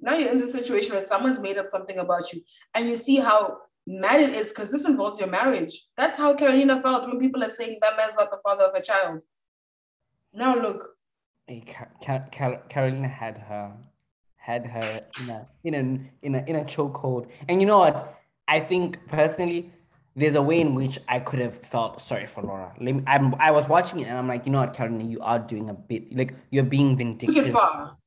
now 0.04 0.16
you're 0.16 0.32
in 0.32 0.40
the 0.40 0.46
situation 0.46 0.94
where 0.94 1.04
someone's 1.04 1.40
made 1.40 1.58
up 1.58 1.66
something 1.66 1.98
about 1.98 2.32
you, 2.34 2.42
and 2.74 2.90
you 2.90 2.98
see 2.98 3.18
how 3.18 3.58
mad 3.88 4.22
it 4.22 4.34
is 4.36 4.50
because 4.50 4.72
this 4.72 4.86
involves 4.86 5.20
your 5.20 5.30
marriage. 5.30 5.88
That's 5.98 6.18
how 6.18 6.34
Carolina 6.36 6.82
felt 6.82 7.08
when 7.08 7.20
people 7.20 7.44
are 7.44 7.50
saying 7.50 7.80
that 7.82 7.98
man's 7.98 8.16
not 8.16 8.32
the 8.32 8.40
father 8.44 8.66
of 8.66 8.74
a 8.74 8.82
child. 8.82 9.24
Now 10.34 10.56
look. 10.56 10.90
Hey, 11.48 11.62
Car- 11.62 12.28
Car- 12.32 12.62
Carolina 12.70 13.08
had 13.08 13.38
her 13.38 13.74
had 14.38 14.66
her 14.68 15.02
in 15.22 15.30
a 15.30 15.48
in 15.64 15.74
a 15.74 16.26
in 16.26 16.36
a 16.36 16.44
in 16.48 16.56
a 16.58 16.66
chokehold, 16.66 17.30
and 17.48 17.62
you 17.62 17.68
know 17.68 17.80
what? 17.80 18.20
I 18.48 18.60
think 18.60 19.00
personally, 19.08 19.72
there's 20.16 20.36
a 20.36 20.42
way 20.42 20.60
in 20.60 20.76
which 20.76 21.00
I 21.08 21.20
could 21.20 21.40
have 21.40 21.56
felt 21.66 22.02
sorry 22.02 22.28
for 22.28 22.44
Laura. 22.44 22.74
I'm, 23.08 23.36
I 23.40 23.52
was 23.52 23.68
watching 23.68 24.02
it 24.02 24.08
and 24.08 24.18
I'm 24.18 24.28
like, 24.28 24.46
you 24.46 24.52
know 24.52 24.60
what, 24.60 24.74
Carolina, 24.74 25.06
you 25.06 25.20
are 25.22 25.40
doing 25.40 25.70
a 25.70 25.74
bit 25.74 26.16
like 26.16 26.36
you're 26.52 26.64
being 26.64 26.98
vindictive. 26.98 27.56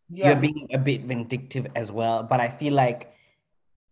Yeah. 0.09 0.29
You're 0.29 0.41
being 0.41 0.69
a 0.73 0.79
bit 0.79 1.03
vindictive 1.03 1.67
as 1.75 1.91
well. 1.91 2.23
But 2.23 2.41
I 2.41 2.49
feel 2.49 2.75
like 2.75 3.13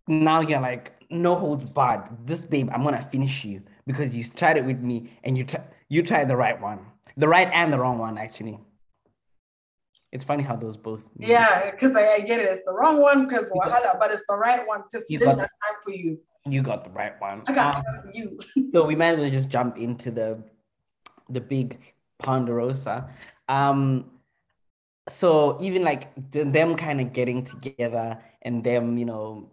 now 0.06 0.40
you're 0.40 0.60
like, 0.60 0.92
no 1.10 1.34
holds 1.34 1.64
barred. 1.64 2.08
This 2.26 2.44
babe, 2.44 2.68
I'm 2.72 2.82
gonna 2.82 3.02
finish 3.02 3.44
you 3.44 3.62
because 3.86 4.14
you 4.14 4.24
tried 4.24 4.56
it 4.56 4.64
with 4.64 4.80
me 4.80 5.10
and 5.24 5.36
you 5.36 5.44
t- 5.44 5.58
you 5.88 6.02
tried 6.02 6.28
the 6.28 6.36
right 6.36 6.60
one, 6.60 6.80
the 7.16 7.28
right 7.28 7.48
and 7.52 7.72
the 7.72 7.78
wrong 7.78 7.98
one 7.98 8.18
actually. 8.18 8.58
It's 10.12 10.24
funny 10.24 10.44
how 10.44 10.54
those 10.54 10.76
both. 10.76 11.02
Yeah, 11.18 11.72
because 11.72 11.96
I, 11.96 12.06
I, 12.06 12.20
get 12.20 12.38
it. 12.38 12.48
It's 12.48 12.64
the 12.64 12.72
wrong 12.72 13.02
one 13.02 13.26
because 13.26 13.50
wahala, 13.50 13.98
but 13.98 14.12
it's 14.12 14.22
the 14.28 14.36
right 14.36 14.64
one 14.66 14.84
because 14.90 15.06
today 15.08 15.24
time 15.24 15.46
for 15.82 15.90
you. 15.90 16.20
You 16.46 16.62
got 16.62 16.84
the 16.84 16.90
right 16.90 17.20
one. 17.20 17.42
I 17.46 17.52
got 17.52 17.76
um, 17.76 17.82
time 17.82 18.02
for 18.02 18.12
you. 18.14 18.38
so 18.72 18.84
we 18.84 18.94
might 18.94 19.14
as 19.14 19.18
well 19.18 19.30
just 19.30 19.48
jump 19.48 19.76
into 19.76 20.12
the 20.12 20.42
the 21.28 21.40
big 21.40 21.80
Ponderosa. 22.22 23.10
Um, 23.48 24.10
so 25.08 25.58
even 25.60 25.82
like 25.84 26.12
them 26.30 26.76
kind 26.76 27.00
of 27.00 27.12
getting 27.12 27.44
together 27.44 28.18
and 28.42 28.64
them, 28.64 28.96
you 28.98 29.04
know, 29.04 29.50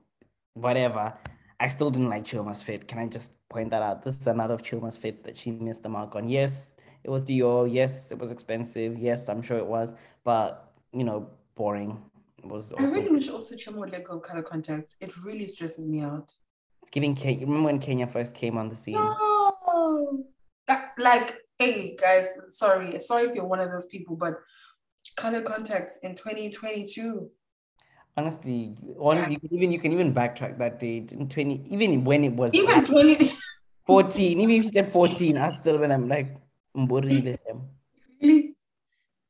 whatever. 0.53 1.13
I 1.59 1.67
still 1.67 1.91
didn't 1.91 2.09
like 2.09 2.23
Chioma's 2.23 2.61
fit. 2.61 2.87
Can 2.87 2.97
I 2.99 3.07
just 3.07 3.31
point 3.49 3.69
that 3.71 3.81
out? 3.81 4.03
This 4.03 4.17
is 4.17 4.27
another 4.27 4.55
of 4.55 4.63
Chioma's 4.63 4.97
fits 4.97 5.21
that 5.23 5.37
she 5.37 5.51
missed 5.51 5.83
the 5.83 5.89
mark 5.89 6.15
on. 6.15 6.27
Yes, 6.27 6.73
it 7.03 7.09
was 7.09 7.23
Dior. 7.23 7.71
Yes, 7.71 8.11
it 8.11 8.17
was 8.17 8.31
expensive. 8.31 8.97
Yes, 8.97 9.29
I'm 9.29 9.41
sure 9.41 9.57
it 9.57 9.67
was, 9.67 9.93
but 10.23 10.73
you 10.91 11.03
know, 11.03 11.29
boring. 11.55 12.01
It 12.39 12.47
was. 12.47 12.71
Also... 12.71 12.83
I 12.83 12.97
really 12.97 13.11
wish 13.11 13.29
also 13.29 13.55
Chioma 13.55 13.77
would 13.77 13.91
let 13.91 14.05
go 14.05 14.17
of 14.17 14.23
color 14.23 14.41
contacts. 14.41 14.95
It 14.99 15.15
really 15.23 15.45
stresses 15.45 15.85
me 15.85 16.01
out. 16.01 16.33
It's 16.81 16.91
giving 16.91 17.13
Kenya. 17.13 17.45
Remember 17.45 17.67
when 17.67 17.79
Kenya 17.79 18.07
first 18.07 18.33
came 18.33 18.57
on 18.57 18.69
the 18.69 18.75
scene? 18.75 18.95
No, 18.95 20.25
that, 20.67 20.93
like, 20.97 21.35
hey 21.59 21.95
guys, 21.95 22.27
sorry, 22.49 22.99
sorry 22.99 23.27
if 23.27 23.35
you're 23.35 23.45
one 23.45 23.59
of 23.59 23.71
those 23.71 23.85
people, 23.85 24.15
but 24.15 24.33
color 25.15 25.41
contacts 25.41 25.99
in 26.03 26.15
2022 26.15 27.29
honestly, 28.17 28.75
honestly, 28.99 29.37
yeah. 29.41 29.57
even 29.57 29.71
you 29.71 29.79
can 29.79 29.91
even 29.93 30.13
backtrack 30.13 30.57
that 30.57 30.79
date 30.79 31.13
in 31.13 31.29
20, 31.29 31.63
even 31.69 32.03
when 32.03 32.23
it 32.23 32.33
was 32.33 32.53
even 32.53 32.83
20 32.83 33.31
14, 33.85 34.39
even 34.39 34.55
if 34.55 34.63
you 34.63 34.71
said 34.71 34.91
14, 34.91 35.37
I 35.37 35.51
still 35.51 35.77
when 35.79 35.91
I'm 35.91 36.07
like 36.07 36.37
really, 36.73 37.37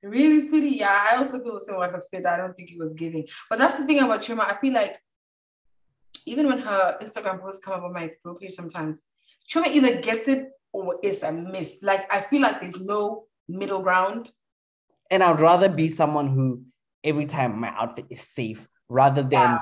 really, 0.03 0.47
sweetie. 0.47 0.77
Yeah, 0.77 1.07
I 1.11 1.15
also 1.17 1.39
feel 1.39 1.55
the 1.55 1.61
same 1.65 1.77
like 1.77 1.93
i've 1.93 2.03
said. 2.03 2.25
I 2.25 2.37
don't 2.37 2.55
think 2.55 2.71
it 2.71 2.77
was 2.77 2.93
giving. 2.93 3.27
But 3.49 3.59
that's 3.59 3.77
the 3.77 3.85
thing 3.85 3.99
about 3.99 4.21
Chioma. 4.21 4.51
I 4.51 4.57
feel 4.57 4.73
like 4.73 5.01
even 6.25 6.47
when 6.47 6.59
her 6.59 6.97
Instagram 7.01 7.41
posts 7.41 7.63
come 7.63 7.73
up 7.73 7.83
on 7.83 7.93
my 7.93 8.03
explore 8.03 8.35
page 8.35 8.53
sometimes, 8.53 9.01
Chioma 9.49 9.67
either 9.67 10.01
gets 10.01 10.27
it 10.27 10.49
or 10.73 10.97
it's 11.01 11.23
a 11.23 11.31
miss. 11.31 11.81
Like 11.81 12.11
I 12.13 12.21
feel 12.21 12.41
like 12.41 12.61
there's 12.61 12.81
no 12.81 13.25
middle 13.47 13.81
ground. 13.81 14.31
And 15.11 15.21
I'd 15.21 15.39
rather 15.39 15.69
be 15.69 15.89
someone 15.89 16.27
who 16.27 16.63
every 17.03 17.25
time 17.25 17.59
my 17.59 17.69
outfit 17.69 18.05
is 18.09 18.21
safe 18.21 18.67
rather 18.89 19.21
than 19.21 19.31
yeah. 19.31 19.59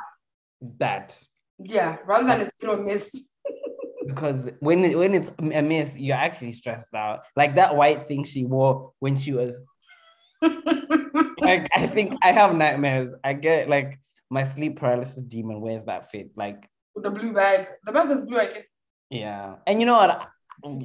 that. 0.78 1.22
Yeah, 1.58 1.98
rather 2.06 2.28
than 2.28 2.42
it's 2.42 2.52
hit 2.62 2.70
or 2.70 2.78
miss. 2.78 3.30
because 4.08 4.50
when 4.60 4.84
it, 4.86 4.98
when 4.98 5.14
it's 5.14 5.32
a 5.40 5.62
miss, 5.62 5.98
you're 5.98 6.16
actually 6.16 6.54
stressed 6.54 6.94
out. 6.94 7.22
Like 7.36 7.56
that 7.56 7.76
white 7.76 8.08
thing 8.08 8.24
she 8.24 8.46
wore 8.46 8.94
when 9.00 9.18
she 9.18 9.34
was. 9.34 9.58
like 10.42 11.68
I 11.76 11.88
think 11.88 12.16
I 12.22 12.32
have 12.32 12.56
nightmares. 12.56 13.14
I 13.24 13.34
get 13.34 13.70
like 13.70 14.00
my 14.30 14.44
sleep 14.44 14.80
paralysis 14.80 15.24
demon. 15.24 15.62
Where's 15.62 15.86
that 15.86 16.12
fit? 16.12 16.32
Like 16.36 16.70
the 16.96 17.12
blue 17.12 17.34
bag. 17.34 17.68
The 17.84 17.92
bag 17.92 18.10
is 18.12 18.22
blue. 18.22 18.40
I 18.40 18.46
get. 18.46 18.66
Yeah, 19.10 19.56
and 19.66 19.80
you 19.80 19.86
know 19.86 19.96
what? 19.96 20.28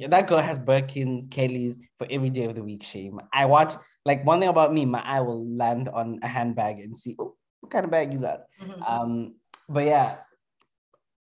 That 0.09 0.27
girl 0.27 0.39
has 0.39 0.57
Birkins, 0.57 1.29
Kellys 1.29 1.77
for 1.97 2.07
every 2.09 2.29
day 2.29 2.45
of 2.45 2.55
the 2.55 2.63
week. 2.63 2.83
Shame. 2.83 3.19
I 3.31 3.45
watch 3.45 3.73
like 4.05 4.23
one 4.25 4.39
thing 4.39 4.49
about 4.49 4.73
me, 4.73 4.85
my 4.85 5.01
eye 5.01 5.21
will 5.21 5.45
land 5.47 5.89
on 5.89 6.19
a 6.21 6.27
handbag 6.27 6.79
and 6.79 6.95
see 6.95 7.15
oh, 7.19 7.35
what 7.59 7.71
kind 7.71 7.85
of 7.85 7.91
bag 7.91 8.13
you 8.13 8.19
got. 8.19 8.41
Mm-hmm. 8.61 8.83
Um, 8.83 9.35
but 9.67 9.85
yeah, 9.85 10.17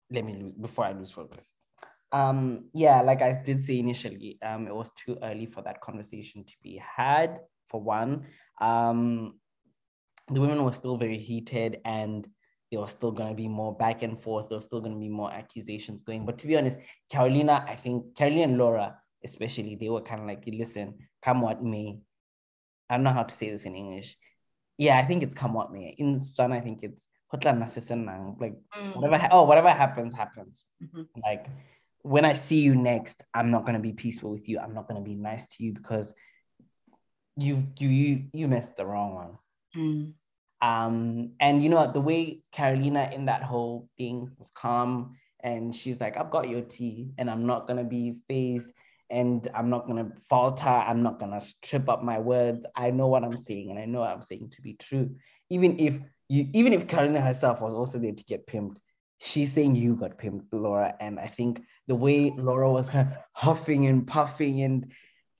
let 0.10 0.26
me 0.26 0.34
lose 0.42 0.54
before 0.54 0.86
I 0.86 0.94
lose 0.94 1.12
focus. 1.12 1.52
Um, 2.14 2.66
yeah, 2.74 3.02
like 3.02 3.22
I 3.22 3.42
did 3.44 3.64
say 3.64 3.80
initially, 3.80 4.38
um, 4.42 4.68
it 4.68 4.76
was 4.76 4.92
too 4.96 5.18
early 5.22 5.46
for 5.46 5.62
that 5.64 5.82
conversation 5.82 6.44
to 6.44 6.54
be 6.64 6.82
had. 6.84 7.40
For 7.70 7.80
one, 7.80 8.26
um, 8.60 9.36
the 10.30 10.42
women 10.42 10.64
were 10.64 10.74
still 10.74 10.98
very 10.98 11.18
heated 11.18 11.80
and 11.86 12.28
there 12.70 12.80
was 12.80 12.92
still 12.92 13.12
going 13.12 13.30
to 13.30 13.36
be 13.36 13.48
more 13.48 13.76
back 13.76 14.02
and 14.02 14.20
forth. 14.20 14.50
There 14.50 14.58
was 14.58 14.66
still 14.66 14.80
going 14.82 14.94
to 14.94 15.00
be 15.00 15.10
more 15.10 15.32
accusations 15.32 16.02
going. 16.02 16.26
But 16.26 16.38
to 16.40 16.48
be 16.48 16.58
honest, 16.58 16.80
Carolina, 17.10 17.66
I 17.68 17.76
think 17.76 18.16
Carolina 18.16 18.44
and 18.44 18.58
Laura, 18.58 18.98
especially, 19.24 19.76
they 19.76 19.90
were 19.90 20.02
kind 20.02 20.22
of 20.22 20.28
like, 20.28 20.44
listen, 20.48 20.96
come 21.22 21.42
what 21.42 21.64
may, 21.64 22.00
I 22.92 22.96
don't 22.96 23.04
know 23.04 23.14
how 23.14 23.24
to 23.24 23.34
say 23.34 23.50
this 23.50 23.64
in 23.64 23.76
English. 23.76 24.18
Yeah, 24.78 24.98
I 24.98 25.06
think 25.06 25.24
it's 25.24 25.36
come 25.36 25.54
what 25.54 25.72
may. 25.72 25.96
In 25.98 26.16
Setswana, 26.16 26.58
I 26.58 26.62
think 26.62 26.80
it's 26.84 27.08
like 27.34 28.56
mm. 28.78 28.96
whatever 28.96 29.30
oh 29.32 29.44
whatever 29.44 29.70
happens 29.70 30.14
happens. 30.14 30.66
Mm-hmm. 30.84 31.22
Like 31.24 31.46
when 32.02 32.26
I 32.26 32.34
see 32.34 32.60
you 32.62 32.76
next, 32.76 33.24
I'm 33.34 33.52
not 33.52 33.66
gonna 33.66 33.80
be 33.80 33.94
peaceful 33.94 34.32
with 34.32 34.50
you. 34.50 34.60
I'm 34.60 34.74
not 34.74 34.88
gonna 34.88 35.02
be 35.02 35.16
nice 35.16 35.48
to 35.56 35.64
you 35.64 35.74
because 35.74 36.14
you 37.38 37.66
you 37.80 37.90
you 37.90 38.24
you 38.34 38.48
missed 38.48 38.76
the 38.76 38.86
wrong 38.86 39.16
one. 39.16 39.38
Mm. 39.76 40.14
Um, 40.62 41.32
and 41.40 41.64
you 41.64 41.70
know 41.70 41.90
the 41.92 42.02
way 42.02 42.42
Carolina 42.52 43.10
in 43.14 43.26
that 43.26 43.44
whole 43.44 43.88
thing 43.98 44.32
was 44.38 44.52
calm 44.52 45.16
and 45.44 45.74
she's 45.74 46.00
like, 46.00 46.18
I've 46.18 46.30
got 46.30 46.50
your 46.50 46.62
tea 46.62 47.14
and 47.18 47.30
I'm 47.30 47.46
not 47.46 47.68
gonna 47.68 47.86
be 47.86 48.18
phased 48.28 48.72
and 49.12 49.48
I'm 49.54 49.70
not 49.70 49.86
gonna 49.86 50.12
falter. 50.30 50.70
I'm 50.70 51.04
not 51.04 51.20
gonna 51.20 51.42
strip 51.42 51.90
up 51.90 52.04
my 52.04 52.18
words. 52.18 52.66
I 52.76 52.92
know 52.92 53.08
what 53.08 53.24
I'm 53.24 53.38
saying, 53.38 53.70
and 53.70 53.78
I 53.78 53.86
know 53.86 54.00
what 54.00 54.10
I'm 54.10 54.22
saying 54.22 54.52
to 54.52 54.62
be 54.62 54.74
true. 54.74 55.16
Even 55.50 55.78
if 55.80 56.00
you, 56.30 56.48
even 56.54 56.72
if 56.74 56.88
Carolina 56.88 57.22
herself 57.22 57.62
was 57.62 57.74
also 57.74 58.00
there 58.00 58.14
to 58.14 58.24
get 58.24 58.48
pimped, 58.48 58.78
she's 59.20 59.52
saying 59.52 59.76
you 59.76 59.98
got 59.98 60.18
pimped, 60.18 60.48
Laura. 60.54 60.96
And 61.00 61.20
I 61.20 61.28
think 61.28 61.62
the 61.88 61.96
way 61.96 62.34
Laura 62.36 62.72
was 62.72 62.90
kind 62.90 63.10
of 63.12 63.18
huffing 63.34 63.86
and 63.86 64.08
puffing, 64.08 64.62
and 64.62 64.92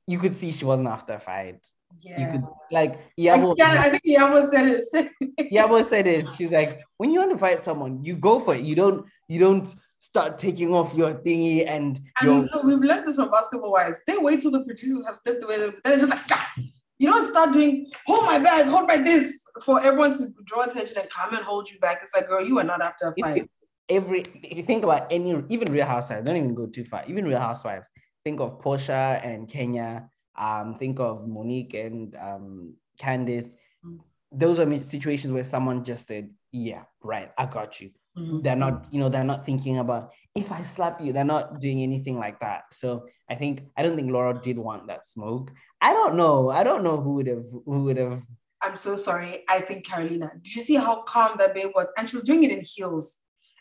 you 0.06 0.20
could 0.20 0.36
see 0.36 0.52
she 0.52 0.66
wasn't 0.66 0.90
after 0.90 1.14
a 1.14 1.20
fight. 1.20 1.66
Yeah. 2.02 2.22
You 2.22 2.32
could 2.32 2.44
like 2.72 3.00
Yabo. 3.18 3.56
I, 3.62 3.86
I 3.86 3.90
think 3.90 4.04
Yabo 4.06 4.50
said 4.50 4.68
it. 4.68 5.52
Yabo 5.54 5.86
said 5.86 6.08
it. 6.08 6.30
She's 6.30 6.52
like, 6.52 6.82
when 6.98 7.12
you 7.12 7.20
want 7.20 7.32
to 7.32 7.38
fight 7.38 7.62
someone, 7.62 8.04
you 8.04 8.18
go 8.18 8.40
for 8.40 8.54
it. 8.54 8.62
You 8.62 8.76
don't. 8.76 9.06
You 9.30 9.40
don't 9.40 9.74
start 10.02 10.38
taking 10.38 10.74
off 10.74 10.94
your 10.94 11.14
thingy 11.14 11.66
and. 11.68 12.00
And 12.20 12.50
your- 12.50 12.66
we've 12.66 12.80
learned 12.80 13.08
this 13.08 13.16
from 13.16 13.32
basketball 13.32 13.72
wives. 13.72 14.02
They 14.06 14.18
wait 14.18 14.42
till 14.42 14.52
the 14.52 14.66
producers 14.66 15.06
have 15.06 15.16
stepped 15.16 15.44
away. 15.44 15.58
Then 15.58 15.74
it's 15.86 16.08
just 16.08 16.12
like, 16.12 16.22
"Ah." 16.32 16.54
you 17.02 17.10
don't 17.10 17.24
start 17.24 17.52
doing, 17.52 17.88
hold 18.06 18.26
my 18.26 18.38
bag, 18.38 18.68
hold 18.68 18.88
my 18.88 18.98
this, 18.98 19.40
for 19.64 19.82
everyone 19.82 20.16
to 20.18 20.32
draw 20.46 20.62
attention 20.62 20.98
and 21.00 21.10
come 21.10 21.34
and 21.34 21.44
hold 21.44 21.70
you 21.70 21.80
back. 21.80 22.00
It's 22.04 22.14
like, 22.14 22.28
girl, 22.28 22.46
you 22.46 22.60
are 22.60 22.64
not 22.64 22.82
after 22.82 23.08
a 23.08 23.14
fight. 23.16 23.50
every 23.90 24.22
if 24.44 24.58
you 24.58 24.64
think 24.64 24.84
about 24.84 25.08
any 25.12 25.44
even 25.50 25.72
Real 25.72 25.88
Housewives, 25.88 26.26
don't 26.26 26.38
even 26.38 26.54
go 26.54 26.68
too 26.68 26.86
far. 26.86 27.04
Even 27.08 27.26
Real 27.26 27.40
Housewives, 27.40 27.90
think 28.24 28.40
of 28.40 28.62
Porsha 28.62 29.24
and 29.26 29.48
Kenya. 29.48 30.10
Um, 30.38 30.78
think 30.78 31.00
of 31.00 31.28
Monique 31.28 31.74
and 31.74 32.16
um 32.16 32.76
Candiace. 33.00 33.52
Mm. 33.86 34.00
Those 34.32 34.60
are 34.60 34.84
situations 34.84 35.34
where 35.34 35.44
someone 35.44 35.84
just 35.84 36.08
said, 36.08 36.30
"Yeah, 36.52 36.84
right, 37.04 37.32
I 37.38 37.48
got 37.48 37.82
you." 37.82 37.92
Mhm. 38.18 38.44
They're 38.44 38.56
not, 38.58 38.88
you 38.92 39.00
know, 39.00 39.08
they're 39.10 39.24
not 39.24 39.46
thinking 39.46 39.78
about 39.80 40.12
if 40.36 40.52
I 40.52 40.62
slap 40.62 41.00
you. 41.02 41.14
They're 41.14 41.24
not 41.24 41.62
doing 41.62 41.82
anything 41.82 42.18
like 42.20 42.40
that. 42.42 42.64
So 42.74 43.06
I 43.30 43.36
think 43.36 43.64
I 43.78 43.84
don't 43.84 43.96
think 43.96 44.12
Laura 44.12 44.38
did 44.40 44.58
want 44.58 44.88
that 44.88 45.06
smoke. 45.06 45.52
I 45.80 45.94
don't 45.94 46.16
know. 46.16 46.50
I 46.50 46.64
don't 46.64 46.84
know 46.84 47.00
who 47.00 47.14
would 47.16 47.28
have 47.28 47.46
who 47.66 47.84
would 47.86 47.98
have. 47.98 48.22
I'm 48.62 48.76
so 48.76 48.96
sorry. 48.96 49.44
I 49.50 49.62
think 49.62 49.86
Carolina. 49.86 50.32
Did 50.42 50.56
you 50.56 50.62
see 50.62 50.76
how 50.76 51.04
calm 51.04 51.38
that 51.40 51.54
babe 51.56 51.72
was? 51.74 51.92
And 51.98 52.08
she 52.08 52.16
was 52.18 52.24
doing 52.24 52.44
it 52.44 52.52
in 52.52 52.62
heels. 52.64 53.18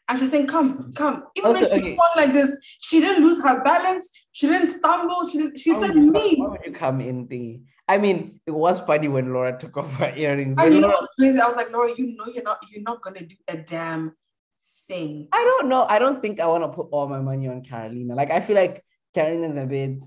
And 0.09 0.19
she 0.19 0.25
was 0.25 0.33
saying, 0.33 0.49
come, 0.49 0.93
come. 0.97 1.23
Even 1.37 1.51
Also, 1.53 1.71
when 1.71 1.79
she 1.79 1.87
okay. 1.87 1.95
swung 1.97 2.11
like 2.17 2.33
this, 2.35 2.57
she 2.81 2.99
didn't 3.01 3.25
lose 3.25 3.43
her 3.45 3.63
balance. 3.63 4.27
She 4.33 4.49
didn't 4.49 4.67
stumble. 4.67 5.25
She 5.27 5.39
didn't, 5.39 5.59
she 5.59 5.73
Why 5.73 5.81
said 5.87 5.95
you 5.95 6.11
me. 6.11 6.37
Why 6.37 6.49
would 6.49 6.61
you 6.67 6.73
come 6.73 7.01
in 7.01 7.29
thingy? 7.29 7.63
I 7.89 7.97
mean, 7.99 8.41
it 8.45 8.51
was 8.51 8.81
funny 8.81 9.07
when 9.07 9.33
Laura 9.33 9.57
took 9.57 9.77
off 9.77 9.91
her 9.95 10.13
earrings. 10.17 10.57
You 10.59 10.71
know 10.71 10.81
Laura- 10.81 10.95
what's 10.95 11.15
crazy? 11.17 11.39
I 11.39 11.47
was 11.47 11.55
like, 11.57 11.71
Laura, 11.71 11.93
you 11.97 12.17
know 12.17 12.27
you're 12.27 12.43
not 12.43 12.59
you're 12.73 12.83
not 12.83 13.01
gonna 13.03 13.25
do 13.25 13.37
a 13.49 13.57
damn 13.57 14.13
thing. 14.91 15.29
I 15.33 15.43
don't 15.45 15.69
know. 15.69 15.87
I 15.89 15.99
don't 15.99 16.21
think 16.21 16.41
I 16.41 16.47
want 16.47 16.65
to 16.65 16.69
put 16.69 16.89
all 16.91 17.07
my 17.09 17.21
money 17.21 17.49
on 17.49 17.63
Carolina. 17.63 18.15
Like 18.15 18.31
I 18.31 18.41
feel 18.41 18.57
like 18.57 18.85
Carolina's 19.15 19.57
a 19.57 19.67
bit, 19.67 20.05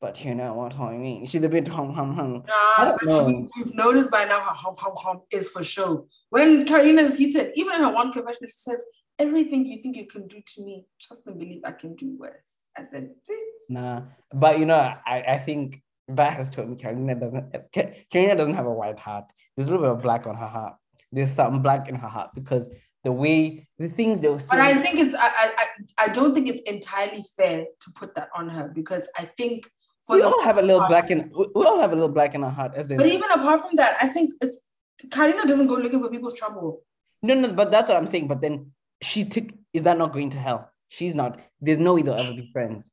but 0.00 0.24
you 0.24 0.34
know 0.34 0.54
what 0.54 0.78
I 0.78 0.96
mean. 0.96 1.26
She's 1.26 1.44
a 1.44 1.48
bit 1.48 1.68
hum 1.68 1.92
hum 1.92 2.14
hum. 2.16 2.32
Nah, 2.48 2.84
don't 2.84 3.00
but 3.00 3.08
know. 3.08 3.28
you, 3.28 3.50
you've 3.56 3.74
noticed 3.74 4.10
by 4.10 4.24
now 4.24 4.40
her 4.40 4.54
hum 4.54 4.74
hum 4.78 4.94
hum 4.96 5.20
is 5.30 5.50
for 5.50 5.62
show. 5.62 6.08
When 6.30 6.66
Carolina 6.66 7.02
is 7.02 7.18
heated, 7.18 7.52
even 7.56 7.76
in 7.76 7.82
her 7.82 7.92
one 7.92 8.10
confession, 8.12 8.46
she 8.46 8.62
says, 8.68 8.82
Everything 9.18 9.66
you 9.66 9.80
think 9.82 9.96
you 9.96 10.06
can 10.06 10.26
do 10.26 10.40
to 10.44 10.64
me, 10.64 10.86
trust 11.00 11.26
and 11.26 11.38
believe 11.38 11.60
I 11.64 11.72
can 11.72 11.94
do 11.94 12.16
worse. 12.18 12.52
I 12.76 12.84
said, 12.84 13.10
See? 13.22 13.42
Nah, 13.68 14.02
but 14.32 14.58
you 14.58 14.64
know, 14.64 14.94
I, 15.06 15.22
I 15.34 15.38
think 15.38 15.82
that 16.08 16.32
has 16.32 16.48
told 16.50 16.70
me 16.70 16.76
Carolina 16.76 17.14
doesn't. 17.14 17.52
Ca- 17.74 17.92
Carolina 18.10 18.38
doesn't 18.38 18.54
have 18.54 18.66
a 18.66 18.72
white 18.72 18.98
heart. 18.98 19.26
There's 19.54 19.68
a 19.68 19.70
little 19.70 19.86
bit 19.86 19.96
of 19.96 20.02
black 20.02 20.26
on 20.26 20.36
her 20.36 20.46
heart. 20.46 20.74
There's 21.12 21.30
something 21.30 21.60
black 21.60 21.88
in 21.90 21.94
her 21.94 22.08
heart 22.08 22.30
because 22.34 22.68
the 23.04 23.12
way 23.12 23.66
the 23.78 23.88
things 23.88 24.20
they 24.20 24.28
were 24.28 24.38
But. 24.50 24.60
I 24.60 24.80
think 24.82 24.98
it's 25.00 25.14
I, 25.14 25.28
I 25.58 25.66
I- 25.98 26.08
don't 26.08 26.34
think 26.34 26.48
it's 26.48 26.62
entirely 26.62 27.24
fair 27.36 27.64
to 27.80 27.90
put 27.98 28.14
that 28.14 28.28
on 28.34 28.48
her 28.48 28.68
because 28.68 29.08
I 29.16 29.24
think 29.24 29.68
for 30.04 30.16
we 30.16 30.22
all 30.22 30.42
have 30.42 30.58
a 30.58 30.62
little 30.62 30.86
black 30.88 31.10
in. 31.10 31.30
We 31.34 31.64
all 31.64 31.80
have 31.80 31.92
a 31.92 31.94
little 31.94 32.08
black 32.18 32.34
in 32.34 32.42
our 32.44 32.50
heart, 32.50 32.72
as 32.74 32.90
in. 32.90 32.96
but 32.96 33.06
even 33.06 33.30
apart 33.30 33.60
from 33.62 33.76
that, 33.76 33.96
I 34.02 34.08
think 34.08 34.32
it's 34.40 34.58
Karina 35.10 35.46
doesn't 35.46 35.66
go 35.68 35.74
looking 35.74 36.00
for 36.00 36.10
people's 36.10 36.34
trouble. 36.34 36.82
No, 37.22 37.34
no, 37.34 37.52
but 37.52 37.70
that's 37.70 37.88
what 37.88 37.96
I'm 37.98 38.06
saying. 38.06 38.26
But 38.28 38.40
then 38.40 38.72
she 39.00 39.24
took. 39.24 39.44
Is 39.72 39.82
that 39.84 39.96
not 39.98 40.12
going 40.12 40.30
to 40.30 40.38
hell? 40.38 40.70
She's 40.88 41.14
not. 41.14 41.40
There's 41.60 41.78
no 41.78 41.94
way 41.94 42.02
they'll 42.02 42.14
ever 42.14 42.32
be 42.34 42.50
friends. 42.52 42.88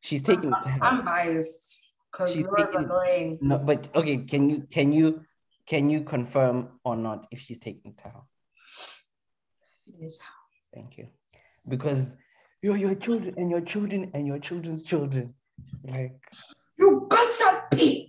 She's 0.00 0.22
taking 0.22 0.50
it 0.50 0.62
to 0.62 0.68
hell. 0.68 0.80
I'm 0.82 1.04
biased 1.04 1.80
because 2.10 2.32
She's 2.34 2.46
taking- 2.56 2.84
annoying. 2.84 3.38
No, 3.40 3.58
but 3.58 3.88
okay. 3.94 4.16
Can 4.18 4.48
you 4.48 4.66
can 4.70 4.92
you 4.92 5.22
can 5.66 5.88
you 5.90 6.00
confirm 6.02 6.68
or 6.84 6.96
not 6.96 7.26
if 7.30 7.38
she's 7.40 7.58
taking 7.58 7.92
it 7.92 7.98
to 7.98 8.04
hell? 8.04 8.28
Thank 10.74 10.98
you. 10.98 11.08
Because 11.68 12.16
you're 12.62 12.76
your 12.76 12.94
children 12.94 13.34
and 13.36 13.50
your 13.50 13.60
children 13.60 14.10
and 14.14 14.26
your 14.26 14.38
children's 14.38 14.82
children. 14.82 15.34
Like 15.84 16.20
You 16.78 17.06
got 17.08 17.28
a 17.54 17.76
pig. 17.76 18.08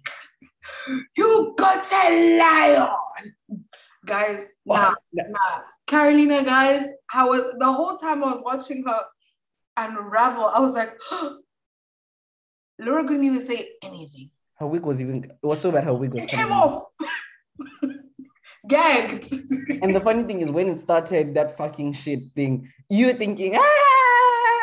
You 1.18 1.54
got 1.58 1.86
a 2.06 2.38
lion. 2.40 2.90
Guys, 4.06 4.44
nah, 4.66 4.94
nah. 5.14 5.62
Carolina, 5.88 6.44
guys, 6.44 6.84
I 7.14 7.26
was 7.26 7.54
the 7.58 7.72
whole 7.72 7.96
time 7.96 8.24
I 8.24 8.34
was 8.34 8.42
watching 8.44 8.84
her 8.86 9.02
unravel, 9.78 10.46
I 10.46 10.60
was 10.60 10.74
like, 10.74 10.98
Laura 12.80 13.06
couldn't 13.06 13.24
even 13.24 13.42
say 13.42 13.70
anything. 13.82 14.30
her 14.56 14.68
wig 14.68 14.84
was 14.84 15.00
even. 15.02 15.24
It 15.24 15.38
was 15.42 15.62
so 15.62 15.72
bad. 15.72 15.84
Her 15.84 15.94
wig 15.94 16.14
was 16.14 16.24
It 16.24 16.30
came 16.30 16.52
off. 16.52 16.84
Gagged. 18.68 19.32
And 19.82 19.94
the 19.94 20.00
funny 20.00 20.24
thing 20.24 20.42
is, 20.42 20.50
when 20.50 20.70
it 20.70 20.80
started, 20.80 21.36
that 21.36 21.58
fucking 21.58 21.94
shit 21.94 22.32
thing, 22.36 22.72
you 22.90 23.08
were 23.08 23.14
thinking, 23.14 23.56
ah! 23.56 24.60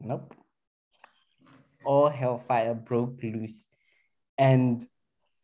Nope. 0.00 0.34
All 1.84 2.08
hellfire 2.08 2.74
broke 2.74 3.22
loose. 3.22 3.66
And 4.36 4.84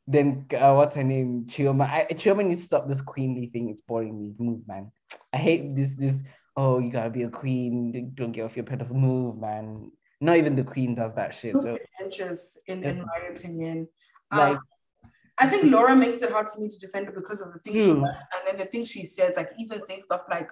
then, 0.06 0.46
uh, 0.52 0.74
what's 0.74 0.96
her 0.96 1.02
name? 1.04 1.44
Chioma. 1.46 1.88
I, 1.88 2.06
Chioma 2.12 2.44
needs 2.44 2.60
to 2.60 2.66
stop 2.66 2.88
this 2.88 3.00
queenly 3.00 3.46
thing. 3.46 3.70
It's 3.70 3.80
boring 3.80 4.18
me. 4.20 4.34
Move, 4.38 4.60
man. 4.68 4.92
I 5.32 5.38
hate 5.38 5.74
this, 5.74 5.96
this, 5.96 6.22
oh, 6.56 6.78
you 6.78 6.90
gotta 6.90 7.10
be 7.10 7.22
a 7.22 7.30
queen. 7.30 8.12
Don't 8.14 8.32
get 8.32 8.44
off 8.44 8.56
your 8.56 8.64
pedestal. 8.66 8.96
Move, 8.96 9.38
man. 9.38 9.90
Not 10.20 10.36
even 10.36 10.54
the 10.54 10.64
queen 10.64 10.94
does 10.94 11.14
that 11.16 11.34
shit. 11.34 11.58
So, 11.58 11.78
Pretentious, 11.98 12.58
in, 12.66 12.84
in 12.84 12.98
my 12.98 13.28
opinion. 13.34 13.88
like, 14.30 14.56
Um, 14.56 14.62
I 15.38 15.48
think 15.48 15.64
Laura 15.64 15.96
makes 15.96 16.22
it 16.22 16.30
hard 16.30 16.48
for 16.48 16.60
me 16.60 16.68
to 16.68 16.78
defend 16.78 17.06
her 17.06 17.12
because 17.12 17.40
of 17.40 17.52
the 17.52 17.58
things 17.58 17.76
she 17.78 17.92
does 17.92 17.96
and 17.98 18.46
then 18.46 18.56
the 18.56 18.66
things 18.66 18.88
she 18.90 19.04
says, 19.04 19.36
like 19.36 19.50
even 19.58 19.84
saying 19.84 20.02
stuff 20.02 20.22
like, 20.30 20.48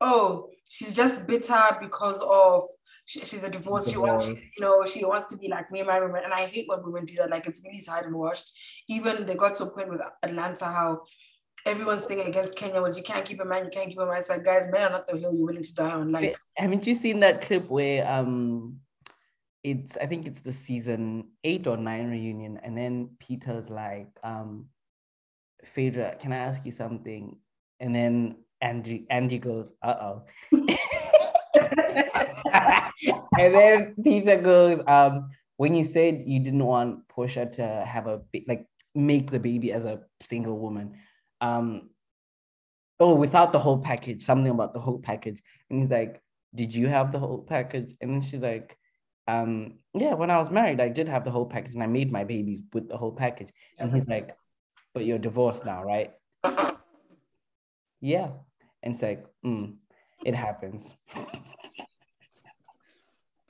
"Oh, 0.00 0.50
she's 0.68 0.94
just 0.94 1.26
bitter 1.26 1.76
because 1.80 2.22
of 2.22 2.62
she, 3.10 3.20
she's 3.20 3.42
a 3.42 3.50
divorce. 3.50 3.90
She 3.90 3.98
wants, 3.98 4.28
you 4.28 4.60
know, 4.60 4.84
she 4.84 5.04
wants 5.04 5.26
to 5.26 5.36
be 5.36 5.48
like 5.48 5.72
me 5.72 5.80
and 5.80 5.88
my 5.88 5.98
woman. 5.98 6.22
And 6.22 6.32
I 6.32 6.46
hate 6.46 6.68
when 6.68 6.80
women 6.84 7.04
do 7.06 7.16
that. 7.16 7.28
Like 7.28 7.44
it's 7.44 7.60
really 7.64 7.80
tired 7.80 8.06
and 8.06 8.14
washed. 8.14 8.52
Even 8.88 9.26
they 9.26 9.34
got 9.34 9.56
to 9.56 9.64
a 9.64 9.70
point 9.70 9.88
with 9.88 10.00
Atlanta 10.22 10.66
how 10.66 11.02
everyone's 11.66 12.04
thing 12.04 12.20
against 12.20 12.56
Kenya 12.56 12.80
was 12.80 12.96
you 12.96 13.02
can't 13.02 13.24
keep 13.24 13.40
a 13.40 13.44
man, 13.44 13.64
you 13.64 13.70
can't 13.70 13.88
keep 13.88 13.98
a 13.98 14.06
man. 14.06 14.18
It's 14.18 14.28
like 14.28 14.44
guys, 14.44 14.68
men 14.70 14.82
are 14.82 14.90
not 14.90 15.06
the 15.06 15.16
hill 15.16 15.32
you're 15.32 15.44
willing 15.44 15.62
to 15.64 15.74
die 15.74 15.90
on. 15.90 16.12
Like 16.12 16.36
haven't 16.54 16.86
you 16.86 16.94
seen 16.94 17.18
that 17.20 17.42
clip 17.42 17.68
where 17.68 18.08
um 18.08 18.78
it's 19.62 19.96
I 19.96 20.06
think 20.06 20.26
it's 20.26 20.40
the 20.40 20.52
season 20.52 21.28
eight 21.44 21.66
or 21.66 21.76
nine 21.76 22.10
reunion, 22.10 22.58
and 22.62 22.76
then 22.76 23.10
Peter's 23.18 23.70
like, 23.70 24.08
um, 24.22 24.66
Phaedra, 25.64 26.16
can 26.18 26.32
I 26.32 26.38
ask 26.38 26.64
you 26.64 26.72
something? 26.72 27.36
And 27.78 27.94
then 27.94 28.36
Angie 28.60 29.06
Angie 29.10 29.38
goes, 29.38 29.72
uh 29.82 29.94
oh. 30.00 30.22
and 33.38 33.54
then 33.54 33.94
Peter 34.02 34.40
goes, 34.40 34.80
um, 34.86 35.26
when 35.56 35.74
you 35.74 35.84
said 35.84 36.22
you 36.26 36.40
didn't 36.40 36.64
want 36.64 37.06
Porsha 37.08 37.50
to 37.52 37.84
have 37.86 38.06
a 38.06 38.22
like 38.48 38.66
make 38.94 39.30
the 39.30 39.40
baby 39.40 39.72
as 39.72 39.84
a 39.84 40.00
single 40.22 40.58
woman, 40.58 40.94
um, 41.40 41.90
oh, 42.98 43.14
without 43.14 43.52
the 43.52 43.58
whole 43.58 43.78
package, 43.78 44.22
something 44.22 44.50
about 44.50 44.72
the 44.72 44.80
whole 44.80 44.98
package. 44.98 45.42
And 45.68 45.80
he's 45.80 45.90
like, 45.90 46.22
Did 46.54 46.74
you 46.74 46.88
have 46.88 47.12
the 47.12 47.18
whole 47.18 47.42
package? 47.42 47.94
And 48.00 48.10
then 48.10 48.20
she's 48.22 48.40
like, 48.40 48.76
um, 49.30 49.74
yeah, 49.94 50.14
when 50.14 50.30
I 50.30 50.38
was 50.38 50.50
married, 50.50 50.80
I 50.80 50.88
did 50.88 51.08
have 51.08 51.24
the 51.24 51.30
whole 51.30 51.46
package 51.46 51.74
and 51.74 51.82
I 51.82 51.86
made 51.86 52.10
my 52.10 52.24
babies 52.24 52.60
with 52.72 52.88
the 52.88 52.96
whole 52.96 53.12
package. 53.12 53.50
And 53.78 53.92
he's 53.94 54.06
like, 54.06 54.36
But 54.94 55.04
you're 55.04 55.18
divorced 55.18 55.64
now, 55.64 55.82
right? 55.84 56.10
Yeah. 58.00 58.30
And 58.82 58.94
it's 58.94 59.02
like, 59.02 59.24
mm, 59.44 59.74
it 60.24 60.34
happens. 60.34 60.96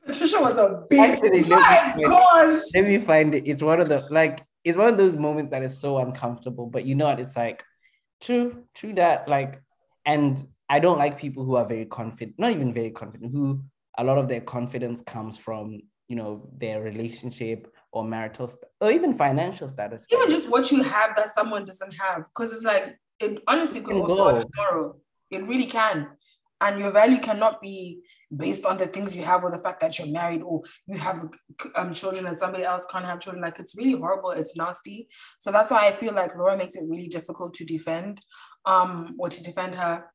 Patricia 0.04 0.40
was 0.40 0.56
a 0.56 0.84
big. 0.88 0.98
Actually, 1.10 1.40
let 1.40 1.48
me- 1.48 1.56
my 1.56 1.94
wait. 1.96 2.06
gosh. 2.06 2.58
Let 2.74 2.88
me 2.88 2.98
find 3.04 3.34
it. 3.34 3.44
It's 3.46 3.62
one 3.62 3.80
of 3.80 3.88
the 3.88 4.06
like 4.10 4.44
it's 4.64 4.76
one 4.76 4.88
of 4.88 4.98
those 4.98 5.16
moments 5.16 5.50
that 5.52 5.62
is 5.62 5.78
so 5.78 5.98
uncomfortable, 5.98 6.66
but 6.66 6.84
you 6.84 6.94
know 6.94 7.06
what? 7.06 7.20
It's 7.20 7.36
like 7.36 7.64
true, 8.20 8.64
true 8.74 8.92
that 8.94 9.28
like, 9.28 9.62
and 10.04 10.42
I 10.68 10.80
don't 10.80 10.98
like 10.98 11.18
people 11.18 11.44
who 11.44 11.56
are 11.56 11.64
very 11.64 11.86
confident, 11.86 12.38
not 12.38 12.50
even 12.50 12.74
very 12.74 12.90
confident, 12.90 13.32
who 13.32 13.62
a 13.98 14.04
lot 14.04 14.18
of 14.18 14.28
their 14.28 14.40
confidence 14.40 15.00
comes 15.02 15.36
from 15.36 15.80
you 16.08 16.16
know 16.16 16.48
their 16.58 16.82
relationship 16.82 17.72
or 17.92 18.04
marital 18.04 18.48
st- 18.48 18.64
or 18.80 18.90
even 18.90 19.14
financial 19.14 19.68
status. 19.68 20.04
even 20.10 20.28
just 20.28 20.50
what 20.50 20.70
you 20.72 20.82
have 20.82 21.14
that 21.16 21.30
someone 21.30 21.64
doesn't 21.64 21.94
have 21.94 22.24
because 22.24 22.52
it's 22.52 22.64
like 22.64 22.98
it 23.20 23.42
honestly 23.46 23.80
could 23.80 24.04
go. 24.06 24.40
tomorrow. 24.40 24.96
It 25.30 25.46
really 25.46 25.66
can. 25.66 26.08
And 26.62 26.78
your 26.78 26.90
value 26.90 27.18
cannot 27.18 27.62
be 27.62 28.00
based 28.36 28.66
on 28.66 28.76
the 28.76 28.86
things 28.86 29.16
you 29.16 29.22
have 29.22 29.44
or 29.44 29.50
the 29.50 29.58
fact 29.58 29.80
that 29.80 29.98
you're 29.98 30.08
married 30.08 30.42
or 30.42 30.62
you 30.86 30.98
have 30.98 31.24
um, 31.76 31.94
children 31.94 32.26
and 32.26 32.36
somebody 32.36 32.64
else 32.64 32.86
can't 32.90 33.04
have 33.04 33.20
children. 33.20 33.42
Like 33.42 33.58
it's 33.58 33.76
really 33.76 33.98
horrible. 33.98 34.30
It's 34.30 34.56
nasty. 34.56 35.08
So 35.38 35.52
that's 35.52 35.70
why 35.70 35.88
i 35.88 35.92
feel 35.92 36.12
like 36.14 36.36
laura 36.36 36.56
makes 36.56 36.76
it 36.76 36.84
really 36.88 37.08
difficult 37.08 37.54
to 37.54 37.64
defend 37.64 38.20
um 38.66 39.14
or 39.18 39.28
to 39.28 39.42
defend 39.42 39.74
her. 39.74 40.06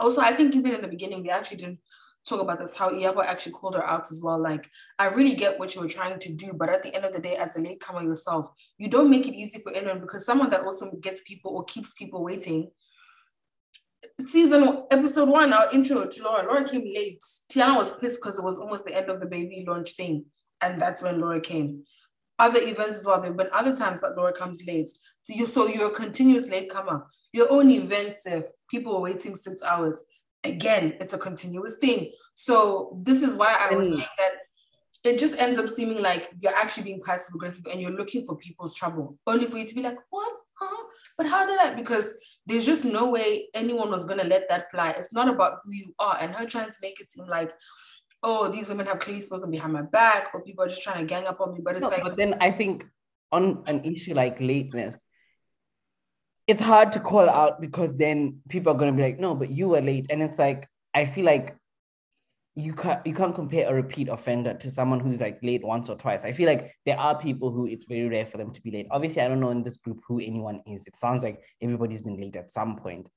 Also 0.00 0.20
i 0.20 0.36
think 0.36 0.54
even 0.54 0.74
in 0.74 0.82
the 0.82 0.88
beginning 0.88 1.22
we 1.22 1.30
actually 1.30 1.56
didn't 1.56 1.80
talk 2.26 2.40
about 2.40 2.58
this, 2.58 2.76
how 2.76 2.90
Iyabo 2.90 3.24
actually 3.24 3.52
called 3.52 3.74
her 3.74 3.84
out 3.84 4.10
as 4.10 4.22
well. 4.22 4.38
Like, 4.40 4.68
I 4.98 5.08
really 5.08 5.34
get 5.34 5.58
what 5.58 5.74
you 5.74 5.80
were 5.80 5.88
trying 5.88 6.18
to 6.18 6.32
do, 6.32 6.54
but 6.58 6.68
at 6.68 6.82
the 6.82 6.94
end 6.94 7.04
of 7.04 7.12
the 7.12 7.20
day, 7.20 7.36
as 7.36 7.56
a 7.56 7.60
latecomer 7.60 8.02
yourself, 8.02 8.48
you 8.78 8.88
don't 8.88 9.10
make 9.10 9.28
it 9.28 9.34
easy 9.34 9.60
for 9.60 9.72
anyone 9.72 10.00
because 10.00 10.24
someone 10.24 10.50
that 10.50 10.62
also 10.62 10.92
gets 10.96 11.22
people 11.22 11.54
or 11.54 11.64
keeps 11.64 11.92
people 11.92 12.24
waiting. 12.24 12.70
Season 14.20 14.84
episode 14.90 15.28
one, 15.28 15.52
our 15.52 15.72
intro 15.72 16.06
to 16.06 16.22
Laura. 16.22 16.44
Laura 16.44 16.68
came 16.68 16.84
late. 16.94 17.22
Tiana 17.50 17.76
was 17.76 17.98
pissed 17.98 18.20
because 18.22 18.38
it 18.38 18.44
was 18.44 18.58
almost 18.58 18.84
the 18.84 18.94
end 18.94 19.08
of 19.08 19.20
the 19.20 19.26
baby 19.26 19.64
launch 19.66 19.92
thing. 19.92 20.26
And 20.60 20.80
that's 20.80 21.02
when 21.02 21.20
Laura 21.20 21.40
came. 21.40 21.84
Other 22.38 22.60
events 22.60 22.98
as 22.98 23.06
well. 23.06 23.20
There 23.20 23.30
have 23.30 23.36
been 23.36 23.48
other 23.52 23.74
times 23.74 24.00
that 24.00 24.16
Laura 24.16 24.32
comes 24.32 24.66
late. 24.66 24.90
So 25.22 25.34
you're, 25.34 25.46
so 25.46 25.68
you're 25.68 25.90
a 25.90 25.94
continuous 25.94 26.50
latecomer. 26.50 27.06
Your 27.32 27.50
own 27.50 27.70
events, 27.70 28.26
if 28.26 28.44
people 28.68 28.96
are 28.96 29.00
waiting 29.00 29.36
six 29.36 29.62
hours, 29.62 30.02
again, 30.44 30.94
it's 31.00 31.14
a 31.14 31.18
continuous 31.18 31.78
thing. 31.78 32.12
So 32.34 32.98
this 33.02 33.22
is 33.22 33.34
why 33.34 33.56
I 33.58 33.74
was 33.74 33.88
mm. 33.88 33.94
saying 33.94 34.08
that 34.18 34.32
it 35.04 35.18
just 35.18 35.38
ends 35.38 35.58
up 35.58 35.68
seeming 35.68 36.00
like 36.00 36.30
you're 36.40 36.54
actually 36.54 36.84
being 36.84 37.02
passive 37.04 37.34
aggressive 37.34 37.66
and 37.70 37.80
you're 37.80 37.90
looking 37.90 38.24
for 38.24 38.36
people's 38.36 38.74
trouble, 38.74 39.18
only 39.26 39.46
for 39.46 39.58
you 39.58 39.66
to 39.66 39.74
be 39.74 39.82
like, 39.82 39.98
what? 40.10 40.32
Huh? 40.54 40.84
But 41.18 41.26
how 41.26 41.46
did 41.46 41.58
I? 41.58 41.74
Because 41.74 42.12
there's 42.46 42.64
just 42.64 42.84
no 42.84 43.10
way 43.10 43.48
anyone 43.54 43.90
was 43.90 44.06
gonna 44.06 44.24
let 44.24 44.48
that 44.48 44.70
fly. 44.70 44.90
It's 44.90 45.12
not 45.12 45.28
about 45.28 45.58
who 45.64 45.72
you 45.72 45.94
are, 45.98 46.16
and 46.20 46.32
her 46.32 46.46
trying 46.46 46.70
to 46.70 46.76
make 46.80 47.00
it 47.00 47.10
seem 47.10 47.26
like, 47.26 47.52
oh, 48.22 48.50
these 48.50 48.68
women 48.68 48.86
have 48.86 49.00
clearly 49.00 49.20
spoken 49.20 49.50
behind 49.50 49.72
my 49.72 49.82
back, 49.82 50.28
or 50.32 50.42
people 50.42 50.64
are 50.64 50.68
just 50.68 50.82
trying 50.82 51.00
to 51.00 51.06
gang 51.06 51.26
up 51.26 51.40
on 51.40 51.54
me. 51.54 51.60
But 51.62 51.74
it's 51.74 51.82
no, 51.82 51.88
like, 51.88 52.02
but 52.02 52.16
then 52.16 52.36
I 52.40 52.50
think 52.50 52.86
on 53.32 53.64
an 53.66 53.84
issue 53.84 54.14
like 54.14 54.40
lateness, 54.40 55.04
it's 56.46 56.62
hard 56.62 56.92
to 56.92 57.00
call 57.00 57.28
out 57.28 57.60
because 57.60 57.96
then 57.96 58.40
people 58.48 58.72
are 58.72 58.76
going 58.76 58.92
to 58.92 58.96
be 58.96 59.02
like, 59.02 59.18
no, 59.18 59.34
but 59.34 59.50
you 59.50 59.68
were 59.68 59.80
late. 59.80 60.06
And 60.10 60.22
it's 60.22 60.38
like, 60.38 60.68
I 60.92 61.04
feel 61.04 61.24
like 61.24 61.56
you 62.56 62.72
can't 62.72 63.04
you 63.04 63.12
can't 63.12 63.34
compare 63.34 63.68
a 63.68 63.74
repeat 63.74 64.08
offender 64.08 64.54
to 64.54 64.70
someone 64.70 65.00
who's 65.00 65.20
like 65.20 65.40
late 65.42 65.64
once 65.64 65.88
or 65.88 65.96
twice. 65.96 66.24
I 66.24 66.30
feel 66.30 66.46
like 66.46 66.72
there 66.86 66.98
are 66.98 67.18
people 67.18 67.50
who 67.50 67.66
it's 67.66 67.86
very 67.86 68.08
rare 68.08 68.26
for 68.26 68.38
them 68.38 68.52
to 68.52 68.62
be 68.62 68.70
late. 68.70 68.86
Obviously, 68.90 69.22
I 69.22 69.28
don't 69.28 69.40
know 69.40 69.50
in 69.50 69.64
this 69.64 69.78
group 69.78 70.00
who 70.06 70.20
anyone 70.20 70.60
is. 70.66 70.86
It 70.86 70.94
sounds 70.94 71.24
like 71.24 71.40
everybody's 71.60 72.02
been 72.02 72.16
late 72.16 72.36
at 72.36 72.52
some 72.52 72.76
point. 72.76 73.08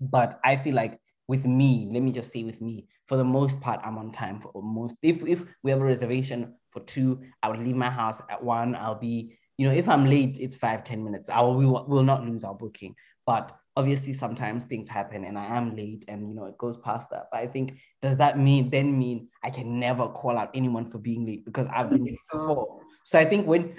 But 0.00 0.40
I 0.44 0.56
feel 0.56 0.74
like 0.74 0.98
with 1.28 1.44
me, 1.44 1.88
let 1.92 2.02
me 2.02 2.10
just 2.10 2.32
say 2.32 2.42
with 2.42 2.60
me, 2.60 2.86
for 3.06 3.16
the 3.16 3.24
most 3.24 3.60
part, 3.60 3.80
I'm 3.84 3.98
on 3.98 4.10
time 4.10 4.40
for 4.40 4.50
most. 4.60 4.96
If 5.02 5.24
if 5.24 5.44
we 5.62 5.70
have 5.70 5.80
a 5.80 5.84
reservation 5.84 6.54
for 6.72 6.80
two, 6.80 7.22
I 7.42 7.50
would 7.50 7.60
leave 7.60 7.76
my 7.76 7.90
house 7.90 8.20
at 8.28 8.42
one. 8.42 8.74
I'll 8.74 8.98
be 8.98 9.38
you 9.58 9.68
know, 9.68 9.74
if 9.74 9.88
I'm 9.88 10.06
late, 10.06 10.38
it's 10.40 10.56
five 10.56 10.84
ten 10.84 11.04
minutes. 11.04 11.28
I 11.28 11.40
will, 11.40 11.56
we 11.56 11.66
will, 11.66 12.04
not 12.04 12.24
lose 12.24 12.44
our 12.44 12.54
booking. 12.54 12.94
But 13.26 13.52
obviously, 13.76 14.12
sometimes 14.12 14.64
things 14.64 14.88
happen 14.88 15.24
and 15.24 15.36
I 15.36 15.44
am 15.56 15.76
late 15.76 16.04
and, 16.08 16.28
you 16.28 16.34
know, 16.34 16.46
it 16.46 16.56
goes 16.56 16.78
past 16.78 17.10
that. 17.10 17.26
But 17.30 17.38
I 17.38 17.48
think, 17.48 17.78
does 18.00 18.16
that 18.16 18.38
mean, 18.38 18.70
then 18.70 18.96
mean 18.96 19.28
I 19.42 19.50
can 19.50 19.78
never 19.78 20.08
call 20.08 20.38
out 20.38 20.50
anyone 20.54 20.86
for 20.86 20.98
being 20.98 21.26
late 21.26 21.44
because 21.44 21.66
I've 21.66 21.90
been 21.90 22.04
late 22.04 22.18
before? 22.32 22.80
So 23.04 23.18
I 23.18 23.24
think 23.24 23.46
when, 23.46 23.74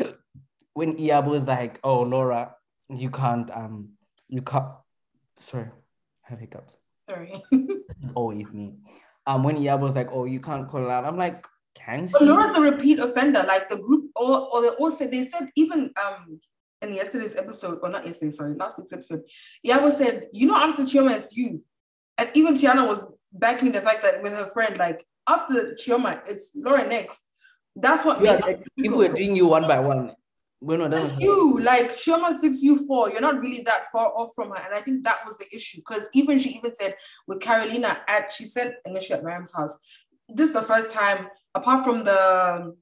when 0.73 0.97
Iyabo 0.97 1.35
is 1.35 1.45
like, 1.45 1.79
oh, 1.83 2.01
Laura, 2.01 2.55
you 2.89 3.09
can't, 3.09 3.49
um, 3.51 3.89
you 4.27 4.41
can't, 4.41 4.67
sorry, 5.39 5.69
I 6.25 6.29
have 6.29 6.39
hiccups. 6.39 6.77
Sorry. 6.95 7.33
it's 7.51 8.11
always 8.15 8.53
me. 8.53 8.75
Um, 9.25 9.43
when 9.43 9.57
Iyabo 9.57 9.81
was 9.81 9.95
like, 9.95 10.09
oh, 10.11 10.25
you 10.25 10.41
can't 10.41 10.67
call 10.67 10.91
out, 10.91 11.05
I'm 11.05 11.17
like, 11.17 11.45
can 11.75 12.07
she? 12.07 12.13
But 12.13 12.23
Laura's 12.23 12.57
a 12.57 12.61
repeat 12.61 12.99
offender. 12.99 13.43
Like 13.47 13.69
the 13.69 13.77
group, 13.77 14.11
or, 14.15 14.49
or 14.53 14.61
they 14.61 14.69
all 14.69 14.91
said, 14.91 15.11
they 15.11 15.23
said 15.23 15.49
even 15.55 15.91
um 16.03 16.39
in 16.81 16.93
yesterday's 16.93 17.35
episode, 17.35 17.79
or 17.81 17.89
not 17.89 18.07
yesterday, 18.07 18.31
sorry, 18.31 18.55
last 18.55 18.77
week's 18.77 18.93
episode, 18.93 19.21
Yabo 19.65 19.91
said, 19.91 20.27
you 20.31 20.47
know, 20.47 20.55
after 20.55 20.83
Chioma, 20.83 21.15
it's 21.15 21.35
you. 21.35 21.63
And 22.17 22.29
even 22.33 22.53
Tiana 22.53 22.87
was 22.87 23.11
backing 23.31 23.71
the 23.71 23.81
fact 23.81 24.01
that 24.03 24.21
with 24.23 24.33
her 24.33 24.45
friend, 24.45 24.77
like 24.77 25.05
after 25.27 25.73
Chioma, 25.73 26.21
it's 26.27 26.51
Laura 26.55 26.87
next. 26.87 27.21
That's 27.75 28.03
what 28.03 28.21
yeah, 28.21 28.33
like, 28.35 28.65
if 28.77 28.93
we're 28.93 29.13
doing 29.13 29.35
you 29.35 29.47
one 29.47 29.67
by 29.67 29.79
one, 29.79 30.13
we're 30.61 30.77
not 30.77 30.91
done. 30.91 31.01
It's 31.01 31.17
you, 31.17 31.59
like 31.61 31.89
Chioma 31.89 32.33
six, 32.33 32.61
you 32.61 32.77
four. 32.87 33.09
You're 33.09 33.21
not 33.21 33.41
really 33.41 33.61
that 33.61 33.85
far 33.85 34.07
off 34.07 34.31
from 34.35 34.49
her. 34.49 34.57
And 34.57 34.73
I 34.73 34.81
think 34.81 35.03
that 35.03 35.19
was 35.25 35.37
the 35.37 35.45
issue. 35.53 35.77
Because 35.77 36.09
even 36.13 36.37
she 36.37 36.51
even 36.51 36.75
said 36.75 36.95
with 37.27 37.39
Carolina 37.39 37.99
at 38.07 38.31
she 38.31 38.45
said 38.45 38.75
initially 38.85 39.17
at 39.17 39.23
Mariam's 39.23 39.53
house, 39.53 39.77
this 40.27 40.47
is 40.47 40.53
the 40.53 40.61
first 40.61 40.91
time 40.91 41.27
apart 41.55 41.83
from 41.83 42.03
the 42.03 42.75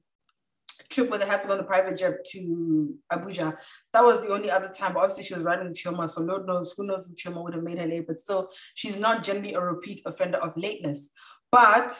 trip 0.90 1.10
where 1.10 1.18
they 1.18 1.26
had 1.26 1.42
to 1.42 1.46
go 1.46 1.52
on 1.52 1.58
the 1.58 1.64
private 1.64 1.98
jet 1.98 2.24
to 2.24 2.94
Abuja, 3.12 3.56
that 3.92 4.04
was 4.04 4.22
the 4.22 4.32
only 4.32 4.50
other 4.50 4.68
time. 4.68 4.94
But 4.94 5.00
obviously, 5.00 5.24
she 5.24 5.34
was 5.34 5.44
riding 5.44 5.72
Chioma, 5.72 6.08
so 6.08 6.22
Lord 6.22 6.46
knows 6.46 6.74
who 6.76 6.86
knows 6.86 7.08
if 7.08 7.16
Chioma 7.16 7.42
would 7.42 7.54
have 7.54 7.62
made 7.62 7.78
her 7.78 7.86
late. 7.86 8.06
But 8.06 8.20
still, 8.20 8.50
she's 8.74 8.98
not 8.98 9.22
generally 9.22 9.54
a 9.54 9.60
repeat 9.60 10.02
offender 10.06 10.38
of 10.38 10.56
lateness. 10.56 11.10
But 11.50 11.92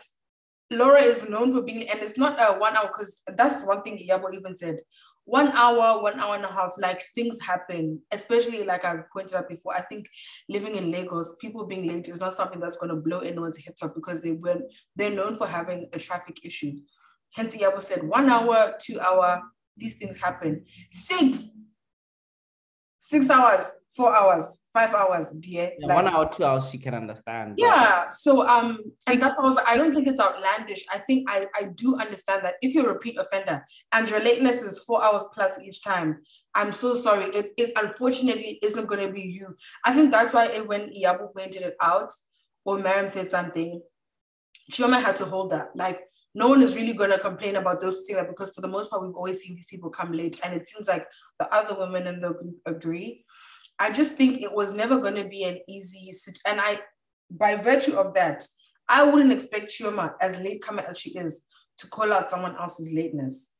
Laura 0.70 1.00
is 1.00 1.28
known 1.28 1.52
for 1.52 1.62
being, 1.62 1.88
and 1.88 2.00
it's 2.00 2.18
not 2.18 2.38
a 2.38 2.58
one 2.58 2.76
hour 2.76 2.88
because 2.88 3.22
that's 3.36 3.64
one 3.64 3.82
thing 3.82 3.98
Iyabo 3.98 4.34
even 4.34 4.56
said. 4.56 4.80
One 5.28 5.48
hour, 5.48 6.02
one 6.02 6.18
hour 6.18 6.36
and 6.36 6.44
a 6.46 6.50
half, 6.50 6.72
like 6.78 7.02
things 7.14 7.38
happen, 7.42 8.00
especially 8.10 8.64
like 8.64 8.82
I've 8.86 9.10
pointed 9.12 9.34
out 9.34 9.46
before. 9.46 9.76
I 9.76 9.82
think 9.82 10.08
living 10.48 10.74
in 10.74 10.90
Lagos, 10.90 11.36
people 11.38 11.66
being 11.66 11.86
late 11.86 12.08
is 12.08 12.18
not 12.18 12.34
something 12.34 12.58
that's 12.58 12.78
going 12.78 12.88
to 12.88 12.96
blow 12.96 13.18
anyone's 13.18 13.62
heads 13.62 13.82
up 13.82 13.94
because 13.94 14.22
they 14.22 14.32
were 14.32 14.60
they're 14.96 15.10
known 15.10 15.34
for 15.34 15.46
having 15.46 15.90
a 15.92 15.98
traffic 15.98 16.38
issue. 16.44 16.72
Hence, 17.34 17.54
Iyabo 17.54 17.82
said 17.82 18.08
one 18.08 18.30
hour, 18.30 18.72
two 18.80 18.98
hour, 19.00 19.42
these 19.76 19.96
things 19.96 20.18
happen. 20.18 20.64
Six, 20.92 21.48
six 23.08 23.30
hours, 23.30 23.64
four 23.88 24.14
hours, 24.14 24.44
five 24.74 24.92
hours, 24.92 25.28
dear. 25.40 25.72
Yeah, 25.78 25.86
like, 25.86 25.96
one 25.96 26.08
hour, 26.08 26.30
two 26.36 26.44
hours, 26.44 26.68
she 26.68 26.76
can 26.76 26.94
understand. 26.94 27.54
Yeah. 27.56 28.06
So 28.10 28.46
um, 28.46 28.80
and 29.06 29.20
that's 29.22 29.34
all. 29.38 29.58
I 29.66 29.78
don't 29.78 29.94
think 29.94 30.06
it's 30.06 30.20
outlandish. 30.20 30.84
I 30.92 30.98
think 30.98 31.26
I 31.28 31.46
I 31.54 31.62
do 31.74 31.96
understand 31.96 32.44
that 32.44 32.56
if 32.60 32.74
you're 32.74 32.90
a 32.90 32.92
repeat 32.92 33.16
offender 33.18 33.64
and 33.92 34.10
your 34.10 34.20
lateness 34.20 34.62
is 34.62 34.84
four 34.84 35.02
hours 35.02 35.24
plus 35.32 35.58
each 35.62 35.82
time, 35.82 36.18
I'm 36.54 36.70
so 36.70 36.94
sorry. 36.94 37.30
It 37.34 37.52
it 37.56 37.72
unfortunately 37.76 38.58
isn't 38.62 38.86
going 38.86 39.06
to 39.06 39.12
be 39.12 39.22
you. 39.22 39.56
I 39.84 39.94
think 39.94 40.10
that's 40.10 40.34
why 40.34 40.46
it, 40.48 40.68
when 40.68 40.92
Iyabo 40.92 41.34
pointed 41.34 41.62
it 41.62 41.76
out, 41.80 42.12
or 42.66 42.78
Mariam 42.78 43.08
said 43.08 43.30
something, 43.30 43.80
Chioma 44.70 45.00
had 45.00 45.16
to 45.16 45.24
hold 45.24 45.50
that. 45.50 45.68
Like 45.74 46.00
no 46.38 46.48
one 46.48 46.62
is 46.62 46.76
really 46.76 46.92
going 46.92 47.10
to 47.10 47.18
complain 47.18 47.56
about 47.56 47.80
those 47.80 48.02
things 48.02 48.24
because 48.28 48.54
for 48.54 48.60
the 48.60 48.68
most 48.68 48.90
part 48.90 49.02
we've 49.02 49.16
always 49.16 49.40
seen 49.40 49.56
these 49.56 49.66
people 49.68 49.90
come 49.90 50.12
late 50.12 50.38
and 50.44 50.54
it 50.54 50.68
seems 50.68 50.86
like 50.86 51.06
the 51.40 51.52
other 51.52 51.76
women 51.78 52.06
in 52.06 52.20
the 52.20 52.30
group 52.30 52.56
agree 52.66 53.24
i 53.78 53.90
just 53.90 54.14
think 54.14 54.40
it 54.40 54.52
was 54.52 54.72
never 54.74 54.98
going 54.98 55.16
to 55.16 55.28
be 55.28 55.42
an 55.44 55.58
easy 55.68 56.12
situation. 56.12 56.42
and 56.46 56.60
i 56.60 56.78
by 57.30 57.56
virtue 57.56 57.96
of 57.96 58.14
that 58.14 58.46
i 58.88 59.02
wouldn't 59.02 59.32
expect 59.32 59.70
Chioma, 59.70 60.12
as 60.20 60.40
late 60.40 60.62
comer 60.62 60.84
as 60.88 60.98
she 60.98 61.10
is 61.18 61.44
to 61.78 61.88
call 61.88 62.12
out 62.12 62.30
someone 62.30 62.56
else's 62.56 62.94
lateness 62.94 63.52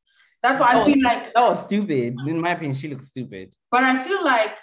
that's 0.43 0.61
why 0.61 0.69
i 0.73 0.81
oh, 0.81 0.85
feel 0.85 1.03
like 1.03 1.35
that 1.35 1.49
was 1.49 1.63
stupid 1.63 2.17
in 2.27 2.41
my 2.41 2.53
opinion 2.53 2.75
she 2.75 2.89
looks 2.89 3.09
stupid 3.09 3.53
but 3.73 3.83
i 3.83 3.99
feel 3.99 4.25
like 4.25 4.57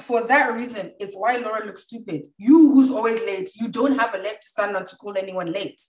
for 0.00 0.26
that 0.26 0.52
reason, 0.54 0.92
it's 1.00 1.16
why 1.16 1.36
Laura 1.36 1.64
looks 1.64 1.82
stupid. 1.82 2.26
You, 2.36 2.72
who's 2.72 2.90
always 2.90 3.24
late, 3.24 3.50
you 3.56 3.68
don't 3.68 3.98
have 3.98 4.14
a 4.14 4.18
leg 4.18 4.40
to 4.40 4.46
stand 4.46 4.76
on 4.76 4.84
to 4.84 4.96
call 4.96 5.16
anyone 5.16 5.50
late. 5.52 5.80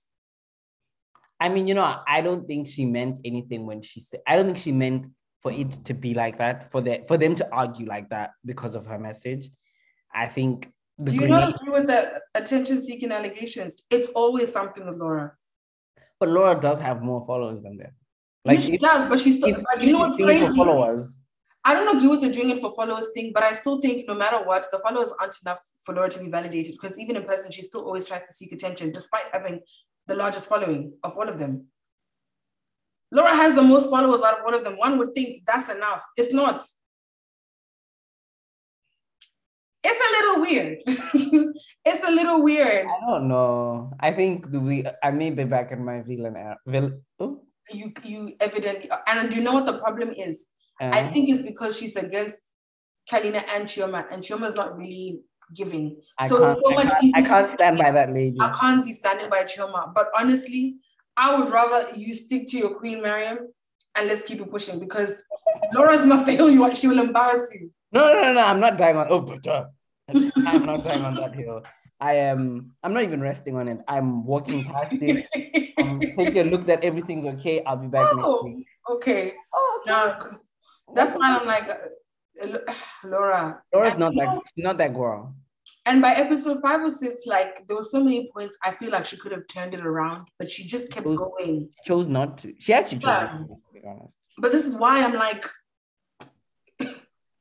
I 1.41 1.49
mean, 1.49 1.67
you 1.67 1.73
know, 1.73 1.99
I 2.07 2.21
don't 2.21 2.47
think 2.47 2.67
she 2.67 2.85
meant 2.85 3.19
anything 3.25 3.65
when 3.65 3.81
she 3.81 3.99
said. 3.99 4.19
I 4.27 4.35
don't 4.35 4.45
think 4.45 4.59
she 4.59 4.71
meant 4.71 5.07
for 5.41 5.51
it 5.51 5.71
to 5.85 5.95
be 5.95 6.13
like 6.13 6.37
that 6.37 6.71
for 6.71 6.81
the 6.81 7.03
for 7.07 7.17
them 7.17 7.33
to 7.35 7.51
argue 7.51 7.87
like 7.87 8.09
that 8.09 8.29
because 8.45 8.75
of 8.75 8.85
her 8.85 8.99
message. 8.99 9.49
I 10.13 10.27
think. 10.27 10.71
Do 11.03 11.11
you 11.11 11.27
not 11.27 11.55
agree 11.55 11.71
with 11.73 11.87
the 11.87 12.21
attention-seeking 12.35 13.11
allegations? 13.11 13.81
It's 13.89 14.09
always 14.09 14.51
something 14.51 14.85
with 14.85 14.97
Laura. 14.97 15.35
But 16.19 16.29
Laura 16.29 16.61
does 16.61 16.79
have 16.79 17.01
more 17.01 17.25
followers 17.25 17.63
than 17.63 17.77
them. 17.77 17.93
Like 18.45 18.59
she 18.59 18.73
if, 18.73 18.81
does, 18.81 19.07
but 19.07 19.19
she's 19.19 19.37
still. 19.39 19.49
If, 19.73 19.83
you 19.83 19.93
know 19.93 19.99
what's 19.99 20.17
crazy? 20.17 20.55
Followers. 20.55 21.17
I 21.63 21.73
don't 21.73 21.95
agree 21.95 22.07
with 22.07 22.21
the 22.21 22.29
doing 22.29 22.51
it 22.51 22.59
for 22.59 22.71
followers 22.71 23.09
thing, 23.15 23.31
but 23.33 23.41
I 23.41 23.53
still 23.53 23.79
think 23.81 24.07
no 24.07 24.13
matter 24.13 24.45
what, 24.45 24.65
the 24.71 24.79
followers 24.79 25.11
aren't 25.19 25.35
enough 25.43 25.63
for 25.85 25.95
Laura 25.95 26.09
to 26.09 26.19
be 26.19 26.29
validated 26.29 26.73
because 26.79 26.99
even 26.99 27.15
in 27.15 27.23
person, 27.23 27.51
she 27.51 27.63
still 27.63 27.83
always 27.85 28.05
tries 28.05 28.27
to 28.27 28.33
seek 28.33 28.51
attention 28.51 28.91
despite 28.91 29.25
having 29.31 29.61
the 30.07 30.15
largest 30.15 30.49
following 30.49 30.93
of 31.03 31.17
all 31.17 31.27
of 31.27 31.39
them. 31.39 31.67
Laura 33.11 33.35
has 33.35 33.53
the 33.53 33.63
most 33.63 33.89
followers 33.89 34.21
out 34.21 34.39
of 34.39 34.45
all 34.45 34.55
of 34.55 34.63
them. 34.63 34.77
One 34.77 34.97
would 34.97 35.13
think 35.13 35.43
that's 35.45 35.69
enough. 35.69 36.03
It's 36.15 36.33
not. 36.33 36.63
It's 39.83 40.01
a 40.07 40.11
little 40.17 40.41
weird. 40.41 40.77
it's 41.85 42.07
a 42.07 42.11
little 42.11 42.43
weird. 42.43 42.87
I 42.87 43.05
don't 43.09 43.27
know. 43.27 43.91
I 43.99 44.11
think 44.11 44.47
we. 44.51 44.85
I 45.03 45.11
may 45.11 45.31
be 45.31 45.43
back 45.43 45.71
in 45.71 45.83
my 45.83 46.01
villain 46.01 46.35
era. 46.37 46.57
Vil, 46.65 47.01
oh. 47.19 47.41
You 47.69 47.93
you 48.03 48.33
evidently 48.39 48.89
and 49.07 49.29
do 49.29 49.37
you 49.37 49.43
know 49.43 49.53
what 49.53 49.65
the 49.65 49.79
problem 49.79 50.13
is? 50.17 50.47
Uh, 50.81 50.91
I 50.93 51.07
think 51.07 51.29
it's 51.29 51.43
because 51.43 51.77
she's 51.77 51.95
against 51.95 52.39
Kalina 53.09 53.43
and 53.55 53.65
Chioma, 53.65 54.11
and 54.11 54.23
Chioma's 54.23 54.55
not 54.55 54.77
really 54.77 55.21
giving. 55.53 55.97
I 56.17 56.27
so 56.27 56.37
so 56.37 56.69
much 56.71 56.87
I 56.87 56.99
can't, 56.99 57.15
I 57.15 57.21
can't 57.21 57.53
stand 57.53 57.77
by 57.77 57.91
that 57.91 58.13
lady. 58.13 58.37
I 58.39 58.51
can't 58.51 58.85
be 58.85 58.93
standing 58.93 59.29
by 59.29 59.43
Chioma. 59.43 59.93
But 59.93 60.09
honestly, 60.17 60.77
I 61.17 61.37
would 61.37 61.49
rather 61.49 61.95
you 61.95 62.13
stick 62.13 62.47
to 62.49 62.57
your 62.57 62.75
queen, 62.75 63.01
Mariam, 63.01 63.39
and 63.97 64.07
let's 64.07 64.23
keep 64.23 64.39
it 64.39 64.49
pushing 64.49 64.79
because 64.79 65.23
Laura's 65.73 66.05
not 66.05 66.25
the 66.25 66.33
hill 66.33 66.49
you 66.49 66.61
want. 66.61 66.77
She 66.77 66.87
will 66.87 66.99
embarrass 66.99 67.51
you. 67.53 67.71
No, 67.91 68.13
no, 68.13 68.33
no, 68.33 68.45
I'm 68.45 68.59
not 68.59 68.77
dying 68.77 68.97
on. 68.97 69.07
Oh, 69.09 69.19
but 69.19 69.45
uh, 69.47 69.65
I'm 70.07 70.65
not 70.65 70.83
dying 70.83 71.03
on 71.03 71.15
that 71.15 71.35
hill. 71.35 71.63
I 71.99 72.13
am. 72.15 72.73
I'm 72.83 72.93
not 72.93 73.03
even 73.03 73.21
resting 73.21 73.55
on 73.55 73.67
it. 73.67 73.79
I'm 73.87 74.25
walking 74.25 74.63
past 74.63 74.93
it. 74.93 75.73
I'm 75.77 75.99
taking 75.99 76.47
a 76.47 76.49
look 76.49 76.65
that 76.65 76.83
everything's 76.83 77.25
okay. 77.25 77.63
I'll 77.63 77.77
be 77.77 77.87
back 77.87 78.07
oh, 78.11 78.15
next 78.15 78.43
week. 78.43 78.67
Okay. 78.89 79.33
Oh, 79.53 79.81
no, 79.85 80.17
that's 80.95 81.15
why 81.15 81.37
I'm 81.37 81.45
like, 81.45 81.69
uh, 81.69 82.57
Laura. 83.03 83.61
Laura's 83.73 83.97
not 83.97 84.13
that. 84.15 84.41
Not 84.57 84.77
that 84.79 84.93
girl. 84.93 85.35
And 85.85 86.01
by 86.01 86.11
episode 86.13 86.61
five 86.61 86.81
or 86.81 86.89
six, 86.89 87.25
like 87.25 87.65
there 87.67 87.75
were 87.75 87.83
so 87.83 88.03
many 88.03 88.29
points 88.35 88.57
I 88.63 88.71
feel 88.71 88.91
like 88.91 89.05
she 89.05 89.17
could 89.17 89.31
have 89.31 89.47
turned 89.47 89.73
it 89.73 89.85
around, 89.85 90.27
but 90.37 90.49
she 90.49 90.67
just 90.67 90.91
kept 90.91 91.07
chose, 91.07 91.17
going. 91.17 91.69
Chose 91.85 92.07
not 92.07 92.37
to. 92.39 92.53
She 92.59 92.73
actually 92.73 92.99
chose. 92.99 93.07
Yeah. 93.09 93.37
To, 93.39 93.47
to 93.47 93.55
be 93.73 93.81
honest. 93.87 94.15
But 94.37 94.51
this 94.51 94.65
is 94.65 94.77
why 94.77 95.03
I'm 95.03 95.13
like, 95.13 95.45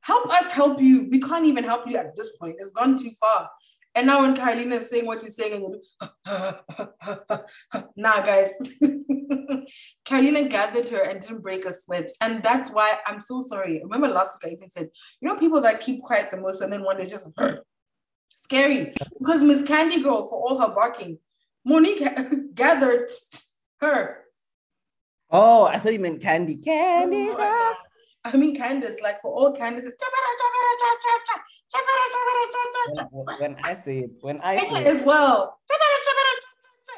help 0.01 0.27
us 0.29 0.53
help 0.53 0.81
you. 0.81 1.09
We 1.11 1.21
can't 1.21 1.47
even 1.47 1.65
help 1.65 1.89
you 1.89 1.97
at 1.97 2.17
this 2.17 2.37
point. 2.37 2.57
It's 2.59 2.73
gone 2.73 2.97
too 2.97 3.11
far. 3.21 3.51
And 3.95 4.07
now 4.07 4.23
when 4.23 4.37
Carolina 4.37 4.77
is 4.77 4.89
saying 4.89 5.05
what 5.05 5.21
she's 5.21 5.37
saying, 5.37 5.65
and 5.65 5.77
nah, 7.97 8.21
guys. 8.23 8.51
Carolina 10.05 10.49
gathered 10.49 10.89
her 10.91 11.03
and 11.03 11.21
didn't 11.21 11.43
break 11.43 11.65
a 11.65 11.73
sweat. 11.73 12.09
And 12.21 12.43
that's 12.43 12.73
why 12.73 12.99
I'm 13.07 13.21
so 13.21 13.43
sorry. 13.43 13.81
Remember 13.83 14.09
last 14.09 14.39
week 14.43 14.53
I 14.53 14.55
even 14.55 14.71
said, 14.71 14.91
you 15.21 15.29
know, 15.29 15.37
people 15.37 15.61
that 15.63 15.81
keep 15.81 16.03
quiet 16.03 16.31
the 16.31 16.37
most 16.37 16.61
and 16.61 16.73
then 16.73 16.83
one 16.85 16.99
day 16.99 17.07
just 17.07 17.29
scary. 18.51 18.93
Because 19.19 19.43
Miss 19.45 19.63
Candy 19.63 20.03
Girl, 20.03 20.25
for 20.25 20.43
all 20.43 20.59
her 20.59 20.75
barking, 20.75 21.19
Monique 21.65 22.03
gathered 22.55 23.09
her. 23.81 24.25
Oh, 25.31 25.65
I 25.65 25.79
thought 25.79 25.93
you 25.93 26.01
meant 26.01 26.21
Candy. 26.21 26.57
Candy 26.57 27.29
oh, 27.31 27.75
I 28.25 28.37
mean 28.37 28.57
Candiace, 28.57 29.01
like 29.01 29.23
for 29.23 29.31
all 29.31 29.53
Candiaces. 29.53 29.95
When 33.39 33.57
I 33.63 33.77
say 33.77 33.99
it, 34.01 34.11
when 34.21 34.41
I 34.41 34.59
say 34.59 34.85
as 34.87 35.05
well. 35.05 35.59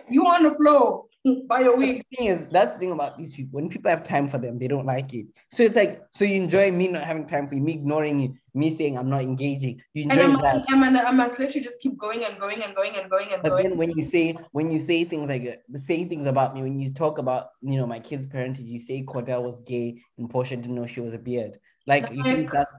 You 0.08 0.26
on 0.26 0.42
the 0.44 0.54
floor 0.54 1.04
by 1.46 1.60
your 1.60 1.76
wig. 1.76 2.04
The 2.10 2.16
thing 2.16 2.26
is, 2.28 2.46
that's 2.48 2.74
the 2.74 2.80
thing 2.80 2.92
about 2.92 3.16
these 3.16 3.34
people. 3.34 3.60
When 3.60 3.68
people 3.68 3.90
have 3.90 4.02
time 4.02 4.28
for 4.28 4.38
them, 4.38 4.58
they 4.58 4.66
don't 4.66 4.86
like 4.86 5.14
it. 5.14 5.26
So 5.50 5.62
it's 5.62 5.76
like, 5.76 6.02
so 6.10 6.24
you 6.24 6.36
enjoy 6.36 6.72
me 6.72 6.88
not 6.88 7.04
having 7.04 7.26
time 7.26 7.46
for 7.46 7.54
you, 7.54 7.62
me 7.62 7.74
ignoring 7.74 8.18
you, 8.18 8.34
me 8.54 8.74
saying 8.74 8.98
I'm 8.98 9.08
not 9.08 9.22
engaging. 9.22 9.80
You 9.94 10.04
enjoy 10.04 10.24
and 10.24 10.32
I'm, 10.36 10.42
that. 10.42 10.64
I'm, 10.68 10.82
I'm, 10.82 11.20
I'm 11.20 11.28
literally 11.28 11.60
just 11.60 11.80
keep 11.80 11.96
going 11.96 12.24
and 12.24 12.38
going 12.40 12.62
and 12.62 12.74
going 12.74 12.96
and 12.96 13.08
going 13.08 13.32
and 13.32 13.42
but 13.42 13.50
going. 13.50 13.62
then 13.68 13.76
when 13.76 13.90
you 13.92 14.02
say 14.02 14.36
when 14.50 14.70
you 14.70 14.78
say 14.78 15.04
things 15.04 15.28
like 15.28 15.42
uh, 15.46 15.78
say 15.78 16.04
things 16.04 16.26
about 16.26 16.54
me, 16.54 16.62
when 16.62 16.78
you 16.78 16.92
talk 16.92 17.18
about 17.18 17.48
you 17.60 17.76
know 17.76 17.86
my 17.86 18.00
kid's 18.00 18.26
parentage, 18.26 18.66
you 18.66 18.80
say 18.80 19.02
Cordell 19.02 19.42
was 19.42 19.60
gay 19.60 20.02
and 20.18 20.28
Porsha 20.28 20.50
didn't 20.50 20.74
know 20.74 20.86
she 20.86 21.00
was 21.00 21.14
a 21.14 21.18
beard. 21.18 21.58
Like 21.86 22.10
you 22.12 22.22
think 22.22 22.50
that's 22.50 22.76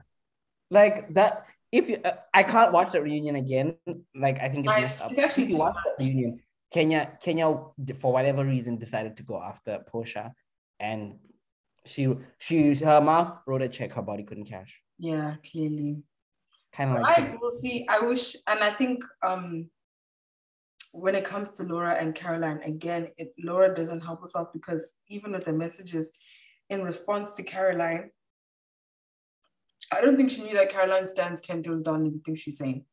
like 0.70 1.12
that. 1.14 1.46
If 1.72 1.88
you, 1.88 1.98
uh, 2.04 2.12
I 2.32 2.44
can't 2.44 2.72
watch 2.72 2.92
that 2.92 3.02
reunion 3.02 3.34
again. 3.34 3.74
Like 4.14 4.38
I 4.38 4.48
think 4.48 4.66
it's, 4.68 5.02
it's 5.02 5.18
actually 5.18 5.44
if 5.44 5.50
you 5.50 5.58
watch 5.58 5.74
that 5.74 6.04
reunion 6.04 6.40
Kenya, 6.74 7.16
Kenya, 7.22 7.56
for 8.00 8.12
whatever 8.12 8.44
reason, 8.44 8.78
decided 8.78 9.16
to 9.18 9.22
go 9.22 9.40
after 9.40 9.78
Porsha, 9.92 10.32
and 10.80 11.20
she, 11.86 12.12
she, 12.38 12.74
her 12.74 13.00
mouth 13.00 13.38
wrote 13.46 13.62
a 13.62 13.68
check 13.68 13.92
her 13.92 14.02
body 14.02 14.24
couldn't 14.24 14.46
cash. 14.46 14.80
Yeah, 14.98 15.36
clearly. 15.48 16.02
Kind 16.72 16.90
of 16.90 17.02
like. 17.02 17.16
I 17.16 17.36
will 17.40 17.52
see. 17.52 17.86
I 17.88 18.00
wish, 18.00 18.34
and 18.48 18.64
I 18.64 18.72
think 18.72 19.04
um, 19.22 19.70
when 20.92 21.14
it 21.14 21.24
comes 21.24 21.50
to 21.50 21.62
Laura 21.62 21.94
and 21.94 22.12
Caroline, 22.12 22.60
again, 22.64 23.06
it, 23.18 23.32
Laura 23.38 23.72
doesn't 23.72 24.00
help 24.00 24.22
herself 24.22 24.48
because 24.52 24.94
even 25.06 25.30
with 25.30 25.44
the 25.44 25.52
messages 25.52 26.10
in 26.70 26.82
response 26.82 27.30
to 27.32 27.44
Caroline, 27.44 28.10
I 29.92 30.00
don't 30.00 30.16
think 30.16 30.30
she 30.30 30.42
knew 30.42 30.54
that 30.54 30.70
Caroline 30.70 31.06
stands 31.06 31.40
ten 31.40 31.62
toes 31.62 31.84
down 31.84 32.04
in 32.04 32.14
the 32.14 32.20
things 32.24 32.40
she's 32.40 32.58
saying. 32.58 32.84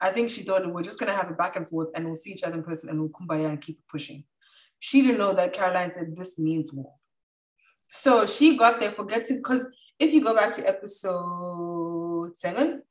I 0.00 0.10
think 0.10 0.30
she 0.30 0.42
thought 0.42 0.70
we're 0.72 0.82
just 0.82 0.98
gonna 0.98 1.14
have 1.14 1.30
a 1.30 1.34
back 1.34 1.56
and 1.56 1.68
forth 1.68 1.88
and 1.94 2.04
we'll 2.04 2.14
see 2.14 2.32
each 2.32 2.42
other 2.42 2.56
in 2.56 2.62
person 2.62 2.88
and 2.88 3.00
we'll 3.00 3.10
kumbaya 3.10 3.48
and 3.48 3.60
keep 3.60 3.80
pushing. 3.88 4.24
She 4.78 5.02
didn't 5.02 5.18
know 5.18 5.34
that 5.34 5.52
Caroline 5.52 5.92
said 5.92 6.16
this 6.16 6.38
means 6.38 6.72
war. 6.72 6.94
So 7.88 8.26
she 8.26 8.56
got 8.56 8.80
there 8.80 8.92
forgetting 8.92 9.38
because 9.38 9.70
if 9.98 10.14
you 10.14 10.22
go 10.22 10.34
back 10.34 10.52
to 10.52 10.66
episode 10.66 12.32
seven, 12.38 12.82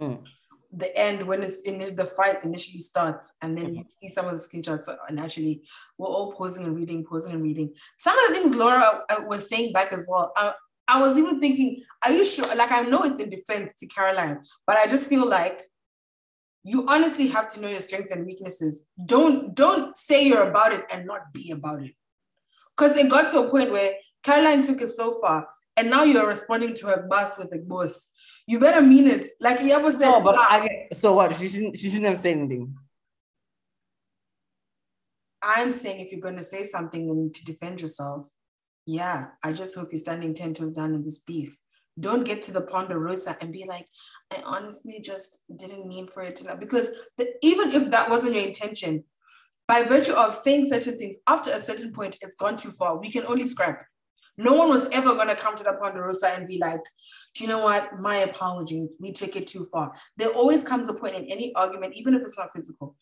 mm. 0.00 0.26
the 0.72 0.98
end 0.98 1.22
when 1.22 1.42
it's 1.42 1.62
in 1.62 1.78
the 1.94 2.04
fight 2.04 2.44
initially 2.44 2.80
starts, 2.80 3.30
and 3.40 3.56
then 3.56 3.74
you 3.74 3.84
see 4.00 4.08
some 4.08 4.26
of 4.26 4.32
the 4.32 4.38
screenshots 4.38 4.92
and 5.08 5.20
actually 5.20 5.62
we're 5.98 6.08
all 6.08 6.32
pausing 6.32 6.64
and 6.64 6.74
reading, 6.74 7.04
pausing 7.04 7.32
and 7.32 7.42
reading. 7.42 7.72
Some 7.98 8.18
of 8.18 8.28
the 8.28 8.34
things 8.34 8.56
Laura 8.56 9.02
uh, 9.08 9.22
was 9.26 9.48
saying 9.48 9.72
back 9.72 9.92
as 9.92 10.06
well. 10.10 10.32
I, 10.34 10.54
I 10.88 11.00
was 11.00 11.18
even 11.18 11.38
thinking, 11.38 11.82
are 12.04 12.12
you 12.12 12.24
sure? 12.24 12.54
Like 12.56 12.72
I 12.72 12.82
know 12.82 13.02
it's 13.02 13.20
in 13.20 13.28
defense 13.28 13.74
to 13.80 13.86
Caroline, 13.86 14.40
but 14.66 14.76
I 14.78 14.86
just 14.86 15.08
feel 15.08 15.28
like 15.28 15.62
you 16.64 16.86
honestly 16.88 17.28
have 17.28 17.48
to 17.52 17.60
know 17.60 17.68
your 17.68 17.80
strengths 17.80 18.10
and 18.10 18.26
weaknesses. 18.26 18.84
Don't 19.04 19.54
don't 19.54 19.96
say 19.96 20.24
you're 20.26 20.48
about 20.48 20.72
it 20.72 20.84
and 20.90 21.06
not 21.06 21.32
be 21.32 21.50
about 21.50 21.82
it. 21.82 21.94
Because 22.76 22.96
it 22.96 23.10
got 23.10 23.30
to 23.32 23.40
a 23.40 23.50
point 23.50 23.72
where 23.72 23.94
Caroline 24.22 24.62
took 24.62 24.80
it 24.80 24.88
so 24.88 25.18
far, 25.20 25.48
and 25.76 25.90
now 25.90 26.04
you're 26.04 26.26
responding 26.26 26.74
to 26.74 26.86
her 26.86 27.06
boss 27.08 27.38
with 27.38 27.52
a 27.54 27.58
boss. 27.58 28.10
You 28.46 28.58
better 28.60 28.80
mean 28.80 29.06
it. 29.06 29.26
Like 29.40 29.60
you 29.60 29.72
ever 29.72 29.92
said. 29.92 30.10
No, 30.10 30.20
but 30.20 30.36
ah, 30.38 30.46
I, 30.50 30.88
so 30.92 31.12
what? 31.12 31.36
She 31.36 31.48
shouldn't. 31.48 31.78
She 31.78 31.90
shouldn't 31.90 32.06
have 32.08 32.18
said 32.18 32.36
anything. 32.38 32.74
I'm 35.42 35.72
saying 35.72 36.00
if 36.00 36.10
you're 36.12 36.20
going 36.20 36.36
to 36.36 36.42
say 36.42 36.64
something 36.64 37.08
and 37.10 37.32
to 37.32 37.44
defend 37.44 37.80
yourself, 37.80 38.28
yeah, 38.86 39.26
I 39.42 39.52
just 39.52 39.74
hope 39.76 39.88
you're 39.92 39.98
standing 39.98 40.34
ten 40.34 40.54
toes 40.54 40.72
down 40.72 40.94
in 40.94 41.04
this 41.04 41.18
beef. 41.18 41.58
Don't 41.98 42.24
get 42.24 42.42
to 42.42 42.52
the 42.52 42.60
ponderosa 42.60 43.36
and 43.40 43.52
be 43.52 43.64
like, 43.66 43.88
I 44.30 44.42
honestly 44.44 45.00
just 45.00 45.42
didn't 45.56 45.88
mean 45.88 46.06
for 46.06 46.22
it 46.22 46.36
to 46.36 46.56
because 46.56 46.90
the, 47.16 47.34
even 47.42 47.72
if 47.72 47.90
that 47.90 48.10
wasn't 48.10 48.34
your 48.34 48.46
intention, 48.46 49.04
by 49.66 49.82
virtue 49.82 50.12
of 50.12 50.34
saying 50.34 50.68
certain 50.68 50.98
things, 50.98 51.16
after 51.26 51.50
a 51.50 51.60
certain 51.60 51.92
point, 51.92 52.16
it's 52.22 52.36
gone 52.36 52.56
too 52.56 52.70
far. 52.70 52.98
We 52.98 53.10
can 53.10 53.26
only 53.26 53.46
scrap. 53.46 53.84
No 54.38 54.54
one 54.54 54.68
was 54.68 54.86
ever 54.92 55.14
going 55.14 55.28
to 55.28 55.36
come 55.36 55.56
to 55.56 55.64
the 55.64 55.72
ponderosa 55.72 56.28
and 56.28 56.46
be 56.46 56.58
like, 56.58 56.80
do 57.34 57.44
you 57.44 57.50
know 57.50 57.58
what? 57.58 57.98
My 57.98 58.18
apologies. 58.18 58.96
We 59.00 59.12
took 59.12 59.34
it 59.34 59.48
too 59.48 59.66
far. 59.70 59.92
There 60.16 60.28
always 60.28 60.62
comes 60.62 60.88
a 60.88 60.94
point 60.94 61.16
in 61.16 61.24
any 61.24 61.52
argument, 61.54 61.94
even 61.96 62.14
if 62.14 62.22
it's 62.22 62.38
not 62.38 62.52
physical, 62.54 62.96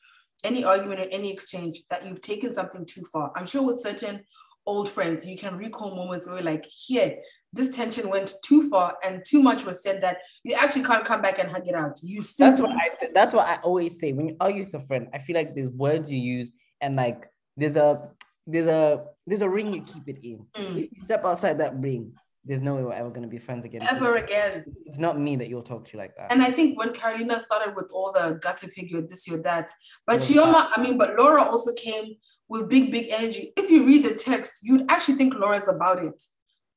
any 0.44 0.64
argument 0.64 1.00
or 1.00 1.08
any 1.10 1.30
exchange 1.30 1.82
that 1.90 2.06
you've 2.06 2.22
taken 2.22 2.54
something 2.54 2.86
too 2.86 3.02
far. 3.12 3.32
I'm 3.36 3.46
sure 3.46 3.62
with 3.62 3.80
certain 3.80 4.24
old 4.66 4.88
friends, 4.88 5.26
you 5.26 5.38
can 5.38 5.56
recall 5.56 5.94
moments 5.94 6.28
where 6.28 6.42
like, 6.42 6.64
here, 6.66 7.18
this 7.52 7.74
tension 7.74 8.08
went 8.08 8.34
too 8.44 8.68
far 8.68 8.96
and 9.04 9.24
too 9.24 9.42
much 9.42 9.64
was 9.64 9.82
said 9.82 10.02
that 10.02 10.18
you 10.42 10.54
actually 10.54 10.84
can't 10.84 11.04
come 11.04 11.22
back 11.22 11.38
and 11.38 11.50
hug 11.50 11.66
it 11.66 11.74
out. 11.74 11.98
You 12.02 12.22
simply- 12.22 12.62
that's 12.62 12.62
what 12.62 12.70
I 12.72 13.08
that's 13.14 13.34
what 13.34 13.46
I 13.46 13.56
always 13.62 13.98
say 13.98 14.12
when 14.12 14.28
you 14.28 14.36
argue 14.40 14.64
with 14.64 14.74
a 14.74 14.80
friend. 14.80 15.08
I 15.14 15.18
feel 15.18 15.36
like 15.36 15.54
there's 15.54 15.70
words 15.70 16.10
you 16.10 16.18
use 16.18 16.50
and 16.80 16.96
like 16.96 17.30
there's 17.56 17.76
a 17.76 18.10
there's 18.46 18.66
a 18.66 19.04
there's 19.26 19.42
a 19.42 19.48
ring 19.48 19.72
you 19.72 19.82
keep 19.82 20.08
it 20.08 20.18
in. 20.22 20.46
Mm. 20.56 20.84
If 20.84 20.90
you 20.92 21.02
step 21.04 21.24
outside 21.24 21.58
that 21.58 21.78
ring, 21.78 22.12
there's 22.44 22.62
no 22.62 22.76
way 22.76 22.84
we're 22.84 22.92
ever 22.92 23.10
gonna 23.10 23.26
be 23.26 23.38
friends 23.38 23.64
again. 23.64 23.82
Ever 23.88 24.16
again. 24.16 24.64
It's 24.84 24.98
not 24.98 25.18
me 25.18 25.36
that 25.36 25.48
you'll 25.48 25.62
talk 25.62 25.86
to 25.88 25.96
like 25.96 26.14
that. 26.16 26.30
And 26.30 26.42
I 26.42 26.50
think 26.50 26.78
when 26.78 26.92
Carolina 26.92 27.40
started 27.40 27.74
with 27.74 27.90
all 27.92 28.12
the 28.12 28.38
gutter 28.42 28.68
pig, 28.68 28.90
you're 28.90 29.02
this, 29.02 29.26
you're 29.26 29.42
that. 29.42 29.70
But 30.06 30.20
Chioma, 30.20 30.68
I 30.74 30.82
mean, 30.82 30.96
but 30.96 31.16
Laura 31.16 31.42
also 31.42 31.72
came 31.74 32.14
with 32.48 32.68
big, 32.68 32.90
big 32.90 33.08
energy. 33.10 33.52
If 33.56 33.70
you 33.70 33.84
read 33.84 34.04
the 34.04 34.14
text, 34.14 34.64
you'd 34.64 34.90
actually 34.90 35.14
think 35.14 35.34
Laura's 35.34 35.68
about 35.68 36.04
it. 36.04 36.22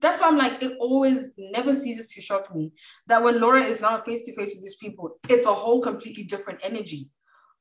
That's 0.01 0.21
why 0.21 0.29
I'm 0.29 0.37
like, 0.37 0.63
it 0.63 0.77
always 0.79 1.33
never 1.37 1.73
ceases 1.73 2.13
to 2.13 2.21
shock 2.21 2.55
me 2.55 2.71
that 3.07 3.23
when 3.23 3.39
Laura 3.41 3.61
is 3.61 3.81
now 3.81 3.97
face 3.97 4.21
to 4.23 4.33
face 4.33 4.55
with 4.55 4.63
these 4.63 4.75
people, 4.75 5.17
it's 5.27 5.45
a 5.45 5.53
whole 5.53 5.81
completely 5.81 6.23
different 6.23 6.59
energy. 6.63 7.09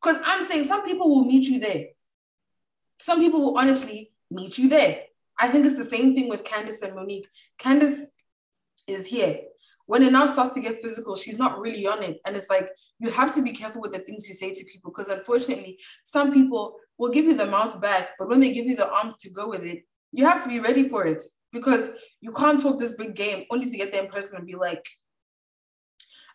Because 0.01 0.23
I'm 0.25 0.47
saying 0.47 0.65
some 0.65 0.85
people 0.85 1.09
will 1.09 1.25
meet 1.25 1.49
you 1.49 1.59
there. 1.59 1.87
Some 3.01 3.21
people 3.21 3.41
will 3.41 3.59
honestly 3.59 4.13
meet 4.31 4.57
you 4.59 4.69
there. 4.69 5.03
I 5.39 5.49
think 5.49 5.67
it's 5.67 5.79
the 5.79 5.85
same 5.85 6.15
thing 6.15 6.29
with 6.29 6.45
Candiace 6.45 6.83
and 6.83 6.95
Monique. 6.95 7.29
Candiace 7.59 8.15
is 8.87 9.07
here. 9.07 9.41
When 9.87 10.03
it 10.03 10.13
now 10.13 10.27
starts 10.27 10.53
to 10.53 10.61
get 10.61 10.83
physical, 10.83 11.17
she's 11.17 11.39
not 11.39 11.59
really 11.61 11.87
on 11.87 12.03
it. 12.03 12.21
And 12.27 12.37
it's 12.37 12.51
like, 12.51 12.69
you 12.99 13.11
have 13.11 13.35
to 13.35 13.43
be 13.43 13.53
careful 13.53 13.81
with 13.81 13.93
the 13.93 14.01
things 14.01 14.29
you 14.29 14.35
say 14.35 14.53
to 14.53 14.65
people 14.65 14.91
because 14.91 15.09
unfortunately, 15.09 15.79
some 16.05 16.33
people 16.33 16.79
will 16.99 17.11
give 17.11 17.25
you 17.25 17.35
the 17.35 17.47
mouth 17.47 17.81
back, 17.81 18.11
but 18.19 18.29
when 18.29 18.41
they 18.41 18.53
give 18.53 18.67
you 18.67 18.77
the 18.77 18.91
arms 18.91 19.17
to 19.19 19.31
go 19.31 19.49
with 19.49 19.65
it, 19.65 19.85
you 20.13 20.25
have 20.25 20.43
to 20.43 20.49
be 20.49 20.61
ready 20.61 20.85
for 20.85 21.07
it 21.07 21.23
because 21.53 21.93
you 22.21 22.33
can't 22.33 22.61
talk 22.61 22.79
this 22.79 22.93
big 22.93 23.15
game 23.15 23.45
only 23.51 23.69
to 23.71 23.77
get 23.77 23.93
there 23.93 24.03
in 24.03 24.11
person 24.11 24.37
and 24.37 24.47
be 24.47 24.57
like, 24.57 24.85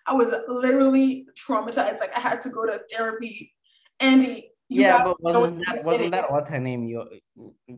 I 0.06 0.14
was 0.14 0.34
literally 0.48 1.28
traumatized. 1.36 2.00
Like 2.00 2.16
I 2.16 2.20
had 2.20 2.42
to 2.44 2.50
go 2.50 2.66
to 2.66 2.82
therapy. 2.92 3.54
Andy, 4.00 4.52
yeah, 4.70 5.04
but 5.04 5.22
wasn't 5.22 5.64
that 5.66 5.84
wasn't 5.84 6.12
that 6.12 6.32
what's 6.32 6.50
her 6.50 6.60
name? 6.60 6.88
Your 6.88 7.06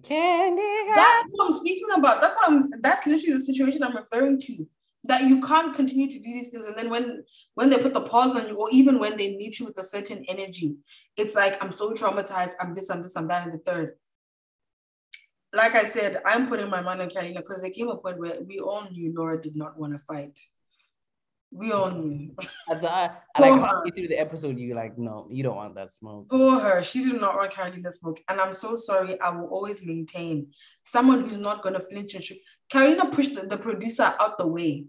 Candy. 0.03 0.93
That's 0.95 1.27
what 1.31 1.45
I'm 1.45 1.51
speaking 1.51 1.87
about. 1.95 2.21
That's 2.21 2.35
what 2.35 2.49
I'm. 2.49 2.81
That's 2.81 3.05
literally 3.05 3.37
the 3.37 3.43
situation 3.43 3.83
I'm 3.83 3.95
referring 3.95 4.39
to. 4.41 4.65
That 5.07 5.23
you 5.23 5.41
can't 5.41 5.75
continue 5.75 6.09
to 6.09 6.17
do 6.17 6.23
these 6.23 6.49
things, 6.49 6.65
and 6.65 6.77
then 6.77 6.89
when 6.89 7.23
when 7.53 7.69
they 7.69 7.77
put 7.77 7.93
the 7.93 8.01
pause 8.01 8.35
on 8.35 8.47
you, 8.47 8.55
or 8.55 8.69
even 8.71 8.99
when 8.99 9.17
they 9.17 9.35
meet 9.37 9.59
you 9.59 9.65
with 9.65 9.77
a 9.77 9.83
certain 9.83 10.25
energy, 10.27 10.77
it's 11.15 11.35
like 11.35 11.63
I'm 11.63 11.71
so 11.71 11.91
traumatized. 11.91 12.53
I'm 12.59 12.73
this. 12.73 12.89
I'm 12.89 13.03
this. 13.03 13.15
I'm 13.15 13.27
that, 13.27 13.43
and 13.43 13.53
the 13.53 13.59
third 13.59 13.93
like 15.55 15.73
I 15.73 15.85
said, 15.85 16.21
I'm 16.25 16.47
putting 16.47 16.69
my 16.69 16.81
mind 16.81 17.01
on 17.01 17.09
Carolina 17.09 17.41
because 17.41 17.61
there 17.61 17.71
came 17.71 17.87
a 17.87 17.95
point 17.95 18.19
where 18.19 18.37
we 18.45 18.59
all 18.59 18.87
knew 18.91 19.13
Laura 19.15 19.41
did 19.41 19.55
not 19.55 19.79
want 19.79 19.93
to 19.93 19.99
fight. 19.99 20.37
We 21.51 21.71
all 21.71 21.89
knew. 21.91 22.35
At 22.69 22.81
the, 22.81 22.91
uh, 22.91 23.09
like 23.39 23.53
halfway 23.53 23.91
through 23.91 24.09
the 24.09 24.19
episode, 24.19 24.59
you 24.59 24.75
like, 24.75 24.97
no, 24.97 25.27
you 25.31 25.41
don't 25.41 25.55
want 25.55 25.75
that 25.75 25.91
smoke. 25.91 26.27
Poor 26.29 26.59
her. 26.59 26.83
She 26.83 27.03
did 27.03 27.21
not 27.21 27.35
want 27.35 27.53
Carolina 27.53 27.91
smoke. 27.91 28.19
And 28.27 28.41
I'm 28.41 28.51
so 28.51 28.75
sorry. 28.75 29.19
I 29.21 29.29
will 29.29 29.47
always 29.47 29.85
maintain 29.85 30.47
someone 30.83 31.21
who's 31.21 31.37
not 31.37 31.63
gonna 31.63 31.79
flinch 31.79 32.13
and 32.15 32.23
shoot. 32.23 32.37
Carolina 32.69 33.09
pushed 33.09 33.35
the, 33.35 33.47
the 33.47 33.57
producer 33.57 34.13
out 34.19 34.37
the 34.37 34.47
way. 34.47 34.87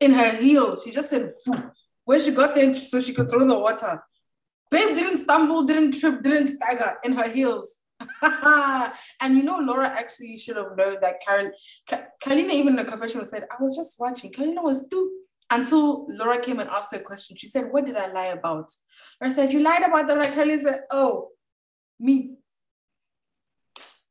In 0.00 0.12
her 0.12 0.36
heels. 0.36 0.84
She 0.84 0.92
just 0.92 1.10
said 1.10 1.30
Phew. 1.44 1.70
when 2.04 2.20
she 2.20 2.30
got 2.30 2.54
there 2.54 2.74
so 2.74 3.00
she 3.00 3.12
could 3.12 3.28
throw 3.28 3.42
in 3.42 3.48
the 3.48 3.58
water. 3.58 4.02
Babe 4.70 4.94
didn't 4.94 5.18
stumble, 5.18 5.64
didn't 5.64 5.98
trip, 5.98 6.22
didn't 6.22 6.48
stagger 6.48 6.98
in 7.02 7.12
her 7.12 7.28
heels. 7.28 7.80
and 8.22 9.36
you 9.36 9.42
know, 9.42 9.58
Laura 9.58 9.88
actually 9.88 10.36
should 10.36 10.56
have 10.56 10.76
known 10.76 10.98
that 11.00 11.16
Karen, 11.26 11.52
Carolina, 12.20 12.52
even 12.52 12.68
in 12.68 12.76
the 12.76 12.84
confession, 12.84 13.24
said, 13.24 13.46
I 13.50 13.60
was 13.62 13.76
just 13.76 13.98
watching. 13.98 14.32
Carolina 14.32 14.62
was 14.62 14.86
too 14.88 15.10
until 15.50 16.06
Laura 16.08 16.40
came 16.40 16.60
and 16.60 16.68
asked 16.68 16.92
her 16.92 16.98
a 17.00 17.02
question. 17.02 17.36
She 17.36 17.46
said, 17.48 17.72
What 17.72 17.86
did 17.86 17.96
I 17.96 18.12
lie 18.12 18.26
about? 18.26 18.70
I 19.20 19.30
said, 19.30 19.52
You 19.52 19.60
lied 19.60 19.82
about 19.82 20.06
that. 20.06 20.18
like 20.18 20.34
Carolina 20.34 20.60
said, 20.60 20.80
Oh, 20.90 21.28
me. 21.98 22.34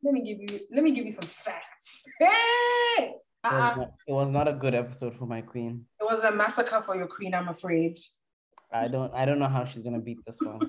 Let 0.04 0.14
me 0.14 0.22
give 0.22 0.40
you 0.40 0.60
let 0.74 0.84
me 0.84 0.92
give 0.92 1.06
you 1.06 1.12
some 1.12 1.28
facts. 1.30 2.06
Hey! 2.20 3.14
It, 3.52 3.54
was 3.54 3.64
uh-uh. 3.64 3.76
not, 3.76 3.92
it 4.08 4.14
was 4.14 4.30
not 4.30 4.48
a 4.48 4.54
good 4.54 4.76
episode 4.76 5.16
for 5.16 5.26
my 5.26 5.42
queen. 5.42 5.86
It 6.00 6.04
was 6.04 6.24
a 6.24 6.32
massacre 6.32 6.82
for 6.82 6.96
your 6.96 7.08
queen, 7.08 7.34
I'm 7.34 7.50
afraid. 7.50 7.98
I 8.72 8.88
don't 8.88 9.14
I 9.14 9.24
don't 9.26 9.40
know 9.40 9.48
how 9.48 9.64
she's 9.64 9.84
gonna 9.84 10.00
beat 10.00 10.20
this 10.26 10.40
one. 10.42 10.60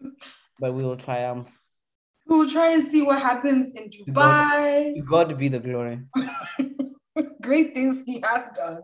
but 0.58 0.74
we 0.74 0.82
will 0.82 0.96
triumph. 0.96 1.56
We 2.26 2.36
will 2.36 2.48
try 2.48 2.72
and 2.72 2.82
see 2.82 3.02
what 3.02 3.22
happens 3.22 3.72
in 3.72 3.90
Dubai. 3.90 4.96
God, 5.06 5.28
God 5.28 5.38
be 5.38 5.48
the 5.48 5.60
glory. 5.60 6.00
Great 7.42 7.74
things 7.74 8.02
he 8.04 8.20
has 8.20 8.44
done 8.54 8.82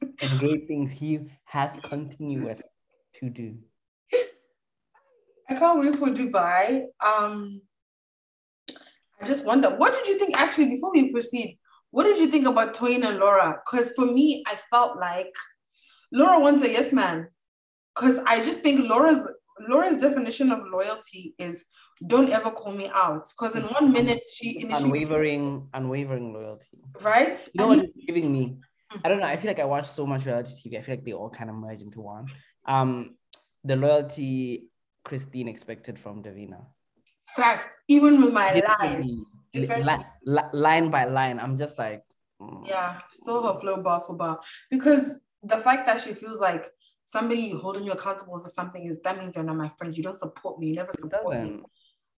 and 0.00 0.38
great 0.38 0.66
things 0.66 0.90
he 0.90 1.20
hath 1.44 1.82
continued 1.82 2.62
to 3.14 3.30
do. 3.30 3.56
I 5.48 5.54
can't 5.54 5.78
wait 5.78 5.94
for 5.96 6.08
Dubai. 6.08 6.86
Um, 7.04 7.62
I 9.20 9.24
just 9.24 9.46
wonder, 9.46 9.70
what 9.76 9.92
did 9.92 10.06
you 10.06 10.18
think 10.18 10.36
actually 10.36 10.70
before 10.70 10.92
we 10.92 11.12
proceed? 11.12 11.58
What 11.90 12.04
did 12.04 12.18
you 12.18 12.26
think 12.28 12.46
about 12.46 12.74
Toyin 12.74 13.06
and 13.06 13.18
Laura? 13.18 13.60
Because 13.64 13.92
for 13.92 14.06
me, 14.06 14.44
I 14.46 14.56
felt 14.70 14.98
like 14.98 15.32
Laura 16.12 16.40
wants 16.40 16.62
a 16.62 16.70
yes 16.70 16.92
man. 16.92 17.28
Because 17.94 18.18
I 18.26 18.38
just 18.38 18.60
think 18.60 18.88
Laura's 18.88 19.26
Laura's 19.68 19.96
definition 19.96 20.52
of 20.52 20.60
loyalty 20.70 21.34
is 21.38 21.64
don't 22.06 22.30
ever 22.30 22.50
call 22.50 22.72
me 22.72 22.90
out. 22.94 23.26
Because 23.28 23.56
in 23.56 23.64
one 23.64 23.92
minute 23.92 24.22
she 24.34 24.66
unwavering, 24.70 25.68
unwavering 25.72 26.32
loyalty. 26.32 26.78
Right? 27.00 27.48
You 27.54 27.60
know 27.60 27.68
what 27.68 27.78
it's 27.78 27.92
giving 28.06 28.30
me? 28.30 28.58
I 29.04 29.08
don't 29.08 29.20
know. 29.20 29.26
I 29.26 29.36
feel 29.36 29.50
like 29.50 29.60
I 29.60 29.64
watch 29.64 29.86
so 29.86 30.06
much 30.06 30.26
reality 30.26 30.50
TV. 30.52 30.78
I 30.78 30.82
feel 30.82 30.94
like 30.96 31.04
they 31.04 31.12
all 31.12 31.30
kind 31.30 31.50
of 31.50 31.56
merge 31.56 31.82
into 31.82 32.00
one. 32.00 32.26
Um, 32.66 33.16
the 33.64 33.76
loyalty 33.76 34.68
Christine 35.04 35.48
expected 35.48 35.98
from 35.98 36.22
Davina. 36.22 36.66
Facts. 37.34 37.80
Even 37.88 38.20
with 38.20 38.32
my 38.32 38.62
line, 39.56 40.04
line, 40.24 40.50
line 40.52 40.90
by 40.90 41.04
line, 41.04 41.38
I'm 41.38 41.58
just 41.58 41.78
like, 41.78 42.02
mm. 42.40 42.66
yeah, 42.66 43.00
still 43.10 43.42
her 43.42 43.58
flow 43.58 43.82
bar 43.82 44.00
for 44.00 44.16
bar 44.16 44.40
because 44.70 45.20
the 45.42 45.58
fact 45.58 45.86
that 45.86 46.00
she 46.00 46.12
feels 46.12 46.40
like 46.40 46.68
somebody 47.04 47.50
holding 47.50 47.84
you 47.84 47.92
accountable 47.92 48.38
for 48.40 48.50
something 48.50 48.86
is 48.86 49.00
that 49.02 49.18
means 49.18 49.36
you're 49.36 49.44
not 49.44 49.56
my 49.56 49.70
friend. 49.78 49.96
You 49.96 50.02
don't 50.02 50.18
support 50.18 50.58
me. 50.58 50.68
You 50.68 50.74
never 50.74 50.92
support 50.92 51.42
me. 51.42 51.62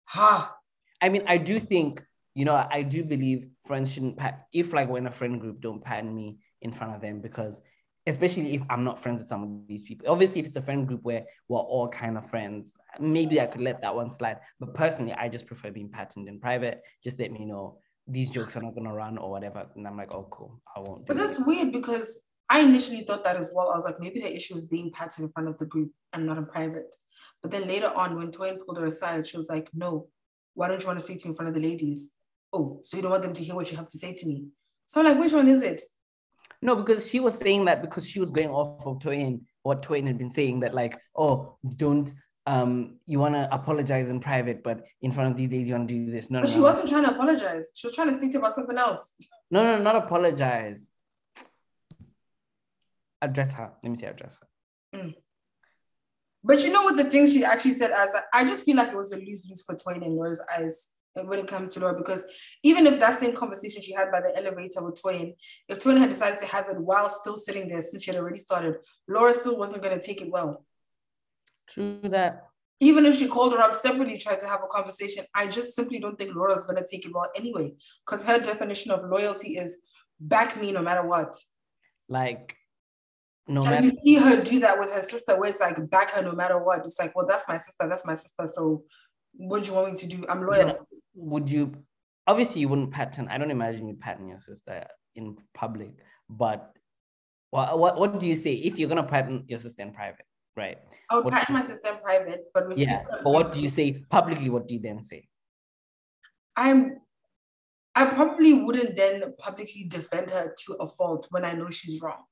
Ha. 0.08 0.56
I 1.00 1.08
mean, 1.10 1.24
I 1.26 1.36
do 1.36 1.60
think 1.60 2.02
you 2.38 2.44
know, 2.44 2.64
I 2.70 2.82
do 2.82 3.02
believe 3.02 3.48
friends 3.66 3.90
shouldn't 3.92 4.16
pat 4.16 4.46
if 4.52 4.72
like 4.72 4.88
when 4.88 5.08
a 5.08 5.10
friend 5.10 5.40
group 5.40 5.60
don't 5.60 5.82
pattern 5.82 6.14
me 6.14 6.38
in 6.62 6.70
front 6.70 6.94
of 6.94 7.00
them 7.00 7.20
because 7.20 7.60
especially 8.08 8.54
if 8.54 8.62
I'm 8.70 8.84
not 8.84 8.98
friends 8.98 9.20
with 9.20 9.28
some 9.28 9.42
of 9.42 9.68
these 9.68 9.82
people. 9.82 10.08
Obviously, 10.10 10.40
if 10.40 10.46
it's 10.46 10.56
a 10.56 10.62
friend 10.62 10.86
group 10.86 11.00
where 11.02 11.24
we're 11.48 11.58
all 11.58 11.88
kind 11.88 12.16
of 12.16 12.28
friends, 12.28 12.76
maybe 12.98 13.40
I 13.40 13.46
could 13.46 13.60
let 13.60 13.82
that 13.82 13.94
one 13.94 14.10
slide. 14.10 14.38
But 14.58 14.74
personally, 14.74 15.12
I 15.12 15.28
just 15.28 15.46
prefer 15.46 15.70
being 15.70 15.90
patterned 15.90 16.28
in 16.28 16.40
private. 16.40 16.80
Just 17.04 17.18
let 17.20 17.32
me 17.32 17.44
know 17.44 17.78
these 18.06 18.30
jokes 18.30 18.56
are 18.56 18.62
not 18.62 18.74
gonna 18.74 18.92
run 18.94 19.18
or 19.18 19.30
whatever. 19.30 19.66
And 19.76 19.86
I'm 19.86 19.96
like, 19.96 20.12
oh 20.14 20.26
cool, 20.30 20.60
I 20.74 20.80
won't 20.80 21.06
But 21.06 21.18
that's 21.18 21.38
it. 21.38 21.46
weird 21.46 21.72
because 21.72 22.22
I 22.48 22.60
initially 22.60 23.02
thought 23.02 23.24
that 23.24 23.36
as 23.36 23.52
well. 23.54 23.70
I 23.70 23.74
was 23.74 23.84
like, 23.84 24.00
maybe 24.00 24.20
her 24.22 24.28
issue 24.28 24.54
is 24.54 24.64
being 24.64 24.90
patterned 24.90 25.26
in 25.26 25.32
front 25.32 25.48
of 25.48 25.58
the 25.58 25.66
group 25.66 25.90
and 26.14 26.24
not 26.24 26.38
in 26.38 26.46
private. 26.46 26.94
But 27.42 27.50
then 27.50 27.68
later 27.68 27.92
on, 27.94 28.16
when 28.16 28.30
Toyin 28.30 28.64
pulled 28.64 28.78
her 28.78 28.86
aside, 28.86 29.26
she 29.26 29.36
was 29.36 29.50
like, 29.50 29.68
no, 29.74 30.08
why 30.54 30.68
don't 30.68 30.80
you 30.80 30.86
want 30.86 30.98
to 30.98 31.04
speak 31.04 31.20
to 31.20 31.26
me 31.26 31.32
in 31.32 31.34
front 31.36 31.50
of 31.50 31.54
the 31.54 31.60
ladies? 31.60 32.10
Oh, 32.54 32.80
so 32.84 32.96
you 32.96 33.02
don't 33.02 33.10
want 33.12 33.22
them 33.22 33.34
to 33.34 33.44
hear 33.44 33.54
what 33.54 33.70
you 33.70 33.76
have 33.76 33.88
to 33.88 33.98
say 33.98 34.14
to 34.14 34.26
me. 34.26 34.46
So 34.86 35.00
I'm 35.00 35.06
like, 35.06 35.18
which 35.18 35.34
one 35.34 35.48
is 35.48 35.60
it? 35.60 35.82
No, 36.60 36.74
because 36.76 37.08
she 37.08 37.20
was 37.20 37.36
saying 37.36 37.66
that 37.66 37.82
because 37.82 38.08
she 38.08 38.18
was 38.18 38.30
going 38.30 38.50
off 38.50 38.84
of 38.86 38.98
Toyin, 38.98 39.42
what 39.62 39.82
Toyin 39.82 40.06
had 40.06 40.18
been 40.18 40.30
saying 40.30 40.60
that 40.60 40.74
like, 40.74 40.98
oh, 41.16 41.56
don't 41.76 42.12
um 42.46 42.96
you 43.04 43.18
want 43.18 43.34
to 43.34 43.46
apologize 43.54 44.08
in 44.08 44.20
private, 44.20 44.62
but 44.64 44.82
in 45.02 45.12
front 45.12 45.30
of 45.30 45.36
these 45.36 45.48
days 45.48 45.68
you 45.68 45.74
want 45.74 45.88
to 45.88 45.94
do 45.94 46.10
this. 46.10 46.30
No, 46.30 46.40
but 46.40 46.48
no, 46.48 46.54
she 46.54 46.60
wasn't 46.60 46.88
trying 46.88 47.04
to 47.04 47.10
apologize. 47.10 47.72
She 47.76 47.86
was 47.86 47.94
trying 47.94 48.08
to 48.08 48.14
speak 48.14 48.32
to 48.32 48.38
about 48.38 48.54
something 48.54 48.76
else. 48.76 49.14
No, 49.50 49.62
no, 49.62 49.82
not 49.82 49.96
apologize. 49.96 50.88
Address 53.20 53.52
her. 53.54 53.72
Let 53.82 53.90
me 53.90 53.96
say 53.96 54.06
address 54.06 54.38
her. 54.40 54.98
Mm. 54.98 55.14
But 56.42 56.64
you 56.64 56.72
know 56.72 56.84
what 56.84 56.96
the 56.96 57.10
things 57.10 57.32
she 57.32 57.44
actually 57.44 57.72
said 57.72 57.90
as 57.90 58.10
I 58.32 58.44
just 58.44 58.64
feel 58.64 58.76
like 58.76 58.88
it 58.88 58.96
was 58.96 59.12
a 59.12 59.16
lose 59.16 59.46
lose 59.48 59.62
for 59.64 59.74
Toyin 59.74 60.04
in 60.04 60.16
Laura's 60.16 60.40
eyes 60.56 60.94
it 61.16 61.46
comes 61.46 61.74
to 61.74 61.80
Laura 61.80 61.94
because 61.96 62.24
even 62.62 62.86
if 62.86 63.00
that 63.00 63.18
same 63.18 63.34
conversation 63.34 63.82
she 63.82 63.92
had 63.92 64.10
by 64.10 64.20
the 64.20 64.36
elevator 64.36 64.84
with 64.84 65.00
Toyin, 65.02 65.34
if 65.68 65.80
Toyin 65.80 65.98
had 65.98 66.10
decided 66.10 66.38
to 66.40 66.46
have 66.46 66.68
it 66.68 66.78
while 66.78 67.08
still 67.08 67.36
sitting 67.36 67.68
there 67.68 67.82
since 67.82 68.02
she 68.02 68.10
had 68.10 68.20
already 68.20 68.38
started, 68.38 68.76
Laura 69.08 69.32
still 69.32 69.58
wasn't 69.58 69.82
going 69.82 69.98
to 69.98 70.04
take 70.04 70.20
it 70.22 70.30
well. 70.30 70.64
True 71.68 72.00
that. 72.04 72.44
Even 72.80 73.04
if 73.06 73.16
she 73.16 73.26
called 73.26 73.52
her 73.52 73.58
up 73.58 73.74
separately, 73.74 74.16
tried 74.16 74.38
to 74.40 74.46
have 74.46 74.60
a 74.62 74.68
conversation, 74.68 75.24
I 75.34 75.48
just 75.48 75.74
simply 75.74 75.98
don't 75.98 76.16
think 76.16 76.34
Laura's 76.34 76.64
going 76.64 76.78
to 76.78 76.86
take 76.88 77.04
it 77.04 77.12
well 77.12 77.28
anyway, 77.34 77.72
because 78.06 78.24
her 78.24 78.38
definition 78.38 78.92
of 78.92 79.08
loyalty 79.08 79.56
is 79.56 79.78
back 80.20 80.60
me 80.60 80.70
no 80.70 80.80
matter 80.80 81.04
what. 81.04 81.36
Like, 82.08 82.56
no 83.48 83.62
and 83.62 83.70
matter. 83.70 83.86
you 83.86 83.92
see 84.04 84.14
her 84.14 84.42
do 84.42 84.60
that 84.60 84.78
with 84.78 84.92
her 84.92 85.02
sister, 85.02 85.38
where 85.38 85.50
it's 85.50 85.60
like 85.60 85.90
back 85.90 86.12
her 86.12 86.22
no 86.22 86.32
matter 86.32 86.62
what. 86.62 86.78
It's 86.80 86.98
like, 87.00 87.16
well, 87.16 87.26
that's 87.26 87.48
my 87.48 87.58
sister, 87.58 87.88
that's 87.88 88.06
my 88.06 88.14
sister. 88.14 88.46
So, 88.46 88.84
what 89.38 89.62
do 89.62 89.70
you 89.70 89.74
want 89.74 89.92
me 89.92 89.98
to 89.98 90.06
do? 90.06 90.26
I'm 90.28 90.42
loyal 90.42 90.86
would 91.18 91.50
you 91.50 91.74
obviously 92.26 92.60
you 92.60 92.68
wouldn't 92.68 92.92
pattern 92.92 93.26
i 93.30 93.36
don't 93.36 93.50
imagine 93.50 93.88
you 93.88 93.94
pattern 93.94 94.28
your 94.28 94.38
sister 94.38 94.86
in 95.16 95.36
public 95.54 95.90
but 96.30 96.72
what, 97.50 97.78
what, 97.78 97.98
what 97.98 98.20
do 98.20 98.26
you 98.26 98.36
say 98.36 98.52
if 98.54 98.78
you're 98.78 98.88
going 98.88 99.02
to 99.02 99.08
pattern 99.08 99.44
your 99.48 99.58
sister 99.58 99.82
in 99.82 99.92
private 99.92 100.26
right 100.56 100.78
i 101.10 101.18
would 101.18 101.32
pattern 101.32 101.54
my 101.54 101.62
sister 101.62 101.88
in 101.88 101.98
private 101.98 102.44
but 102.54 102.76
yeah 102.76 103.04
but 103.22 103.30
what 103.30 103.52
do 103.52 103.60
you 103.60 103.68
say 103.68 104.04
publicly 104.10 104.48
what 104.48 104.68
do 104.68 104.74
you 104.74 104.80
then 104.80 105.02
say 105.02 105.26
i'm 106.56 106.98
i 107.94 108.06
probably 108.06 108.52
wouldn't 108.52 108.96
then 108.96 109.34
publicly 109.38 109.84
defend 109.84 110.30
her 110.30 110.54
to 110.56 110.74
a 110.74 110.88
fault 110.88 111.26
when 111.30 111.44
i 111.44 111.52
know 111.52 111.70
she's 111.70 112.00
wrong 112.00 112.24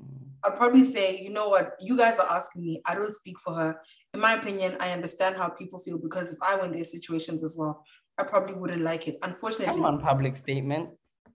mm. 0.00 0.30
I'd 0.42 0.56
probably 0.56 0.84
say, 0.84 1.20
you 1.20 1.30
know 1.30 1.48
what, 1.48 1.72
you 1.80 1.96
guys 1.96 2.18
are 2.18 2.26
asking 2.26 2.64
me. 2.64 2.80
I 2.86 2.94
don't 2.94 3.14
speak 3.14 3.38
for 3.38 3.52
her. 3.54 3.76
In 4.12 4.20
my 4.20 4.34
opinion, 4.34 4.76
I 4.80 4.90
understand 4.90 5.36
how 5.36 5.48
people 5.48 5.78
feel 5.78 5.98
because 5.98 6.32
if 6.32 6.38
I 6.42 6.56
were 6.56 6.64
in 6.64 6.72
their 6.72 6.84
situations 6.84 7.44
as 7.44 7.54
well, 7.56 7.84
I 8.18 8.24
probably 8.24 8.54
wouldn't 8.54 8.82
like 8.82 9.06
it. 9.06 9.16
Unfortunately, 9.22 9.66
come 9.66 9.84
on, 9.84 10.00
public 10.00 10.36
statement. 10.36 10.90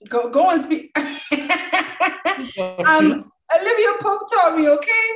Go 0.10 0.30
go 0.30 0.52
and 0.52 0.61
speak. 0.61 0.91
um, 0.97 1.06
Olivia 3.56 3.89
Pope 4.02 4.22
told 4.34 4.56
me, 4.56 4.68
okay. 4.69 5.07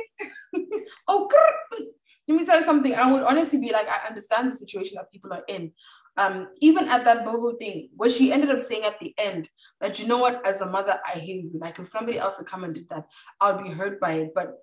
oh, 1.08 1.28
grr. 1.30 1.86
let 2.28 2.38
me 2.38 2.46
tell 2.46 2.58
you 2.58 2.64
something. 2.64 2.94
I 2.94 3.12
would 3.12 3.22
honestly 3.22 3.60
be 3.60 3.72
like, 3.72 3.88
I 3.88 4.08
understand 4.08 4.50
the 4.50 4.56
situation 4.56 4.96
that 4.96 5.12
people 5.12 5.32
are 5.32 5.44
in. 5.48 5.72
Um, 6.16 6.48
even 6.60 6.88
at 6.88 7.04
that 7.04 7.24
Bobo 7.24 7.56
thing, 7.56 7.90
what 7.96 8.10
she 8.10 8.32
ended 8.32 8.50
up 8.50 8.60
saying 8.60 8.84
at 8.84 8.98
the 9.00 9.14
end, 9.16 9.48
that 9.80 9.98
you 9.98 10.06
know 10.06 10.18
what, 10.18 10.44
as 10.46 10.60
a 10.60 10.66
mother, 10.66 10.98
I 11.06 11.18
hate 11.18 11.44
you. 11.44 11.52
Like 11.54 11.78
if 11.78 11.86
somebody 11.86 12.18
else 12.18 12.38
had 12.38 12.46
come 12.46 12.64
and 12.64 12.74
did 12.74 12.88
that, 12.88 13.06
I'd 13.40 13.62
be 13.62 13.70
hurt 13.70 14.00
by 14.00 14.12
it. 14.12 14.32
But 14.34 14.54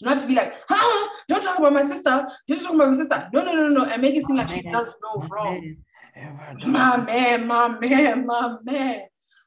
not 0.00 0.20
to 0.20 0.26
be 0.26 0.34
like, 0.34 0.54
huh, 0.68 1.08
don't 1.28 1.42
talk 1.42 1.58
about 1.58 1.72
my 1.72 1.82
sister. 1.82 2.26
Don't 2.46 2.62
talk 2.62 2.74
about 2.74 2.90
my 2.90 2.96
sister. 2.96 3.28
No, 3.32 3.42
no, 3.42 3.52
no, 3.52 3.68
no, 3.68 3.84
and 3.84 4.00
make 4.00 4.14
it 4.14 4.24
seem 4.24 4.36
like 4.36 4.48
she 4.48 4.62
does 4.62 4.94
no 5.02 5.26
wrong. 5.28 5.76
My 6.66 6.96
man, 6.96 7.46
my 7.46 7.68
man, 7.78 8.26
my 8.26 8.56
man. 8.64 9.02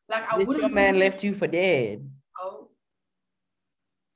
Like 0.09 0.23
I 0.31 0.37
wouldn't. 0.37 0.61
Your 0.61 0.69
man 0.69 0.99
left 0.99 1.23
you 1.23 1.33
for 1.33 1.47
dead. 1.47 2.07
Oh, 2.39 2.69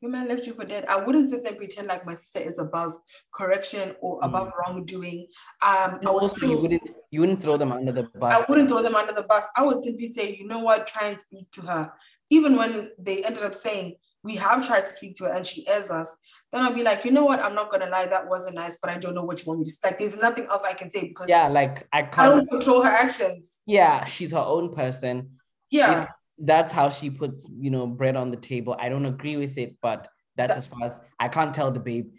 your 0.01 0.11
man 0.11 0.27
left 0.27 0.45
you 0.45 0.53
for 0.53 0.65
dead. 0.65 0.85
I 0.87 1.03
wouldn't 1.03 1.29
sit 1.29 1.41
there 1.41 1.51
and 1.51 1.57
pretend 1.57 1.87
like 1.87 2.05
my 2.05 2.15
sister 2.15 2.39
is 2.39 2.59
above 2.59 2.93
correction 3.33 3.95
or 4.01 4.19
mm. 4.19 4.25
above 4.25 4.51
wrongdoing. 4.59 5.27
Um, 5.61 5.99
I 6.05 6.11
would 6.11 6.23
also, 6.23 6.35
still, 6.35 6.49
you 6.51 6.57
wouldn't 6.57 6.89
you 7.11 7.19
wouldn't 7.21 7.41
throw 7.41 7.57
them 7.57 7.71
under 7.71 7.91
the 7.91 8.03
bus. 8.03 8.33
I 8.33 8.45
wouldn't 8.49 8.69
throw 8.69 8.81
them 8.81 8.95
under 8.95 9.13
the 9.13 9.23
bus. 9.23 9.45
I 9.55 9.63
would 9.63 9.81
simply 9.81 10.09
say, 10.09 10.35
you 10.35 10.47
know 10.47 10.59
what, 10.59 10.85
try 10.85 11.07
and 11.07 11.19
speak 11.19 11.49
to 11.51 11.61
her. 11.61 11.93
Even 12.29 12.55
when 12.57 12.91
they 12.99 13.23
ended 13.23 13.43
up 13.43 13.53
saying, 13.53 13.95
we 14.25 14.35
have 14.37 14.65
tried 14.65 14.85
to 14.85 14.91
speak 14.91 15.15
to 15.17 15.25
her 15.25 15.33
and 15.33 15.45
she 15.45 15.67
airs 15.67 15.91
us, 15.91 16.17
then 16.51 16.63
I'll 16.63 16.73
be 16.73 16.81
like, 16.81 17.05
you 17.05 17.11
know 17.11 17.23
what? 17.25 17.39
I'm 17.39 17.53
not 17.53 17.69
gonna 17.69 17.87
lie, 17.87 18.07
that 18.07 18.27
wasn't 18.27 18.55
nice, 18.55 18.77
but 18.81 18.89
I 18.89 18.97
don't 18.97 19.13
know 19.13 19.23
what 19.23 19.37
you 19.39 19.49
want 19.49 19.59
me 19.59 19.65
to 19.65 19.71
like. 19.83 19.99
There's 19.99 20.19
nothing 20.19 20.47
else 20.49 20.63
I 20.63 20.73
can 20.73 20.89
say 20.89 21.07
because 21.07 21.29
yeah, 21.29 21.47
like 21.47 21.87
I 21.93 22.01
can't 22.01 22.17
I 22.33 22.35
don't 22.35 22.49
control 22.49 22.81
her 22.81 22.89
actions. 22.89 23.61
Yeah, 23.67 24.03
she's 24.05 24.31
her 24.31 24.39
own 24.39 24.73
person. 24.73 25.37
Yeah. 25.69 26.07
that's 26.39 26.71
how 26.71 26.89
she 26.89 27.09
puts, 27.09 27.47
you 27.59 27.69
know, 27.69 27.85
bread 27.85 28.15
on 28.15 28.31
the 28.31 28.37
table. 28.37 28.75
I 28.79 28.89
don't 28.89 29.05
agree 29.05 29.37
with 29.37 29.57
it, 29.59 29.75
but 29.81 30.07
that's 30.35 30.51
That- 30.51 30.57
as 30.57 30.67
far 30.67 30.83
as 30.87 30.99
I 31.19 31.27
can't 31.27 31.53
tell 31.53 31.71
the 31.71 31.79
babe, 31.79 32.11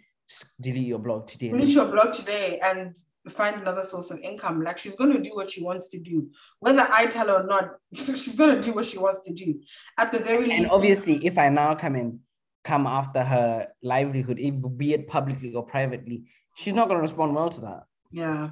delete 0.61 0.87
your 0.87 0.99
blog 0.99 1.27
today. 1.27 1.49
Delete 1.49 1.75
your 1.75 1.91
blog 1.91 2.13
today 2.13 2.59
and 2.63 2.95
find 3.29 3.61
another 3.61 3.83
source 3.83 4.11
of 4.11 4.19
income. 4.19 4.63
Like 4.63 4.77
she's 4.77 4.95
going 4.95 5.13
to 5.13 5.21
do 5.21 5.35
what 5.35 5.49
she 5.49 5.63
wants 5.63 5.87
to 5.89 5.99
do, 5.99 6.29
whether 6.59 6.87
I 6.89 7.05
tell 7.05 7.27
her 7.27 7.41
or 7.41 7.45
not. 7.45 7.75
She's 7.93 8.35
going 8.35 8.59
to 8.59 8.61
do 8.61 8.75
what 8.75 8.85
she 8.85 8.97
wants 8.97 9.21
to 9.21 9.33
do. 9.33 9.61
At 9.97 10.11
the 10.11 10.19
very 10.19 10.49
And 10.51 10.61
least, 10.61 10.71
obviously, 10.71 11.25
if 11.25 11.37
I 11.37 11.49
now 11.49 11.75
come 11.75 11.95
and 11.95 12.19
come 12.63 12.85
after 12.85 13.23
her 13.23 13.67
livelihood, 13.81 14.37
be 14.77 14.93
it 14.93 15.07
publicly 15.07 15.53
or 15.53 15.63
privately, 15.63 16.25
she's 16.55 16.73
not 16.73 16.87
going 16.87 16.97
to 16.97 17.01
respond 17.01 17.33
well 17.33 17.49
to 17.49 17.61
that. 17.61 17.83
Yeah. 18.11 18.49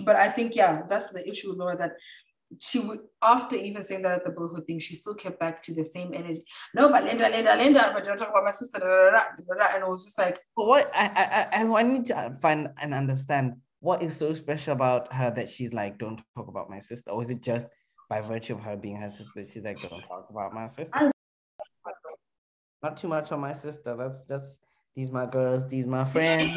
But 0.00 0.16
I 0.16 0.30
think, 0.30 0.54
yeah, 0.54 0.82
that's 0.88 1.08
the 1.08 1.28
issue 1.28 1.52
Laura 1.52 1.76
that 1.76 1.92
she 2.60 2.80
would, 2.80 3.00
after 3.22 3.56
even 3.56 3.82
saying 3.82 4.02
that 4.02 4.12
at 4.12 4.24
the 4.24 4.30
boyhood 4.30 4.66
thing, 4.66 4.78
she 4.78 4.94
still 4.94 5.14
kept 5.14 5.38
back 5.38 5.60
to 5.62 5.74
the 5.74 5.84
same 5.84 6.14
energy. 6.14 6.42
No, 6.74 6.88
but 6.88 7.04
Linda, 7.04 7.28
Linda, 7.28 7.56
Linda, 7.56 7.90
but 7.92 8.04
don't 8.04 8.16
talk 8.16 8.30
about 8.30 8.44
my 8.44 8.52
sister. 8.52 8.78
Da, 8.78 9.10
da, 9.10 9.54
da. 9.54 9.74
And 9.74 9.82
it 9.82 9.88
was 9.88 10.04
just 10.04 10.18
like, 10.18 10.38
But 10.56 10.66
what 10.66 10.90
I, 10.94 11.48
I 11.52 11.62
I 11.62 11.80
I 11.80 11.82
need 11.82 12.06
to 12.06 12.36
find 12.40 12.70
and 12.80 12.94
understand 12.94 13.56
what 13.80 14.02
is 14.02 14.16
so 14.16 14.34
special 14.34 14.72
about 14.72 15.12
her 15.12 15.30
that 15.30 15.48
she's 15.48 15.72
like, 15.72 15.98
don't 15.98 16.20
talk 16.36 16.48
about 16.48 16.68
my 16.68 16.80
sister, 16.80 17.10
or 17.10 17.22
is 17.22 17.30
it 17.30 17.42
just 17.42 17.68
by 18.08 18.20
virtue 18.20 18.54
of 18.54 18.60
her 18.60 18.76
being 18.76 18.96
her 18.96 19.08
sister, 19.10 19.44
she's 19.44 19.64
like, 19.64 19.80
don't 19.82 20.02
talk 20.02 20.26
about 20.30 20.54
my 20.54 20.66
sister. 20.66 21.10
Not 22.82 22.96
too 22.96 23.08
much 23.08 23.32
on 23.32 23.40
my 23.40 23.52
sister. 23.52 23.96
That's 23.96 24.24
that's 24.24 24.56
these 24.94 25.10
my 25.10 25.26
girls, 25.26 25.68
these 25.68 25.86
my 25.86 26.04
friends. 26.12 26.56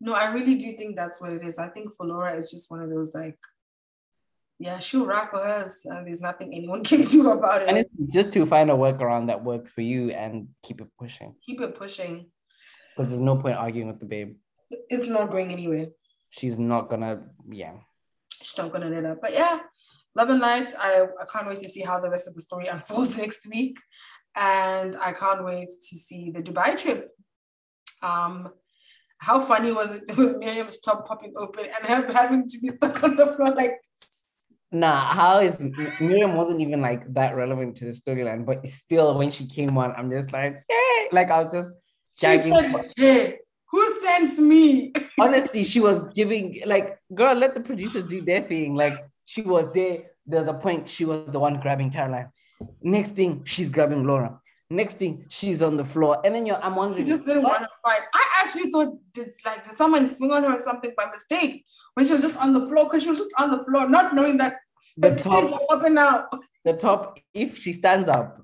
no, 0.00 0.12
I 0.12 0.32
really 0.32 0.54
do 0.56 0.76
think 0.76 0.96
that's 0.96 1.20
what 1.20 1.32
it 1.32 1.46
is. 1.46 1.58
I 1.58 1.68
think 1.68 1.92
for 1.96 2.06
Laura, 2.06 2.36
it's 2.36 2.50
just 2.50 2.70
one 2.70 2.80
of 2.82 2.90
those 2.90 3.14
like, 3.14 3.38
yeah, 4.58 4.78
she'll 4.78 5.06
rap 5.06 5.30
for 5.30 5.40
hers, 5.40 5.86
and 5.86 6.06
there's 6.06 6.20
nothing 6.20 6.54
anyone 6.54 6.84
can 6.90 7.02
do 7.02 7.30
about 7.30 7.62
it. 7.62 7.68
and 7.68 7.78
it's 7.78 8.12
just 8.12 8.32
to 8.32 8.44
find 8.46 8.70
a 8.70 8.74
workaround 8.74 9.26
that 9.28 9.42
works 9.42 9.70
for 9.70 9.80
you 9.80 10.10
and 10.10 10.48
keep 10.62 10.80
it 10.80 10.88
pushing. 10.98 11.34
Keep 11.46 11.62
it 11.62 11.74
pushing. 11.74 12.26
Because 12.96 13.10
there's 13.10 13.20
no 13.20 13.36
point 13.36 13.56
arguing 13.56 13.88
with 13.88 14.00
the 14.00 14.06
babe. 14.06 14.36
It's 14.88 15.08
not 15.08 15.30
going 15.30 15.52
anywhere. 15.52 15.88
She's 16.30 16.58
not 16.58 16.88
gonna, 16.88 17.22
yeah. 17.48 17.74
She's 18.40 18.56
not 18.56 18.72
gonna 18.72 18.88
let 18.88 19.04
up. 19.04 19.18
But 19.20 19.32
yeah, 19.32 19.60
Love 20.14 20.30
and 20.30 20.40
Light. 20.40 20.72
I, 20.78 21.02
I 21.20 21.24
can't 21.30 21.48
wait 21.48 21.58
to 21.58 21.68
see 21.68 21.82
how 21.82 22.00
the 22.00 22.10
rest 22.10 22.28
of 22.28 22.34
the 22.34 22.40
story 22.40 22.66
unfolds 22.74 23.18
next 23.18 23.46
week. 23.48 23.78
And 24.34 24.96
I 24.96 25.12
can't 25.12 25.44
wait 25.44 25.68
to 25.68 25.96
see 25.96 26.30
the 26.30 26.42
Dubai 26.42 26.80
trip. 26.80 27.10
Um, 28.02 28.50
how 29.18 29.38
funny 29.38 29.72
was 29.72 29.96
it 29.96 30.04
with 30.16 30.38
Mariam's 30.38 30.80
top 30.80 31.06
popping 31.06 31.32
open 31.36 31.66
and 31.66 31.86
her 31.86 32.12
having 32.18 32.48
to 32.48 32.58
be 32.60 32.68
stuck 32.68 33.02
on 33.04 33.16
the 33.16 33.26
floor 33.26 33.54
like 33.54 33.80
Nah, 34.74 35.12
how 35.12 35.40
is 35.40 35.58
Mariam 36.00 36.34
wasn't 36.34 36.62
even 36.62 36.80
like 36.80 37.02
that 37.12 37.36
relevant 37.36 37.76
to 37.76 37.84
the 37.84 37.90
storyline, 37.90 38.46
but 38.46 38.66
still 38.66 39.18
when 39.18 39.30
she 39.30 39.46
came 39.46 39.76
on, 39.76 39.92
I'm 39.92 40.10
just 40.10 40.32
like, 40.32 40.64
hey, 40.66 41.08
like 41.12 41.30
I 41.30 41.44
was 41.44 41.52
just 41.52 41.70
said, 42.14 42.46
hey, 42.96 43.38
who 43.72 44.00
sent 44.00 44.38
me? 44.38 44.92
Honestly, 45.20 45.64
she 45.64 45.80
was 45.80 46.06
giving 46.14 46.60
like, 46.66 46.98
girl, 47.14 47.34
let 47.34 47.54
the 47.54 47.60
producers 47.60 48.04
do 48.04 48.20
their 48.20 48.42
thing. 48.42 48.74
Like 48.74 48.94
she 49.24 49.42
was 49.42 49.72
there. 49.72 50.04
There's 50.26 50.46
a 50.46 50.54
point 50.54 50.88
she 50.88 51.04
was 51.04 51.30
the 51.30 51.40
one 51.40 51.58
grabbing 51.60 51.90
Caroline. 51.90 52.30
Next 52.80 53.12
thing, 53.12 53.44
she's 53.44 53.70
grabbing 53.70 54.04
Laura. 54.06 54.38
Next 54.70 54.98
thing, 54.98 55.26
she's 55.28 55.62
on 55.62 55.76
the 55.76 55.84
floor, 55.84 56.18
and 56.24 56.34
then 56.34 56.46
you're, 56.46 56.62
I'm 56.62 56.76
wondering. 56.76 57.04
She 57.04 57.10
just 57.10 57.24
didn't 57.24 57.42
want 57.42 57.60
to 57.60 57.68
fight. 57.84 58.00
I 58.14 58.42
actually 58.42 58.70
thought 58.70 58.96
it's 59.14 59.44
like 59.44 59.64
did 59.64 59.74
someone 59.74 60.08
swing 60.08 60.30
on 60.32 60.44
her 60.44 60.56
or 60.56 60.60
something 60.62 60.92
by 60.96 61.06
mistake 61.12 61.64
when 61.92 62.06
she 62.06 62.12
was 62.12 62.22
just 62.22 62.40
on 62.40 62.54
the 62.54 62.60
floor 62.60 62.84
because 62.84 63.02
she 63.02 63.10
was 63.10 63.18
just 63.18 63.34
on 63.38 63.50
the 63.50 63.62
floor, 63.64 63.86
not 63.86 64.14
knowing 64.14 64.38
that 64.38 64.56
the 64.96 65.10
the 65.10 65.16
top 65.16 65.60
up 65.70 65.84
and 65.84 65.98
out. 65.98 66.32
the 66.64 66.72
top, 66.72 67.18
if 67.34 67.58
she 67.58 67.74
stands 67.74 68.08
up, 68.08 68.40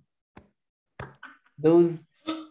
those 1.58 2.06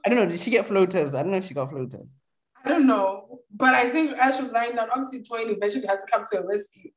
I 0.08 0.10
don't 0.10 0.20
know, 0.20 0.26
did 0.26 0.40
she 0.40 0.52
get 0.52 0.66
floaters? 0.66 1.14
I 1.14 1.22
don't 1.22 1.32
know 1.32 1.38
if 1.38 1.46
she 1.48 1.54
got 1.54 1.70
floaters. 1.70 2.16
I 2.64 2.70
don't 2.70 2.88
know, 2.88 3.42
but 3.54 3.74
I 3.74 3.90
think 3.90 4.18
as 4.18 4.42
was 4.42 4.54
lying 4.54 4.78
down, 4.78 4.90
obviously 4.90 5.20
Toyin 5.20 5.54
eventually 5.54 5.86
has 5.86 6.06
to 6.06 6.10
come 6.10 6.24
to 6.32 6.38
her 6.38 6.48
rescue. 6.48 6.92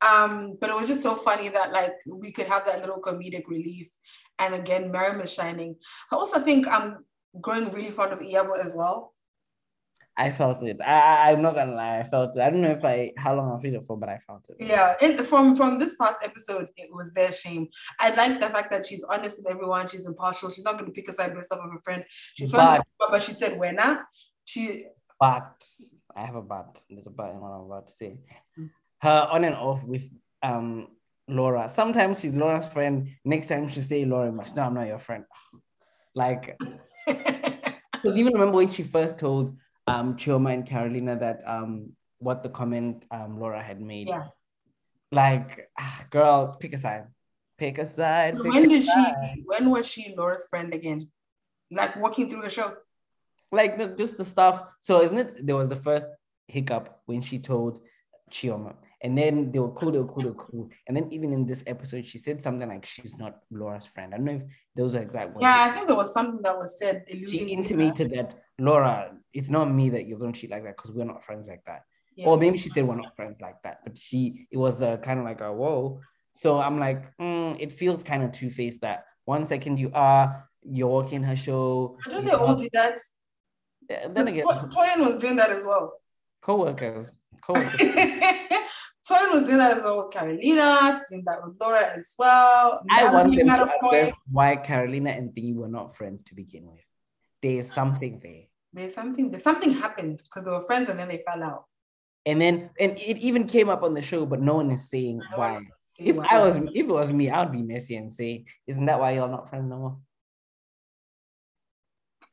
Um, 0.00 0.56
but 0.58 0.70
it 0.70 0.74
was 0.74 0.88
just 0.88 1.02
so 1.02 1.16
funny 1.16 1.50
that 1.50 1.74
like 1.74 1.92
we 2.06 2.32
could 2.32 2.46
have 2.46 2.64
that 2.64 2.80
little 2.80 2.98
comedic 2.98 3.46
relief, 3.46 3.90
and 4.38 4.54
again, 4.54 4.90
Mariam 4.90 5.20
is 5.20 5.34
shining. 5.34 5.76
I 6.10 6.16
also 6.16 6.40
think 6.40 6.66
I'm 6.66 7.04
growing 7.42 7.70
really 7.72 7.90
fond 7.90 8.14
of 8.14 8.20
Iyabo 8.20 8.58
as 8.58 8.74
well. 8.74 9.12
I 10.18 10.30
felt 10.30 10.62
it. 10.62 10.80
I, 10.80 10.92
I 10.92 11.32
I'm 11.32 11.42
not 11.42 11.54
gonna 11.54 11.74
lie, 11.74 11.98
I 11.98 12.04
felt 12.04 12.36
it. 12.36 12.40
I 12.40 12.48
don't 12.48 12.62
know 12.62 12.70
if 12.70 12.84
I 12.84 13.12
how 13.18 13.36
long 13.36 13.52
I 13.52 13.60
feel 13.60 13.74
it 13.74 13.84
for, 13.84 13.98
but 13.98 14.08
I 14.08 14.18
felt 14.18 14.46
it. 14.48 14.56
Yeah, 14.58 14.94
and 15.02 15.18
from 15.20 15.54
from 15.54 15.78
this 15.78 15.94
past 15.94 16.16
episode, 16.24 16.70
it 16.76 16.88
was 16.92 17.12
their 17.12 17.32
shame. 17.32 17.68
I 18.00 18.14
like 18.14 18.40
the 18.40 18.48
fact 18.48 18.70
that 18.70 18.86
she's 18.86 19.04
honest 19.04 19.40
with 19.40 19.52
everyone. 19.52 19.88
She's 19.88 20.06
impartial. 20.06 20.50
She's 20.50 20.64
not 20.64 20.74
going 20.74 20.86
to 20.86 20.92
pick 20.92 21.08
a 21.08 21.12
side 21.12 21.34
based 21.34 21.52
off 21.52 21.58
of 21.58 21.70
a 21.74 21.78
friend. 21.78 22.04
She's 22.08 22.50
trying 22.50 22.78
to, 22.78 22.84
but 23.10 23.22
she 23.22 23.32
said 23.32 23.58
when 23.58 23.78
she 24.44 24.84
But 25.20 25.62
I 26.14 26.24
have 26.24 26.36
a 26.36 26.42
but. 26.42 26.78
There's 26.88 27.06
a 27.06 27.10
but 27.10 27.30
in 27.30 27.40
what 27.40 27.50
I'm 27.50 27.66
about 27.66 27.88
to 27.88 27.92
say. 27.92 28.18
Her 29.02 29.28
on 29.30 29.44
and 29.44 29.54
off 29.54 29.84
with 29.84 30.08
um 30.42 30.88
Laura. 31.28 31.68
Sometimes 31.68 32.20
she's 32.20 32.34
Laura's 32.34 32.68
friend. 32.68 33.10
Next 33.24 33.48
time 33.48 33.68
she'll 33.68 33.82
say 33.82 34.06
Laura 34.06 34.32
must. 34.32 34.56
No, 34.56 34.62
I'm 34.62 34.74
not 34.74 34.86
your 34.86 34.98
friend. 34.98 35.24
Like 36.14 36.56
because 37.06 38.16
even 38.16 38.32
remember 38.32 38.56
when 38.56 38.70
she 38.70 38.82
first 38.82 39.18
told 39.18 39.56
um 39.86 40.16
Chioma 40.16 40.52
and 40.54 40.66
Carolina 40.66 41.16
that 41.16 41.40
um 41.46 41.92
what 42.18 42.42
the 42.42 42.48
comment 42.48 43.04
um 43.10 43.38
Laura 43.38 43.62
had 43.62 43.80
made. 43.80 44.08
yeah. 44.08 44.28
Like, 45.12 45.70
ah, 45.78 46.04
girl, 46.10 46.56
pick 46.58 46.74
a 46.74 46.78
side. 46.78 47.04
Pick 47.58 47.78
a 47.78 47.86
side. 47.86 48.34
pick 48.34 48.52
When 48.52 48.64
a 48.64 48.68
did 48.68 48.84
she? 48.84 49.06
When 49.44 49.70
was 49.70 49.86
she 49.86 50.14
Laura's 50.16 50.46
friend 50.50 50.74
again? 50.74 51.00
Like 51.70 51.96
walking 51.96 52.28
through 52.28 52.42
the 52.42 52.48
show. 52.50 52.74
like 53.52 53.78
just 53.96 54.16
the 54.16 54.24
stuff. 54.24 54.64
So 54.80 55.02
isn't 55.02 55.16
it? 55.18 55.46
There 55.46 55.56
was 55.56 55.68
the 55.68 55.76
first 55.76 56.06
hiccup 56.48 57.00
when 57.06 57.20
she 57.22 57.38
told 57.38 57.80
Chioma, 58.30 58.74
and 59.02 59.16
then 59.16 59.52
they 59.52 59.58
were 59.58 59.70
cool, 59.72 59.90
they 59.90 59.98
were 59.98 60.06
cool, 60.06 60.22
they 60.22 60.30
were 60.30 60.34
cool. 60.34 60.70
And 60.86 60.96
then 60.96 61.08
even 61.12 61.32
in 61.32 61.46
this 61.46 61.62
episode, 61.66 62.06
she 62.06 62.18
said 62.18 62.40
something 62.40 62.68
like 62.68 62.86
she's 62.86 63.14
not 63.16 63.38
Laura's 63.50 63.86
friend. 63.86 64.14
I 64.14 64.16
don't 64.16 64.26
know 64.26 64.32
if 64.32 64.42
those 64.74 64.94
are 64.94 65.02
exact 65.02 65.28
words. 65.34 65.42
Yeah, 65.42 65.68
I 65.70 65.74
think 65.74 65.86
there 65.86 65.96
was 65.96 66.12
something 66.12 66.42
that 66.42 66.56
was 66.56 66.78
said. 66.78 67.04
She 67.08 67.38
intimated 67.52 68.10
that 68.12 68.34
Laura, 68.58 69.12
it's 69.34 69.50
not 69.50 69.70
me 69.72 69.90
that 69.90 70.06
you're 70.06 70.18
gonna 70.18 70.32
treat 70.32 70.50
like 70.50 70.64
that 70.64 70.76
because 70.76 70.92
we're 70.92 71.04
not 71.04 71.22
friends 71.24 71.46
like 71.48 71.62
that. 71.66 71.82
Yeah. 72.16 72.26
Or 72.28 72.38
maybe 72.38 72.56
she 72.56 72.70
said 72.70 72.86
we're 72.86 72.96
not 72.96 73.14
friends 73.14 73.40
like 73.42 73.62
that, 73.64 73.80
but 73.84 73.96
she 73.98 74.46
it 74.50 74.56
was 74.56 74.80
uh, 74.80 74.96
kind 74.98 75.18
of 75.18 75.24
like 75.26 75.42
a 75.42 75.52
whoa. 75.52 76.00
So 76.32 76.58
I'm 76.58 76.78
like, 76.78 77.16
mm, 77.18 77.56
it 77.60 77.72
feels 77.72 78.02
kind 78.02 78.22
of 78.22 78.32
two 78.32 78.48
faced 78.50 78.80
that 78.80 79.04
one 79.26 79.44
second 79.44 79.78
you 79.78 79.90
are 79.92 80.48
you're 80.62 80.88
walking 80.88 81.22
her 81.22 81.36
show. 81.36 81.98
I 82.06 82.08
don't 82.10 82.24
they 82.24 82.32
all 82.32 82.54
do 82.54 82.68
that? 82.72 82.98
then 83.88 84.26
again, 84.28 84.44
To- 84.44 84.68
Toyin 84.74 85.04
was 85.04 85.18
doing 85.18 85.36
that 85.36 85.50
as 85.50 85.64
well. 85.66 85.92
co-workers, 86.42 87.16
co-workers. 87.40 87.80
Was 89.32 89.44
doing 89.44 89.58
that 89.58 89.76
as 89.76 89.84
well 89.84 90.04
with 90.04 90.12
Carolina. 90.12 90.92
She's 90.92 91.10
doing 91.10 91.24
that 91.26 91.44
with 91.44 91.56
Laura 91.60 91.96
as 91.96 92.14
well. 92.18 92.80
I 92.90 93.12
want 93.12 93.36
them 93.36 93.46
to 93.48 93.70
address 93.82 94.14
why 94.30 94.56
Carolina 94.56 95.10
and 95.10 95.30
Thingy 95.30 95.54
were 95.54 95.68
not 95.68 95.96
friends 95.96 96.22
to 96.24 96.34
begin 96.34 96.66
with. 96.66 96.80
There's 97.42 97.70
something 97.70 98.20
there. 98.22 98.44
There's 98.72 98.94
something. 98.94 99.30
There's 99.30 99.42
something 99.42 99.70
happened 99.70 100.22
because 100.24 100.44
they 100.44 100.50
were 100.50 100.62
friends 100.62 100.88
and 100.88 100.98
then 100.98 101.08
they 101.08 101.22
fell 101.26 101.42
out. 101.42 101.64
And 102.24 102.40
then 102.40 102.70
and 102.80 102.92
it 102.92 103.18
even 103.18 103.46
came 103.46 103.68
up 103.68 103.82
on 103.82 103.94
the 103.94 104.02
show, 104.02 104.26
but 104.26 104.40
no 104.40 104.56
one 104.56 104.70
is 104.70 104.88
saying 104.88 105.22
why. 105.34 105.60
If 105.98 106.16
why. 106.16 106.26
I 106.30 106.40
was 106.40 106.56
if 106.56 106.74
it 106.74 106.86
was 106.86 107.12
me, 107.12 107.30
I 107.30 107.42
would 107.42 107.52
be 107.52 107.62
messy 107.62 107.96
and 107.96 108.12
say, 108.12 108.46
Isn't 108.66 108.86
that 108.86 108.98
why 108.98 109.12
y'all 109.12 109.28
not 109.28 109.50
friends 109.50 109.68
no 109.68 109.78
more? 109.78 109.98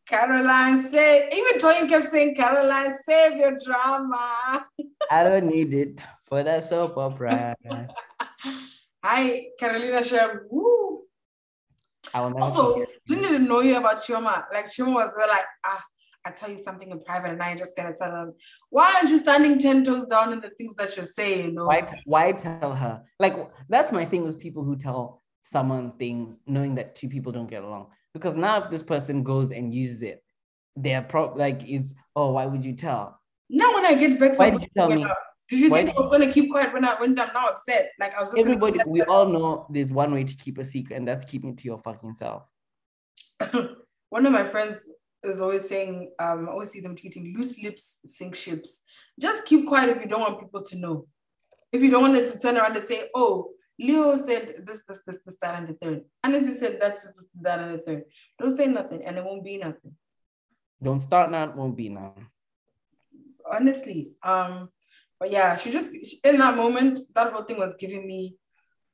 Caroline, 0.07 0.81
save. 0.81 1.33
Even 1.33 1.53
Toyin 1.59 1.87
kept 1.87 2.05
saying, 2.05 2.35
Caroline, 2.35 2.93
save 3.07 3.37
your 3.37 3.57
drama. 3.63 4.65
I 5.09 5.23
don't 5.23 5.47
need 5.47 5.73
it 5.73 6.01
for 6.25 6.43
that 6.43 6.63
soap 6.63 6.97
opera. 6.97 7.55
Hi, 9.03 9.45
Carolina 9.59 10.03
Shem. 10.03 10.41
Woo. 10.49 11.03
Also, 12.13 12.85
didn't 13.07 13.25
even 13.25 13.47
know 13.47 13.61
you 13.61 13.77
about 13.77 13.97
Chioma. 13.97 14.43
Like 14.53 14.65
Chioma 14.65 14.93
was 14.93 15.13
like, 15.17 15.45
ah, 15.65 15.83
I 16.25 16.31
tell 16.31 16.49
you 16.49 16.57
something 16.57 16.89
in 16.89 16.99
private 17.01 17.31
and 17.31 17.41
I 17.41 17.55
just 17.55 17.75
gonna 17.75 17.93
tell 17.95 18.11
them. 18.11 18.33
Why 18.69 18.93
aren't 18.95 19.09
you 19.09 19.17
standing 19.17 19.57
10 19.57 19.83
toes 19.83 20.05
down 20.05 20.31
in 20.31 20.39
the 20.39 20.51
things 20.51 20.75
that 20.75 20.95
you're 20.95 21.05
saying? 21.05 21.45
You 21.47 21.51
know? 21.53 21.65
Why, 21.65 21.81
t- 21.81 22.01
why 22.05 22.31
tell 22.33 22.75
her? 22.75 23.03
Like 23.19 23.35
that's 23.67 23.91
my 23.91 24.05
thing 24.05 24.23
with 24.23 24.39
people 24.39 24.63
who 24.63 24.75
tell 24.75 25.23
someone 25.41 25.93
things 25.97 26.39
knowing 26.45 26.75
that 26.75 26.95
two 26.95 27.09
people 27.09 27.31
don't 27.31 27.49
get 27.49 27.63
along. 27.63 27.87
Because 28.13 28.35
now 28.35 28.57
if 28.59 28.69
this 28.69 28.83
person 28.83 29.23
goes 29.23 29.51
and 29.51 29.73
uses 29.73 30.01
it, 30.03 30.23
they're 30.75 31.01
pro 31.03 31.33
like 31.33 31.61
it's 31.67 31.93
oh 32.15 32.31
why 32.31 32.45
would 32.45 32.63
you 32.65 32.73
tell? 32.73 33.19
Now 33.49 33.73
when 33.73 33.85
I 33.85 33.93
get 33.95 34.17
vexed, 34.17 34.39
Why 34.39 34.49
did 34.49 34.61
you 34.61 34.67
tell 34.75 34.89
me? 34.89 35.03
up. 35.03 35.17
Did 35.49 35.59
you 35.59 35.69
Why 35.69 35.77
think 35.83 35.89
did 35.89 35.97
I 35.97 36.01
was 36.01 36.11
gonna 36.11 36.31
keep 36.31 36.49
quiet 36.51 36.73
when 36.73 36.85
I 36.85 36.95
when 36.99 37.19
I'm 37.19 37.33
now 37.33 37.47
upset? 37.49 37.91
Like 37.99 38.15
I 38.15 38.19
was 38.21 38.29
just 38.29 38.39
Everybody, 38.39 38.79
we 38.87 38.99
that- 38.99 39.09
all 39.09 39.27
know 39.27 39.67
there's 39.69 39.91
one 39.91 40.13
way 40.13 40.23
to 40.23 40.35
keep 40.35 40.57
a 40.57 40.63
secret, 40.63 40.95
and 40.97 41.07
that's 41.07 41.25
keeping 41.25 41.51
it 41.51 41.57
to 41.59 41.65
your 41.65 41.79
fucking 41.79 42.13
self. 42.13 42.43
one 44.09 44.25
of 44.25 44.31
my 44.31 44.43
friends 44.43 44.87
is 45.23 45.41
always 45.41 45.67
saying, 45.67 46.11
um, 46.19 46.47
I 46.49 46.51
always 46.51 46.69
see 46.71 46.81
them 46.81 46.95
tweeting, 46.95 47.35
loose 47.35 47.61
lips 47.63 47.99
sink 48.05 48.35
ships. 48.35 48.81
Just 49.19 49.45
keep 49.45 49.67
quiet 49.67 49.89
if 49.89 50.01
you 50.01 50.07
don't 50.07 50.21
want 50.21 50.39
people 50.39 50.63
to 50.63 50.77
know. 50.79 51.07
If 51.71 51.81
you 51.81 51.89
don't 51.89 52.01
want 52.01 52.17
it 52.17 52.31
to 52.31 52.39
turn 52.39 52.57
around 52.57 52.75
and 52.75 52.85
say, 52.85 53.09
oh, 53.15 53.49
Leo 53.79 54.17
said 54.17 54.63
this, 54.65 54.83
this, 54.87 55.01
this, 55.05 55.19
this, 55.25 55.37
that, 55.41 55.59
and 55.59 55.67
the 55.69 55.73
third. 55.73 56.01
And 56.23 56.35
as 56.35 56.45
you 56.45 56.53
said, 56.53 56.77
that's 56.79 57.03
this, 57.03 57.25
that, 57.41 57.59
and 57.59 57.73
the 57.73 57.77
third. 57.79 58.03
Don't 58.39 58.55
say 58.55 58.67
nothing, 58.67 59.03
and 59.03 59.17
it 59.17 59.23
won't 59.23 59.43
be 59.43 59.57
nothing. 59.57 59.95
Don't 60.81 60.99
start 60.99 61.31
now, 61.31 61.45
it 61.45 61.55
won't 61.55 61.77
be 61.77 61.89
now. 61.89 62.13
Honestly, 63.49 64.11
um, 64.21 64.69
but 65.19 65.31
yeah, 65.31 65.55
she 65.55 65.71
just 65.71 65.93
in 66.25 66.37
that 66.37 66.55
moment, 66.55 66.99
that 67.15 67.31
whole 67.31 67.43
thing 67.43 67.59
was 67.59 67.75
giving 67.79 68.05
me 68.05 68.35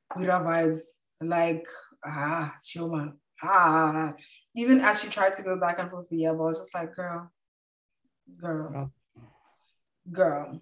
Queera 0.08 0.40
vibes. 0.40 0.80
Like, 1.20 1.66
ah, 2.04 2.56
Chioma, 2.64 3.12
ah. 3.42 4.14
Even 4.54 4.80
as 4.80 5.02
she 5.02 5.10
tried 5.10 5.34
to 5.34 5.42
go 5.42 5.58
back 5.58 5.78
and 5.78 5.90
forth 5.90 6.08
with 6.10 6.20
Iyabo, 6.20 6.40
I 6.40 6.42
was 6.42 6.58
just 6.60 6.74
like, 6.74 6.94
girl, 6.94 7.30
girl, 8.40 8.92
girl. 10.10 10.60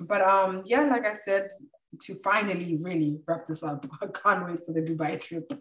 But 0.00 0.20
um, 0.22 0.62
yeah, 0.66 0.82
like 0.82 1.04
I 1.06 1.14
said, 1.14 1.48
to 2.00 2.14
finally 2.16 2.78
really 2.82 3.20
wrap 3.26 3.44
this 3.44 3.62
up, 3.62 3.86
I 4.02 4.06
can't 4.06 4.46
wait 4.46 4.60
for 4.64 4.72
the 4.72 4.82
Dubai 4.82 5.20
trip. 5.20 5.52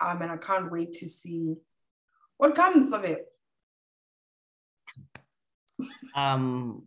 Um, 0.00 0.22
and 0.22 0.30
I 0.30 0.36
can't 0.36 0.70
wait 0.70 0.92
to 0.92 1.06
see 1.06 1.56
what 2.36 2.54
comes 2.54 2.92
of 2.92 3.04
it. 3.04 3.26
Um, 6.14 6.84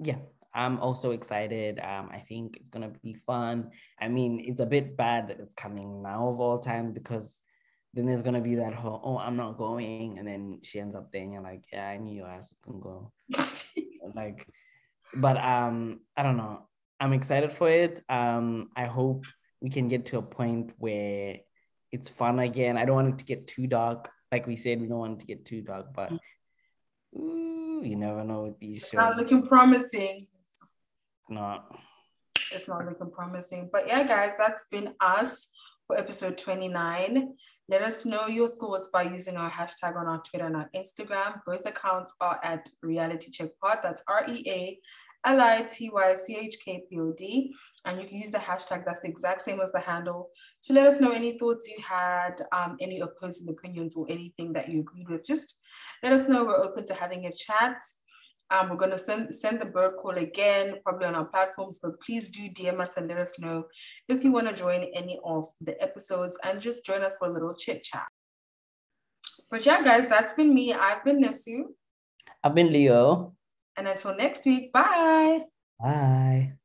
yeah, 0.00 0.18
I'm 0.54 0.78
also 0.80 1.12
excited. 1.12 1.80
Um, 1.80 2.10
I 2.12 2.18
think 2.28 2.56
it's 2.56 2.68
gonna 2.68 2.92
be 3.02 3.14
fun. 3.26 3.70
I 4.00 4.08
mean, 4.08 4.42
it's 4.44 4.60
a 4.60 4.66
bit 4.66 4.96
bad 4.96 5.28
that 5.28 5.40
it's 5.40 5.54
coming 5.54 6.02
now 6.02 6.28
of 6.28 6.40
all 6.40 6.58
time 6.58 6.92
because 6.92 7.40
then 7.94 8.06
there's 8.06 8.22
gonna 8.22 8.40
be 8.40 8.56
that 8.56 8.74
whole 8.74 9.00
oh 9.04 9.18
I'm 9.18 9.36
not 9.36 9.58
going, 9.58 10.18
and 10.18 10.26
then 10.26 10.60
she 10.62 10.80
ends 10.80 10.94
up 10.94 11.10
there 11.12 11.22
and 11.22 11.32
you're 11.32 11.42
like, 11.42 11.64
yeah, 11.72 11.88
I 11.88 11.96
knew 11.98 12.14
your 12.14 12.28
ass 12.28 12.54
can 12.64 12.80
go. 12.80 13.12
like, 14.14 14.46
but 15.14 15.36
um, 15.36 16.00
I 16.16 16.22
don't 16.22 16.36
know. 16.36 16.67
I'm 17.00 17.12
excited 17.12 17.52
for 17.52 17.68
it. 17.68 18.02
Um, 18.08 18.70
I 18.74 18.86
hope 18.86 19.26
we 19.60 19.70
can 19.70 19.88
get 19.88 20.06
to 20.06 20.18
a 20.18 20.22
point 20.22 20.72
where 20.78 21.36
it's 21.92 22.08
fun 22.08 22.38
again. 22.40 22.76
I 22.76 22.84
don't 22.84 22.96
want 22.96 23.14
it 23.14 23.18
to 23.18 23.24
get 23.24 23.46
too 23.46 23.66
dark. 23.66 24.10
Like 24.30 24.46
we 24.46 24.56
said, 24.56 24.80
we 24.80 24.88
don't 24.88 24.98
want 24.98 25.14
it 25.14 25.20
to 25.20 25.26
get 25.26 25.44
too 25.44 25.62
dark, 25.62 25.94
but 25.94 26.12
ooh, 27.16 27.80
you 27.82 27.96
never 27.96 28.24
know 28.24 28.44
with 28.44 28.58
these 28.58 28.80
shows. 28.82 28.94
Not 28.94 29.16
looking 29.16 29.46
promising. 29.46 30.26
It's 31.20 31.30
not. 31.30 31.74
It's 32.52 32.68
not 32.68 32.84
looking 32.84 33.10
promising. 33.10 33.70
But 33.72 33.86
yeah, 33.86 34.06
guys, 34.06 34.32
that's 34.38 34.64
been 34.70 34.94
us 35.00 35.48
for 35.86 35.96
episode 35.98 36.36
29. 36.36 37.34
Let 37.70 37.82
us 37.82 38.06
know 38.06 38.26
your 38.26 38.48
thoughts 38.48 38.88
by 38.88 39.02
using 39.02 39.36
our 39.36 39.50
hashtag 39.50 39.96
on 39.96 40.06
our 40.06 40.22
Twitter 40.22 40.46
and 40.46 40.56
our 40.56 40.70
Instagram. 40.74 41.40
Both 41.46 41.66
accounts 41.66 42.14
are 42.20 42.40
at 42.42 42.68
Reality 42.82 43.30
Check 43.30 43.50
Pod. 43.62 43.78
That's 43.82 44.02
R 44.08 44.24
E 44.28 44.42
A 44.46 44.78
L 45.28 45.40
I 45.42 45.60
T 45.68 45.90
Y 45.92 46.14
C 46.14 46.36
H 46.36 46.56
K 46.64 46.84
P 46.88 46.98
O 46.98 47.12
D. 47.12 47.54
And 47.84 48.00
you 48.00 48.08
can 48.08 48.16
use 48.16 48.30
the 48.30 48.38
hashtag, 48.38 48.84
that's 48.86 49.02
the 49.02 49.08
exact 49.08 49.42
same 49.42 49.60
as 49.60 49.70
the 49.72 49.80
handle, 49.80 50.30
to 50.64 50.72
let 50.72 50.86
us 50.86 51.00
know 51.00 51.10
any 51.10 51.38
thoughts 51.38 51.68
you 51.68 51.76
had, 51.84 52.42
um, 52.52 52.76
any 52.80 53.00
opposing 53.00 53.48
opinions, 53.48 53.94
or 53.94 54.06
anything 54.08 54.54
that 54.54 54.70
you 54.70 54.80
agreed 54.80 55.08
with. 55.10 55.24
Just 55.24 55.56
let 56.02 56.14
us 56.14 56.28
know. 56.28 56.44
We're 56.44 56.56
open 56.56 56.86
to 56.86 56.94
having 56.94 57.26
a 57.26 57.32
chat. 57.32 57.78
Um, 58.50 58.70
we're 58.70 58.76
going 58.76 58.92
to 58.92 58.98
send, 58.98 59.34
send 59.34 59.60
the 59.60 59.66
bird 59.66 59.96
call 60.00 60.12
again, 60.12 60.76
probably 60.82 61.06
on 61.06 61.14
our 61.14 61.26
platforms, 61.26 61.78
but 61.82 62.00
please 62.00 62.30
do 62.30 62.48
DM 62.48 62.80
us 62.80 62.96
and 62.96 63.06
let 63.06 63.18
us 63.18 63.38
know 63.38 63.64
if 64.08 64.24
you 64.24 64.32
want 64.32 64.48
to 64.48 64.54
join 64.54 64.86
any 64.94 65.20
of 65.22 65.44
the 65.60 65.80
episodes 65.82 66.38
and 66.42 66.58
just 66.58 66.86
join 66.86 67.02
us 67.02 67.18
for 67.18 67.28
a 67.28 67.32
little 67.32 67.54
chit 67.54 67.82
chat. 67.82 68.06
But 69.50 69.66
yeah, 69.66 69.82
guys, 69.84 70.08
that's 70.08 70.32
been 70.32 70.54
me. 70.54 70.72
I've 70.72 71.04
been 71.04 71.22
Nesu. 71.22 71.64
I've 72.42 72.54
been 72.54 72.72
Leo. 72.72 73.34
And 73.78 73.86
until 73.86 74.16
next 74.16 74.44
week, 74.44 74.72
bye. 74.72 75.42
Bye. 75.78 76.57